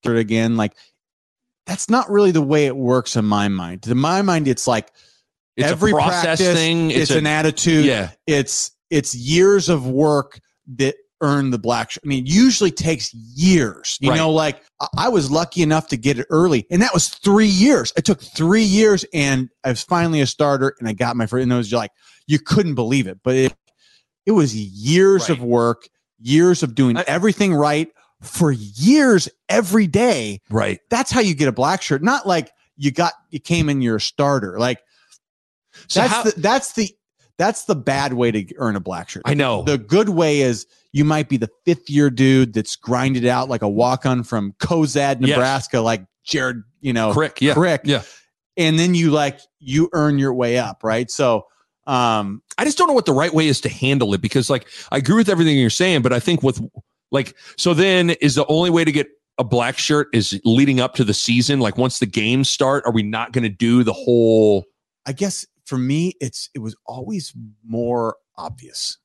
get 0.02 0.12
it 0.12 0.18
again. 0.18 0.56
Like 0.56 0.74
that's 1.68 1.88
not 1.88 2.10
really 2.10 2.30
the 2.32 2.42
way 2.42 2.66
it 2.66 2.76
works 2.76 3.14
in 3.14 3.24
my 3.26 3.46
mind. 3.48 3.86
In 3.86 3.98
my 3.98 4.22
mind, 4.22 4.48
it's 4.48 4.66
like 4.66 4.90
It's 5.56 5.68
every 5.70 5.92
a 5.92 5.94
process 5.94 6.38
practice, 6.40 6.54
thing. 6.54 6.90
It's, 6.90 7.10
a- 7.12 7.18
an 7.18 7.26
attitude. 7.26 7.84
yeah. 7.84 8.10
It's 8.26 8.72
it's 8.90 9.14
years 9.14 9.68
of 9.68 9.86
work 9.86 10.40
that 10.78 10.96
earn 11.20 11.50
the 11.50 11.58
black 11.58 11.90
shirt. 11.90 12.02
I 12.04 12.08
mean, 12.08 12.24
usually 12.26 12.70
takes 12.70 13.12
years. 13.12 13.98
You 14.00 14.10
Right. 14.10 14.16
know, 14.16 14.30
like 14.30 14.62
I- 14.96 15.08
was 15.10 15.30
lucky 15.30 15.62
enough 15.62 15.88
to 15.88 15.96
get 15.98 16.18
it 16.18 16.26
early, 16.30 16.66
and 16.70 16.80
that 16.80 16.94
was 16.94 17.08
three 17.08 17.46
years. 17.46 17.92
It 17.96 18.04
took 18.06 18.22
three 18.22 18.62
years, 18.62 19.04
and 19.12 19.50
I 19.64 19.68
was 19.70 19.82
finally 19.82 20.20
a 20.22 20.26
starter, 20.26 20.74
and 20.80 20.88
I 20.88 20.92
got 20.94 21.16
my 21.16 21.26
first. 21.26 21.42
And 21.42 21.52
it 21.52 21.56
was 21.56 21.72
like 21.72 21.90
you 22.26 22.38
couldn't 22.38 22.76
believe 22.76 23.06
it, 23.06 23.18
but 23.22 23.34
it 23.36 23.54
it 24.26 24.32
was 24.32 24.54
years 24.56 25.28
of 25.28 25.42
work, 25.42 25.88
years 26.20 26.62
of 26.62 26.74
doing 26.74 26.96
I- 26.96 27.04
everything 27.06 27.52
right 27.54 27.88
for 28.22 28.52
years 28.52 29.28
every 29.48 29.86
day. 29.86 30.40
Right. 30.50 30.80
That's 30.90 31.10
how 31.10 31.20
you 31.20 31.34
get 31.34 31.48
a 31.48 31.52
black 31.52 31.82
shirt. 31.82 32.02
Not 32.02 32.26
like 32.26 32.50
you 32.76 32.90
got 32.90 33.12
you 33.30 33.40
came 33.40 33.68
in 33.68 33.80
you're 33.82 33.96
a 33.96 34.00
starter. 34.00 34.58
Like 34.58 34.80
So 35.86 36.00
that's 36.00 36.12
how, 36.12 36.22
the 36.24 36.34
that's 36.36 36.72
the 36.72 36.90
that's 37.36 37.64
the 37.64 37.76
bad 37.76 38.14
way 38.14 38.30
to 38.32 38.54
earn 38.56 38.74
a 38.76 38.80
black 38.80 39.08
shirt. 39.08 39.22
I 39.24 39.34
know. 39.34 39.62
The 39.62 39.78
good 39.78 40.08
way 40.08 40.40
is 40.40 40.66
you 40.92 41.04
might 41.04 41.28
be 41.28 41.36
the 41.36 41.50
fifth 41.64 41.88
year 41.88 42.10
dude 42.10 42.54
that's 42.54 42.74
grinded 42.74 43.26
out 43.26 43.48
like 43.48 43.62
a 43.62 43.68
walk 43.68 44.04
on 44.04 44.24
from 44.24 44.52
Cozad, 44.54 45.18
Yes. 45.20 45.36
Nebraska, 45.36 45.80
like 45.80 46.04
Jared, 46.24 46.62
you 46.80 46.92
know, 46.92 47.12
Crick. 47.12 47.40
Yeah. 47.40 47.54
Crick. 47.54 47.82
Yeah. 47.84 48.02
And 48.56 48.78
then 48.78 48.94
you 48.94 49.10
like 49.12 49.38
you 49.60 49.88
earn 49.92 50.18
your 50.18 50.34
way 50.34 50.58
up, 50.58 50.82
right? 50.82 51.10
So 51.10 51.46
um 51.86 52.42
I 52.58 52.64
just 52.64 52.76
don't 52.76 52.88
know 52.88 52.94
what 52.94 53.06
the 53.06 53.12
right 53.12 53.32
way 53.32 53.46
is 53.46 53.60
to 53.60 53.68
handle 53.68 54.12
it 54.14 54.20
because, 54.20 54.50
like, 54.50 54.66
I 54.90 54.96
agree 54.96 55.14
with 55.14 55.28
everything 55.28 55.56
you're 55.56 55.70
saying, 55.70 56.02
but 56.02 56.12
I 56.12 56.18
think 56.18 56.42
with, 56.42 56.60
like, 57.10 57.36
so 57.56 57.74
then 57.74 58.10
is 58.10 58.34
the 58.34 58.46
only 58.46 58.70
way 58.70 58.84
to 58.84 58.92
get 58.92 59.08
a 59.38 59.44
black 59.44 59.78
shirt 59.78 60.08
is 60.12 60.40
leading 60.44 60.80
up 60.80 60.94
to 60.94 61.04
the 61.04 61.14
season? 61.14 61.60
Like, 61.60 61.78
once 61.78 61.98
the 61.98 62.06
games 62.06 62.48
start, 62.48 62.84
are 62.86 62.92
we 62.92 63.02
not 63.02 63.32
going 63.32 63.44
to 63.44 63.48
do 63.48 63.84
the 63.84 63.92
whole? 63.92 64.64
I 65.06 65.12
guess 65.12 65.46
for 65.64 65.78
me 65.78 66.14
it's 66.20 66.48
it 66.54 66.60
was 66.60 66.74
always 66.86 67.32
more 67.66 68.16
obvious. 68.36 68.98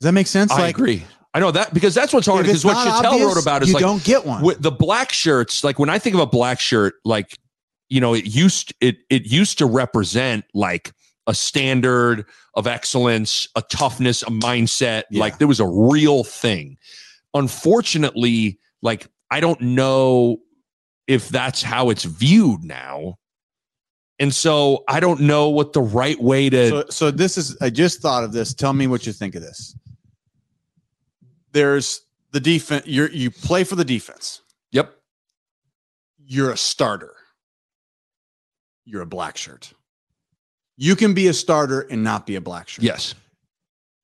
Does 0.00 0.06
that 0.06 0.12
make 0.12 0.26
sense? 0.26 0.52
I 0.52 0.68
agree. 0.68 1.04
I 1.32 1.38
know 1.40 1.52
that 1.52 1.72
because 1.72 1.94
that's 1.94 2.12
what's 2.12 2.26
hard. 2.26 2.44
Because 2.44 2.64
what 2.64 2.76
Shatel 2.76 3.04
obvious, 3.04 3.34
wrote 3.34 3.42
about 3.42 3.62
is 3.62 3.68
you 3.68 3.74
like 3.74 3.82
don't 3.82 4.02
get 4.02 4.26
one. 4.26 4.42
with 4.42 4.60
the 4.60 4.72
black 4.72 5.12
shirts. 5.12 5.62
Like 5.62 5.78
when 5.78 5.88
I 5.88 5.98
think 5.98 6.14
of 6.14 6.20
a 6.20 6.26
black 6.26 6.58
shirt, 6.58 6.94
like 7.04 7.38
you 7.88 8.00
know, 8.00 8.14
it 8.14 8.24
used 8.26 8.74
it 8.80 8.98
it 9.08 9.26
used 9.26 9.58
to 9.58 9.66
represent 9.66 10.44
like 10.54 10.92
a 11.26 11.34
standard 11.34 12.26
of 12.54 12.66
excellence, 12.66 13.46
a 13.54 13.62
toughness, 13.62 14.22
a 14.22 14.26
mindset. 14.26 15.04
Yeah. 15.10 15.20
Like 15.20 15.38
there 15.38 15.46
was 15.48 15.60
a 15.60 15.66
real 15.66 16.24
thing. 16.24 16.76
Unfortunately, 17.34 18.58
like 18.82 19.06
I 19.30 19.40
don't 19.40 19.60
know 19.60 20.38
if 21.06 21.28
that's 21.28 21.62
how 21.62 21.90
it's 21.90 22.04
viewed 22.04 22.62
now. 22.64 23.16
And 24.18 24.34
so 24.34 24.84
I 24.86 25.00
don't 25.00 25.20
know 25.22 25.48
what 25.48 25.72
the 25.72 25.80
right 25.80 26.20
way 26.20 26.50
to 26.50 26.68
so, 26.68 26.84
so 26.90 27.10
this 27.10 27.38
is 27.38 27.56
i 27.62 27.70
just 27.70 28.00
thought 28.02 28.22
of 28.22 28.32
this 28.32 28.52
tell 28.54 28.72
me 28.74 28.86
what 28.86 29.06
you 29.06 29.12
think 29.14 29.34
of 29.34 29.40
this 29.42 29.74
there's 31.52 32.02
the 32.32 32.40
defense 32.40 32.86
you 32.86 33.08
you 33.08 33.30
play 33.30 33.64
for 33.64 33.76
the 33.76 33.84
defense 33.84 34.42
Yep. 34.72 34.94
you're 36.18 36.50
a 36.52 36.56
starter 36.56 37.14
you're 38.84 39.02
a 39.02 39.06
black 39.06 39.36
shirt 39.36 39.72
you 40.76 40.96
can 40.96 41.12
be 41.14 41.28
a 41.28 41.34
starter 41.34 41.80
and 41.90 42.04
not 42.04 42.26
be 42.26 42.36
a 42.36 42.40
black 42.40 42.68
shirt 42.68 42.84
Yes. 42.84 43.14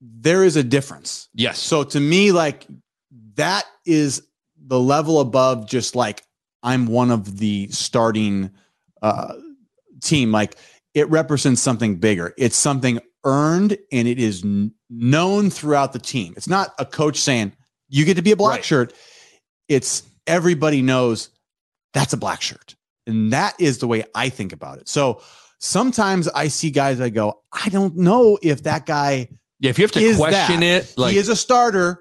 there 0.00 0.44
is 0.44 0.56
a 0.56 0.62
difference 0.64 1.28
Yes. 1.34 1.58
so 1.58 1.84
to 1.84 2.00
me 2.00 2.32
like 2.32 2.66
that 3.36 3.64
is 3.84 4.22
the 4.66 4.78
level 4.78 5.20
above 5.20 5.68
just 5.68 5.94
like 5.94 6.22
i'm 6.62 6.86
one 6.86 7.10
of 7.10 7.38
the 7.38 7.68
starting 7.68 8.50
uh 9.02 9.34
team 10.02 10.32
like 10.32 10.56
it 10.94 11.08
represents 11.10 11.60
something 11.60 11.96
bigger 11.96 12.34
it's 12.38 12.56
something 12.56 12.98
earned 13.24 13.76
and 13.92 14.06
it 14.08 14.18
is 14.18 14.42
kn- 14.42 14.72
known 14.90 15.50
throughout 15.50 15.92
the 15.92 15.98
team 15.98 16.32
it's 16.36 16.48
not 16.48 16.72
a 16.78 16.84
coach 16.86 17.18
saying 17.18 17.52
you 17.88 18.04
get 18.04 18.14
to 18.14 18.22
be 18.22 18.32
a 18.32 18.36
black 18.36 18.56
Right. 18.58 18.64
shirt 18.64 18.92
it's 19.68 20.02
everybody 20.26 20.82
knows 20.82 21.30
that's 21.92 22.12
a 22.12 22.16
black 22.16 22.40
shirt 22.42 22.74
and 23.06 23.32
that 23.32 23.54
is 23.60 23.78
the 23.78 23.86
way 23.86 24.04
i 24.14 24.28
think 24.28 24.52
about 24.52 24.78
it 24.78 24.88
so 24.88 25.20
sometimes 25.58 26.28
i 26.28 26.48
see 26.48 26.70
guys 26.70 27.00
i 27.00 27.08
go 27.08 27.40
i 27.52 27.68
don't 27.68 27.96
know 27.96 28.38
if 28.42 28.62
that 28.64 28.86
guy 28.86 29.28
yeah. 29.58 29.70
If 29.70 29.78
you 29.78 29.84
have 29.84 29.92
to 29.92 30.14
question 30.16 30.60
that. 30.60 30.84
it, 30.84 30.98
like 30.98 31.12
he 31.14 31.18
is 31.18 31.30
a 31.30 31.34
starter, 31.36 31.98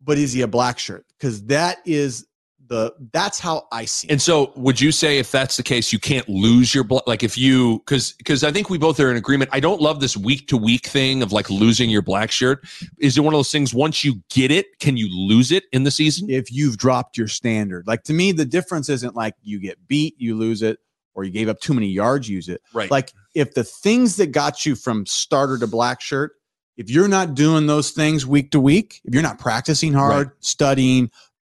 but 0.00 0.18
is 0.18 0.32
he 0.32 0.42
a 0.42 0.48
black 0.48 0.78
shirt? 0.78 1.04
Because 1.18 1.44
that 1.46 1.78
is 1.84 2.26
the 2.70 2.94
that's 3.12 3.38
how 3.38 3.66
I 3.72 3.84
see 3.84 4.06
it. 4.08 4.12
And 4.12 4.22
so, 4.22 4.52
would 4.56 4.80
you 4.80 4.92
say 4.92 5.18
if 5.18 5.30
that's 5.30 5.56
the 5.56 5.62
case, 5.62 5.92
you 5.92 5.98
can't 5.98 6.26
lose 6.28 6.74
your 6.74 6.84
black? 6.84 7.02
Like 7.06 7.22
if 7.22 7.36
you, 7.36 7.80
because 7.80 8.12
because 8.12 8.44
I 8.44 8.52
think 8.52 8.70
we 8.70 8.78
both 8.78 8.98
are 9.00 9.10
in 9.10 9.16
agreement. 9.16 9.50
I 9.52 9.60
don't 9.60 9.80
love 9.80 10.00
this 10.00 10.16
week 10.16 10.46
to 10.48 10.56
week 10.56 10.86
thing 10.86 11.22
of 11.22 11.32
like 11.32 11.50
losing 11.50 11.90
your 11.90 12.00
black 12.00 12.30
shirt. 12.30 12.64
Is 12.98 13.18
it 13.18 13.22
one 13.22 13.34
of 13.34 13.38
those 13.38 13.52
things? 13.52 13.74
Once 13.74 14.04
you 14.04 14.22
get 14.30 14.50
it, 14.50 14.78
can 14.78 14.96
you 14.96 15.08
lose 15.10 15.52
it 15.52 15.64
in 15.72 15.82
the 15.82 15.90
season? 15.90 16.30
if 16.30 16.52
you've 16.52 16.78
dropped 16.78 17.18
your 17.18 17.28
standard, 17.28 17.86
like 17.86 18.04
to 18.04 18.12
me, 18.12 18.30
the 18.32 18.44
difference 18.44 18.88
isn't 18.88 19.16
like 19.16 19.34
you 19.42 19.58
get 19.58 19.76
beat, 19.88 20.14
you 20.18 20.36
lose 20.36 20.62
it, 20.62 20.78
or 21.14 21.24
you 21.24 21.32
gave 21.32 21.48
up 21.48 21.60
too 21.60 21.74
many 21.74 21.88
yards, 21.88 22.28
use 22.28 22.48
it. 22.48 22.62
Right. 22.72 22.90
Like 22.90 23.12
if 23.34 23.54
the 23.54 23.64
things 23.64 24.16
that 24.16 24.28
got 24.28 24.64
you 24.64 24.76
from 24.76 25.06
starter 25.06 25.58
to 25.58 25.66
black 25.66 26.00
shirt, 26.00 26.32
if 26.80 26.88
you're 26.88 27.08
not 27.08 27.34
doing 27.34 27.66
those 27.66 27.90
things 27.90 28.26
week 28.26 28.52
to 28.52 28.58
week, 28.58 29.02
if 29.04 29.12
you're 29.12 29.22
not 29.22 29.38
practicing 29.38 29.92
hard, 29.92 30.30
studying, 30.40 31.10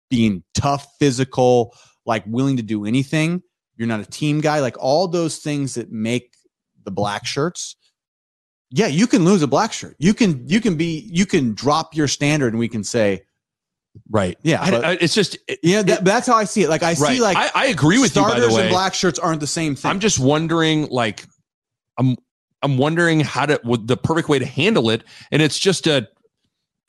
being 0.08 0.42
tough, 0.54 0.86
physical, 0.98 1.74
like 2.06 2.24
willing 2.26 2.56
to 2.56 2.62
do 2.62 2.86
anything, 2.86 3.42
you're 3.76 3.86
not 3.86 4.00
a 4.00 4.06
team 4.06 4.40
guy, 4.40 4.60
like 4.60 4.76
all 4.78 5.06
those 5.08 5.36
things 5.36 5.74
that 5.74 5.92
make 5.92 6.34
the 6.84 6.90
black 6.90 7.26
shirts. 7.26 7.76
Yeah, 8.70 8.86
you 8.86 9.06
can 9.06 9.26
lose 9.26 9.42
a 9.42 9.46
black 9.46 9.74
shirt. 9.74 9.94
You 9.98 10.14
can 10.14 10.48
you 10.48 10.58
can 10.58 10.76
be 10.76 11.06
you 11.12 11.26
can 11.26 11.52
drop 11.52 11.94
your 11.94 12.08
standard 12.08 12.54
and 12.54 12.58
we 12.58 12.68
can 12.68 12.82
say, 12.82 13.24
right. 14.08 14.38
yeah, 14.42 14.62
I- 14.62 14.70
but- 14.70 14.84
I- 14.86 14.92
it's 15.02 15.14
just 15.14 15.36
it- 15.48 15.58
yeah, 15.62 15.82
that, 15.82 16.02
that's 16.02 16.26
how 16.26 16.36
I 16.36 16.44
see 16.44 16.62
it. 16.62 16.70
Like 16.70 16.82
I 16.82 16.94
right. 16.94 16.96
see 16.96 17.20
like 17.20 17.36
I, 17.36 17.50
I 17.54 17.66
agree 17.66 17.98
with 17.98 18.16
you. 18.16 18.22
Starters 18.22 18.54
way, 18.54 18.62
and 18.62 18.70
black 18.70 18.94
shirts 18.94 19.18
aren't 19.18 19.40
the 19.40 19.46
same 19.46 19.74
thing. 19.74 19.90
I'm 19.90 20.00
just 20.00 20.18
wondering, 20.18 20.88
like, 20.88 21.26
I'm 21.98 22.16
I'm 22.62 22.76
wondering 22.78 23.20
how 23.20 23.46
to 23.46 23.60
what 23.62 23.86
the 23.86 23.96
perfect 23.96 24.28
way 24.28 24.38
to 24.38 24.46
handle 24.46 24.90
it, 24.90 25.04
and 25.30 25.40
it's 25.42 25.58
just 25.58 25.86
a. 25.86 26.08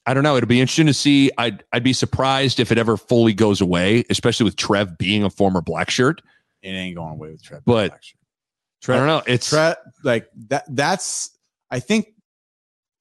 I 0.05 0.13
don't 0.15 0.24
know. 0.24 0.36
It'll 0.36 0.47
be 0.47 0.59
interesting 0.59 0.88
to 0.88 0.93
see. 0.93 1.32
I'd 1.38 1.63
I'd 1.72 1.84
be 1.84 1.93
surprised 1.93 2.59
if 2.59 2.72
it 2.72 2.78
ever 2.78 2.97
fully 2.97 3.34
goes 3.34 3.61
away, 3.61 4.03
especially 4.09 4.45
with 4.45 4.55
Trev 4.55 4.97
being 4.97 5.24
a 5.24 5.30
former 5.30 5.61
black 5.61 5.89
shirt. 5.89 6.22
it 6.63 6.69
ain't 6.69 6.95
going 6.95 7.13
away 7.13 7.32
with 7.32 7.43
Trev. 7.43 7.61
But- 7.65 7.97
shirt. 8.82 8.95
I 8.95 8.97
don't 8.97 9.07
know. 9.07 9.22
It's 9.28 9.49
Trev, 9.49 9.76
like 10.03 10.28
that. 10.49 10.65
That's 10.67 11.30
I 11.69 11.80
think 11.80 12.13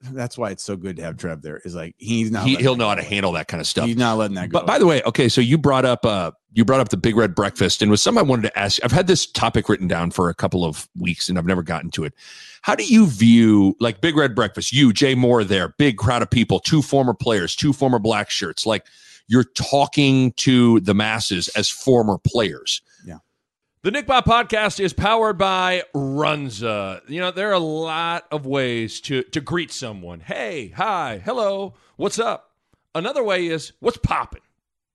that's 0.02 0.38
why 0.38 0.50
it's 0.50 0.62
so 0.62 0.76
good 0.76 0.96
to 0.96 1.02
have 1.02 1.16
Trev 1.16 1.42
there. 1.42 1.58
Is 1.64 1.74
like 1.74 1.94
he's 1.98 2.30
not. 2.30 2.46
he, 2.46 2.56
he'll 2.56 2.76
know 2.76 2.88
how 2.88 2.94
to 2.94 3.02
handle 3.02 3.32
that 3.32 3.48
kind 3.48 3.60
of 3.60 3.66
stuff. 3.66 3.86
He's 3.86 3.96
not 3.96 4.16
letting 4.16 4.34
that 4.36 4.48
go. 4.48 4.58
But 4.58 4.66
by 4.66 4.78
the 4.78 4.86
way, 4.86 5.02
okay, 5.04 5.28
so 5.28 5.40
you 5.40 5.58
brought 5.58 5.84
up 5.84 6.06
uh 6.06 6.30
you 6.52 6.64
brought 6.64 6.80
up 6.80 6.88
the 6.88 6.96
big 6.96 7.16
red 7.16 7.34
breakfast 7.34 7.82
and 7.82 7.90
was 7.90 8.02
something 8.02 8.24
I 8.24 8.26
wanted 8.28 8.42
to 8.42 8.58
ask. 8.58 8.82
I've 8.82 8.92
had 8.92 9.06
this 9.06 9.26
topic 9.26 9.68
written 9.68 9.88
down 9.88 10.10
for 10.10 10.28
a 10.28 10.34
couple 10.34 10.64
of 10.64 10.88
weeks 10.98 11.28
and 11.28 11.38
I've 11.38 11.46
never 11.46 11.62
gotten 11.62 11.90
to 11.92 12.04
it. 12.04 12.14
How 12.62 12.74
do 12.74 12.84
you 12.84 13.06
view 13.06 13.76
like 13.78 14.00
big 14.00 14.16
red 14.16 14.34
breakfast? 14.34 14.72
You, 14.72 14.92
Jay 14.92 15.14
Moore 15.14 15.44
there, 15.44 15.68
big 15.78 15.96
crowd 15.96 16.22
of 16.22 16.30
people, 16.30 16.60
two 16.60 16.82
former 16.82 17.14
players, 17.14 17.54
two 17.54 17.72
former 17.72 17.98
black 17.98 18.30
shirts. 18.30 18.66
Like 18.66 18.86
you're 19.28 19.44
talking 19.44 20.32
to 20.32 20.80
the 20.80 20.94
masses 20.94 21.48
as 21.48 21.68
former 21.68 22.18
players. 22.18 22.82
The 23.82 23.90
Nick 23.90 24.06
Bob 24.06 24.26
podcast 24.26 24.78
is 24.78 24.92
powered 24.92 25.38
by 25.38 25.84
Runza. 25.94 27.00
You 27.08 27.18
know, 27.18 27.30
there 27.30 27.48
are 27.48 27.54
a 27.54 27.58
lot 27.58 28.26
of 28.30 28.44
ways 28.44 29.00
to, 29.00 29.22
to 29.22 29.40
greet 29.40 29.72
someone. 29.72 30.20
Hey, 30.20 30.68
hi, 30.76 31.22
hello, 31.24 31.72
what's 31.96 32.18
up? 32.18 32.50
Another 32.94 33.24
way 33.24 33.46
is, 33.46 33.72
what's 33.80 33.96
popping? 33.96 34.42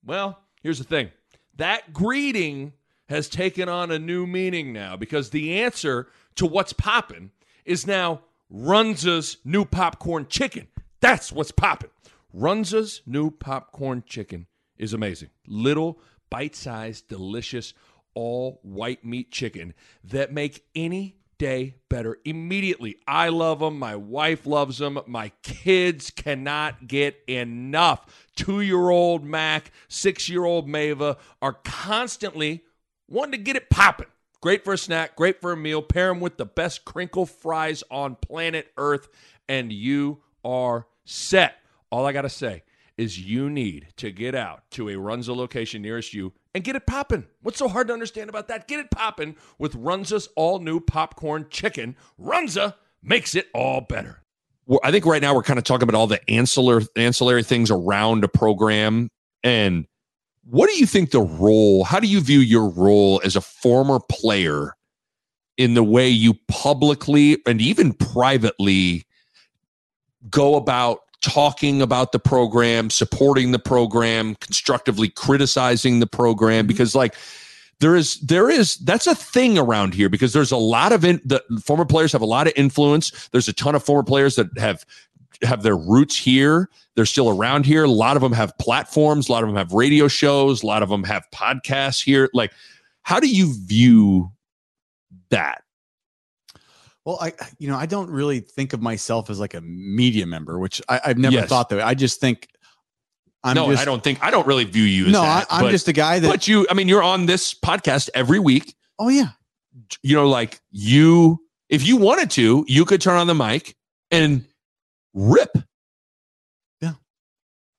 Well, 0.05 0.39
here's 0.61 0.77
the 0.77 0.83
thing 0.83 1.09
that 1.55 1.93
greeting 1.93 2.73
has 3.09 3.27
taken 3.27 3.69
on 3.69 3.89
a 3.89 3.97
new 3.97 4.27
meaning 4.27 4.71
now 4.71 4.95
because 4.95 5.31
the 5.31 5.61
answer 5.61 6.07
to 6.35 6.45
what's 6.45 6.73
popping 6.73 7.31
is 7.65 7.87
now 7.87 8.21
Runza's 8.53 9.37
new 9.43 9.65
popcorn 9.65 10.27
chicken. 10.29 10.67
That's 10.99 11.31
what's 11.31 11.49
popping. 11.49 11.89
Runza's 12.37 13.01
new 13.07 13.31
popcorn 13.31 14.03
chicken 14.05 14.45
is 14.77 14.93
amazing. 14.93 15.29
Little, 15.47 15.99
bite 16.29 16.55
sized, 16.55 17.07
delicious, 17.07 17.73
all 18.15 18.59
white 18.63 19.05
meat 19.05 19.31
chicken 19.31 19.73
that 20.03 20.33
make 20.33 20.65
any 20.73 21.17
day 21.37 21.75
better 21.89 22.17
immediately. 22.25 22.95
I 23.07 23.29
love 23.29 23.59
them. 23.59 23.77
My 23.77 23.95
wife 23.95 24.45
loves 24.45 24.77
them. 24.77 24.99
My 25.05 25.31
kids 25.43 26.09
cannot 26.09 26.87
get 26.87 27.21
enough. 27.27 28.27
Two 28.35 28.61
year 28.61 28.89
old 28.89 29.23
Mac, 29.23 29.71
six 29.87 30.29
year 30.29 30.45
old 30.45 30.67
Mava 30.67 31.17
are 31.41 31.53
constantly 31.63 32.63
wanting 33.07 33.33
to 33.33 33.37
get 33.37 33.55
it 33.55 33.69
popping. 33.69 34.07
Great 34.41 34.63
for 34.63 34.73
a 34.73 34.77
snack, 34.77 35.15
great 35.15 35.41
for 35.41 35.51
a 35.51 35.57
meal. 35.57 35.81
Pair 35.81 36.09
them 36.09 36.19
with 36.19 36.37
the 36.37 36.45
best 36.45 36.85
crinkle 36.85 37.25
fries 37.25 37.83
on 37.89 38.15
planet 38.15 38.71
Earth, 38.77 39.09
and 39.49 39.71
you 39.71 40.21
are 40.43 40.87
set. 41.03 41.55
All 41.89 42.05
I 42.05 42.13
got 42.13 42.23
to 42.23 42.29
say 42.29 42.63
is 42.97 43.19
you 43.19 43.49
need 43.49 43.87
to 43.97 44.11
get 44.11 44.35
out 44.35 44.63
to 44.71 44.89
a 44.89 44.93
Runza 44.93 45.35
location 45.35 45.81
nearest 45.81 46.13
you 46.13 46.33
and 46.53 46.63
get 46.63 46.75
it 46.75 46.85
popping. 46.87 47.25
What's 47.41 47.59
so 47.59 47.67
hard 47.67 47.87
to 47.87 47.93
understand 47.93 48.29
about 48.29 48.47
that? 48.47 48.67
Get 48.67 48.79
it 48.79 48.91
popping 48.91 49.35
with 49.59 49.73
Runza's 49.73 50.29
all 50.35 50.59
new 50.59 50.79
popcorn 50.79 51.47
chicken. 51.49 51.95
Runza 52.19 52.75
makes 53.03 53.35
it 53.35 53.47
all 53.53 53.81
better. 53.81 54.21
Well, 54.65 54.79
I 54.83 54.91
think 54.91 55.05
right 55.05 55.21
now 55.21 55.35
we're 55.35 55.43
kind 55.43 55.59
of 55.59 55.65
talking 55.65 55.87
about 55.87 55.97
all 55.97 56.07
the 56.07 56.27
ancillary 56.29 56.87
ancillary 56.95 57.43
things 57.43 57.69
around 57.69 58.23
a 58.23 58.27
program. 58.27 59.09
And 59.43 59.85
what 60.43 60.69
do 60.69 60.77
you 60.77 60.85
think 60.85 61.11
the 61.11 61.21
role? 61.21 61.83
How 61.83 61.99
do 61.99 62.07
you 62.07 62.21
view 62.21 62.39
your 62.39 62.69
role 62.69 63.21
as 63.23 63.35
a 63.35 63.41
former 63.41 63.99
player 64.09 64.75
in 65.57 65.73
the 65.73 65.83
way 65.83 66.09
you 66.09 66.35
publicly 66.47 67.37
and 67.45 67.61
even 67.61 67.93
privately 67.93 69.05
go 70.29 70.55
about 70.55 71.01
talking 71.25 71.81
about 71.81 72.11
the 72.11 72.19
program, 72.19 72.89
supporting 72.89 73.51
the 73.51 73.59
program, 73.59 74.35
constructively 74.35 75.09
criticizing 75.09 75.99
the 75.99 76.07
program? 76.07 76.61
Mm-hmm. 76.61 76.67
Because 76.67 76.95
like 76.95 77.15
there 77.79 77.95
is 77.95 78.19
there 78.19 78.49
is 78.49 78.77
that's 78.77 79.07
a 79.07 79.15
thing 79.15 79.57
around 79.57 79.93
here 79.93 80.07
because 80.07 80.31
there's 80.33 80.51
a 80.51 80.57
lot 80.57 80.91
of 80.91 81.03
in, 81.03 81.19
the 81.25 81.43
former 81.63 81.85
players 81.85 82.11
have 82.13 82.21
a 82.21 82.25
lot 82.25 82.47
of 82.47 82.53
influence. 82.55 83.29
There's 83.31 83.47
a 83.47 83.53
ton 83.53 83.75
of 83.75 83.83
former 83.83 84.03
players 84.03 84.35
that 84.35 84.47
have 84.57 84.85
have 85.41 85.63
their 85.63 85.75
roots 85.75 86.17
here. 86.17 86.69
They're 86.95 87.05
still 87.05 87.29
around 87.29 87.65
here. 87.65 87.83
A 87.83 87.89
lot 87.89 88.15
of 88.15 88.21
them 88.21 88.31
have 88.31 88.57
platforms. 88.57 89.27
A 89.27 89.31
lot 89.33 89.43
of 89.43 89.49
them 89.49 89.57
have 89.57 89.73
radio 89.73 90.07
shows. 90.07 90.63
A 90.63 90.65
lot 90.65 90.83
of 90.83 90.89
them 90.89 91.03
have 91.03 91.25
podcasts 91.33 92.01
here. 92.01 92.29
Like, 92.33 92.53
how 93.03 93.19
do 93.19 93.27
you 93.27 93.53
view 93.65 94.31
that? 95.29 95.64
Well, 97.05 97.17
I 97.21 97.33
you 97.59 97.67
know 97.69 97.75
I 97.77 97.85
don't 97.85 98.09
really 98.09 98.39
think 98.39 98.73
of 98.73 98.81
myself 98.81 99.29
as 99.29 99.39
like 99.39 99.53
a 99.53 99.61
media 99.61 100.25
member, 100.25 100.59
which 100.59 100.81
I, 100.89 100.99
I've 101.05 101.17
never 101.17 101.35
Yes. 101.35 101.49
thought 101.49 101.69
that. 101.69 101.77
way. 101.77 101.81
I 101.81 101.93
just 101.93 102.19
think 102.19 102.47
I'm 103.43 103.55
no, 103.55 103.69
just 103.69 103.81
I 103.81 103.85
don't 103.85 104.03
think 104.03 104.23
I 104.23 104.31
don't 104.31 104.47
really 104.47 104.63
view 104.65 104.83
you 104.83 105.05
as 105.05 105.11
no. 105.11 105.21
that. 105.21 105.45
I, 105.49 105.57
I'm 105.59 105.65
but, 105.65 105.71
just 105.71 105.87
a 105.87 105.93
guy 105.93 106.19
that. 106.19 106.27
but 106.27 106.47
you. 106.47 106.65
I 106.69 106.73
mean, 106.73 106.87
you're 106.87 107.03
on 107.03 107.25
this 107.27 107.53
podcast 107.53 108.09
every 108.15 108.39
week. 108.39 108.75
oh 108.99 109.09
yeah, 109.09 109.29
You 110.01 110.15
know, 110.15 110.27
like 110.27 110.59
you, 110.71 111.39
if 111.69 111.85
you 111.85 111.97
wanted 111.97 112.31
to, 112.31 112.65
you 112.67 112.85
could 112.85 113.01
turn 113.01 113.17
on 113.17 113.27
the 113.27 113.35
mic 113.35 113.75
and 114.09 114.45
rip. 115.13 115.51
Yeah. 116.81 116.93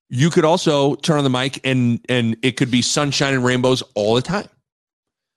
You 0.09 0.31
could 0.31 0.45
also 0.45 0.95
turn 0.95 1.19
on 1.19 1.25
the 1.25 1.31
mic 1.31 1.61
and 1.67 1.99
and 2.09 2.37
it 2.43 2.57
could 2.57 2.71
be 2.71 2.81
sunshine 2.81 3.35
and 3.35 3.45
rainbows 3.45 3.83
all 3.97 4.15
the 4.15 4.23
time. 4.23 4.49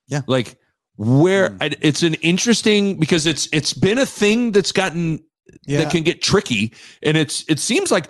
Yeah. 0.08 0.22
Like 0.28 0.58
where 1.00 1.50
Mm. 1.50 1.78
It's 1.82 2.04
an 2.04 2.16
interesting 2.16 3.00
because 3.00 3.26
it's 3.26 3.48
it's 3.52 3.74
been 3.74 3.98
a 3.98 4.06
thing 4.06 4.52
that's 4.52 4.72
gotten 4.72 5.24
yeah. 5.66 5.80
that 5.80 5.92
can 5.92 6.04
get 6.04 6.22
tricky 6.22 6.74
and 7.02 7.16
it's 7.16 7.44
it 7.48 7.58
seems 7.58 7.90
like 7.90 8.10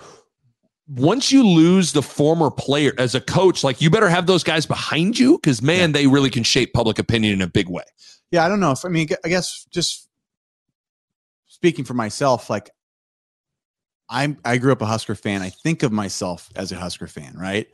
once 0.87 1.31
you 1.31 1.47
lose 1.47 1.93
the 1.93 2.01
former 2.01 2.49
player 2.49 2.93
as 2.97 3.13
a 3.13 3.21
coach 3.21 3.63
like 3.63 3.79
you 3.79 3.91
better 3.91 4.09
have 4.09 4.25
those 4.25 4.43
guys 4.43 4.65
behind 4.65 5.19
you 5.19 5.37
because 5.37 5.61
man 5.61 5.91
they 5.91 6.07
really 6.07 6.31
can 6.31 6.43
shape 6.43 6.73
public 6.73 6.97
opinion 6.97 7.33
in 7.33 7.41
a 7.41 7.47
big 7.47 7.69
way 7.69 7.83
yeah, 8.31 8.45
I 8.45 8.49
don't 8.49 8.59
know. 8.59 8.71
If, 8.71 8.85
I 8.85 8.89
mean, 8.89 9.07
I 9.23 9.29
guess 9.29 9.65
just 9.71 10.07
speaking 11.47 11.85
for 11.85 11.93
myself, 11.93 12.49
like 12.49 12.69
I'm, 14.07 14.37
I 14.45 14.57
grew 14.57 14.71
up 14.71 14.81
a 14.81 14.85
Husker 14.85 15.15
fan. 15.15 15.41
I 15.41 15.49
think 15.49 15.83
of 15.83 15.91
myself 15.91 16.49
as 16.55 16.71
a 16.71 16.75
Husker 16.75 17.07
fan, 17.07 17.35
right? 17.35 17.67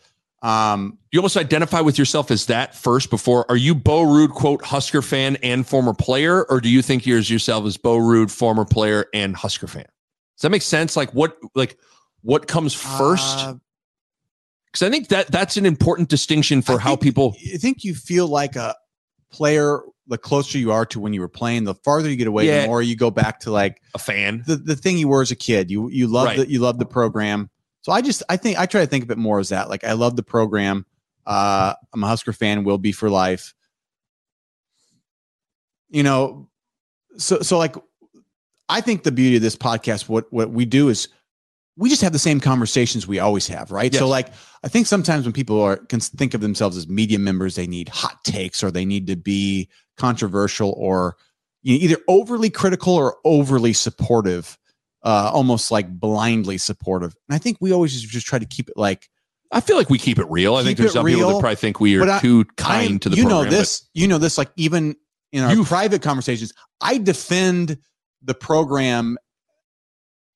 Um, 0.46 1.00
you 1.12 1.20
almost 1.20 1.38
identify 1.38 1.82
with 1.82 1.98
yourself 1.98 2.30
as 2.30 2.46
that 2.48 2.76
first 2.76 3.10
before 3.10 3.46
are 3.50 3.56
you 3.56 3.74
Bo 3.74 4.04
Ruud 4.06 4.30
quote 4.32 4.64
husker 4.64 5.02
fan 5.02 5.38
and 5.42 5.66
former 5.66 5.94
player 5.94 6.44
or 6.46 6.62
do 6.62 6.70
you 6.70 6.82
think 6.82 7.06
you're 7.08 7.18
as 7.18 7.30
yourself 7.30 7.66
as 7.66 7.78
Bo 7.78 7.98
Ruud 7.98 8.30
former 8.30 8.64
player 8.66 9.06
and 9.14 9.36
husker 9.36 9.66
fan 9.66 9.86
does 9.86 10.42
that 10.42 10.52
make 10.52 10.62
sense 10.62 10.96
like 10.96 11.14
what 11.14 11.38
like 11.56 11.80
what 12.22 12.48
comes 12.48 12.74
first 12.74 13.38
uh, 13.40 13.56
because 14.68 14.84
i 14.86 14.90
think 14.92 15.08
that 15.08 15.28
that's 15.32 15.58
an 15.58 15.66
important 15.66 16.10
distinction 16.10 16.62
for 16.62 16.74
I 16.74 16.80
how 16.80 16.90
think- 16.92 17.02
people 17.02 17.36
I 17.54 17.58
think 17.58 17.84
you 17.84 17.96
feel 17.96 18.28
like 18.28 18.56
a 18.56 18.76
player 19.32 19.80
the 20.08 20.18
closer 20.20 20.60
you 20.60 20.72
are 20.72 20.86
to 20.86 21.00
when 21.00 21.14
you 21.14 21.22
were 21.22 21.28
playing, 21.28 21.64
the 21.64 21.74
farther 21.74 22.08
you 22.08 22.16
get 22.16 22.28
away, 22.28 22.46
Yeah. 22.46 22.62
the 22.62 22.68
more 22.68 22.80
you 22.84 22.96
go 22.96 23.10
back 23.10 23.40
to 23.40 23.52
like 23.52 23.82
a 23.96 23.98
fan 23.98 24.44
the, 24.46 24.56
the 24.58 24.76
thing 24.76 25.00
you 25.00 25.08
were 25.08 25.24
as 25.24 25.32
a 25.32 25.36
kid. 25.36 25.72
You 25.72 25.90
you 25.90 26.06
love 26.06 26.26
Right. 26.28 26.38
the 26.38 26.48
you 26.48 26.60
love 26.60 26.78
the 26.78 26.86
program. 26.86 27.50
So 27.86 27.92
I 27.92 28.02
just 28.02 28.24
I 28.28 28.36
think 28.36 28.58
I 28.58 28.66
try 28.66 28.82
to 28.82 28.88
think 28.88 29.04
of 29.04 29.12
it 29.12 29.18
more 29.20 29.40
as 29.40 29.50
that. 29.50 29.70
Like 29.70 29.84
I 29.84 29.92
love 29.94 30.16
the 30.16 30.24
program. 30.24 30.88
Uh 31.24 31.76
I'm 31.94 32.04
a 32.04 32.08
Husker 32.08 32.34
fan, 32.34 32.64
will 32.64 32.80
be 32.80 32.92
for 32.92 33.12
life. 33.12 33.54
You 35.90 36.02
know, 36.02 36.50
so 37.18 37.42
so 37.42 37.60
like 37.60 37.76
I 38.70 38.82
think 38.82 39.04
the 39.04 39.12
beauty 39.12 39.36
of 39.36 39.44
this 39.44 39.56
podcast, 39.56 40.10
what 40.10 40.26
what 40.34 40.50
we 40.50 40.66
do 40.66 40.90
is 40.90 41.10
we 41.78 41.88
just 41.88 42.02
have 42.02 42.12
the 42.12 42.18
same 42.18 42.40
conversations 42.40 43.06
we 43.06 43.20
always 43.20 43.48
have, 43.50 43.70
right? 43.70 43.94
So 43.94 44.08
like 44.08 44.30
I 44.64 44.68
think 44.68 44.88
sometimes 44.88 45.26
when 45.26 45.34
people 45.34 45.62
are 45.62 45.78
can 45.78 46.00
think 46.00 46.34
of 46.34 46.42
themselves 46.42 46.78
as 46.78 46.88
media 46.88 47.20
members, 47.20 47.54
they 47.54 47.68
need 47.68 47.90
hot 47.90 48.24
takes 48.24 48.64
or 48.64 48.72
they 48.72 48.86
need 48.86 49.06
to 49.06 49.16
be 49.16 49.70
controversial 49.96 50.74
or 50.76 51.18
you 51.62 51.78
know, 51.78 51.84
either 51.84 51.98
overly 52.08 52.50
critical 52.50 52.96
or 52.96 53.18
overly 53.26 53.74
supportive, 53.74 54.58
uh, 55.06 55.30
almost 55.34 55.72
like 55.72 55.88
blindly 55.90 56.58
supportive. 56.58 57.16
And 57.30 57.36
I 57.36 57.40
think 57.40 57.58
we 57.62 57.72
always 57.72 57.94
just, 57.94 58.08
just 58.12 58.26
try 58.28 58.40
to 58.40 58.46
keep 58.46 58.68
it 58.70 58.76
like 58.78 59.08
i 59.52 59.62
feel 59.62 59.78
like 59.78 59.92
we 59.92 60.00
keep 60.00 60.18
it 60.18 60.26
real 60.28 60.56
i 60.56 60.64
think 60.64 60.76
there's 60.78 60.92
some 60.94 61.06
people 61.06 61.22
real, 61.22 61.34
that 61.36 61.40
probably 61.40 61.56
think 61.56 61.80
we 61.80 61.98
are 62.00 62.10
I- 62.10 62.20
too 62.20 62.46
kind 62.58 62.94
am- 62.94 63.00
to 63.00 63.10
the 63.10 63.16
you 63.16 63.24
program 63.26 63.46
know 63.46 63.58
this, 63.58 63.88
you 63.94 64.08
know 64.08 64.18
this, 64.18 64.38
like 64.40 64.50
even 64.58 64.96
in 65.32 65.44
our 65.44 65.52
You've- 65.54 65.68
private 65.68 66.02
conversations, 66.02 66.52
I 66.82 66.98
defend 66.98 67.78
the 68.24 68.34
program. 68.34 69.18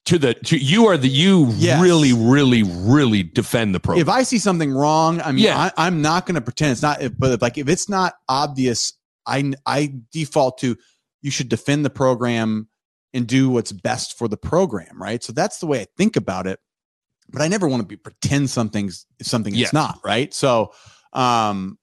to 0.05 0.19
the 0.19 0.33
to 0.35 0.57
you 0.57 0.85
are 0.87 0.97
the 0.97 1.07
you 1.09 1.47
Yes. 1.57 1.81
really 1.81 2.13
really 2.13 2.63
really 2.63 3.23
defend 3.23 3.73
the 3.75 3.79
program 3.79 4.01
If 4.01 4.09
I 4.09 4.21
see 4.23 4.37
something 4.39 4.71
wrong, 4.71 5.19
I 5.21 5.31
mean, 5.31 5.43
Yeah. 5.45 5.57
I, 5.77 5.87
I'm 5.87 6.01
not 6.03 6.25
going 6.27 6.35
to 6.35 6.41
pretend 6.41 6.71
it's 6.73 6.81
not. 6.81 6.99
But 7.17 7.31
if, 7.33 7.41
like 7.41 7.57
if 7.57 7.67
it's 7.67 7.89
not 7.89 8.13
obvious, 8.27 8.93
I 9.25 9.53
I 9.65 9.93
default 10.11 10.59
to 10.59 10.77
you 11.21 11.31
should 11.31 11.49
defend 11.49 11.83
the 11.85 11.89
program 11.89 12.67
and 13.13 13.25
do 13.27 13.49
what's 13.49 13.71
best 13.71 14.17
for 14.17 14.27
the 14.27 14.37
program, 14.37 15.01
right? 15.01 15.23
So 15.23 15.33
that's 15.33 15.59
the 15.59 15.65
way 15.67 15.81
I 15.81 15.87
think 15.97 16.15
about 16.15 16.45
it. 16.47 16.59
But 17.31 17.41
I 17.41 17.47
never 17.47 17.67
want 17.67 17.81
to 17.81 17.87
be 17.87 17.95
pretend 17.95 18.49
something's 18.49 19.05
something 19.21 19.53
Yeah. 19.53 19.63
it's 19.65 19.73
not, 19.73 19.99
right? 20.03 20.33
So 20.33 20.71
um 21.13 21.77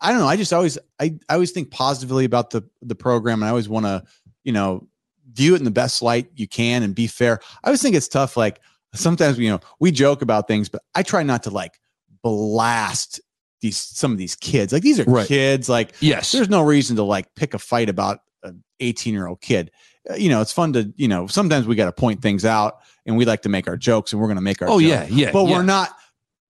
I 0.00 0.10
don't 0.10 0.20
know. 0.20 0.28
I 0.28 0.36
just 0.36 0.52
always 0.52 0.76
I, 1.00 1.14
I 1.28 1.34
always 1.34 1.52
think 1.52 1.70
positively 1.70 2.24
about 2.24 2.50
the 2.50 2.62
the 2.82 2.94
program 2.94 3.40
and 3.42 3.46
I 3.46 3.50
always 3.50 3.68
want 3.68 3.86
to, 3.86 4.04
you 4.44 4.52
know, 4.52 4.86
view 5.32 5.54
it 5.54 5.58
in 5.58 5.64
the 5.64 5.70
best 5.70 6.02
light 6.02 6.30
you 6.36 6.46
can 6.48 6.82
and 6.82 6.94
be 6.94 7.06
fair. 7.06 7.40
I 7.64 7.68
always 7.68 7.82
think 7.82 7.94
it's 7.96 8.08
tough. 8.08 8.36
Like 8.36 8.60
sometimes, 8.94 9.38
you 9.38 9.50
know, 9.50 9.60
we 9.80 9.90
joke 9.90 10.22
about 10.22 10.48
things, 10.48 10.68
but 10.68 10.82
I 10.94 11.02
try 11.02 11.22
not 11.22 11.42
to 11.44 11.50
like 11.50 11.80
blast 12.22 13.20
these 13.60 13.76
some 13.78 14.12
of 14.12 14.18
these 14.18 14.36
kids. 14.36 14.72
Like 14.72 14.82
these 14.82 15.00
are 15.00 15.04
Right. 15.04 15.26
kids. 15.26 15.68
Like 15.68 15.94
yes 16.00 16.32
there's 16.32 16.48
no 16.50 16.62
reason 16.62 16.96
to 16.96 17.02
like 17.02 17.34
pick 17.34 17.54
a 17.54 17.58
fight 17.58 17.88
about 17.88 18.20
an 18.42 18.62
18 18.80 19.14
year 19.14 19.26
old 19.26 19.40
kid. 19.40 19.70
You 20.16 20.28
know, 20.28 20.40
it's 20.40 20.52
fun 20.52 20.72
to, 20.74 20.92
you 20.96 21.08
know, 21.08 21.26
sometimes 21.26 21.66
we 21.66 21.74
got 21.74 21.86
to 21.86 21.92
point 21.92 22.22
things 22.22 22.44
out 22.44 22.78
and 23.06 23.16
we 23.16 23.24
like 23.24 23.42
to 23.42 23.48
make 23.48 23.66
our 23.68 23.76
jokes 23.76 24.12
and 24.12 24.20
we're 24.20 24.28
going 24.28 24.36
to 24.36 24.42
make 24.42 24.62
our 24.62 24.68
oh 24.68 24.80
jokes. 24.80 24.82
yeah 24.82 25.06
yeah 25.10 25.32
But 25.32 25.46
yeah. 25.46 25.56
we're 25.56 25.62
not, 25.64 25.90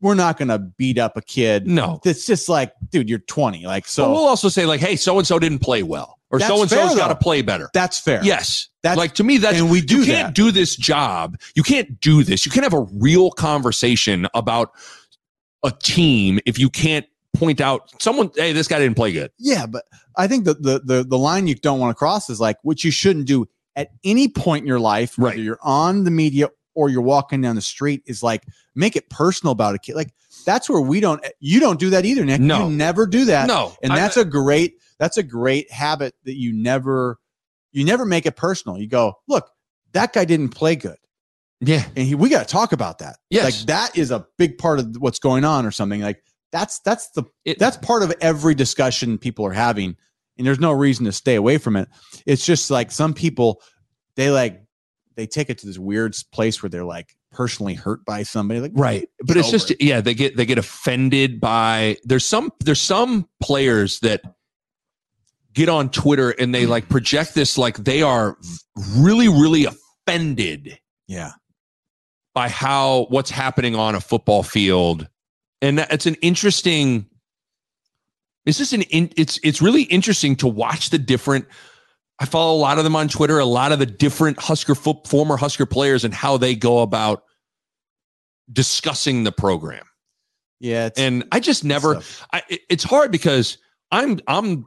we're 0.03 0.15
not 0.15 0.37
going 0.37 0.49
to 0.49 0.59
beat 0.59 0.99
up 0.99 1.17
a 1.17 1.23
kid. 1.23 1.67
no 1.67 2.01
It's 2.05 2.27
just 2.27 2.49
like, 2.51 2.73
dude, 2.91 3.09
you're 3.09 3.19
20. 3.21 3.65
Like, 3.67 3.87
so 3.87 4.05
so 4.05 4.11
we'll 4.13 4.27
also 4.27 4.49
say 4.51 4.67
like 4.67 4.81
hey 4.81 4.95
so 4.97 5.17
and 5.19 5.27
so 5.27 5.39
didn't 5.39 5.61
play 5.61 5.83
well 5.83 6.19
or 6.31 6.39
so 6.41 6.61
and 6.61 6.69
so's 6.69 6.95
got 6.97 7.09
to 7.09 7.15
play 7.17 7.41
better 7.41 7.71
that's 7.73 7.99
fair. 8.01 8.21
yes 8.25 8.69
That's 8.83 8.99
like 8.99 9.15
to 9.15 9.25
me 9.25 9.39
that's 9.39 9.59
and 9.59 9.71
we 9.71 9.81
do 9.81 10.01
you 10.01 10.05
can't 10.05 10.29
that. 10.29 10.35
do 10.35 10.51
this 10.51 10.77
job 10.77 11.39
you 11.55 11.63
can't 11.63 11.99
do 12.01 12.23
this 12.25 12.45
you 12.45 12.51
can't 12.53 12.65
have 12.65 12.75
a 12.75 12.87
real 12.95 13.31
conversation 13.31 14.27
about 14.35 14.73
a 15.65 15.70
team 15.83 16.41
if 16.45 16.59
you 16.59 16.69
can't 16.69 17.07
point 17.39 17.61
out 17.61 17.91
someone 18.03 18.31
hey 18.37 18.53
this 18.53 18.69
guy 18.69 18.79
didn't 18.79 18.97
play 18.97 19.13
good 19.13 19.31
Yeah, 19.39 19.67
but 19.67 19.85
I 20.17 20.27
think 20.27 20.45
the 20.45 20.55
the 20.55 20.81
the, 20.85 21.05
the 21.05 21.19
line 21.19 21.47
you 21.47 21.55
don't 21.55 21.79
want 21.81 21.91
to 21.91 21.95
cross 21.99 22.31
is 22.31 22.41
like 22.41 22.57
what 22.63 22.83
you 22.85 22.91
shouldn't 22.91 23.27
do 23.27 23.47
at 23.77 23.91
any 24.05 24.29
point 24.29 24.63
in 24.63 24.67
your 24.67 24.81
life, 24.81 25.19
whether 25.19 25.37
Right. 25.37 25.45
you're 25.45 25.59
on 25.63 26.05
the 26.05 26.11
media 26.11 26.49
or 26.75 26.89
you're 26.89 27.03
walking 27.03 27.41
down 27.43 27.55
the 27.57 27.61
street, 27.63 28.03
is 28.07 28.23
like 28.23 28.45
make 28.75 28.97
it 28.97 29.09
personal 29.11 29.53
about 29.53 29.75
a 29.75 29.79
kid. 29.79 29.95
Like 29.97 30.13
that's 30.45 30.69
where 30.69 30.81
we 30.81 31.01
don't. 31.01 31.25
You 31.41 31.59
don't 31.61 31.79
do 31.81 31.91
that 31.91 32.05
either, 32.05 32.25
Nick. 32.25 32.41
No. 32.41 32.69
you 32.69 32.75
never 32.75 33.07
do 33.07 33.25
that. 33.27 33.47
no 33.49 33.75
and 33.83 33.93
I- 33.93 33.97
that's 33.97 34.17
a 34.17 34.25
great 34.25 34.75
that's 34.99 35.17
a 35.19 35.23
great 35.23 35.71
habit 35.71 36.15
that 36.25 36.37
you 36.37 36.53
never 36.53 37.19
you 37.73 37.85
never 37.85 38.05
make 38.07 38.25
it 38.27 38.37
personal. 38.37 38.79
You 38.79 38.87
go, 38.89 39.19
look, 39.29 39.51
that 39.93 40.13
guy 40.15 40.25
didn't 40.25 40.51
play 40.51 40.77
good, 40.77 40.97
yeah 41.61 41.85
and 41.97 42.07
he, 42.07 42.15
we 42.15 42.29
got 42.31 42.47
to 42.47 42.53
talk 42.53 42.73
about 42.73 42.99
that. 43.01 43.17
Yes. 43.31 43.45
like 43.45 43.67
that 43.67 43.99
is 43.99 44.11
a 44.11 44.27
big 44.39 44.57
part 44.59 44.79
of 44.79 44.97
what's 44.99 45.19
going 45.19 45.45
on, 45.45 45.67
or 45.67 45.71
something 45.71 46.01
like 46.01 46.23
that's 46.52 46.78
that's 46.81 47.10
the 47.10 47.24
It- 47.44 47.59
that's 47.59 47.77
part 47.78 48.02
of 48.02 48.12
every 48.20 48.55
discussion 48.55 49.18
people 49.18 49.44
are 49.47 49.52
having 49.52 49.97
and 50.39 50.47
there's 50.47 50.60
no 50.60 50.73
reason 50.73 51.06
to 51.06 51.12
stay 51.12 51.35
away 51.35 51.56
from 51.59 51.77
it. 51.77 51.89
It's 52.27 52.44
just 52.44 52.70
like 52.70 52.90
some 52.90 53.14
people 53.14 53.62
they 54.16 54.31
like 54.31 54.62
they 55.16 55.27
take 55.27 55.48
it 55.51 55.59
to 55.59 55.66
this 55.66 55.78
weird 55.78 56.14
place 56.32 56.62
where 56.62 56.68
they're 56.70 56.85
like 56.85 57.16
personally 57.32 57.74
hurt 57.74 58.05
by 58.05 58.23
somebody 58.23 58.60
like 58.60 58.73
right. 58.74 59.09
But 59.20 59.36
it's 59.36 59.51
just 59.51 59.70
it. 59.70 59.82
yeah 59.82 60.01
they 60.01 60.14
get 60.14 60.36
they 60.36 60.47
get 60.47 60.59
offended 60.59 61.40
by 61.40 61.97
there's 62.05 62.27
some 62.27 62.52
there's 62.60 62.81
some 62.81 63.28
players 63.40 64.01
that 64.01 64.23
get 65.52 65.68
on 65.70 65.90
twitter 65.90 66.31
and 66.31 66.55
they 66.55 66.66
like 66.66 66.89
project 66.90 67.35
this 67.35 67.56
like 67.56 67.78
they 67.78 68.02
are 68.02 68.36
really 68.98 69.28
really 69.28 69.64
offended 69.64 70.78
yeah. 71.09 71.32
by 72.35 72.48
how 72.48 73.06
what's 73.09 73.31
happening 73.31 73.77
on 73.77 73.94
a 73.94 74.01
football 74.01 74.43
field, 74.43 75.09
and 75.62 75.78
that- 75.78 75.93
it's 75.93 76.07
an 76.07 76.15
interesting. 76.16 77.07
It's 78.45 78.59
just 78.59 78.73
an 78.73 78.83
in, 78.83 79.12
it's 79.16 79.41
it's 79.43 79.61
really 79.61 79.83
interesting 79.83 80.37
to 80.37 80.47
watch 80.49 80.91
the 80.91 80.99
different. 80.99 81.47
I 82.19 82.27
follow 82.27 82.57
a 82.57 82.61
lot 82.61 82.78
of 82.78 82.85
them 82.85 82.95
on 82.97 83.09
Twitter. 83.09 83.39
A 83.39 83.45
lot 83.45 83.73
of 83.73 83.78
the 83.78 83.87
different 83.87 84.39
Husker 84.41 84.74
foot, 84.74 85.07
former 85.07 85.37
Husker 85.37 85.66
players 85.66 86.05
and 86.05 86.15
how 86.15 86.37
they 86.37 86.55
go 86.55 86.81
about 86.81 87.24
discussing 88.53 89.24
the 89.24 89.33
program. 89.33 89.85
Yeah, 90.61 90.87
it's, 90.87 90.99
And 90.99 91.24
I 91.33 91.41
just 91.41 91.65
never. 91.65 92.01
I, 92.33 92.43
it- 92.49 92.61
it's 92.70 92.85
hard 92.85 93.11
because 93.12 93.59
I'm 93.91 94.20
I'm 94.27 94.65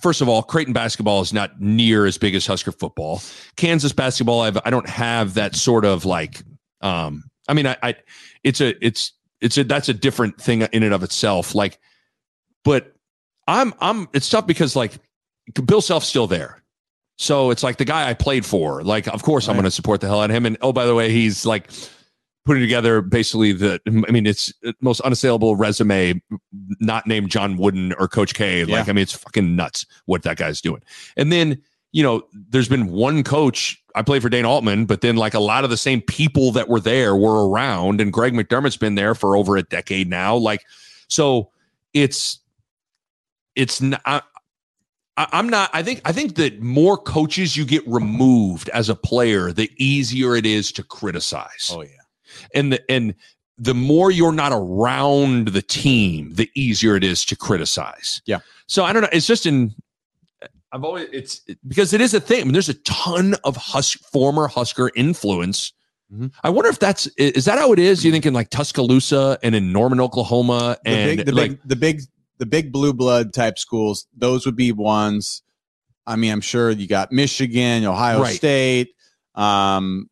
first 0.00 0.20
of 0.20 0.28
all, 0.28 0.42
Creighton 0.42 0.72
basketball 0.72 1.20
is 1.20 1.32
not 1.32 1.60
near 1.60 2.06
as 2.06 2.18
big 2.18 2.34
as 2.34 2.46
Husker 2.46 2.72
football. 2.72 3.20
Kansas 3.56 3.92
basketball, 3.92 4.40
I've 4.40 4.58
I 4.64 4.70
don't 4.70 4.88
have 4.88 5.34
that 5.34 5.54
sort 5.54 5.84
of 5.84 6.04
like. 6.04 6.42
Um, 6.80 7.24
I 7.48 7.54
mean, 7.54 7.66
I, 7.66 7.76
I 7.82 7.94
it's 8.42 8.60
a 8.60 8.74
it's 8.84 9.12
it's 9.40 9.56
a 9.58 9.64
that's 9.64 9.88
a 9.88 9.94
different 9.94 10.40
thing 10.40 10.62
in 10.62 10.82
and 10.82 10.94
of 10.94 11.02
itself. 11.02 11.54
Like, 11.54 11.78
but 12.64 12.94
I'm 13.46 13.74
I'm 13.80 14.08
it's 14.12 14.28
tough 14.28 14.46
because 14.46 14.76
like 14.76 14.94
Bill 15.64 15.80
Self's 15.80 16.06
still 16.06 16.26
there. 16.26 16.62
So 17.16 17.50
it's 17.50 17.62
like 17.62 17.78
the 17.78 17.84
guy 17.84 18.08
I 18.08 18.14
played 18.14 18.46
for. 18.46 18.82
Like, 18.84 19.08
of 19.08 19.22
course, 19.22 19.48
I'm 19.48 19.54
going 19.54 19.64
to 19.64 19.72
support 19.72 20.00
the 20.00 20.06
hell 20.06 20.20
out 20.20 20.30
of 20.30 20.36
him. 20.36 20.46
And 20.46 20.56
oh, 20.60 20.72
by 20.72 20.86
the 20.86 20.94
way, 20.94 21.10
he's 21.10 21.44
like 21.44 21.68
putting 22.44 22.62
together 22.62 23.00
basically 23.00 23.52
the. 23.52 23.80
I 23.86 24.12
mean, 24.12 24.24
it's 24.24 24.52
most 24.80 25.00
unassailable 25.00 25.56
resume, 25.56 26.22
not 26.80 27.08
named 27.08 27.30
John 27.30 27.56
Wooden 27.56 27.92
or 27.94 28.06
Coach 28.06 28.34
K. 28.34 28.64
Like, 28.64 28.68
Yeah. 28.68 28.84
I 28.90 28.92
mean, 28.92 29.02
it's 29.02 29.14
fucking 29.14 29.56
nuts 29.56 29.84
what 30.06 30.22
that 30.22 30.36
guy's 30.36 30.60
doing. 30.60 30.82
And 31.16 31.32
then 31.32 31.60
you 31.92 32.02
know, 32.02 32.22
there's 32.32 32.68
been 32.68 32.90
one 32.90 33.22
coach. 33.24 33.82
I 33.98 34.02
played 34.02 34.22
for 34.22 34.28
Dana 34.28 34.48
Altman, 34.48 34.86
but 34.86 35.00
then 35.00 35.16
like 35.16 35.34
a 35.34 35.40
lot 35.40 35.64
of 35.64 35.70
the 35.70 35.76
same 35.76 36.00
people 36.00 36.52
that 36.52 36.68
were 36.68 36.78
there 36.78 37.16
were 37.16 37.48
around, 37.48 38.00
and 38.00 38.12
Greg 38.12 38.32
McDermott's 38.32 38.76
been 38.76 38.94
there 38.94 39.12
for 39.12 39.36
over 39.36 39.56
a 39.56 39.62
decade 39.64 40.08
now. 40.08 40.36
Like, 40.36 40.64
so 41.08 41.50
it's 41.92 42.38
it's 43.56 43.80
not. 43.80 44.00
I, 44.06 44.22
I'm 45.16 45.48
not. 45.48 45.70
I 45.72 45.82
think. 45.82 46.00
I 46.04 46.12
think 46.12 46.36
that 46.36 46.62
more 46.62 46.96
coaches 46.96 47.56
you 47.56 47.64
get 47.64 47.82
removed 47.88 48.68
as 48.68 48.88
a 48.88 48.94
player, 48.94 49.50
the 49.50 49.68
easier 49.78 50.36
it 50.36 50.46
is 50.46 50.70
to 50.72 50.84
criticize 50.84 51.72
oh 51.74 51.82
yeah, 51.82 51.88
and 52.54 52.72
the 52.72 52.90
and 52.90 53.16
the 53.58 53.74
more 53.74 54.12
you're 54.12 54.30
not 54.30 54.52
around 54.52 55.48
the 55.48 55.62
team, 55.62 56.32
the 56.34 56.48
easier 56.54 56.94
it 56.94 57.02
is 57.02 57.24
to 57.24 57.34
criticize. 57.34 58.22
Yeah. 58.26 58.38
So 58.68 58.84
I 58.84 58.92
don't 58.92 59.02
know. 59.02 59.08
It's 59.12 59.26
just 59.26 59.44
in. 59.44 59.74
I've 60.72 60.84
always 60.84 61.08
it's 61.12 61.40
because 61.66 61.92
it 61.92 62.00
is 62.00 62.14
a 62.14 62.20
thing. 62.20 62.42
I 62.42 62.44
mean, 62.44 62.52
there's 62.52 62.68
a 62.68 62.74
ton 62.74 63.34
of 63.44 63.56
Hus 63.56 63.92
former 63.94 64.48
Husker 64.48 64.90
influence. 64.94 65.72
Mhm. 66.12 66.32
I 66.42 66.50
wonder 66.50 66.70
if 66.70 66.78
that's 66.78 67.06
is 67.18 67.44
that 67.46 67.58
how 67.58 67.72
it 67.72 67.78
is? 67.78 68.04
You 68.04 68.12
think 68.12 68.26
in 68.26 68.34
like 68.34 68.50
Tuscaloosa 68.50 69.38
and 69.42 69.54
in 69.54 69.72
Norman, 69.72 70.00
Oklahoma, 70.00 70.76
the 70.84 70.90
and 70.90 71.16
big, 71.16 71.26
the 71.26 71.32
like 71.32 71.50
big, 71.50 71.60
the 71.64 71.76
big, 71.76 72.02
the 72.38 72.46
big 72.46 72.72
blue 72.72 72.92
blood 72.92 73.32
type 73.32 73.58
schools. 73.58 74.06
Those 74.16 74.46
would 74.46 74.56
be 74.56 74.72
ones. 74.72 75.42
I 76.06 76.16
mean, 76.16 76.32
I'm 76.32 76.40
sure 76.40 76.70
you 76.70 76.86
got 76.86 77.12
Michigan, 77.12 77.84
Ohio 77.84 78.22
Right. 78.22 78.34
State. 78.34 78.94
Um, 79.34 80.08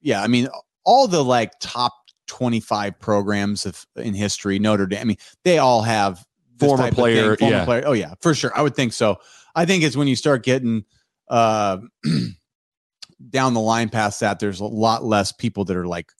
yeah, 0.00 0.22
I 0.22 0.28
mean, 0.28 0.48
all 0.84 1.08
the 1.08 1.22
like 1.24 1.52
top 1.60 1.92
25 2.28 2.98
programs 3.00 3.66
of 3.66 3.84
in 3.96 4.14
history, 4.14 4.58
Notre 4.60 4.86
Dame. 4.86 5.00
I 5.00 5.04
mean, 5.04 5.16
they 5.44 5.58
all 5.58 5.82
have 5.82 6.24
Former 6.60 6.92
player, 6.92 7.36
former 7.36 7.56
yeah. 7.56 7.64
player. 7.64 7.82
Oh 7.86 7.92
yeah, 7.92 8.14
for 8.20 8.34
sure. 8.34 8.52
I 8.54 8.60
would 8.62 8.76
think 8.76 8.92
so. 8.92 9.18
I 9.54 9.64
think 9.66 9.82
it's 9.84 9.96
when 9.96 10.08
you 10.08 10.16
start 10.16 10.42
getting 10.44 10.84
uh 11.28 11.78
down 13.30 13.54
the 13.54 13.60
line 13.60 13.88
past 13.88 14.20
that, 14.20 14.40
there's 14.40 14.60
a 14.60 14.64
lot 14.64 15.04
less 15.04 15.32
people 15.32 15.64
that 15.66 15.76
are 15.76 15.86
like 15.86 16.10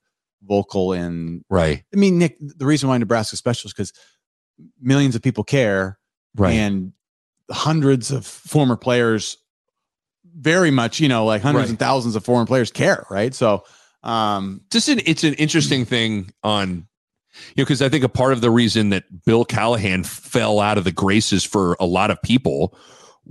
vocal 0.42 0.92
and 0.92 1.44
right, 1.50 1.82
I 1.92 1.96
mean, 1.96 2.18
Nick, 2.18 2.36
the 2.40 2.66
reason 2.66 2.88
why 2.88 2.98
Nebraska 2.98 3.36
special 3.36 3.68
is 3.68 3.72
because 3.72 3.92
millions 4.80 5.14
of 5.14 5.22
people 5.22 5.44
care 5.44 5.98
right, 6.36 6.52
and 6.52 6.92
hundreds 7.50 8.10
of 8.10 8.24
former 8.26 8.76
players 8.76 9.36
very 10.34 10.70
much, 10.70 11.00
you 11.00 11.08
know, 11.08 11.24
like 11.24 11.42
hundreds 11.42 11.64
Right. 11.64 11.70
and 11.70 11.78
thousands 11.78 12.16
of 12.16 12.24
foreign 12.24 12.46
players 12.46 12.70
care, 12.70 13.04
right? 13.10 13.34
So 13.34 13.64
um 14.02 14.62
just 14.70 14.88
an 14.88 15.00
it's 15.04 15.24
an 15.24 15.34
interesting 15.34 15.84
thing 15.84 16.30
on 16.42 16.70
you 16.70 17.54
know 17.58 17.64
because 17.64 17.82
i 17.82 17.88
think 17.90 18.02
a 18.02 18.08
part 18.08 18.32
of 18.32 18.40
the 18.40 18.50
reason 18.50 18.88
that 18.88 19.04
bill 19.26 19.44
callahan 19.44 20.02
fell 20.04 20.58
out 20.58 20.78
of 20.78 20.84
the 20.84 20.90
graces 20.90 21.44
for 21.44 21.76
a 21.78 21.84
lot 21.84 22.10
of 22.10 22.20
people 22.22 22.74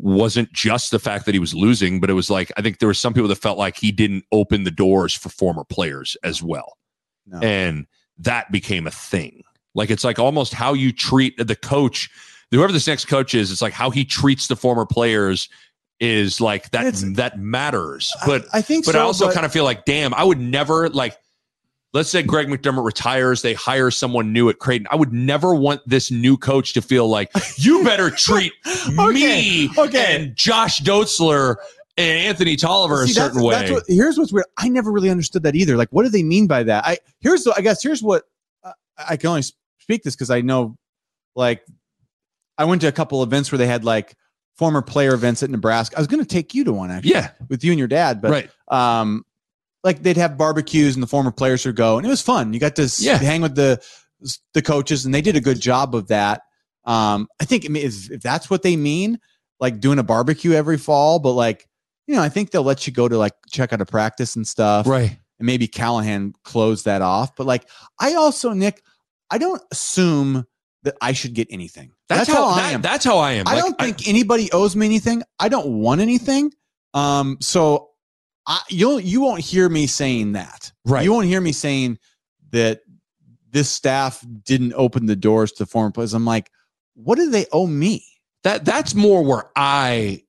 wasn't 0.02 0.52
just 0.54 0.92
the 0.92 1.00
fact 1.00 1.26
that 1.26 1.34
he 1.34 1.40
was 1.40 1.54
losing 1.54 2.00
but 2.00 2.10
it 2.10 2.14
was 2.14 2.30
like 2.30 2.52
i 2.58 2.62
think 2.62 2.80
there 2.80 2.88
were 2.88 2.94
some 2.94 3.14
people 3.14 3.28
that 3.28 3.36
felt 3.36 3.58
like 3.58 3.78
he 3.78 3.92
didn't 3.92 4.24
open 4.32 4.64
the 4.64 4.72
doors 4.72 5.14
for 5.14 5.30
former 5.30 5.64
players 5.64 6.16
as 6.24 6.42
well 6.42 6.78
no. 7.28 7.40
and 7.40 7.86
that 8.18 8.52
became 8.52 8.88
a 8.88 8.92
thing 8.92 9.44
like 9.76 9.90
it's 9.90 10.04
like 10.04 10.18
almost 10.20 10.54
how 10.54 10.74
you 10.74 10.92
treat 10.92 11.36
the 11.38 11.56
coach 11.56 12.10
whoever 12.52 12.72
this 12.72 12.88
next 12.88 13.06
coach 13.06 13.36
is 13.36 13.52
it's 13.52 13.62
like 13.62 13.74
how 13.74 13.90
he 13.90 14.06
treats 14.06 14.48
the 14.48 14.56
former 14.56 14.86
players 14.86 15.50
is 16.00 16.40
like 16.40 16.70
that 16.72 16.94
that 17.16 17.38
matters 17.38 18.14
but 18.26 18.46
I, 18.54 18.60
I 18.60 18.62
think 18.62 18.86
but 18.86 18.94
so, 18.94 19.00
I 19.00 19.04
also 19.04 19.32
kind 19.32 19.46
of 19.46 19.52
feel 19.52 19.64
like, 19.64 19.86
damn, 19.86 20.14
I 20.14 20.24
would 20.24 20.40
never 20.40 20.90
like. 20.90 21.18
Let's 21.92 22.10
say 22.10 22.22
Greg 22.22 22.48
McDermott 22.48 22.86
retires, 22.86 23.42
they 23.42 23.56
hire 23.56 23.90
someone 23.90 24.32
new 24.32 24.50
at 24.50 24.60
Creighton. 24.60 24.88
I 24.92 24.96
would 24.96 25.12
never 25.12 25.56
want 25.56 25.82
this 25.88 26.12
new 26.12 26.38
coach 26.38 26.74
to 26.74 26.84
feel 26.84 27.08
like 27.08 27.32
you 27.58 27.84
better 27.84 28.12
treat 28.12 28.54
me 28.90 29.70
Okay, 29.70 29.70
okay. 29.78 30.16
and 30.16 30.36
Josh 30.36 30.82
Dotzler 30.82 31.56
and 31.98 32.28
Anthony 32.28 32.56
Tolliver 32.56 33.06
See, 33.08 33.12
a 33.12 33.16
certain 33.16 33.38
that's, 33.38 33.46
way. 33.46 33.54
That's 33.56 33.72
what, 33.72 33.84
here's 33.88 34.20
what's 34.20 34.32
weird. 34.32 34.46
I 34.58 34.70
never 34.70 34.92
really 34.92 35.10
understood 35.10 35.42
that 35.44 35.56
either. 35.56 35.78
Like, 35.78 35.90
what 35.90 36.04
do 36.04 36.10
they 36.10 36.22
mean 36.22 36.46
by 36.46 36.62
that? 36.64 36.86
I 36.86 37.00
here's 37.22 37.44
the, 37.44 37.54
I 37.58 37.62
guess 37.62 37.82
here's 37.82 38.04
what 38.04 38.24
uh, 38.64 38.74
I 38.98 39.18
can 39.18 39.30
only 39.30 39.42
speak 39.80 40.04
this 40.04 40.16
because 40.16 40.30
I 40.30 40.42
know, 40.42 40.78
like, 41.36 41.66
I 42.60 42.66
went 42.66 42.82
to 42.82 42.88
a 42.88 42.92
couple 42.92 43.24
events 43.24 43.52
where 43.52 43.58
they 43.58 43.68
had 43.68 43.84
like 43.84 44.16
former 44.58 44.82
player 44.82 45.14
events 45.14 45.42
at 45.42 45.50
Nebraska. 45.50 45.98
I 45.98 46.02
was 46.02 46.08
going 46.08 46.22
to 46.22 46.28
take 46.28 46.54
you 46.54 46.66
to 46.66 46.74
one 46.74 46.92
actually 46.92 47.12
yeah, 47.12 47.32
with 47.48 47.64
you 47.64 47.72
and 47.72 47.80
your 47.80 47.88
dad, 47.88 48.22
but 48.22 48.32
right. 48.32 48.50
um, 48.68 49.26
like 49.84 50.04
they'd 50.04 50.18
have 50.18 50.38
barbecues 50.38 50.96
and 50.96 51.04
the 51.04 51.08
former 51.08 51.32
players 51.32 51.66
would 51.66 51.76
go, 51.76 51.98
and 51.98 52.06
it 52.06 52.10
was 52.10 52.22
fun. 52.22 52.54
You 52.54 52.60
got 52.60 52.76
to 52.78 52.90
Yeah. 53.00 53.18
hang 53.18 53.42
with 53.42 53.56
the 53.56 53.82
the 54.54 54.62
coaches, 54.62 55.06
and 55.06 55.14
they 55.14 55.22
did 55.22 55.36
a 55.36 55.42
good 55.42 55.60
job 55.60 55.96
of 55.96 56.08
that. 56.08 56.42
Um, 56.86 57.28
I 57.42 57.46
think 57.46 57.66
if, 57.66 58.12
if 58.12 58.22
that's 58.22 58.50
what 58.50 58.64
they 58.64 58.76
mean, 58.76 59.20
like 59.60 59.80
doing 59.80 60.00
a 60.00 60.04
barbecue 60.04 60.54
every 60.54 60.78
fall, 60.78 61.20
but 61.20 61.34
like 61.34 61.66
you 62.08 62.16
know, 62.16 62.22
I 62.22 62.30
think 62.30 62.50
they'll 62.52 62.64
let 62.64 62.88
you 62.88 62.94
go 62.94 63.08
to 63.08 63.18
like 63.18 63.34
check 63.52 63.72
out 63.72 63.82
a 63.82 63.86
practice 63.86 64.36
and 64.36 64.48
stuff, 64.48 64.88
Right. 64.88 65.12
and 65.40 65.46
maybe 65.46 65.68
Callahan 65.68 66.34
closed 66.44 66.86
that 66.86 67.02
off. 67.04 67.36
But 67.36 67.46
like, 67.46 67.68
I 68.00 68.16
also 68.16 68.52
Nick, 68.54 68.82
I 69.30 69.38
don't 69.38 69.62
assume 69.72 70.46
that 70.84 70.96
I 71.02 71.12
should 71.14 71.36
get 71.36 71.48
anything. 71.52 71.92
That's, 72.08 72.28
how, 72.28 72.56
that- 72.56 72.74
am. 72.74 72.82
That's 72.82 73.06
how 73.06 73.20
I 73.20 73.34
am. 73.34 73.48
I 73.48 73.54
Like, 73.56 73.64
don't 73.64 73.78
think 73.80 74.08
anybody 74.08 74.52
owes 74.52 74.76
me 74.76 74.88
anything. 74.88 75.22
I 75.40 75.50
don't 75.50 75.68
want 75.82 76.02
anything. 76.02 76.52
Um, 76.96 77.38
so 77.42 77.89
I 78.48 78.62
you'll 78.70 79.00
you 79.00 79.22
won't 79.22 79.42
hear 79.42 79.70
me 79.70 79.88
saying 79.88 80.34
that. 80.34 80.72
Right. 80.86 81.04
You 81.04 81.12
won't 81.12 81.28
hear 81.28 81.42
me 81.42 81.52
saying 81.52 82.00
that 82.52 82.82
this 83.52 83.70
staff 83.70 84.24
didn't 84.44 84.74
open 84.74 85.06
the 85.06 85.16
doors 85.16 85.52
to 85.54 85.66
foreign 85.66 85.92
players. 85.92 86.14
I'm 86.14 86.26
like, 86.26 86.52
what 86.94 87.16
do 87.16 87.30
they 87.30 87.46
owe 87.52 87.68
me? 87.68 88.04
that 88.44 88.66
that's 88.66 88.96
more 88.96 89.24
where 89.24 89.50
I 89.56 90.24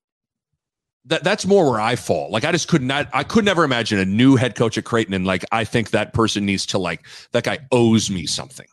that 1.07 1.25
that's 1.25 1.47
more 1.47 1.71
where 1.71 1.81
I 1.81 1.97
fall. 1.97 2.31
Like 2.31 2.45
I 2.45 2.53
just 2.53 2.69
could 2.69 2.83
not 2.83 3.09
I 3.13 3.25
could 3.25 3.45
never 3.45 3.65
imagine 3.65 3.99
a 3.99 4.05
new 4.05 4.37
head 4.37 4.55
coach 4.55 4.77
at 4.79 4.85
Creighton 4.85 5.15
and 5.15 5.27
like 5.27 5.45
I 5.53 5.65
think 5.65 5.91
that 5.91 6.13
person 6.13 6.45
needs 6.45 6.67
to 6.67 6.79
like 6.79 7.07
that 7.33 7.45
guy 7.45 7.59
owes 7.73 8.11
me 8.11 8.27
something. 8.27 8.67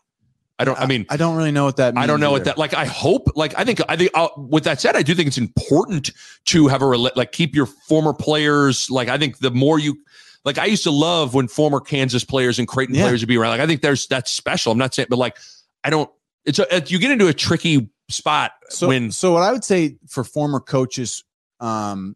I 0.60 0.66
don't 0.66 0.80
I 0.80 0.88
mean 0.88 1.06
I 1.10 1.18
don't 1.18 1.36
really 1.36 1.52
know 1.52 1.66
what 1.66 1.78
that 1.78 1.94
means. 1.94 2.04
I 2.04 2.08
don't 2.08 2.20
know 2.20 2.32
what 2.32 2.46
that 2.46 2.58
like. 2.58 2.74
I 2.74 2.86
hope 2.86 3.28
like 3.36 3.54
I 3.58 3.64
think 3.64 3.80
I 3.88 3.96
think 3.96 4.12
uh, 4.16 4.30
with 4.38 4.64
that 4.64 4.82
said, 4.82 4.96
I 4.96 5.04
do 5.04 5.14
think 5.14 5.28
it's 5.28 5.38
important 5.38 6.12
to 6.46 6.68
have 6.68 6.82
a 6.82 6.86
like 6.88 7.32
keep 7.32 7.56
your 7.56 7.68
former 7.68 8.14
players. 8.14 8.90
Like 8.90 9.08
I 9.08 9.18
think 9.18 9.38
the 9.40 9.52
more 9.52 9.78
you 9.80 9.98
like, 10.46 10.58
I 10.58 10.66
used 10.66 10.84
to 10.84 10.92
love 10.92 11.34
when 11.34 11.48
former 11.48 11.80
Kansas 11.80 12.24
players 12.24 12.58
and 12.58 12.68
Creighton 12.68 12.96
Yeah. 12.96 13.04
players 13.04 13.22
would 13.22 13.28
be 13.28 13.38
around. 13.38 13.52
Like 13.52 13.62
I 13.62 13.68
think 13.68 13.82
there's 13.82 14.08
that's 14.08 14.32
special. 14.32 14.72
I'm 14.72 14.78
not 14.78 14.94
saying, 14.96 15.08
but 15.10 15.18
like 15.20 15.38
I 15.84 15.90
don't. 15.90 16.10
It's 16.46 16.60
a, 16.60 16.82
you 16.88 16.98
get 16.98 17.12
into 17.12 17.28
a 17.28 17.34
tricky 17.34 17.90
spot 18.10 18.52
So, 18.70 18.88
when 18.88 19.12
so 19.12 19.34
what 19.34 19.44
I 19.44 19.52
would 19.52 19.66
say 19.66 19.98
for 20.08 20.24
former 20.24 20.62
coaches, 20.62 21.24
um, 21.60 22.16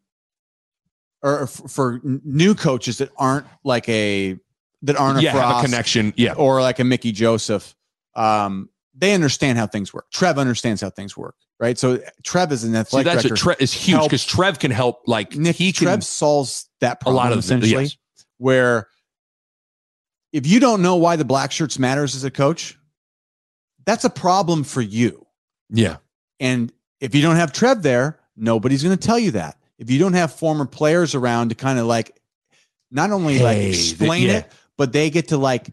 or 1.22 1.48
for 1.48 2.00
new 2.04 2.56
coaches 2.56 3.00
that 3.00 3.10
aren't 3.18 3.46
like 3.64 3.88
a 3.90 4.38
that 4.84 4.96
aren't 4.96 5.20
a 5.20 5.22
yeah 5.22 5.32
a 5.32 5.34
Frost 5.34 5.66
connection. 5.66 6.14
Yeah, 6.16 6.34
or 6.34 6.62
like 6.62 6.80
a 6.80 6.84
Mickey 6.84 7.12
Joseph, 7.12 7.76
um, 8.16 8.70
they 8.96 9.14
understand 9.14 9.58
how 9.58 9.68
things 9.68 9.94
work. 9.94 10.10
Trev 10.12 10.38
understands 10.38 10.82
how 10.82 10.90
things 10.90 11.16
work, 11.16 11.36
right? 11.60 11.78
So 11.78 12.00
Trev 12.24 12.52
is 12.52 12.64
an 12.64 12.72
See, 12.74 12.78
athletic 12.78 13.14
that's 13.14 13.24
director. 13.24 13.42
Trev 13.44 13.62
is 13.62 13.74
huge 13.74 14.04
because 14.04 14.26
Trev 14.26 14.60
can 14.60 14.72
help. 14.72 15.04
Like 15.08 15.36
Nick, 15.36 15.56
he 15.56 15.72
can 15.72 15.86
Trev 15.88 16.04
solves 16.04 16.70
that 16.82 17.00
problem 17.00 17.16
a 17.16 17.18
lot 17.24 17.32
of 17.32 17.38
the- 17.38 17.40
essentially, 17.40 17.84
yes. 17.84 17.98
where 18.38 18.88
if 20.34 20.48
you 20.48 20.60
don't 20.60 20.82
know 20.82 20.96
why 20.96 21.16
the 21.16 21.26
black 21.26 21.52
shirts 21.52 21.78
matters 21.80 22.16
as 22.16 22.24
a 22.24 22.32
coach, 22.32 22.78
that's 23.86 24.04
a 24.06 24.10
problem 24.10 24.64
for 24.64 24.82
you. 24.82 25.26
Yeah, 25.70 25.98
And 26.40 26.72
if 27.00 27.16
you 27.16 27.22
don't 27.22 27.38
have 27.38 27.54
Trev 27.54 27.82
there, 27.82 28.20
nobody's 28.36 28.84
going 28.84 28.98
to 28.98 29.08
tell 29.08 29.18
you 29.18 29.32
that. 29.32 29.58
If 29.78 29.90
you 29.90 30.00
don't 30.00 30.14
have 30.14 30.34
former 30.34 30.66
players 30.66 31.16
around 31.16 31.50
to 31.50 31.56
kind 31.56 31.80
of 31.80 31.86
like 31.86 32.20
not 32.92 33.12
only 33.12 33.40
like 33.40 33.58
Hey, 33.58 33.70
explain 33.70 34.28
yeah. 34.28 34.38
it, 34.40 34.52
but 34.78 34.92
they 34.92 35.10
get 35.10 35.30
to 35.30 35.38
like 35.38 35.70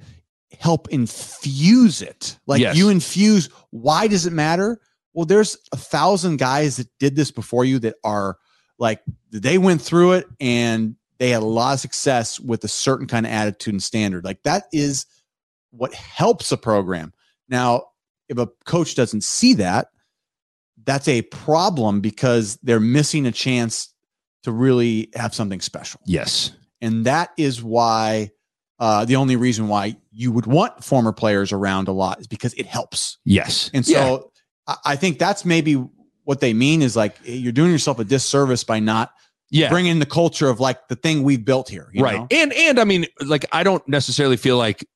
help 0.58 0.88
infuse 0.88 2.02
it. 2.02 2.38
Like 2.46 2.60
Yes. 2.60 2.76
you 2.76 2.88
infuse. 2.88 3.48
Why 3.70 4.06
does 4.06 4.26
it 4.26 4.32
matter? 4.32 4.80
Well, 5.12 5.26
there's 5.26 5.56
a 5.72 5.76
thousand 5.76 6.38
guys 6.38 6.76
that 6.76 6.88
did 6.98 7.16
this 7.16 7.30
before 7.30 7.64
you 7.64 7.78
that 7.80 7.96
are 8.04 8.38
like 8.78 9.02
they 9.30 9.58
went 9.58 9.82
through 9.82 10.12
it 10.12 10.26
and 10.40 10.96
they 11.18 11.30
had 11.30 11.42
a 11.42 11.46
lot 11.46 11.74
of 11.74 11.80
success 11.80 12.38
with 12.38 12.62
a 12.64 12.68
certain 12.68 13.06
kind 13.06 13.26
of 13.26 13.32
attitude 13.32 13.74
and 13.74 13.82
standard. 13.82 14.24
Like 14.24 14.42
that 14.44 14.64
is 14.72 15.06
what 15.70 15.92
helps 15.92 16.52
a 16.52 16.56
program. 16.56 17.12
Now, 17.48 17.84
if 18.28 18.38
a 18.38 18.48
coach 18.64 18.94
doesn't 18.94 19.24
see 19.24 19.54
that, 19.54 19.88
that's 20.84 21.08
a 21.08 21.22
problem 21.22 22.00
because 22.00 22.56
they're 22.62 22.80
missing 22.80 23.26
a 23.26 23.32
chance 23.32 23.92
to 24.44 24.52
really 24.52 25.10
have 25.14 25.34
something 25.34 25.60
special. 25.60 26.00
Yes. 26.04 26.52
And 26.80 27.04
that 27.06 27.30
is 27.36 27.62
why 27.62 28.30
uh, 28.78 29.05
the 29.05 29.16
only 29.16 29.36
reason 29.36 29.68
why 29.68 29.96
you 30.12 30.32
would 30.32 30.46
want 30.46 30.84
former 30.84 31.12
players 31.12 31.52
around 31.52 31.88
a 31.88 31.92
lot 31.92 32.20
is 32.20 32.26
because 32.26 32.55
it 32.55 32.66
helps. 32.66 33.18
Yes. 33.24 33.70
And 33.74 33.86
Yeah. 33.86 33.98
so 33.98 34.32
I, 34.66 34.76
I 34.84 34.96
think 34.96 35.18
that's 35.18 35.44
maybe 35.44 35.84
what 36.24 36.40
they 36.40 36.52
mean 36.52 36.82
is 36.82 36.96
like 36.96 37.16
you're 37.24 37.52
doing 37.52 37.72
yourself 37.72 37.98
a 37.98 38.05
disservice 38.05 38.62
by 38.64 38.78
not 38.78 39.12
yeah. 39.50 39.68
bringing 39.70 39.98
the 39.98 40.06
culture 40.06 40.48
of 40.48 40.60
like 40.60 40.88
the 40.88 40.96
thing 40.96 41.22
we've 41.22 41.44
built 41.44 41.68
here. 41.68 41.88
you 41.92 42.05
right. 42.05 42.18
know? 42.18 42.26
And 42.30 42.52
and 42.52 42.78
I 42.78 42.84
mean, 42.84 43.06
like 43.24 43.46
I 43.52 43.62
don't 43.62 43.86
necessarily 43.88 44.36
feel 44.36 44.59
like 44.59 44.86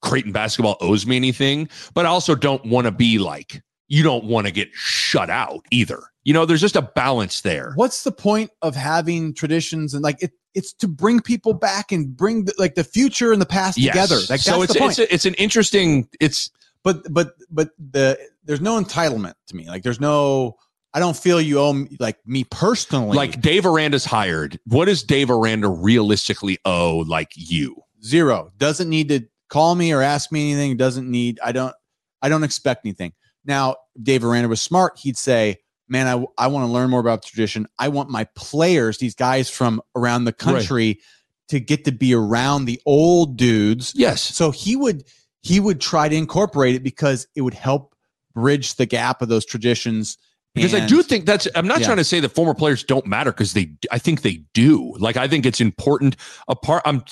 Creighton 0.00 0.32
basketball 0.32 0.76
owes 0.80 1.06
me 1.06 1.16
anything, 1.16 1.68
but 1.94 2.06
I 2.06 2.08
also 2.08 2.34
don't 2.34 2.64
want 2.64 2.86
to 2.86 2.92
be 2.92 3.18
like 3.18 3.62
you 3.88 4.02
don't 4.02 4.24
want 4.24 4.46
to 4.46 4.52
get 4.52 4.68
shut 4.72 5.30
out 5.30 5.64
either. 5.70 6.02
You 6.28 6.34
know, 6.34 6.44
there's 6.44 6.60
just 6.60 6.76
a 6.76 6.82
balance 6.82 7.40
there. 7.40 7.72
What's 7.76 8.04
the 8.04 8.12
point 8.12 8.50
of 8.60 8.76
having 8.76 9.32
traditions 9.32 9.94
and 9.94 10.02
like 10.02 10.22
it? 10.22 10.32
It's 10.52 10.74
to 10.74 10.86
bring 10.86 11.20
people 11.20 11.54
back 11.54 11.90
and 11.90 12.14
bring 12.14 12.44
the, 12.44 12.52
like 12.58 12.74
the 12.74 12.84
future 12.84 13.32
and 13.32 13.40
the 13.40 13.46
past 13.46 13.78
Yes. 13.78 13.94
together. 13.94 14.20
Like 14.28 14.40
so 14.40 14.60
that's 14.60 14.64
it's 14.64 14.72
the 14.74 14.78
point. 14.78 14.90
it's 14.90 14.98
a, 14.98 15.14
it's 15.14 15.24
an 15.24 15.32
interesting 15.34 16.06
it's 16.20 16.50
but 16.84 17.02
but 17.10 17.32
but 17.50 17.70
the 17.78 18.18
there's 18.44 18.60
no 18.60 18.78
entitlement 18.78 19.32
to 19.46 19.56
me. 19.56 19.68
Like 19.68 19.82
there's 19.82 20.00
no. 20.00 20.56
I 20.92 21.00
don't 21.00 21.16
feel 21.16 21.40
you 21.40 21.60
owe 21.60 21.72
me, 21.72 21.96
like 21.98 22.18
me 22.26 22.44
personally. 22.44 23.16
like 23.16 23.40
Dave 23.40 23.64
Aranda's 23.64 24.04
hired. 24.04 24.60
What 24.66 24.84
does 24.84 25.02
Dave 25.02 25.30
Aranda 25.30 25.68
realistically 25.68 26.58
owe 26.66 27.04
like 27.08 27.32
you? 27.36 27.74
zero 28.04 28.52
doesn't 28.58 28.90
need 28.90 29.08
to 29.08 29.22
call 29.48 29.74
me 29.74 29.92
or 29.92 30.02
ask 30.02 30.30
me 30.30 30.52
anything 30.52 30.76
doesn't 30.76 31.10
need 31.10 31.40
i 31.44 31.50
don't 31.50 31.74
i 32.22 32.28
don't 32.28 32.44
expect 32.44 32.86
anything 32.86 33.12
now 33.44 33.74
dave 34.00 34.24
aranda 34.24 34.48
was 34.48 34.62
smart 34.62 34.96
he'd 34.98 35.16
say 35.16 35.56
man 35.88 36.06
i, 36.06 36.44
I 36.44 36.46
want 36.48 36.66
to 36.66 36.72
learn 36.72 36.90
more 36.90 37.00
about 37.00 37.22
tradition 37.22 37.66
i 37.78 37.88
want 37.88 38.10
my 38.10 38.24
players 38.34 38.98
these 38.98 39.14
guys 39.14 39.48
from 39.50 39.80
around 39.96 40.24
the 40.24 40.32
country 40.32 41.00
to 41.48 41.60
get 41.60 41.84
to 41.86 41.92
be 41.92 42.14
around 42.14 42.66
the 42.66 42.80
old 42.86 43.36
dudes 43.36 43.92
Yes. 43.96 44.20
so 44.22 44.50
he 44.50 44.76
would 44.76 45.04
he 45.42 45.60
would 45.60 45.80
try 45.80 46.08
to 46.08 46.16
incorporate 46.16 46.74
it 46.74 46.82
because 46.82 47.26
it 47.34 47.40
would 47.42 47.54
help 47.54 47.94
bridge 48.34 48.74
the 48.76 48.86
gap 48.86 49.22
of 49.22 49.28
those 49.28 49.44
traditions 49.46 50.18
Because 50.54 50.74
I 50.74 50.86
do 50.86 51.02
think 51.02 51.24
that's 51.26 51.46
I'm 51.54 51.66
not 51.66 51.80
Yeah. 51.80 51.86
trying 51.86 51.96
to 51.98 52.04
say 52.04 52.20
that 52.20 52.30
former 52.30 52.54
players 52.54 52.82
don't 52.84 53.06
matter 53.06 53.30
because 53.32 53.52
they 53.54 53.70
I 53.90 53.98
think 53.98 54.22
they 54.22 54.42
do. 54.54 54.94
Like 54.98 55.16
I 55.16 55.28
think 55.28 55.46
it's 55.46 55.60
important 55.60 56.16
a 56.48 56.54
part 56.56 56.82
I'm 56.84 57.02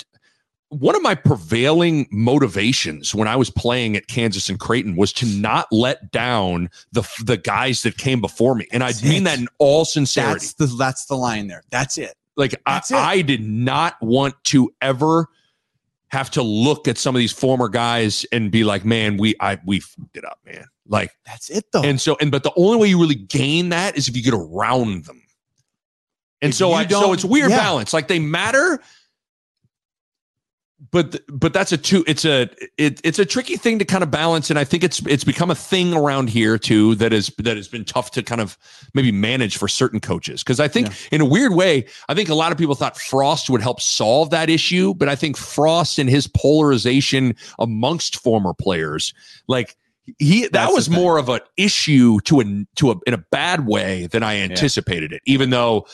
one 0.69 0.95
of 0.95 1.01
my 1.01 1.15
prevailing 1.15 2.07
motivations 2.11 3.15
when 3.15 3.27
I 3.27 3.35
was 3.35 3.49
playing 3.49 3.95
at 3.95 4.07
Kansas 4.07 4.49
and 4.49 4.59
Creighton 4.59 4.95
was 4.95 5.13
to 5.13 5.25
not 5.25 5.67
let 5.71 6.11
down 6.11 6.69
the 6.91 7.07
the 7.23 7.37
guys 7.37 7.83
that 7.83 7.97
came 7.97 8.19
before 8.19 8.55
me. 8.55 8.67
And 8.71 8.83
I 8.83 8.91
mean 9.03 9.23
that 9.23 9.39
in 9.39 9.47
all 9.59 9.85
sincerity. 9.85 10.33
that's 10.33 10.53
the 10.53 10.65
that's 10.65 11.05
the 11.05 11.15
line 11.15 11.47
there 11.47 11.63
that's 11.69 11.97
it 11.97 12.15
Like 12.35 12.53
I, 12.65 12.77
it. 12.77 12.91
I 12.91 13.21
did 13.21 13.47
not 13.47 13.95
want 14.01 14.35
to 14.45 14.73
ever 14.81 15.27
have 16.09 16.31
to 16.31 16.41
look 16.41 16.87
at 16.87 16.97
some 16.97 17.15
of 17.15 17.19
these 17.19 17.33
former 17.33 17.67
guys 17.67 18.25
and 18.31 18.49
be 18.49 18.63
like, 18.63 18.85
man, 18.85 19.17
we 19.17 19.35
I 19.39 19.59
we 19.65 19.79
fucked 19.79 20.17
it 20.17 20.25
up, 20.25 20.39
man. 20.45 20.65
Like 20.85 21.11
that's 21.25 21.49
it 21.49 21.65
though 21.71 21.83
and 21.83 21.99
so 21.99 22.17
and 22.19 22.31
but 22.31 22.43
the 22.43 22.53
only 22.57 22.77
way 22.77 22.87
you 22.87 22.99
really 22.99 23.15
gain 23.15 23.69
that 23.69 23.97
is 23.97 24.07
if 24.07 24.17
you 24.17 24.23
get 24.23 24.33
around 24.33 25.05
them. 25.05 25.21
And 26.41 26.49
If 26.51 26.55
so 26.55 26.73
I 26.73 26.85
so 26.87 27.13
it's 27.13 27.25
weird 27.25 27.51
yeah. 27.51 27.57
balance. 27.57 27.93
Like 27.93 28.07
they 28.07 28.19
matter, 28.19 28.79
but 30.91 31.21
but 31.27 31.53
that's 31.53 31.71
a 31.71 31.77
two. 31.77 32.03
It's 32.07 32.23
a 32.23 32.49
it, 32.77 33.01
it's 33.03 33.17
a 33.17 33.25
tricky 33.25 33.57
thing 33.57 33.79
to 33.79 33.85
kind 33.85 34.03
of 34.03 34.11
balance, 34.11 34.49
and 34.51 34.59
I 34.59 34.63
think 34.63 34.83
it's 34.83 34.99
it's 35.07 35.23
become 35.23 35.49
a 35.49 35.55
thing 35.55 35.93
around 35.93 36.29
here 36.29 36.59
too 36.59 36.93
that 36.95 37.13
is 37.13 37.31
that 37.39 37.57
has 37.57 37.67
been 37.67 37.83
tough 37.83 38.11
to 38.11 38.21
kind 38.21 38.41
of 38.41 38.57
maybe 38.93 39.11
manage 39.11 39.57
for 39.57 39.67
certain 39.67 39.99
coaches. 39.99 40.43
Because 40.43 40.59
I 40.59 40.67
think 40.67 40.89
in 41.11 41.21
a 41.21 41.25
weird 41.25 41.53
way, 41.53 41.87
I 42.09 42.13
think 42.13 42.29
a 42.29 42.35
lot 42.35 42.51
of 42.51 42.59
people 42.59 42.75
thought 42.75 42.97
Frost 42.97 43.49
would 43.49 43.61
help 43.61 43.81
solve 43.81 44.29
that 44.29 44.49
issue, 44.49 44.93
but 44.93 45.09
I 45.09 45.15
think 45.15 45.35
Frost 45.35 45.97
and 45.97 46.09
his 46.09 46.27
polarization 46.27 47.35
amongst 47.57 48.17
former 48.21 48.53
players, 48.53 49.15
like 49.47 49.75
he 50.19 50.43
that 50.43 50.51
That's 50.51 50.73
was 50.73 50.89
more 50.89 51.17
of 51.17 51.27
an 51.29 51.39
issue 51.57 52.19
to 52.21 52.39
a 52.39 52.65
to 52.75 52.91
a 52.91 52.95
in 53.07 53.13
a 53.13 53.17
bad 53.17 53.65
way 53.65 54.07
than 54.07 54.21
I 54.21 54.37
anticipated 54.37 55.11
it. 55.11 55.21
Even 55.25 55.49
though 55.49 55.87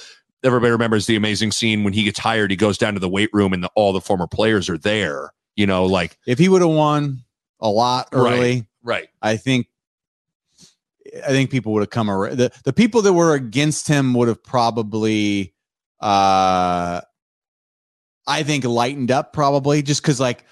everybody 0.43 0.71
remembers 0.71 1.05
the 1.05 1.15
amazing 1.15 1.51
scene 1.51 1.83
when 1.83 1.93
he 1.93 2.03
gets 2.03 2.19
hired, 2.19 2.51
he 2.51 2.57
goes 2.57 2.77
down 2.77 2.93
to 2.93 2.99
the 2.99 3.09
weight 3.09 3.29
room 3.33 3.53
and 3.53 3.63
the, 3.63 3.69
all 3.75 3.93
the 3.93 4.01
former 4.01 4.27
players 4.27 4.69
are 4.69 4.77
there. 4.77 5.33
You 5.55 5.65
know, 5.67 5.85
like 5.85 6.17
if 6.25 6.39
he 6.39 6.49
would 6.49 6.61
have 6.61 6.71
won 6.71 7.23
a 7.59 7.69
lot 7.69 8.09
Right. 8.11 8.33
early 8.33 8.65
right, 8.83 9.07
I 9.21 9.37
think 9.37 9.67
I 11.23 11.27
think 11.27 11.51
people 11.51 11.73
would 11.73 11.81
have 11.81 11.89
come 11.91 12.09
around. 12.09 12.37
The, 12.37 12.51
the 12.63 12.73
people 12.73 13.01
that 13.03 13.13
were 13.13 13.33
against 13.35 13.87
him 13.87 14.13
would 14.15 14.27
have 14.27 14.43
probably 14.43 15.53
uh 15.99 17.01
I 18.25 18.43
think 18.43 18.63
lightened 18.65 19.11
up 19.11 19.33
probably 19.33 19.81
just 19.81 20.01
because 20.01 20.19
like 20.19 20.43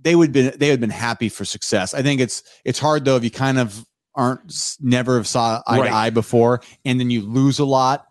they 0.00 0.14
would 0.14 0.32
been 0.32 0.54
they 0.56 0.68
had 0.68 0.80
been 0.80 0.90
happy 0.90 1.28
for 1.28 1.44
success. 1.44 1.92
I 1.94 2.02
think 2.02 2.20
it's 2.20 2.42
it's 2.64 2.78
hard 2.78 3.04
though 3.04 3.16
if 3.16 3.24
you 3.24 3.30
kind 3.30 3.58
of 3.58 3.84
aren't 4.14 4.76
never 4.80 5.16
have 5.16 5.26
saw 5.26 5.62
eye 5.66 5.78
Right. 5.80 5.88
to 5.88 5.94
eye 5.94 6.10
before 6.10 6.62
and 6.84 6.98
then 6.98 7.10
you 7.10 7.20
lose 7.22 7.58
a 7.58 7.64
lot, 7.64 8.06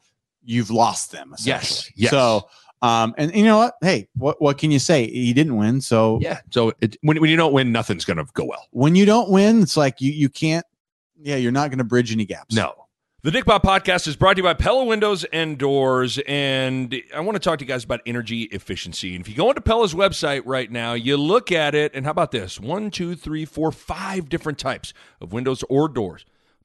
you've 0.47 0.71
lost 0.71 1.11
them. 1.11 1.35
Yes, 1.43 1.91
yes. 1.95 2.09
So 2.09 2.47
um 2.81 3.13
and 3.17 3.35
you 3.35 3.43
know 3.43 3.57
what? 3.57 3.75
Hey, 3.81 4.07
what 4.15 4.41
what 4.41 4.57
can 4.57 4.71
you 4.71 4.79
say? 4.79 5.05
He 5.07 5.33
didn't 5.33 5.57
win, 5.57 5.81
so 5.81 6.17
yeah. 6.21 6.39
So 6.49 6.73
it, 6.81 6.97
when 7.01 7.19
when 7.21 7.29
you 7.29 7.37
don't 7.37 7.53
win, 7.53 7.71
nothing's 7.71 8.05
gonna 8.05 8.25
go 8.33 8.45
well. 8.45 8.65
when 8.71 8.95
you 8.95 9.05
don't 9.05 9.29
win, 9.29 9.61
it's 9.61 9.77
like 9.77 10.01
you 10.01 10.11
you 10.11 10.29
can't. 10.29 10.65
Yeah, 11.19 11.35
you're 11.37 11.51
not 11.51 11.71
going 11.71 11.79
to 11.79 11.83
bridge 11.83 12.11
any 12.11 12.25
gaps. 12.25 12.53
No, 12.55 12.75
The 13.23 13.31
Nick 13.31 13.45
Bob 13.45 13.63
podcast 13.63 14.07
is 14.07 14.15
brought 14.15 14.35
to 14.35 14.39
you 14.39 14.43
by 14.43 14.53
Pella 14.53 14.85
Windows 14.85 15.23
and 15.33 15.57
Doors. 15.57 16.19
And 16.27 16.95
I 17.11 17.21
want 17.21 17.35
to 17.35 17.39
talk 17.39 17.57
to 17.57 17.65
you 17.65 17.67
guys 17.67 17.83
about 17.83 18.01
energy 18.05 18.43
efficiency. 18.43 19.15
And 19.15 19.21
if 19.25 19.27
you 19.27 19.33
go 19.35 19.49
into 19.49 19.59
Pella's 19.61 19.95
website 19.95 20.43
right 20.45 20.71
now, 20.71 20.93
you 20.93 21.17
look 21.17 21.51
at 21.51 21.73
it, 21.73 21.91
and 21.95 22.05
how 22.05 22.11
about 22.11 22.29
this? 22.29 22.59
One, 22.59 22.91
two, 22.91 23.15
three, 23.15 23.45
four, 23.45 23.71
five 23.71 24.29
different 24.29 24.59
types 24.59 24.93
of 25.19 25.33
windows 25.33 25.63
or 25.69 25.89
doors. 25.89 26.23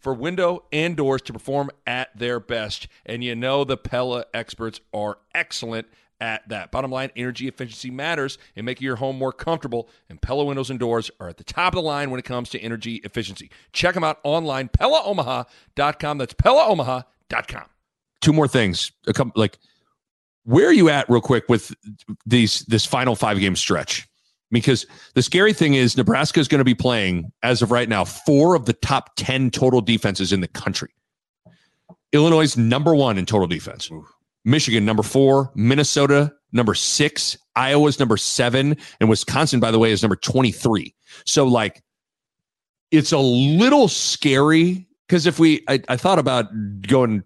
for 0.00 0.14
window 0.14 0.64
and 0.72 0.96
doors 0.96 1.22
to 1.22 1.32
perform 1.32 1.70
at 1.86 2.16
their 2.18 2.40
best. 2.40 2.88
And 3.06 3.22
you 3.22 3.34
know 3.34 3.64
the 3.64 3.76
Pella 3.76 4.24
experts 4.34 4.80
are 4.92 5.18
excellent 5.34 5.86
at 6.20 6.48
that. 6.48 6.70
Bottom 6.70 6.90
line, 6.90 7.10
energy 7.16 7.48
efficiency 7.48 7.90
matters 7.90 8.38
in 8.54 8.64
making 8.64 8.84
your 8.84 8.96
home 8.96 9.16
more 9.16 9.32
comfortable, 9.32 9.88
and 10.08 10.20
Pella 10.20 10.44
windows 10.44 10.70
and 10.70 10.78
doors 10.78 11.10
are 11.20 11.28
at 11.28 11.38
the 11.38 11.44
top 11.44 11.72
of 11.72 11.76
the 11.76 11.82
line 11.82 12.10
when 12.10 12.18
it 12.18 12.24
comes 12.24 12.50
to 12.50 12.60
energy 12.60 12.96
efficiency. 13.04 13.50
Check 13.72 13.94
them 13.94 14.04
out 14.04 14.18
online, 14.22 14.68
PellaOmaha.com. 14.68 16.18
That's 16.18 16.34
PellaOmaha.com. 16.34 17.64
two 18.20 18.32
more 18.32 18.48
things. 18.48 18.92
A 19.06 19.12
couple 19.12 19.32
like 19.40 19.58
where 20.44 20.66
are 20.66 20.72
you 20.72 20.88
at 20.88 21.08
real 21.08 21.20
quick 21.20 21.48
with 21.48 21.74
these 22.26 22.60
this 22.60 22.84
final 22.84 23.14
five 23.14 23.38
game 23.38 23.56
stretch? 23.56 24.06
Because 24.50 24.86
the 25.14 25.22
scary 25.22 25.52
thing 25.52 25.74
is 25.74 25.96
Nebraska 25.96 26.40
is 26.40 26.48
going 26.48 26.58
to 26.58 26.64
be 26.64 26.74
playing 26.74 27.30
as 27.42 27.62
of 27.62 27.70
right 27.70 27.88
now 27.88 28.04
four 28.04 28.54
of 28.54 28.66
the 28.66 28.72
top 28.72 29.10
10 29.16 29.50
total 29.50 29.80
defenses 29.80 30.32
in 30.32 30.40
the 30.40 30.48
country. 30.48 30.90
Illinois 32.12 32.42
is 32.42 32.56
number 32.56 32.94
1 32.94 33.18
in 33.18 33.26
total 33.26 33.46
defense. 33.46 33.90
Michigan 34.44 34.84
number 34.84 35.04
4, 35.04 35.52
Minnesota 35.54 36.32
number 36.52 36.74
6, 36.74 37.38
Iowa's 37.54 38.00
number 38.00 38.16
7 38.16 38.76
and 39.00 39.08
Wisconsin 39.08 39.60
by 39.60 39.70
the 39.70 39.78
way 39.78 39.92
is 39.92 40.02
number 40.02 40.16
23. 40.16 40.94
So 41.26 41.46
like 41.46 41.82
it's 42.90 43.12
a 43.12 43.18
little 43.18 43.86
scary 43.86 44.88
because 45.06 45.26
if 45.26 45.38
we 45.38 45.62
I, 45.68 45.80
I 45.88 45.96
thought 45.96 46.18
about 46.18 46.46
going 46.82 47.22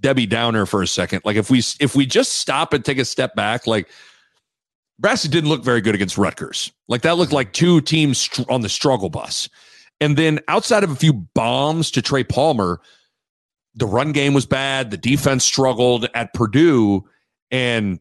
Debbie 0.00 0.26
Downer 0.26 0.66
for 0.66 0.82
a 0.82 0.86
second. 0.86 1.22
Like 1.24 1.36
if 1.36 1.50
we 1.50 1.58
if 1.80 1.94
we 1.94 2.06
just 2.06 2.34
stop 2.34 2.72
and 2.72 2.84
take 2.84 2.98
a 2.98 3.04
step 3.04 3.34
back, 3.34 3.66
like 3.66 3.88
Nebraska 4.98 5.28
didn't 5.28 5.48
look 5.48 5.62
very 5.62 5.80
good 5.80 5.94
against 5.94 6.18
Rutgers. 6.18 6.72
Like 6.88 7.02
that 7.02 7.16
looked 7.16 7.32
like 7.32 7.52
two 7.52 7.80
teams 7.80 8.28
on 8.48 8.62
the 8.62 8.68
struggle 8.68 9.10
bus. 9.10 9.48
And 10.00 10.16
then 10.16 10.40
outside 10.48 10.84
of 10.84 10.90
a 10.90 10.96
few 10.96 11.12
bombs 11.12 11.90
to 11.92 12.02
Trey 12.02 12.24
Palmer, 12.24 12.80
the 13.74 13.86
run 13.86 14.12
game 14.12 14.34
was 14.34 14.46
bad. 14.46 14.90
The 14.90 14.96
defense 14.96 15.44
struggled 15.44 16.08
at 16.14 16.34
Purdue. 16.34 17.04
And 17.50 18.00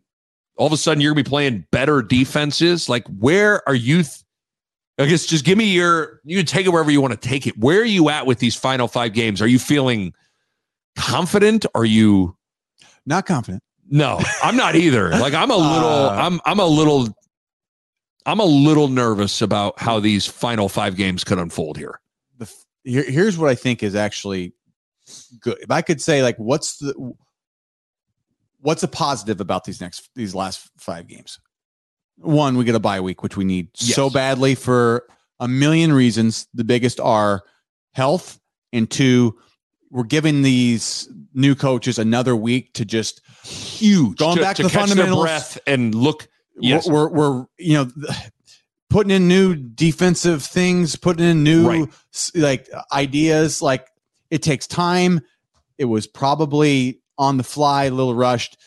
all 0.58 0.68
of 0.68 0.74
a 0.74 0.78
sudden, 0.78 1.02
you're 1.02 1.14
going 1.14 1.24
to 1.24 1.30
be 1.30 1.30
playing 1.30 1.66
better 1.72 2.02
defenses. 2.02 2.90
Like, 2.90 3.06
where 3.08 3.68
are 3.70 3.76
you? 3.76 3.98
Th- 4.04 4.24
I 5.00 5.06
guess 5.06 5.28
just 5.28 5.46
give 5.46 5.60
me 5.60 5.66
your, 5.66 6.20
you 6.24 6.38
can 6.38 6.48
take 6.48 6.66
it 6.66 6.70
wherever 6.70 6.90
you 6.90 7.00
want 7.00 7.20
to 7.20 7.28
take 7.28 7.46
it. 7.46 7.56
Where 7.60 7.82
are 7.82 7.86
you 7.86 8.10
at 8.10 8.26
with 8.26 8.40
these 8.40 8.56
final 8.56 8.88
five 8.88 9.14
games? 9.14 9.40
Are 9.44 9.48
you 9.48 9.60
feeling 9.60 10.14
confident? 10.96 11.68
Are 11.76 11.86
you 11.86 12.36
Not 13.06 13.28
confident. 13.28 13.62
No, 13.90 14.20
I'm 14.44 14.56
not 14.56 14.76
either. 14.76 15.10
Like 15.20 15.34
I'm 15.34 15.52
a 15.52 15.58
little, 15.58 15.90
Uh, 15.90 16.16
I'm, 16.16 16.40
I'm 16.46 16.60
a 16.60 16.66
little, 16.66 17.08
I'm 18.26 18.40
a 18.40 18.46
little 18.46 18.88
nervous 18.88 19.42
about 19.42 19.80
how 19.80 20.00
these 20.00 20.26
final 20.26 20.70
five 20.70 20.96
games 20.96 21.24
could 21.24 21.38
unfold 21.40 21.78
here. 21.78 22.00
the 22.38 22.52
here, 22.84 23.04
here's 23.04 23.38
what 23.38 23.50
I 23.50 23.56
think 23.56 23.84
is 23.84 23.96
actually 23.96 24.54
good. 25.40 25.58
If 25.62 25.72
I 25.72 25.82
could 25.82 26.02
say 26.02 26.22
like 26.24 26.38
what's 26.38 26.78
the 26.78 27.14
what's 28.60 28.84
a 28.84 28.88
positive 28.88 29.40
about 29.40 29.64
these 29.64 29.80
next 29.82 30.10
these 30.16 30.36
last 30.36 30.70
five 30.78 31.08
games? 31.08 31.40
One, 32.18 32.58
we 32.58 32.66
get 32.66 32.76
a 32.76 32.80
bye 32.80 33.00
week, 33.00 33.24
which 33.24 33.38
we 33.38 33.46
need 33.46 33.70
so 33.76 34.10
badly 34.10 34.56
for 34.56 35.08
a 35.40 35.48
million 35.48 35.94
reasons. 35.94 36.48
The 36.54 36.64
biggest 36.64 37.00
are 37.00 37.44
health, 37.94 38.40
and 38.74 38.90
two, 38.90 39.38
we're 39.92 40.04
giving 40.04 40.42
these 40.42 41.08
new 41.34 41.56
coaches 41.56 42.00
another 42.00 42.36
week 42.36 42.74
to 42.74 42.86
just 42.86 43.22
Huge. 43.48 44.18
Going 44.18 44.38
back 44.40 44.56
to 44.58 44.64
the 44.64 44.70
catch 44.70 44.88
their 44.88 44.88
fundamentals. 44.88 45.24
breath 45.24 45.60
and 45.68 45.94
look. 45.96 46.28
Yes. 46.60 46.88
we're, 46.90 47.08
we're 47.10 47.30
we're 47.40 47.46
you 47.60 47.74
know 47.76 47.88
putting 48.90 49.12
in 49.12 49.28
new 49.28 49.56
defensive 49.56 50.42
things 50.44 50.96
putting 50.96 51.26
in 51.26 51.44
new 51.44 51.68
Right. 51.68 51.88
like 52.34 52.68
ideas 52.92 53.62
like 53.62 53.88
it 54.32 54.42
takes 54.42 54.66
time 54.66 55.22
it 55.78 55.86
was 55.86 56.08
probably 56.08 57.00
on 57.20 57.38
the 57.38 57.44
fly 57.44 57.86
a 57.86 57.92
little 57.92 58.16
rushed 58.16 58.58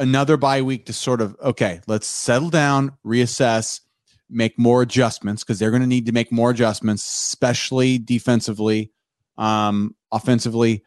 another 0.00 0.36
bye 0.36 0.62
week 0.62 0.86
to 0.86 0.92
sort 0.92 1.20
of 1.20 1.36
okay 1.42 1.80
let's 1.86 2.08
settle 2.08 2.50
down 2.50 2.90
reassess 3.06 3.80
make 4.28 4.58
more 4.58 4.82
adjustments 4.82 5.44
because 5.44 5.60
they're 5.60 5.70
going 5.70 5.82
to 5.82 5.86
need 5.88 6.06
to 6.06 6.12
make 6.12 6.32
more 6.32 6.50
adjustments 6.50 7.04
especially 7.04 7.98
defensively 7.98 8.90
um 9.38 9.94
offensively 10.10 10.82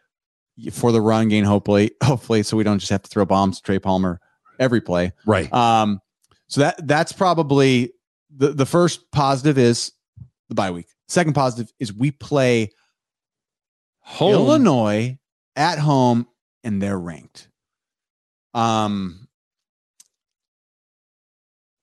for 0.72 0.92
the 0.92 1.02
run 1.02 1.28
game 1.28 1.44
hopefully 1.44 1.92
hopefully 2.04 2.44
so 2.44 2.56
we 2.56 2.64
don't 2.64 2.80
just 2.80 2.92
have 2.92 3.02
to 3.02 3.10
throw 3.10 3.26
bombs 3.26 3.58
to 3.58 3.64
Trey 3.64 3.80
Palmer 3.80 4.20
every 4.60 4.82
play 4.82 5.12
right. 5.26 5.52
um, 5.54 6.00
so 6.48 6.62
that 6.62 6.88
that's 6.88 7.12
probably 7.12 7.92
the 8.36 8.50
the 8.50 8.66
first 8.66 9.12
positive 9.12 9.58
is 9.58 9.92
the 10.50 10.56
bye 10.56 10.72
week. 10.72 10.88
Second 11.08 11.34
positive 11.34 11.72
is 11.80 11.94
we 11.94 12.12
play 12.12 12.72
Home. 14.02 14.34
Illinois 14.34 15.18
at 15.56 15.80
home 15.80 16.28
and 16.64 16.82
they're 16.82 17.00
ranked. 17.00 17.50
Um, 18.54 19.28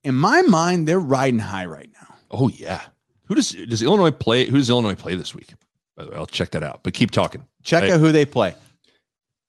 in 0.05 0.15
my 0.15 0.43
mind, 0.43 0.87
they're 0.87 1.01
riding 1.01 1.41
high 1.41 1.67
right 1.67 1.91
now. 2.01 2.15
Oh 2.31 2.49
yeah. 2.49 2.83
Who 3.27 3.35
does 3.35 3.51
does 3.51 3.83
Illinois 3.83 4.11
play? 4.11 4.47
Who 4.47 4.57
does 4.57 4.71
Illinois 4.71 4.95
play 4.95 5.15
this 5.17 5.35
week? 5.35 5.55
By 5.97 6.05
the 6.05 6.11
way, 6.11 6.17
I'll 6.17 6.27
check 6.27 6.51
that 6.53 6.63
out. 6.63 6.81
But 6.83 6.95
keep 6.95 7.11
talking. 7.11 7.47
Check 7.63 7.85
Hey. 7.85 7.93
out 7.93 8.01
who 8.01 8.13
they 8.13 8.25
play. 8.25 8.55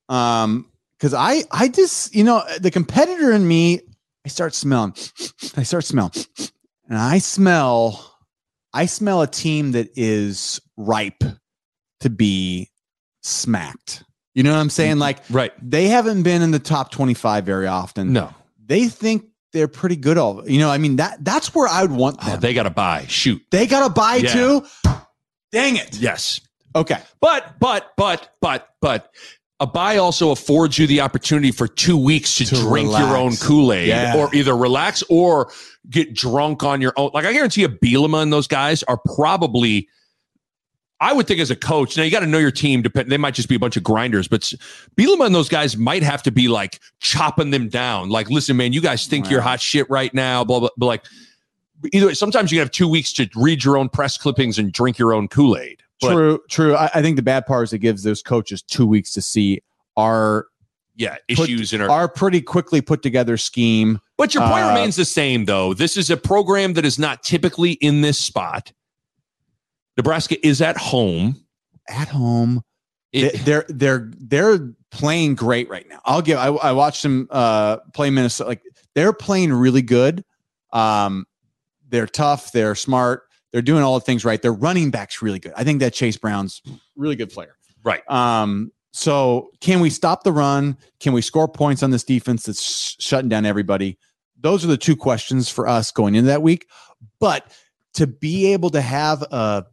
Um, 0.10 0.70
because 0.98 1.14
I 1.14 1.44
I 1.52 1.68
just 1.68 2.14
you 2.16 2.24
know 2.24 2.44
the 2.60 2.72
competitor 2.72 3.32
in 3.32 3.48
me, 3.48 3.82
I 4.26 4.30
start 4.30 4.54
smelling, 4.54 4.94
I 5.58 5.64
start 5.64 5.84
smelling, 5.86 6.12
and 6.88 6.98
I 6.98 7.18
smell, 7.20 8.18
I 8.74 8.86
smell 8.86 9.22
a 9.22 9.28
team 9.28 9.72
that 9.74 9.90
is 9.96 10.62
ripe 10.78 11.24
to 12.02 12.10
be 12.10 12.70
smacked. 13.22 14.04
You 14.36 14.44
know 14.44 14.52
what 14.52 14.60
I'm 14.60 14.70
saying? 14.70 15.00
Like 15.00 15.20
Right. 15.30 15.52
they 15.62 15.88
haven't 15.88 16.24
been 16.24 16.42
in 16.42 16.52
the 16.52 16.60
top 16.60 16.92
25 16.92 17.46
very 17.46 17.68
often. 17.68 18.14
No. 18.14 18.34
They 18.66 18.88
think 18.88 19.26
they're 19.52 19.68
pretty 19.68 19.96
good. 19.96 20.18
All 20.18 20.48
you 20.50 20.60
know, 20.60 20.70
I 20.70 20.78
mean 20.78 20.96
that 20.98 21.24
that's 21.24 21.54
where 21.54 21.68
I 21.68 21.82
would 21.84 21.92
want 21.92 22.18
Oh, 22.24 22.32
them. 22.32 22.40
they 22.40 22.54
got 22.54 22.64
to 22.64 22.70
buy. 22.70 23.06
Shoot. 23.08 23.42
they 23.52 23.68
got 23.68 23.88
to 23.88 23.94
buy 23.94 24.16
Yeah. 24.18 24.34
too. 24.34 24.66
Dang 25.54 25.78
it. 25.78 25.98
Yes. 25.98 26.42
Okay. 26.76 26.98
But 27.22 27.58
but 27.60 27.94
but 27.96 28.34
but 28.42 28.70
but 28.82 29.14
a 29.60 29.68
buy 29.68 29.98
also 29.98 30.32
affords 30.32 30.78
you 30.78 30.88
the 30.88 31.00
opportunity 31.00 31.52
for 31.52 31.68
two 31.68 31.96
weeks 31.98 32.36
to, 32.40 32.46
To 32.46 32.56
drink 32.56 32.88
relax. 32.88 33.06
your 33.08 33.16
own 33.16 33.38
Kool 33.38 33.72
Aid, 33.72 33.88
Yeah. 33.88 34.18
or 34.18 34.34
either 34.36 34.58
relax 34.58 35.04
or 35.10 35.52
get 35.90 36.14
drunk 36.14 36.64
on 36.64 36.82
your 36.82 36.92
own. 36.98 37.12
Like 37.14 37.24
I 37.26 37.32
guarantee 37.32 37.62
you, 37.62 37.70
Bielema 37.70 38.22
and 38.24 38.34
those 38.34 38.48
guys 38.48 38.84
are 38.84 38.98
probably. 39.16 39.88
I 41.00 41.12
would 41.12 41.28
think 41.28 41.42
as 41.42 41.52
a 41.52 41.56
coach, 41.56 41.98
now 41.98 42.04
you 42.04 42.12
got 42.12 42.22
to 42.22 42.26
know 42.28 42.38
your 42.38 42.52
team. 42.52 42.82
Depend, 42.82 43.12
they 43.12 43.18
might 43.18 43.34
just 43.34 43.50
be 43.50 43.56
a 43.56 43.60
bunch 43.60 43.76
of 43.76 43.84
grinders, 43.84 44.30
but 44.30 44.42
s- 44.42 44.54
Bielema 44.96 45.26
and 45.26 45.36
those 45.36 45.50
guys 45.50 45.76
might 45.76 46.02
have 46.02 46.24
to 46.24 46.32
be 46.32 46.48
like 46.48 46.80
chopping 47.02 47.52
them 47.52 47.68
down. 47.68 48.08
Like, 48.10 48.30
listen, 48.30 48.56
man, 48.56 48.72
you 48.72 48.80
guys 48.80 49.06
think 49.06 49.30
you're 49.30 49.42
hot 49.42 49.60
shit 49.60 49.90
right 49.90 50.14
now. 50.14 50.46
Blah 50.46 50.62
blah. 50.62 50.70
But 50.78 50.86
like, 50.86 51.06
either 51.92 52.08
way, 52.08 52.14
sometimes 52.14 52.52
you 52.52 52.60
have 52.60 52.72
two 52.72 52.88
weeks 52.88 53.12
to 53.14 53.28
read 53.36 53.64
your 53.64 53.78
own 53.78 53.90
press 53.90 54.18
clippings 54.18 54.58
and 54.58 54.72
drink 54.72 54.98
your 54.98 55.14
own 55.14 55.28
Kool 55.28 55.58
Aid. 55.58 55.82
True, 56.02 56.40
true. 56.50 56.76
I, 56.76 56.90
I 56.96 57.02
think 57.02 57.16
the 57.16 57.22
bad 57.22 57.46
part 57.46 57.64
is 57.66 57.74
it 57.74 57.80
gives 57.80 58.04
those 58.04 58.22
coaches 58.22 58.62
two 58.62 58.86
weeks 58.86 59.14
to 59.14 59.22
see 59.22 59.62
our 59.96 60.48
yeah, 60.96 61.16
Put- 61.36 61.50
issues 61.50 61.74
in 61.74 61.82
our 61.82 61.90
our 61.90 62.08
pretty 62.10 62.42
quickly 62.42 62.82
put 62.82 63.02
together 63.02 63.38
scheme. 63.38 64.00
But 64.18 64.34
your 64.34 64.44
point 64.44 64.66
Uh, 64.66 64.70
remains 64.70 64.96
the 64.96 65.06
same, 65.06 65.46
though. 65.46 65.74
This 65.74 65.98
is 65.98 66.10
a 66.10 66.18
program 66.18 66.74
that 66.74 66.86
is 66.86 67.00
not 67.00 67.24
typically 67.24 67.72
in 67.74 68.02
this 68.02 68.20
spot. 68.20 68.72
Nebraska 69.98 70.46
is 70.46 70.62
at 70.62 70.78
home. 70.78 71.38
At 71.88 72.08
home, 72.10 72.64
It- 73.12 73.44
they, 73.46 73.54
are 73.54 73.66
they're 73.70 74.12
they're 74.18 74.74
playing 74.92 75.36
great 75.36 75.70
right 75.70 75.88
now. 75.90 76.00
I'll 76.06 76.22
give. 76.22 76.38
I, 76.38 76.48
I 76.48 76.72
watched 76.74 77.04
them 77.04 77.28
uh, 77.30 77.78
play 77.94 78.10
Minnesota. 78.10 78.50
Like 78.50 78.62
they're 78.96 79.14
playing 79.14 79.54
really 79.54 79.82
good. 79.82 80.24
Um, 80.72 81.26
they're 81.94 82.08
tough. 82.08 82.52
They're 82.52 82.74
smart. 82.76 83.24
They're 83.52 83.62
doing 83.62 83.84
all 83.84 83.94
the 83.94 84.04
things 84.04 84.26
right. 84.26 84.42
Their 84.42 84.52
running 84.52 84.90
back's 84.90 85.22
really 85.22 85.38
good. 85.38 85.54
I 85.56 85.64
think 85.64 85.80
that 85.82 85.94
Chase 85.94 86.18
Brown's 86.18 86.62
really 86.98 87.16
good 87.16 87.30
player. 87.30 87.56
right. 87.84 88.02
Um, 88.10 88.72
so 88.96 89.52
can 89.62 89.80
we 89.80 89.90
stop 89.90 90.24
the 90.24 90.32
run? 90.32 90.78
Can 91.00 91.14
we 91.14 91.22
score 91.22 91.48
points 91.48 91.82
on 91.84 91.92
this 91.92 92.04
defense 92.04 92.44
that's 92.46 92.62
sh- 92.62 92.96
shutting 93.00 93.30
down 93.30 93.46
everybody? 93.46 93.98
Those 94.40 94.64
are 94.64 94.68
the 94.68 94.78
two 94.78 94.96
questions 94.96 95.50
for 95.50 95.68
us 95.68 95.92
going 95.92 96.16
into 96.16 96.28
that 96.28 96.42
week. 96.42 96.68
But 97.20 97.52
to 97.94 98.08
be 98.08 98.54
able 98.54 98.72
to 98.72 98.82
have 98.82 99.22
a 99.32 99.66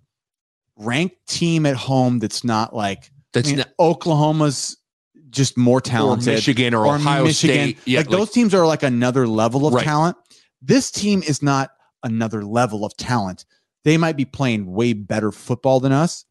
ranked 0.76 1.26
team 1.26 1.64
at 1.66 1.76
home 1.76 2.18
that's 2.18 2.44
not 2.44 2.74
like 2.74 3.10
That's 3.32 3.48
I 3.48 3.52
mean, 3.52 3.58
not 3.58 3.68
Oklahoma's 3.78 4.76
just 5.30 5.56
more 5.56 5.78
or 5.78 5.80
talented, 5.80 6.34
Michigan 6.34 6.74
or, 6.74 6.86
Ohio 6.86 7.28
State. 7.28 7.78
Yeah, 7.86 8.00
like, 8.00 8.08
those 8.08 8.30
teams 8.30 8.54
are 8.54 8.66
like 8.66 8.82
another 8.82 9.26
level 9.26 9.66
of 9.66 9.74
Right. 9.74 9.84
talent. 9.84 10.16
This 10.62 10.90
team 10.90 11.22
is 11.22 11.42
not 11.42 11.70
another 12.02 12.44
level 12.44 12.84
of 12.84 12.96
talent. 12.96 13.44
They 13.84 13.96
might 13.96 14.16
be 14.16 14.24
playing 14.24 14.70
way 14.72 14.92
better 14.92 15.32
football 15.32 15.80
than 15.80 15.92
us, 15.92 16.24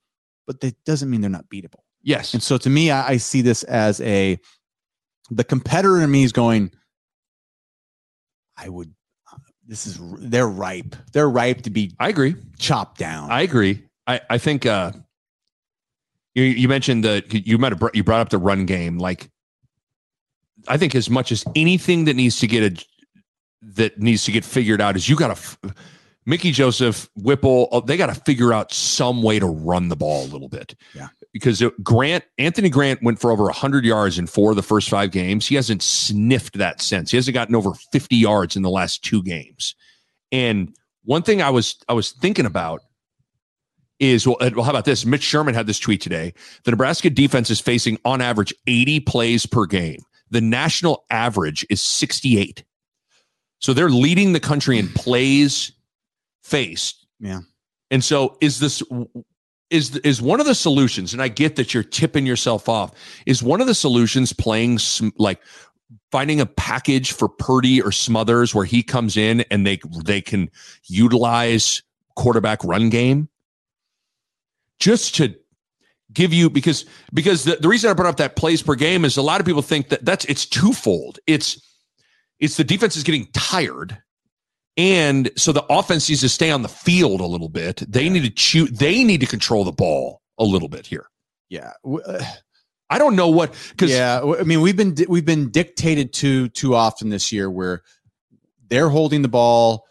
but 0.45 0.61
that 0.61 0.83
doesn't 0.85 1.09
mean 1.09 1.21
they're 1.21 1.29
not 1.29 1.49
beatable. 1.49 1.81
yes. 2.03 2.33
And 2.33 2.43
so 2.43 2.57
to 2.57 2.69
me, 2.69 2.91
I, 2.91 3.09
I 3.09 3.17
see 3.17 3.41
this 3.41 3.63
as 3.63 4.01
a 4.01 4.39
the 5.31 5.43
competitor 5.43 6.01
in 6.01 6.09
me 6.11 6.23
is 6.23 6.31
going. 6.31 6.71
I 8.57 8.69
would. 8.69 8.93
This 9.65 9.85
is 9.85 9.99
they're 10.19 10.47
ripe. 10.47 10.95
They're 11.13 11.29
ripe 11.29 11.61
to 11.61 11.69
be 11.69 11.93
I 11.99 12.09
agree. 12.09 12.35
chopped 12.57 12.97
down. 12.97 13.29
I 13.31 13.41
agree. 13.41 13.83
I, 14.07 14.19
I 14.27 14.37
think 14.39 14.65
uh, 14.65 14.91
you, 16.33 16.43
you 16.43 16.67
mentioned 16.67 17.03
the 17.03 17.23
you 17.29 17.59
might 17.59 17.71
have 17.71 17.79
brought, 17.79 17.95
you 17.95 18.03
brought 18.03 18.21
up 18.21 18.29
the 18.29 18.39
run 18.39 18.65
game. 18.65 18.97
Like, 18.97 19.29
I 20.67 20.77
think 20.77 20.95
as 20.95 21.09
much 21.09 21.31
as 21.31 21.45
anything 21.55 22.05
that 22.05 22.15
needs 22.15 22.39
to 22.39 22.47
get 22.47 22.63
a 22.63 22.85
that 23.61 23.99
needs 23.99 24.23
to 24.25 24.31
get 24.31 24.45
figured 24.45 24.81
out 24.81 24.95
is 24.95 25.09
you 25.09 25.15
got 25.15 25.35
to 25.35 25.73
Mickey 26.25 26.51
Joseph 26.51 27.09
Whipple. 27.15 27.67
oh, 27.71 27.81
They 27.81 27.97
got 27.97 28.13
to 28.13 28.21
figure 28.21 28.53
out 28.53 28.71
some 28.71 29.23
way 29.23 29.39
to 29.39 29.47
run 29.47 29.89
the 29.89 29.95
ball 29.95 30.23
a 30.25 30.27
little 30.27 30.49
bit. 30.49 30.75
Yeah. 30.93 31.07
Because 31.33 31.63
Grant 31.83 32.23
Anthony 32.37 32.69
Grant 32.69 33.03
went 33.03 33.19
for 33.19 33.31
over 33.31 33.43
100 33.43 33.85
yards 33.85 34.17
in 34.17 34.27
four 34.27 34.51
of 34.51 34.55
the 34.55 34.63
first 34.63 34.89
five 34.89 35.11
games. 35.11 35.47
He 35.47 35.55
hasn't 35.55 35.81
sniffed 35.81 36.57
that 36.57 36.81
since. 36.81 37.11
He 37.11 37.17
hasn't 37.17 37.33
gotten 37.35 37.55
over 37.55 37.73
50 37.91 38.15
yards 38.15 38.55
in 38.55 38.63
the 38.63 38.69
last 38.69 39.03
two 39.03 39.21
games. 39.23 39.75
And 40.31 40.75
one 41.03 41.21
thing 41.21 41.41
I 41.41 41.49
was 41.49 41.77
I 41.87 41.93
was 41.93 42.11
thinking 42.11 42.45
about 42.45 42.81
is 43.99 44.25
well, 44.25 44.37
uh, 44.39 44.49
well, 44.55 44.63
how 44.63 44.71
about 44.71 44.85
this? 44.85 45.05
Mitch 45.05 45.23
Sherman 45.23 45.53
had 45.53 45.67
this 45.67 45.79
tweet 45.79 46.01
today. 46.01 46.33
The 46.63 46.71
Nebraska 46.71 47.09
defense 47.09 47.49
is 47.49 47.59
facing 47.59 47.97
on 48.05 48.21
average 48.21 48.53
80 48.67 49.01
plays 49.01 49.45
per 49.45 49.65
game. 49.65 49.99
The 50.31 50.41
national 50.41 51.05
average 51.09 51.65
is 51.69 51.81
68. 51.81 52.63
So 53.59 53.73
they're 53.73 53.89
leading 53.89 54.33
the 54.33 54.39
country 54.39 54.79
in 54.79 54.87
plays 54.89 55.71
faced. 56.41 57.05
Yeah. 57.19 57.41
And 57.91 58.03
so 58.03 58.37
is 58.41 58.59
this 58.59 58.81
is 59.69 59.95
is 59.97 60.21
one 60.21 60.39
of 60.39 60.45
the 60.45 60.55
solutions 60.55 61.13
and 61.13 61.21
I 61.21 61.27
get 61.27 61.55
that 61.57 61.73
you're 61.73 61.83
tipping 61.83 62.25
yourself 62.25 62.69
off. 62.69 62.91
Is 63.25 63.43
one 63.43 63.61
of 63.61 63.67
the 63.67 63.75
solutions 63.75 64.33
playing 64.33 64.79
sm- 64.79 65.09
like 65.17 65.41
finding 66.11 66.39
a 66.39 66.45
package 66.45 67.11
for 67.11 67.27
Purdy 67.27 67.81
or 67.81 67.91
Smothers 67.91 68.55
where 68.55 68.65
he 68.65 68.81
comes 68.83 69.17
in 69.17 69.41
and 69.51 69.65
they 69.65 69.79
they 70.03 70.21
can 70.21 70.49
utilize 70.87 71.83
quarterback 72.15 72.63
run 72.63 72.89
game? 72.89 73.29
just 74.79 75.15
to 75.15 75.35
give 76.11 76.33
you 76.33 76.49
because 76.49 76.85
because 77.13 77.43
the, 77.43 77.57
the 77.57 77.67
reason 77.67 77.89
I 77.89 77.93
brought 77.93 78.09
up 78.09 78.17
that 78.17 78.35
plays 78.35 78.63
per 78.63 78.75
game 78.75 79.05
is 79.05 79.17
a 79.17 79.21
lot 79.21 79.39
of 79.39 79.45
people 79.45 79.61
think 79.61 79.89
that 79.89 80.03
that's 80.03 80.25
it's 80.25 80.45
twofold. 80.45 81.19
It's 81.27 81.61
it's 82.39 82.57
the 82.57 82.63
defense 82.63 82.95
is 82.95 83.03
getting 83.03 83.27
tired. 83.33 84.01
And 84.77 85.29
so 85.35 85.51
the 85.51 85.65
offense 85.69 86.07
needs 86.07 86.21
to 86.21 86.29
stay 86.29 86.51
on 86.51 86.61
the 86.61 86.69
field 86.69 87.19
a 87.19 87.25
little 87.25 87.49
bit. 87.49 87.83
They 87.87 88.07
need 88.07 88.33
to 88.33 88.41
shoot. 88.41 88.77
They 88.77 89.03
need 89.03 89.19
to 89.19 89.27
control 89.27 89.65
the 89.65 89.73
ball 89.73 90.21
a 90.37 90.45
little 90.45 90.69
bit 90.69 90.85
here. 90.85 91.07
Yeah. 91.49 91.73
Uh, 91.85 92.23
I 92.89 92.97
don't 92.97 93.15
know 93.15 93.27
what 93.27 93.53
because 93.69 93.91
yeah, 93.91 94.21
I 94.39 94.43
mean 94.43 94.61
we've 94.61 94.77
been 94.77 94.95
we've 95.07 95.25
been 95.25 95.51
dictated 95.51 96.13
to 96.13 96.49
too 96.49 96.73
often 96.75 97.09
this 97.09 97.31
year 97.31 97.49
where 97.49 97.83
they're 98.67 98.89
holding 98.89 99.21
the 99.21 99.27
ball 99.27 99.85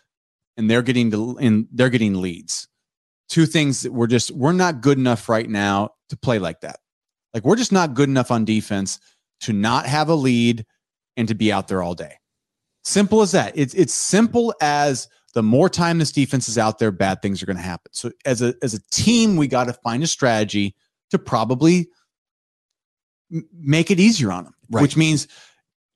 and 0.57 0.71
they're 0.71 0.83
getting 0.83 1.11
the 1.11 1.37
and 1.41 1.69
they're 1.73 1.91
getting 1.91 2.21
leads. 2.21 2.67
Two 3.29 3.47
things 3.47 3.83
that 3.83 3.93
we're 3.93 4.09
just 4.09 4.31
we're 4.33 4.53
not 4.53 4.81
good 4.81 4.99
enough 4.99 5.29
right 5.29 5.49
now 5.49 5.91
to 6.09 6.17
play 6.17 6.39
like 6.39 6.63
that. 6.63 6.81
Like 7.35 7.45
we're 7.45 7.57
just 7.57 7.73
not 7.73 7.95
good 7.95 8.09
enough 8.09 8.31
on 8.31 8.45
defense 8.45 8.99
to 9.43 9.53
not 9.53 9.87
have 9.87 10.09
a 10.09 10.15
lead 10.15 10.67
and 11.17 11.29
to 11.29 11.35
be 11.35 11.53
out 11.53 11.69
there 11.69 11.83
all 11.83 11.95
day. 11.95 12.18
Simple 12.89 13.21
as 13.21 13.33
that. 13.33 13.53
It's 13.55 13.75
it's 13.75 13.93
simple 13.93 14.55
as 14.63 15.09
the 15.35 15.43
more 15.43 15.69
time 15.69 15.99
this 15.99 16.11
defense 16.11 16.49
is 16.49 16.57
out 16.57 16.79
there, 16.79 16.91
bad 16.91 17.21
things 17.21 17.43
are 17.43 17.47
going 17.47 17.59
to 17.59 17.63
happen. 17.63 17.93
So 17.93 18.11
as 18.25 18.41
a 18.41 18.55
as 18.63 18.73
a 18.73 18.81
team, 18.91 19.37
we 19.37 19.47
got 19.47 19.65
to 19.65 19.75
find 19.75 20.03
a 20.03 20.07
strategy 20.07 20.75
to 21.11 21.19
probably 21.19 21.89
m- 23.31 23.47
make 23.53 23.91
it 23.91 24.01
easier 24.01 24.33
on 24.33 24.45
them, 24.45 24.55
Right. 24.71 24.81
which 24.81 24.97
means 24.97 25.29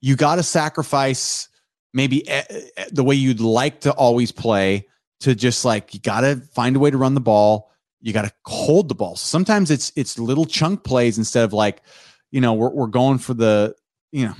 you 0.01 0.15
got 0.15 0.35
to 0.35 0.43
sacrifice 0.43 1.49
maybe 1.95 2.27
eh, 2.29 2.43
eh, 2.77 2.85
the 2.91 3.03
way 3.03 3.15
you'd 3.15 3.39
like 3.39 3.81
to 3.81 3.91
always 3.93 4.31
play 4.31 4.87
to 5.21 5.33
just 5.33 5.65
like 5.65 5.95
you 5.95 5.99
got 5.99 6.21
to 6.21 6.35
find 6.53 6.75
a 6.75 6.79
way 6.79 6.91
to 6.91 6.97
run 6.97 7.15
the 7.15 7.21
ball. 7.21 7.71
You 8.01 8.13
got 8.13 8.25
to 8.25 8.33
hold 8.45 8.87
the 8.87 8.95
ball. 8.95 9.15
Sometimes 9.15 9.71
it's 9.71 9.91
it's 9.95 10.19
little 10.19 10.45
chunk 10.45 10.83
plays 10.83 11.17
instead 11.17 11.43
of 11.43 11.53
like, 11.53 11.81
you 12.29 12.39
know, 12.39 12.53
we're 12.53 12.69
we're 12.69 12.87
going 12.87 13.17
for 13.17 13.33
the, 13.33 13.75
you 14.11 14.27
know, 14.27 14.35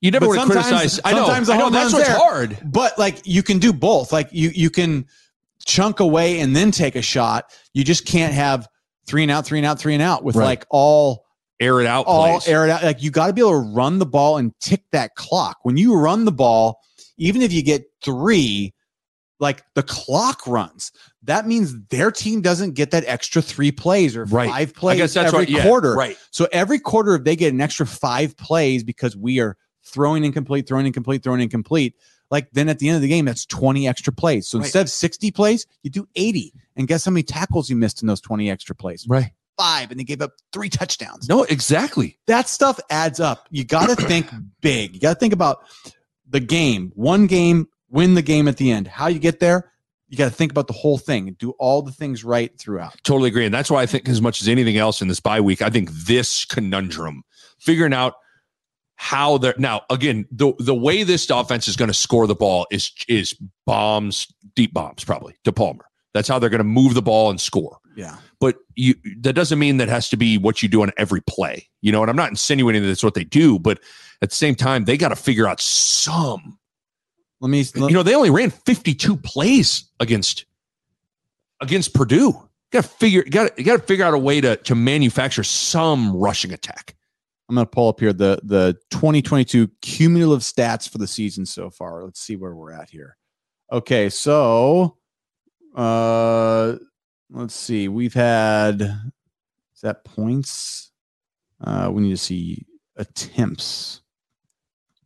you 0.00 0.10
never 0.10 0.26
but 0.26 0.36
want 0.36 0.40
to 0.52 0.54
sometimes- 0.54 0.68
criticize. 0.68 1.00
I 1.04 1.12
know. 1.12 1.26
sometimes 1.26 1.46
the 1.48 1.52
I 1.54 1.58
know 1.58 1.70
that's 1.70 1.92
what's 1.92 2.08
there. 2.08 2.16
hard. 2.18 2.58
but 2.64 2.98
like 2.98 3.20
you 3.24 3.42
can 3.42 3.58
do 3.58 3.72
both. 3.72 4.12
Like 4.12 4.28
you 4.32 4.50
you 4.54 4.70
can 4.70 5.06
chunk 5.66 6.00
away 6.00 6.40
and 6.40 6.54
then 6.56 6.70
take 6.70 6.96
a 6.96 7.02
shot. 7.02 7.52
You 7.74 7.84
just 7.84 8.06
can't 8.06 8.32
have 8.32 8.66
three 9.06 9.22
and 9.22 9.30
out, 9.30 9.44
three 9.46 9.58
and 9.58 9.66
out, 9.66 9.78
three 9.78 9.94
and 9.94 10.02
out 10.02 10.24
with 10.24 10.36
Right. 10.36 10.44
like 10.44 10.66
all 10.70 11.24
Air 11.60 11.80
it 11.80 11.86
out. 11.86 12.06
all 12.06 12.38
plays. 12.38 12.48
air 12.48 12.64
it 12.64 12.70
out. 12.70 12.82
Like 12.82 13.02
you 13.02 13.10
got 13.10 13.26
to 13.26 13.32
be 13.34 13.42
able 13.42 13.50
to 13.62 13.72
run 13.74 13.98
the 13.98 14.06
ball 14.06 14.38
and 14.38 14.52
tick 14.60 14.82
that 14.92 15.14
clock. 15.16 15.58
When 15.62 15.76
you 15.76 15.94
run 15.94 16.24
the 16.24 16.32
ball, 16.32 16.80
even 17.18 17.42
if 17.42 17.52
you 17.52 17.62
get 17.62 17.84
three, 18.02 18.72
like 19.40 19.62
the 19.74 19.82
clock 19.82 20.46
runs. 20.46 20.90
That 21.24 21.46
means 21.46 21.74
their 21.88 22.10
team 22.10 22.40
doesn't 22.40 22.72
get 22.74 22.92
that 22.92 23.04
extra 23.06 23.42
three 23.42 23.72
plays 23.72 24.16
or 24.16 24.24
Right. 24.24 24.48
five 24.48 24.74
plays 24.74 24.94
I 24.94 24.96
guess 24.96 25.12
that's 25.14 25.26
every 25.28 25.40
right. 25.40 25.48
Yeah, 25.50 25.62
quarter. 25.64 25.94
Right. 25.94 26.16
So 26.30 26.48
every 26.50 26.78
quarter, 26.78 27.14
if 27.16 27.24
they 27.24 27.36
get 27.36 27.52
an 27.52 27.60
extra 27.60 27.86
five 27.86 28.38
plays 28.38 28.82
because 28.82 29.14
we 29.14 29.38
are 29.40 29.58
throwing 29.84 30.24
incomplete, 30.24 30.66
throwing 30.68 30.86
incomplete, 30.86 31.22
throwing 31.22 31.40
incomplete, 31.40 31.94
like 32.30 32.48
then 32.52 32.68
at 32.68 32.78
the 32.78 32.88
end 32.88 32.96
of 32.96 33.02
the 33.02 33.08
game, 33.08 33.24
that's 33.24 33.44
20 33.46 33.88
extra 33.88 34.12
plays. 34.12 34.46
So 34.48 34.58
Right. 34.58 34.64
instead 34.66 34.82
of 34.82 34.90
60 34.90 35.30
plays, 35.32 35.66
you 35.82 35.90
do 35.90 36.06
80. 36.14 36.52
And 36.76 36.86
guess 36.86 37.04
how 37.04 37.10
many 37.10 37.22
tackles 37.22 37.68
you 37.68 37.76
missed 37.76 38.02
in 38.02 38.08
those 38.08 38.20
20 38.20 38.50
extra 38.50 38.74
plays? 38.74 39.04
Right. 39.08 39.32
Five. 39.58 39.90
And 39.90 39.98
they 40.00 40.04
gave 40.04 40.22
up 40.22 40.32
three 40.52 40.68
touchdowns. 40.70 41.28
No, 41.28 41.42
exactly. 41.44 42.18
That 42.26 42.48
stuff 42.48 42.78
adds 42.88 43.20
up. 43.20 43.46
You 43.50 43.64
got 43.64 43.88
to 43.88 43.96
think 44.06 44.26
big. 44.60 44.94
You 44.94 45.00
got 45.00 45.14
to 45.14 45.18
think 45.18 45.32
about 45.34 45.64
the 46.28 46.40
game, 46.40 46.92
one 46.94 47.26
game, 47.26 47.66
win 47.90 48.14
the 48.14 48.22
game 48.22 48.46
at 48.48 48.56
the 48.56 48.70
end. 48.70 48.86
How 48.86 49.08
you 49.08 49.18
get 49.18 49.40
there, 49.40 49.72
you 50.08 50.16
got 50.16 50.26
to 50.26 50.30
think 50.34 50.52
about 50.52 50.66
the 50.68 50.72
whole 50.72 50.96
thing 50.98 51.26
and 51.28 51.36
do 51.36 51.50
all 51.58 51.82
the 51.82 51.92
things 51.92 52.24
right 52.24 52.56
throughout. 52.58 52.94
Totally 53.02 53.28
agree. 53.28 53.44
And 53.44 53.52
that's 53.52 53.70
why 53.70 53.82
I 53.82 53.86
think, 53.86 54.08
as 54.08 54.22
much 54.22 54.40
as 54.40 54.48
anything 54.48 54.76
else 54.76 55.02
in 55.02 55.08
this 55.08 55.20
bye 55.20 55.40
week, 55.40 55.60
I 55.62 55.68
think 55.70 55.90
this 55.90 56.44
conundrum, 56.44 57.24
figuring 57.58 57.92
out 57.92 58.14
how 59.00 59.38
they're 59.38 59.54
now 59.56 59.80
again, 59.88 60.26
the 60.30 60.52
the 60.58 60.74
way 60.74 61.04
this 61.04 61.30
offense 61.30 61.66
is 61.68 61.74
going 61.74 61.88
to 61.88 61.94
score 61.94 62.26
the 62.26 62.34
ball 62.34 62.66
is 62.70 62.92
is 63.08 63.34
bombs, 63.64 64.26
deep 64.54 64.74
bombs, 64.74 65.04
probably 65.04 65.34
to 65.44 65.52
Palmer. 65.52 65.86
That's 66.12 66.28
how 66.28 66.38
they're 66.38 66.50
going 66.50 66.58
to 66.58 66.64
move 66.64 66.92
the 66.92 67.00
ball 67.00 67.30
and 67.30 67.40
score. 67.40 67.78
Yeah. 67.96 68.16
But 68.40 68.58
you 68.74 68.94
that 69.20 69.32
doesn't 69.32 69.58
mean 69.58 69.78
that 69.78 69.88
has 69.88 70.10
to 70.10 70.18
be 70.18 70.36
what 70.36 70.62
you 70.62 70.68
do 70.68 70.82
on 70.82 70.90
every 70.98 71.22
play. 71.22 71.66
You 71.80 71.92
know, 71.92 72.02
and 72.02 72.10
I'm 72.10 72.16
not 72.16 72.28
insinuating 72.28 72.82
that 72.82 72.88
that's 72.88 73.02
what 73.02 73.14
they 73.14 73.24
do, 73.24 73.58
but 73.58 73.80
at 74.20 74.28
the 74.28 74.36
same 74.36 74.54
time, 74.54 74.84
they 74.84 74.98
got 74.98 75.08
to 75.08 75.16
figure 75.16 75.46
out 75.46 75.60
some. 75.60 76.58
Let 77.40 77.48
me, 77.48 77.64
You 77.74 77.88
know, 77.88 78.02
they 78.02 78.14
only 78.14 78.28
ran 78.28 78.50
52 78.50 79.16
plays 79.16 79.84
against 79.98 80.44
against 81.62 81.94
Purdue. 81.94 82.34
Got 82.70 82.82
to 82.82 82.88
figure 82.90 83.22
got 83.22 83.56
got 83.56 83.80
to 83.80 83.82
figure 83.82 84.04
out 84.04 84.12
a 84.12 84.18
way 84.18 84.42
to 84.42 84.56
to 84.56 84.74
manufacture 84.74 85.42
some 85.42 86.14
rushing 86.14 86.52
attack. 86.52 86.96
I'm 87.50 87.56
going 87.56 87.66
to 87.66 87.70
pull 87.70 87.88
up 87.88 87.98
here 87.98 88.12
the 88.12 88.38
the 88.44 88.78
2022 88.90 89.68
cumulative 89.82 90.42
stats 90.44 90.88
for 90.88 90.98
the 90.98 91.08
season 91.08 91.44
so 91.44 91.68
far. 91.68 92.04
Let's 92.04 92.20
see 92.20 92.36
where 92.36 92.54
we're 92.54 92.70
at 92.70 92.90
here. 92.90 93.16
Okay, 93.72 94.08
so 94.08 94.98
uh 95.74 96.76
let's 97.28 97.54
see. 97.54 97.88
We've 97.88 98.14
had 98.14 98.80
is 98.82 99.80
that 99.82 100.04
points? 100.04 100.92
Uh 101.60 101.90
we 101.92 102.02
need 102.02 102.10
to 102.10 102.16
see 102.16 102.66
attempts. 102.94 104.02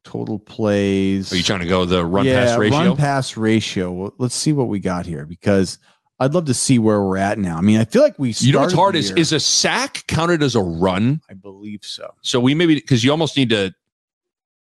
Total 0.03 0.39
plays. 0.39 1.33
Are 1.33 1.37
you 1.37 1.43
trying 1.43 1.61
to 1.61 1.67
go 1.67 1.87
the 1.87 2.05
run 2.05 2.27
pass 2.27 2.59
ratio? 2.59 2.79
Run 2.79 2.97
pass 2.99 3.39
ratio. 3.39 3.91
Well, 3.91 4.15
let's 4.19 4.35
see 4.35 4.53
what 4.53 4.69
we 4.69 4.81
got 4.81 5.07
here 5.07 5.25
because 5.25 5.79
I'd 6.21 6.33
love 6.33 6.45
to 6.47 6.55
see 6.55 6.79
where 6.79 7.03
we're 7.03 7.17
at 7.17 7.39
now. 7.39 7.57
I 7.57 7.61
mean, 7.61 7.79
I 7.81 7.85
feel 7.85 8.03
like 8.03 8.19
we 8.19 8.35
you 8.39 8.53
know 8.53 8.61
what's 8.61 8.73
hard 8.73 8.95
is 8.95 9.11
is 9.13 9.33
a 9.33 9.41
sack 9.41 10.05
counted 10.07 10.43
as 10.43 10.55
a 10.55 10.63
run? 10.63 11.21
I 11.29 11.35
believe 11.35 11.81
so. 11.83 12.15
So 12.23 12.39
we 12.39 12.55
maybe 12.55 12.77
because 12.77 13.03
you 13.03 13.11
almost 13.11 13.37
need 13.37 13.51
to 13.51 13.75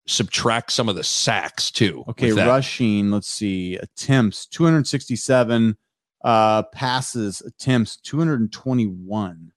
subtract 0.07 0.73
some 0.73 0.89
of 0.89 0.97
the 0.97 1.05
sacks 1.05 1.71
too. 1.71 2.05
Okay, 2.09 2.33
rushing. 2.33 3.11
Let's 3.11 3.29
see. 3.29 3.77
Attempts 3.77 4.47
267. 4.47 5.77
Uh, 6.23 6.63
passes 6.75 7.41
attempts 7.41 7.97
221. 7.97 9.53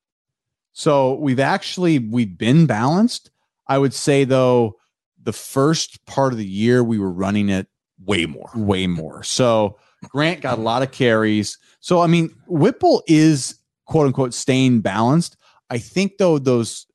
So 0.72 1.16
we've 1.16 1.40
actually 1.40 2.00
we've 2.00 2.38
been 2.38 2.66
balanced. 2.66 3.32
I 3.68 3.78
would 3.78 3.94
say 3.94 4.24
though, 4.24 4.78
the 5.22 5.34
first 5.34 6.06
part 6.06 6.34
of 6.34 6.40
the 6.40 6.48
year 6.48 6.84
we 6.84 7.00
were 7.00 7.12
running 7.12 7.50
it 7.50 7.68
way 8.04 8.26
more. 8.26 8.50
way 8.56 8.88
more. 8.88 9.24
So 9.24 9.78
Grant 10.10 10.42
got 10.42 10.58
a 10.58 10.62
lot 10.62 10.84
of 10.84 10.92
carries. 10.92 11.58
So 11.80 12.02
I 12.02 12.08
mean, 12.08 12.34
Whipple 12.48 13.04
is 13.08 13.60
quote 13.86 14.08
unquote 14.08 14.34
staying 14.34 14.82
balanced. 14.82 15.38
I 15.70 15.78
think 15.78 16.18
though 16.18 16.38
those 16.40 16.86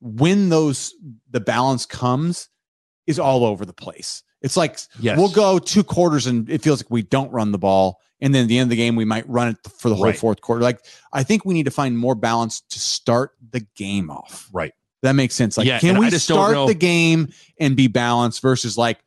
when 0.00 0.48
those 0.48 0.94
the 1.30 1.40
balance 1.40 1.86
comes 1.86 2.48
is 3.06 3.18
all 3.18 3.44
over 3.44 3.64
the 3.64 3.72
place. 3.72 4.22
It's 4.42 4.56
like 4.56 4.78
Yes. 5.00 5.18
we'll 5.18 5.30
go 5.30 5.58
two 5.58 5.84
quarters 5.84 6.26
and 6.26 6.48
it 6.50 6.62
feels 6.62 6.80
like 6.82 6.90
we 6.90 7.02
don't 7.02 7.30
run 7.32 7.52
the 7.52 7.58
ball. 7.58 8.00
And 8.20 8.34
then 8.34 8.42
at 8.44 8.48
the 8.48 8.58
end 8.58 8.66
of 8.66 8.70
the 8.70 8.76
game, 8.76 8.96
we 8.96 9.04
might 9.04 9.28
run 9.28 9.48
it 9.48 9.56
for 9.78 9.88
the 9.88 9.94
whole 9.94 10.04
Right. 10.06 10.16
fourth 10.18 10.40
quarter. 10.40 10.62
Like 10.62 10.80
I 11.12 11.22
think 11.22 11.44
we 11.44 11.54
need 11.54 11.64
to 11.64 11.70
find 11.70 11.96
more 11.98 12.14
balance 12.14 12.60
to 12.70 12.78
start 12.78 13.32
the 13.50 13.66
game 13.76 14.10
off. 14.10 14.48
Right. 14.52 14.72
That 15.02 15.12
makes 15.12 15.34
sense. 15.34 15.58
Like, 15.58 15.66
Yeah, 15.66 15.78
can 15.80 15.98
we 15.98 16.06
I 16.06 16.10
just 16.10 16.28
don't 16.28 16.50
start 16.50 16.66
the 16.68 16.74
game 16.74 17.28
and 17.60 17.76
be 17.76 17.88
balanced 17.88 18.40
versus 18.40 18.78
like 18.78 18.98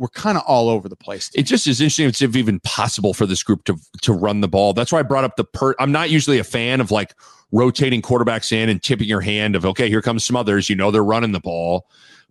we're 0.00 0.08
kind 0.08 0.36
of 0.38 0.42
all 0.46 0.68
over 0.70 0.88
the 0.88 0.96
place. 0.96 1.30
it 1.34 1.42
just 1.42 1.66
is 1.66 1.80
interesting 1.80 2.06
if 2.06 2.20
it's 2.22 2.36
even 2.36 2.58
possible 2.60 3.12
for 3.14 3.26
this 3.26 3.42
group 3.42 3.62
to 3.64 3.76
to 4.02 4.12
run 4.12 4.40
the 4.40 4.48
ball. 4.48 4.72
That's 4.72 4.90
why 4.90 4.98
I 4.98 5.02
brought 5.02 5.24
up 5.24 5.36
the 5.36 5.44
per. 5.44 5.74
I'm 5.78 5.92
not 5.92 6.10
usually 6.10 6.38
a 6.38 6.44
fan 6.44 6.80
of 6.80 6.90
like 6.90 7.14
rotating 7.52 8.00
quarterbacks 8.02 8.50
in 8.50 8.68
and 8.68 8.82
tipping 8.82 9.08
your 9.08 9.20
hand 9.20 9.54
of 9.54 9.64
okay, 9.66 9.88
here 9.88 10.02
comes 10.02 10.24
Smothers. 10.24 10.68
You 10.70 10.76
know 10.76 10.90
they're 10.90 11.04
running 11.04 11.32
the 11.32 11.40
ball, 11.40 11.86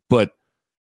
but 0.09 0.31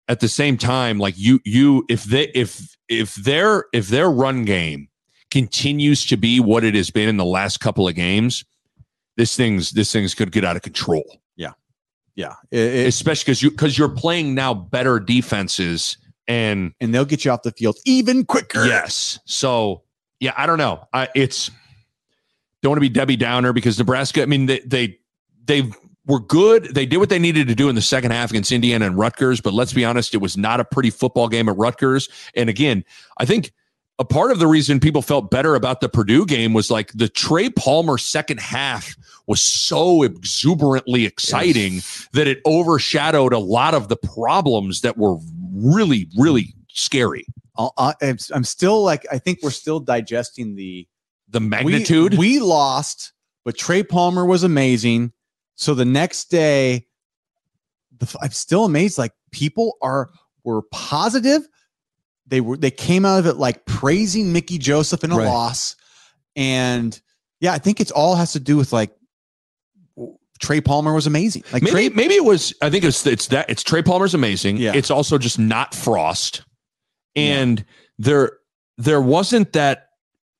at 0.07 0.19
the 0.21 0.27
same 0.29 0.55
time, 0.57 0.99
like 0.99 1.15
you 1.17 1.39
you 1.43 1.83
if 1.89 2.03
they 2.05 2.29
if 2.35 2.77
if 2.87 3.15
their 3.15 3.65
if 3.73 3.87
their 3.87 4.09
run 4.09 4.45
game 4.45 4.87
continues 5.31 6.05
to 6.05 6.15
be 6.15 6.39
what 6.39 6.63
it 6.63 6.75
has 6.75 6.89
been 6.89 7.09
in 7.09 7.17
the 7.17 7.25
last 7.25 7.59
couple 7.59 7.87
of 7.87 7.95
games, 7.95 8.45
this 9.17 9.35
thing's 9.35 9.71
this 9.71 9.91
thing's 9.91 10.13
could 10.13 10.31
get 10.31 10.45
out 10.45 10.55
of 10.55 10.61
control. 10.61 11.19
yeah. 12.15 12.33
It- 12.51 12.59
it- 12.59 12.87
Especially 12.87 13.25
because 13.25 13.41
you 13.43 13.51
because 13.51 13.77
you're 13.77 13.89
playing 13.89 14.33
now 14.35 14.53
better 14.53 14.99
defenses 14.99 15.97
and 16.27 16.73
and 16.79 16.93
they'll 16.93 17.05
get 17.05 17.25
you 17.25 17.31
off 17.31 17.43
the 17.43 17.51
field 17.51 17.77
even 17.85 18.25
quicker. 18.25 18.65
Yes. 18.65 19.19
So 19.25 19.83
yeah, 20.19 20.33
I 20.37 20.45
don't 20.45 20.57
know. 20.57 20.87
I 20.93 21.09
it's 21.15 21.51
don't 22.61 22.71
want 22.71 22.77
to 22.77 22.81
be 22.81 22.89
Debbie 22.89 23.15
Downer 23.15 23.53
because 23.53 23.77
Nebraska. 23.77 24.21
I 24.21 24.25
mean, 24.25 24.47
they 24.47 24.59
they 24.59 24.99
they 25.45 25.69
were 26.05 26.19
good. 26.19 26.73
They 26.73 26.85
did 26.85 26.97
what 26.97 27.09
they 27.09 27.19
needed 27.19 27.47
to 27.47 27.55
do 27.55 27.69
in 27.69 27.75
the 27.75 27.81
second 27.81 28.11
half 28.11 28.31
against 28.31 28.51
Indiana 28.51 28.85
and 28.85 28.97
Rutgers. 28.97 29.41
But 29.41 29.53
let's 29.53 29.73
be 29.73 29.85
honest, 29.85 30.13
it 30.13 30.17
was 30.17 30.37
not 30.37 30.59
a 30.59 30.65
pretty 30.65 30.89
football 30.89 31.27
game 31.27 31.49
at 31.49 31.57
Rutgers. 31.57 32.09
And 32.35 32.49
again, 32.49 32.83
I 33.17 33.25
think 33.25 33.51
a 33.99 34.05
part 34.05 34.31
of 34.31 34.39
the 34.39 34.47
reason 34.47 34.79
people 34.79 35.01
felt 35.01 35.31
better 35.31 35.55
about 35.55 35.81
the 35.81 35.89
Purdue 35.89 36.25
game 36.25 36.53
was 36.53 36.71
like 36.71 36.91
the 36.93 37.09
Trey 37.09 37.49
Palmer 37.49 37.97
second 37.97 38.39
half 38.39 38.95
was 39.25 39.41
so 39.41 40.03
exuberantly 40.03 41.05
exciting 41.05 41.81
that 42.13 42.27
it 42.27 42.39
overshadowed 42.45 43.33
a 43.33 43.39
lot 43.39 43.73
of 43.73 43.89
the 43.89 43.97
problems 43.97 44.81
that 44.81 44.97
were 44.97 45.17
really, 45.61 46.07
really 46.17 46.53
scary. 46.69 47.25
I'll- 47.57 47.73
I- 47.77 47.95
I'm 48.01 48.17
I'm 48.33 48.43
still 48.43 48.83
like 48.83 49.05
I 49.11 49.17
think 49.17 49.39
we're 49.41 49.49
still 49.51 49.79
digesting 49.79 50.55
the 50.55 50.87
The 51.29 51.39
we- 51.39 51.47
magnitude. 51.47 52.17
We, 52.17 52.39
lost, 52.39 53.13
but 53.45 53.57
Trey 53.57 53.83
Palmer 53.83 54.25
was 54.25 54.43
amazing. 54.43 55.11
So 55.55 55.73
the 55.73 55.85
next 55.85 56.29
day, 56.29 56.85
the, 57.97 58.15
I'm 58.21 58.31
still 58.31 58.65
amazed. 58.65 58.97
Like 58.97 59.13
people 59.31 59.77
are 59.81 60.09
were 60.43 60.61
positive. 60.71 61.47
They 62.27 62.41
were 62.41 62.57
they 62.57 62.71
came 62.71 63.05
out 63.05 63.19
of 63.19 63.25
it 63.25 63.37
like 63.37 63.65
praising 63.65 64.31
Mickey 64.33 64.57
Joseph 64.57 65.03
in 65.03 65.11
a 65.11 65.17
Right. 65.17 65.25
loss, 65.27 65.75
and 66.35 66.99
yeah, 67.39 67.53
I 67.53 67.57
think 67.57 67.79
it's 67.79 67.91
all 67.91 68.15
has 68.15 68.33
to 68.33 68.39
do 68.39 68.57
with 68.57 68.71
like 68.73 68.91
Trey 70.37 70.61
Palmer 70.61 70.93
was 70.93 71.07
amazing. 71.07 71.43
Like 71.51 71.63
maybe 71.63 71.71
Trey, 71.71 71.89
maybe 71.89 72.15
it 72.15 72.25
was. 72.25 72.53
I 72.61 72.69
think 72.69 72.83
it's 72.83 73.05
it's 73.05 73.27
that 73.27 73.49
it's 73.49 73.63
Trey 73.63 73.81
Palmer's 73.81 74.13
amazing. 74.13 74.57
Yeah. 74.57 74.73
It's 74.75 74.91
also 74.91 75.17
just 75.17 75.39
not 75.39 75.73
Frost, 75.73 76.43
and 77.15 77.63
there 77.97 78.31
there 78.77 79.01
wasn't 79.01 79.53
that 79.53 79.83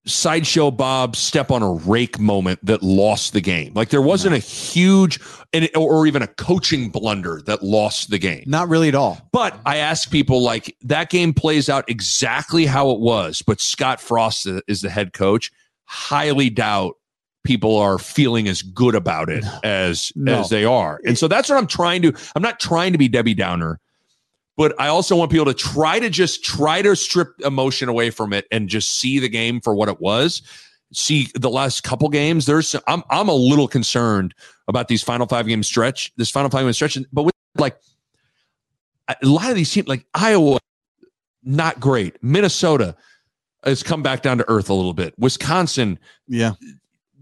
sideshow 0.06 0.72
Bob 0.72 1.16
step 1.16 1.52
on 1.52 1.62
a 1.62 1.72
rake 1.72 2.18
moment 2.20 2.60
that 2.66 2.82
lost 2.82 3.34
the 3.34 3.42
game. 3.42 3.74
Like 3.74 3.90
there 3.90 4.02
wasn't 4.02 4.36
a 4.36 4.40
huge 4.40 5.20
and 5.54 5.70
or 5.76 6.08
even 6.08 6.22
a 6.22 6.28
coaching 6.28 6.90
blunder 6.90 7.42
that 7.46 7.62
lost 7.64 8.10
the 8.10 8.18
game. 8.18 8.44
not 8.48 8.70
really 8.70 8.88
at 8.88 8.96
all. 8.96 9.30
But 9.32 9.60
I 9.66 9.78
ask 9.78 10.10
people 10.10 10.42
like 10.42 10.76
that 10.84 11.10
game 11.10 11.34
plays 11.34 11.70
out 11.70 11.90
exactly 11.90 12.66
how 12.66 12.92
it 12.92 13.00
was, 13.00 13.42
but 13.42 13.60
Scott 13.60 14.02
Frost 14.02 14.48
is 14.68 14.82
the 14.82 14.90
head 14.90 15.14
coach. 15.14 15.52
Highly 15.86 16.50
doubt 16.50 16.97
people 17.48 17.78
are 17.78 17.98
feeling 17.98 18.48
as 18.50 18.62
good 18.62 18.94
about 18.94 19.30
it 19.30 19.44
as 19.64 20.12
No. 20.16 20.42
as 20.42 20.50
they 20.50 20.66
are. 20.66 21.00
And 21.06 21.18
so 21.18 21.28
that's 21.30 21.48
what 21.50 21.58
I'm 21.58 21.66
trying 21.66 22.02
to 22.02 22.14
I'm 22.36 22.42
not 22.44 22.60
trying 22.60 22.92
to 22.92 22.98
be 22.98 23.08
Debbie 23.08 23.34
Downer, 23.34 23.80
but 24.58 24.76
I 24.80 24.88
also 24.90 25.16
want 25.16 25.32
people 25.32 25.46
to 25.46 25.54
try 25.54 26.00
to 26.00 26.10
just 26.10 26.44
try 26.44 26.82
to 26.82 26.96
strip 26.96 27.30
emotion 27.46 27.88
away 27.90 28.10
from 28.10 28.34
it 28.34 28.46
and 28.52 28.68
just 28.68 29.00
see 29.00 29.18
the 29.20 29.30
game 29.30 29.62
for 29.62 29.74
what 29.74 29.88
it 29.88 30.02
was. 30.02 30.42
See 30.92 31.30
the 31.36 31.50
last 31.50 31.84
couple 31.84 32.10
games. 32.10 32.46
There's 32.46 32.76
I'm 32.88 33.04
I'm 33.10 33.30
a 33.30 33.34
little 33.34 33.68
concerned 33.68 34.34
about 34.68 34.90
these 34.90 35.02
final 35.02 35.26
five 35.26 35.48
game 35.48 35.64
stretch. 35.64 36.12
This 36.18 36.30
final 36.30 36.50
five 36.50 36.64
game 36.66 36.74
stretch, 36.74 36.98
but 37.14 37.24
with 37.24 37.34
like 37.58 37.78
a 39.10 39.16
lot 39.26 39.50
of 39.50 39.56
these 39.56 39.72
teams, 39.72 39.88
like 39.88 40.06
Iowa, 40.14 40.60
not 41.44 41.80
great. 41.80 42.22
Minnesota 42.22 42.96
has 43.64 43.84
come 43.84 44.04
back 44.04 44.22
down 44.22 44.38
to 44.38 44.50
earth 44.50 44.70
a 44.70 44.74
little 44.74 44.94
bit. 44.94 45.14
Wisconsin, 45.18 45.98
Yeah. 46.28 46.54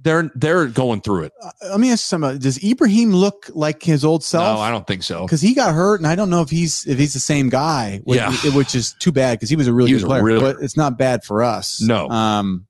They're 0.06 0.32
they're 0.36 0.68
going 0.68 1.02
through 1.02 1.23
it. 1.23 1.34
Uh, 1.44 1.49
let 1.72 1.80
me 1.82 1.91
ask 1.91 2.03
you 2.03 2.07
something. 2.18 2.38
Does 2.38 2.64
Ibrahim 2.64 3.11
look 3.11 3.49
like 3.53 3.84
his 3.84 4.06
old 4.06 4.23
self? 4.23 4.57
No, 4.57 4.61
I 4.61 4.69
don't 4.72 4.88
think 4.88 5.03
so. 5.03 5.23
because 5.23 5.41
he 5.41 5.53
got 5.53 5.73
hurt, 5.76 5.99
and 5.99 6.07
I 6.07 6.15
don't 6.15 6.30
know 6.30 6.41
if 6.41 6.49
he's 6.49 6.86
if 6.88 6.98
he's 6.98 7.14
the 7.14 7.19
same 7.19 7.49
guy. 7.49 7.99
Which, 8.06 8.18
Yeah. 8.19 8.32
which 8.56 8.73
is 8.76 8.94
too 8.99 9.11
bad 9.11 9.38
because 9.40 9.49
he 9.49 9.57
was 9.57 9.68
a 9.68 9.73
really 9.73 9.91
He 9.91 9.98
good 9.98 10.06
player. 10.06 10.23
really- 10.23 10.40
but 10.40 10.64
it's 10.64 10.77
not 10.77 10.98
bad 10.98 11.26
for 11.26 11.44
us. 11.44 11.82
No. 11.82 12.07
Um, 12.10 12.68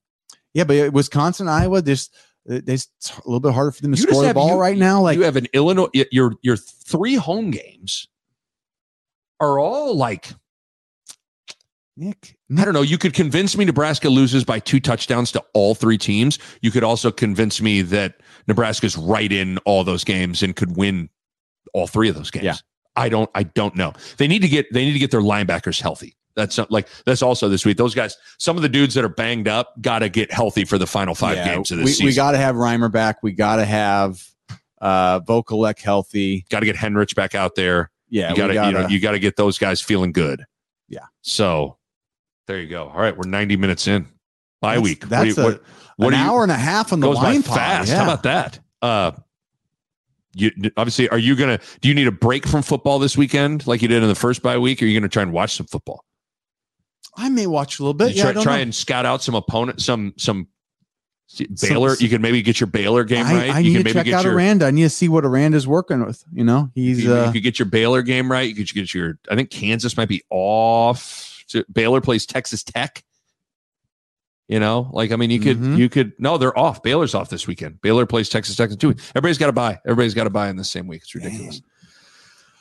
yeah, 0.56 0.64
but 0.64 0.94
Wisconsin, 0.94 1.48
Iowa, 1.48 1.82
there's 1.84 2.10
there's 2.46 2.88
a 3.12 3.22
little 3.26 3.40
bit 3.40 3.54
harder 3.54 3.72
for 3.72 3.82
them 3.82 3.94
to 3.94 4.00
You 4.02 4.08
score 4.08 4.24
the 4.26 4.34
ball 4.34 4.52
you- 4.52 4.56
right 4.58 4.78
now. 4.78 5.02
Like 5.02 5.18
you 5.18 5.24
have 5.26 5.36
an 5.36 5.48
Illinois. 5.54 5.90
Your 6.12 6.34
your 6.42 6.58
three 6.58 7.16
home 7.16 7.52
games 7.52 8.08
are 9.42 9.60
all 9.60 9.96
like 9.98 10.30
Nick, 11.98 12.36
I 12.58 12.66
don't 12.66 12.74
know. 12.74 12.82
You 12.82 12.98
could 12.98 13.14
convince 13.14 13.56
me 13.56 13.64
Nebraska 13.64 14.10
loses 14.10 14.44
by 14.44 14.60
two 14.60 14.80
touchdowns 14.80 15.32
to 15.32 15.44
all 15.54 15.76
three 15.76 15.98
teams. 15.98 16.40
You 16.62 16.72
could 16.72 16.84
also 16.84 17.10
convince 17.10 17.62
me 17.62 17.82
that 17.84 18.16
Nebraska's 18.48 18.98
right 18.98 19.32
in 19.32 19.58
all 19.60 19.84
those 19.84 20.04
games 20.04 20.44
and 20.44 20.56
could 20.56 20.76
win 20.76 21.10
all 21.74 21.88
three 21.88 22.10
of 22.10 22.16
those 22.16 22.32
games. 22.32 22.46
Yeah. 22.46 22.56
I 22.98 23.10
don't. 23.10 23.30
I 23.36 23.44
don't 23.44 23.76
know. 23.76 23.94
They 24.18 24.28
need 24.28 24.42
to 24.42 24.48
get. 24.48 24.72
They 24.72 24.86
need 24.86 24.94
to 24.94 25.00
get 25.00 25.12
their 25.12 25.22
linebackers 25.22 25.82
healthy. 25.82 26.16
That's 26.36 26.58
not, 26.58 26.70
like 26.70 26.88
that's 27.06 27.22
also 27.22 27.48
this 27.50 27.66
week. 27.66 27.78
Those 27.78 27.96
guys, 27.96 28.18
some 28.40 28.58
of 28.58 28.62
the 28.62 28.70
dudes 28.70 28.94
that 28.96 29.06
are 29.06 29.10
banged 29.10 29.48
up, 29.48 29.74
got 29.82 30.00
to 30.00 30.10
get 30.10 30.32
healthy 30.32 30.66
for 30.66 30.78
the 30.78 30.88
final 30.88 31.16
five 31.16 31.38
yeah, 31.38 31.56
games 31.56 31.72
of 31.72 31.78
this 31.78 31.86
we, 31.86 31.92
season. 31.92 32.06
we 32.08 32.16
got 32.16 32.32
to 32.32 32.38
have 32.38 32.56
Reimer 32.56 32.92
back. 32.92 33.24
We 33.24 33.32
got 33.32 33.58
to 33.58 33.66
have 33.66 34.22
uh 34.82 35.22
Vokolek 35.22 35.80
healthy. 35.80 36.46
got 36.50 36.60
to 36.60 36.66
get 36.66 36.76
Henrich 36.76 37.16
back 37.16 37.36
out 37.36 37.56
there. 37.56 37.92
Yeah, 38.10 38.32
you 38.32 38.36
got 38.36 38.48
to 38.48 38.54
you 38.54 38.72
know 38.72 38.88
you 38.88 39.00
got 39.00 39.12
to 39.12 39.20
get 39.20 39.36
those 39.36 39.58
guys 39.58 39.82
feeling 39.82 40.12
good. 40.12 40.46
Yeah. 40.88 41.06
So 41.22 41.78
there 42.48 42.60
you 42.60 42.68
go. 42.70 42.88
All 42.90 43.00
right, 43.00 43.16
we're 43.16 43.28
90 43.28 43.56
minutes 43.58 43.88
in. 43.88 44.08
Bye 44.62 44.76
That's- 44.76 44.84
week. 44.84 45.08
That's 45.08 45.38
what, 45.38 45.38
you- 45.38 45.44
a, 45.44 45.46
what, 45.52 45.64
what 45.98 46.14
an 46.14 46.20
you, 46.20 46.26
hour 46.26 46.44
and 46.44 46.52
a 46.52 46.56
half 46.56 46.92
on 46.94 47.00
the 47.00 47.08
by 47.08 47.14
wine 47.14 47.44
pod. 47.44 47.58
fast. 47.58 47.90
Yeah. 47.90 47.98
How 47.98 48.04
about 48.04 48.24
that? 48.24 48.60
Uh 48.82 49.12
you 50.38 50.52
obviously 50.76 51.08
are 51.10 51.18
you 51.18 51.36
gonna 51.36 51.60
do 51.80 51.88
you 51.88 51.96
need 51.96 52.08
a 52.08 52.12
break 52.12 52.46
from 52.46 52.62
football 52.62 53.00
this 53.00 53.16
weekend 53.18 53.66
like 53.68 53.82
you 53.82 53.88
did 53.88 54.04
in 54.04 54.10
the 54.10 54.16
first 54.16 54.42
bye 54.42 54.58
week 54.58 54.82
or 54.82 54.86
are 54.86 54.88
you 54.90 55.00
gonna 55.00 55.08
try 55.08 55.24
and 55.24 55.32
watch 55.32 55.56
some 55.56 55.66
football? 55.66 56.04
I 57.16 57.30
may 57.30 57.48
watch 57.48 57.80
a 57.80 57.84
little 57.84 57.94
bit. 57.94 58.10
You 58.10 58.16
Yeah, 58.16 58.22
try, 58.24 58.30
I 58.30 58.34
don't 58.34 58.44
try 58.44 58.58
and 58.58 58.76
scout 58.76 59.06
out 59.06 59.24
some 59.24 59.36
opponent 59.36 59.82
some 59.82 60.14
some 60.18 60.48
Baylor. 61.62 61.96
you 62.00 62.10
can 62.10 62.22
maybe 62.22 62.42
get 62.42 62.60
your 62.60 62.68
Baylor 62.68 63.04
game 63.04 63.26
I, 63.26 63.34
right. 63.34 63.50
I 63.52 63.60
you 63.60 63.70
need 63.72 63.76
can 63.78 63.78
to 63.78 63.84
maybe 63.86 63.94
check 63.94 64.06
get 64.06 64.14
out 64.16 64.26
your 64.26 64.36
Aranda. 64.36 64.66
I 64.68 64.72
need 64.72 64.84
to 64.84 64.90
see 64.90 65.08
what 65.10 65.24
Aranda's 65.26 65.68
working 65.68 66.06
with. 66.06 66.24
You 66.32 66.44
know, 66.44 66.70
he's 66.76 67.04
you, 67.04 67.10
you 67.12 67.16
uh, 67.16 67.32
could 67.32 67.42
get 67.42 67.58
your 67.58 67.66
Baylor 67.66 68.02
game 68.04 68.32
right. 68.32 68.48
You 68.48 68.54
could 68.56 68.72
get 68.74 68.94
your. 68.94 69.18
I 69.32 69.36
think 69.36 69.50
Kansas 69.50 69.98
might 69.98 70.08
be 70.10 70.22
off. 70.30 71.35
So 71.48 71.64
Baylor 71.72 72.02
plays 72.02 72.26
Texas 72.26 72.64
Tech. 72.64 73.04
You 74.48 74.60
know, 74.60 74.92
like 74.94 75.12
I 75.12 75.16
mean, 75.16 75.32
you 75.32 75.40
could 75.40 75.58
Mhm. 75.58 75.78
you 75.78 75.90
could 75.90 76.14
no, 76.20 76.38
they're 76.38 76.58
off. 76.58 76.84
Baylor's 76.84 77.16
off 77.16 77.30
this 77.30 77.48
weekend. 77.48 77.82
Baylor 77.82 78.06
plays 78.06 78.30
Texas 78.30 78.56
Tech 78.56 78.70
in 78.70 78.78
two 78.78 78.90
weeks. 78.90 79.10
Everybody's 79.16 79.40
got 79.40 79.48
to 79.48 79.54
buy. 79.54 79.80
Everybody's 79.86 80.14
got 80.14 80.26
to 80.26 80.30
buy 80.30 80.50
in 80.50 80.56
the 80.56 80.64
same 80.64 80.86
week. 80.88 81.02
It's 81.02 81.16
ridiculous. 81.16 81.62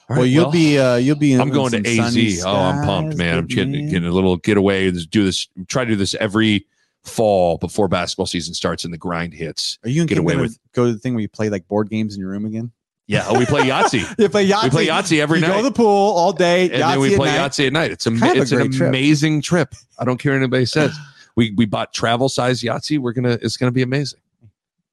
All 0.09 0.17
well, 0.17 0.27
you'll 0.27 0.51
be 0.51 0.79
uh, 0.79 0.97
you'll 0.97 1.17
be. 1.19 1.35
In 1.35 1.41
I'm 1.43 1.51
going 1.51 1.73
to 1.73 1.79
AZ. 1.99 2.43
Oh, 2.45 2.55
I'm 2.55 2.85
pumped, 2.87 3.17
man. 3.19 3.37
I'm 3.39 3.47
getting, 3.47 3.89
getting 3.91 4.09
a 4.09 4.13
little 4.13 4.37
getaway. 4.39 4.91
Do 4.91 5.25
this. 5.25 5.47
Try 5.69 5.85
to 5.85 5.91
do 5.91 5.97
this 5.97 6.15
every 6.15 6.67
fall 7.05 7.59
before 7.59 7.87
basketball 7.89 8.27
season 8.27 8.55
starts 8.55 8.85
and 8.87 8.93
the 8.95 8.99
grind 8.99 9.35
hits. 9.35 9.79
Are 9.85 9.91
you 9.91 10.07
get 10.07 10.17
away 10.17 10.37
with- 10.37 10.59
go 10.73 10.87
to 10.87 10.93
the 10.95 10.99
thing 10.99 11.13
where 11.13 11.21
you 11.21 11.29
play 11.29 11.51
like 11.51 11.69
board 11.69 11.91
games 11.91 12.15
in 12.15 12.21
your 12.21 12.31
room 12.31 12.47
again? 12.47 12.73
Yeah, 13.07 13.25
oh, 13.29 13.39
we 13.39 13.45
play 13.45 13.63
Yahtzee. 13.69 14.15
You 14.19 14.29
play 14.31 14.49
Yahtzee. 14.49 14.65
we 14.65 14.71
play 14.71 14.87
Yahtzee 14.87 15.21
every 15.21 15.39
you 15.41 15.47
night. 15.47 15.53
go 15.53 15.57
to 15.59 15.63
the 15.65 15.73
pool 15.73 15.87
all 16.17 16.33
day. 16.33 16.71
and 16.71 16.83
then 16.83 17.01
we 17.01 17.15
play 17.17 17.29
night. 17.37 17.51
Yahtzee 17.51 17.67
at 17.67 17.73
night. 17.73 17.91
It's 17.91 18.07
a 18.07 18.11
Kind 18.11 18.23
of 18.23 18.37
a 18.39 18.41
it's 18.43 18.53
an 18.53 18.73
trip. 18.73 18.89
amazing 18.89 19.43
trip. 19.43 19.75
I 19.99 20.05
don't 20.05 20.17
care 20.19 20.33
what 20.33 20.39
anybody 20.39 20.65
says. 20.65 20.97
We 21.37 21.51
we 21.53 21.67
bought 21.67 21.93
travel 21.93 22.29
size 22.31 22.63
Yahtzee. 22.63 22.99
We're 22.99 23.13
gonna 23.13 23.39
it's 23.43 23.57
gonna 23.59 23.73
be 23.73 23.83
amazing. 23.83 24.21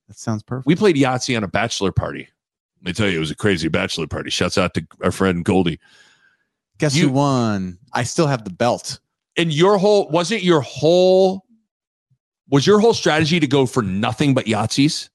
That 0.10 0.18
sounds 0.18 0.44
perfect. 0.44 0.66
We 0.68 0.76
played 0.76 0.98
Yahtzee 0.98 1.38
on 1.38 1.44
a 1.44 1.48
bachelor 1.48 1.92
party. 1.94 2.28
Let 2.82 2.86
me 2.86 2.94
tell 2.94 3.08
you, 3.08 3.16
it 3.16 3.20
was 3.20 3.32
a 3.32 3.36
crazy 3.36 3.70
bachelor 3.70 4.08
party. 4.08 4.30
Shouts 4.30 4.58
out 4.58 4.74
to 4.74 4.86
our 5.04 5.12
friend 5.12 5.46
Goldie. 5.46 5.80
Guess 6.80 6.96
you- 6.96 7.08
who 7.08 7.14
won? 7.14 7.78
I 7.94 8.04
still 8.04 8.28
have 8.28 8.44
the 8.44 8.50
belt. 8.50 9.00
And 9.38 9.54
your 9.54 9.78
whole 9.78 10.10
wasn't 10.10 10.44
your 10.44 10.60
whole 10.62 11.46
was 12.50 12.68
your 12.68 12.80
whole 12.80 12.94
strategy 12.94 13.40
to 13.40 13.48
go 13.48 13.66
for 13.66 13.82
nothing 13.82 14.34
but 14.34 14.48
Yahtzees? 14.48 15.08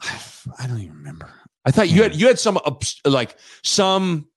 I 0.00 0.66
don't 0.66 0.80
even 0.80 0.94
remember. 0.96 1.30
I 1.64 1.70
thought 1.70 1.88
you 1.88 2.02
had 2.02 2.14
you 2.14 2.26
had 2.26 2.38
some 2.38 2.58
like 3.04 3.36
some 3.62 4.28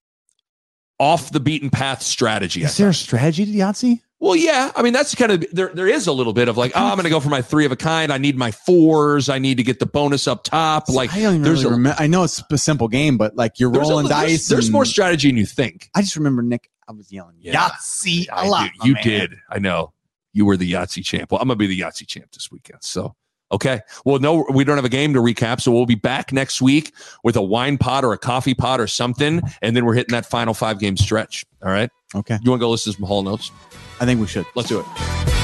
off 1.00 1.32
the 1.32 1.40
beaten 1.40 1.70
path 1.70 2.02
strategy. 2.02 2.64
I 2.64 2.68
Is 2.68 2.78
there 2.78 2.90
a 2.90 2.94
strategy 2.94 3.46
to 3.46 3.52
Yahtzee? 3.52 4.02
Well, 4.20 4.36
yeah. 4.36 4.72
I 4.76 4.82
mean, 4.82 4.94
that's 4.94 5.14
kind 5.14 5.32
of 5.32 5.46
there. 5.52 5.70
There 5.72 5.88
is 5.88 6.08
a 6.08 6.12
little 6.12 6.34
bit 6.34 6.48
of 6.48 6.58
like, 6.58 6.72
oh, 6.74 6.84
I'm 6.84 6.96
going 6.96 7.04
to 7.04 7.12
go 7.12 7.20
for 7.20 7.30
my 7.30 7.44
three 7.44 7.66
of 7.66 7.72
a 7.72 7.76
kind. 7.76 8.12
I 8.12 8.18
need 8.18 8.36
my 8.36 8.50
fours. 8.50 9.30
I 9.30 9.38
need 9.38 9.58
to 9.58 9.64
get 9.64 9.78
the 9.78 9.86
bonus 9.86 10.28
up 10.28 10.44
top. 10.44 10.90
Like, 10.90 11.14
I 11.14 11.22
don't 11.22 11.44
there's 11.44 11.64
really 11.64 11.74
a- 11.76 11.78
remember. 11.78 12.02
I 12.02 12.08
know 12.08 12.24
it's 12.24 12.42
a 12.50 12.58
simple 12.58 12.88
game, 12.88 13.18
but 13.18 13.36
like 13.36 13.60
you're 13.60 13.72
there's, 13.72 13.88
a- 13.88 13.92
rolling 13.92 14.08
there's- 14.08 14.24
dice. 14.32 14.48
There's, 14.48 14.66
and- 14.68 14.74
more 14.74 14.86
strategy 14.86 15.28
than 15.30 15.38
you 15.38 15.46
think. 15.46 15.92
I 15.96 16.02
just 16.02 16.16
remember 16.16 16.42
Nick. 16.42 16.72
I 16.90 16.94
was 16.94 17.12
yelling 17.12 17.36
Yeah. 17.40 17.54
Yahtzee 17.70 18.28
a 18.30 18.34
I 18.36 18.48
lot. 18.48 18.72
my 18.80 18.86
you 18.88 18.94
man. 18.94 19.04
did. 19.04 19.36
I 19.52 19.60
know. 19.60 19.94
You 20.34 20.46
were 20.46 20.58
the 20.58 20.72
Yahtzee 20.72 21.04
champ. 21.06 21.32
Well, 21.32 21.40
I'm 21.42 21.48
gonna 21.48 21.58
be 21.58 21.68
the 21.68 21.80
Yahtzee 21.82 22.08
champ 22.08 22.32
this 22.32 22.50
weekend. 22.52 22.80
So 22.82 23.16
okay. 23.52 23.82
Well, 24.06 24.20
no, 24.20 24.46
we 24.52 24.64
don't 24.64 24.78
have 24.78 24.86
a 24.86 24.90
game 24.90 25.14
to 25.14 25.20
recap, 25.20 25.62
so 25.62 25.72
we'll 25.72 25.86
be 25.86 25.96
back 25.96 26.32
next 26.32 26.62
week 26.62 26.94
with 27.24 27.36
a 27.36 27.42
wine 27.42 27.78
pot 27.78 28.04
or 28.04 28.14
a 28.14 28.18
coffee 28.18 28.54
pot 28.54 28.80
or 28.80 28.88
something, 28.88 29.42
and 29.62 29.76
then 29.76 29.86
we're 29.86 29.96
hitting 29.96 30.14
that 30.14 30.26
final 30.26 30.54
five 30.54 30.80
game 30.80 30.98
stretch. 30.98 31.46
All 31.64 31.72
right. 31.72 31.90
Okay, 32.16 32.38
You 32.42 32.52
want 32.52 32.60
to 32.62 32.66
go 32.66 32.70
listen 32.70 32.94
to 32.94 33.00
some 33.00 33.08
Hall 33.08 33.28
& 33.28 33.30
Oates? 33.30 33.52
I 34.00 34.06
think 34.06 34.22
we 34.22 34.28
should. 34.28 34.46
Let's 34.56 34.70
do 34.70 34.80
it. 34.80 35.37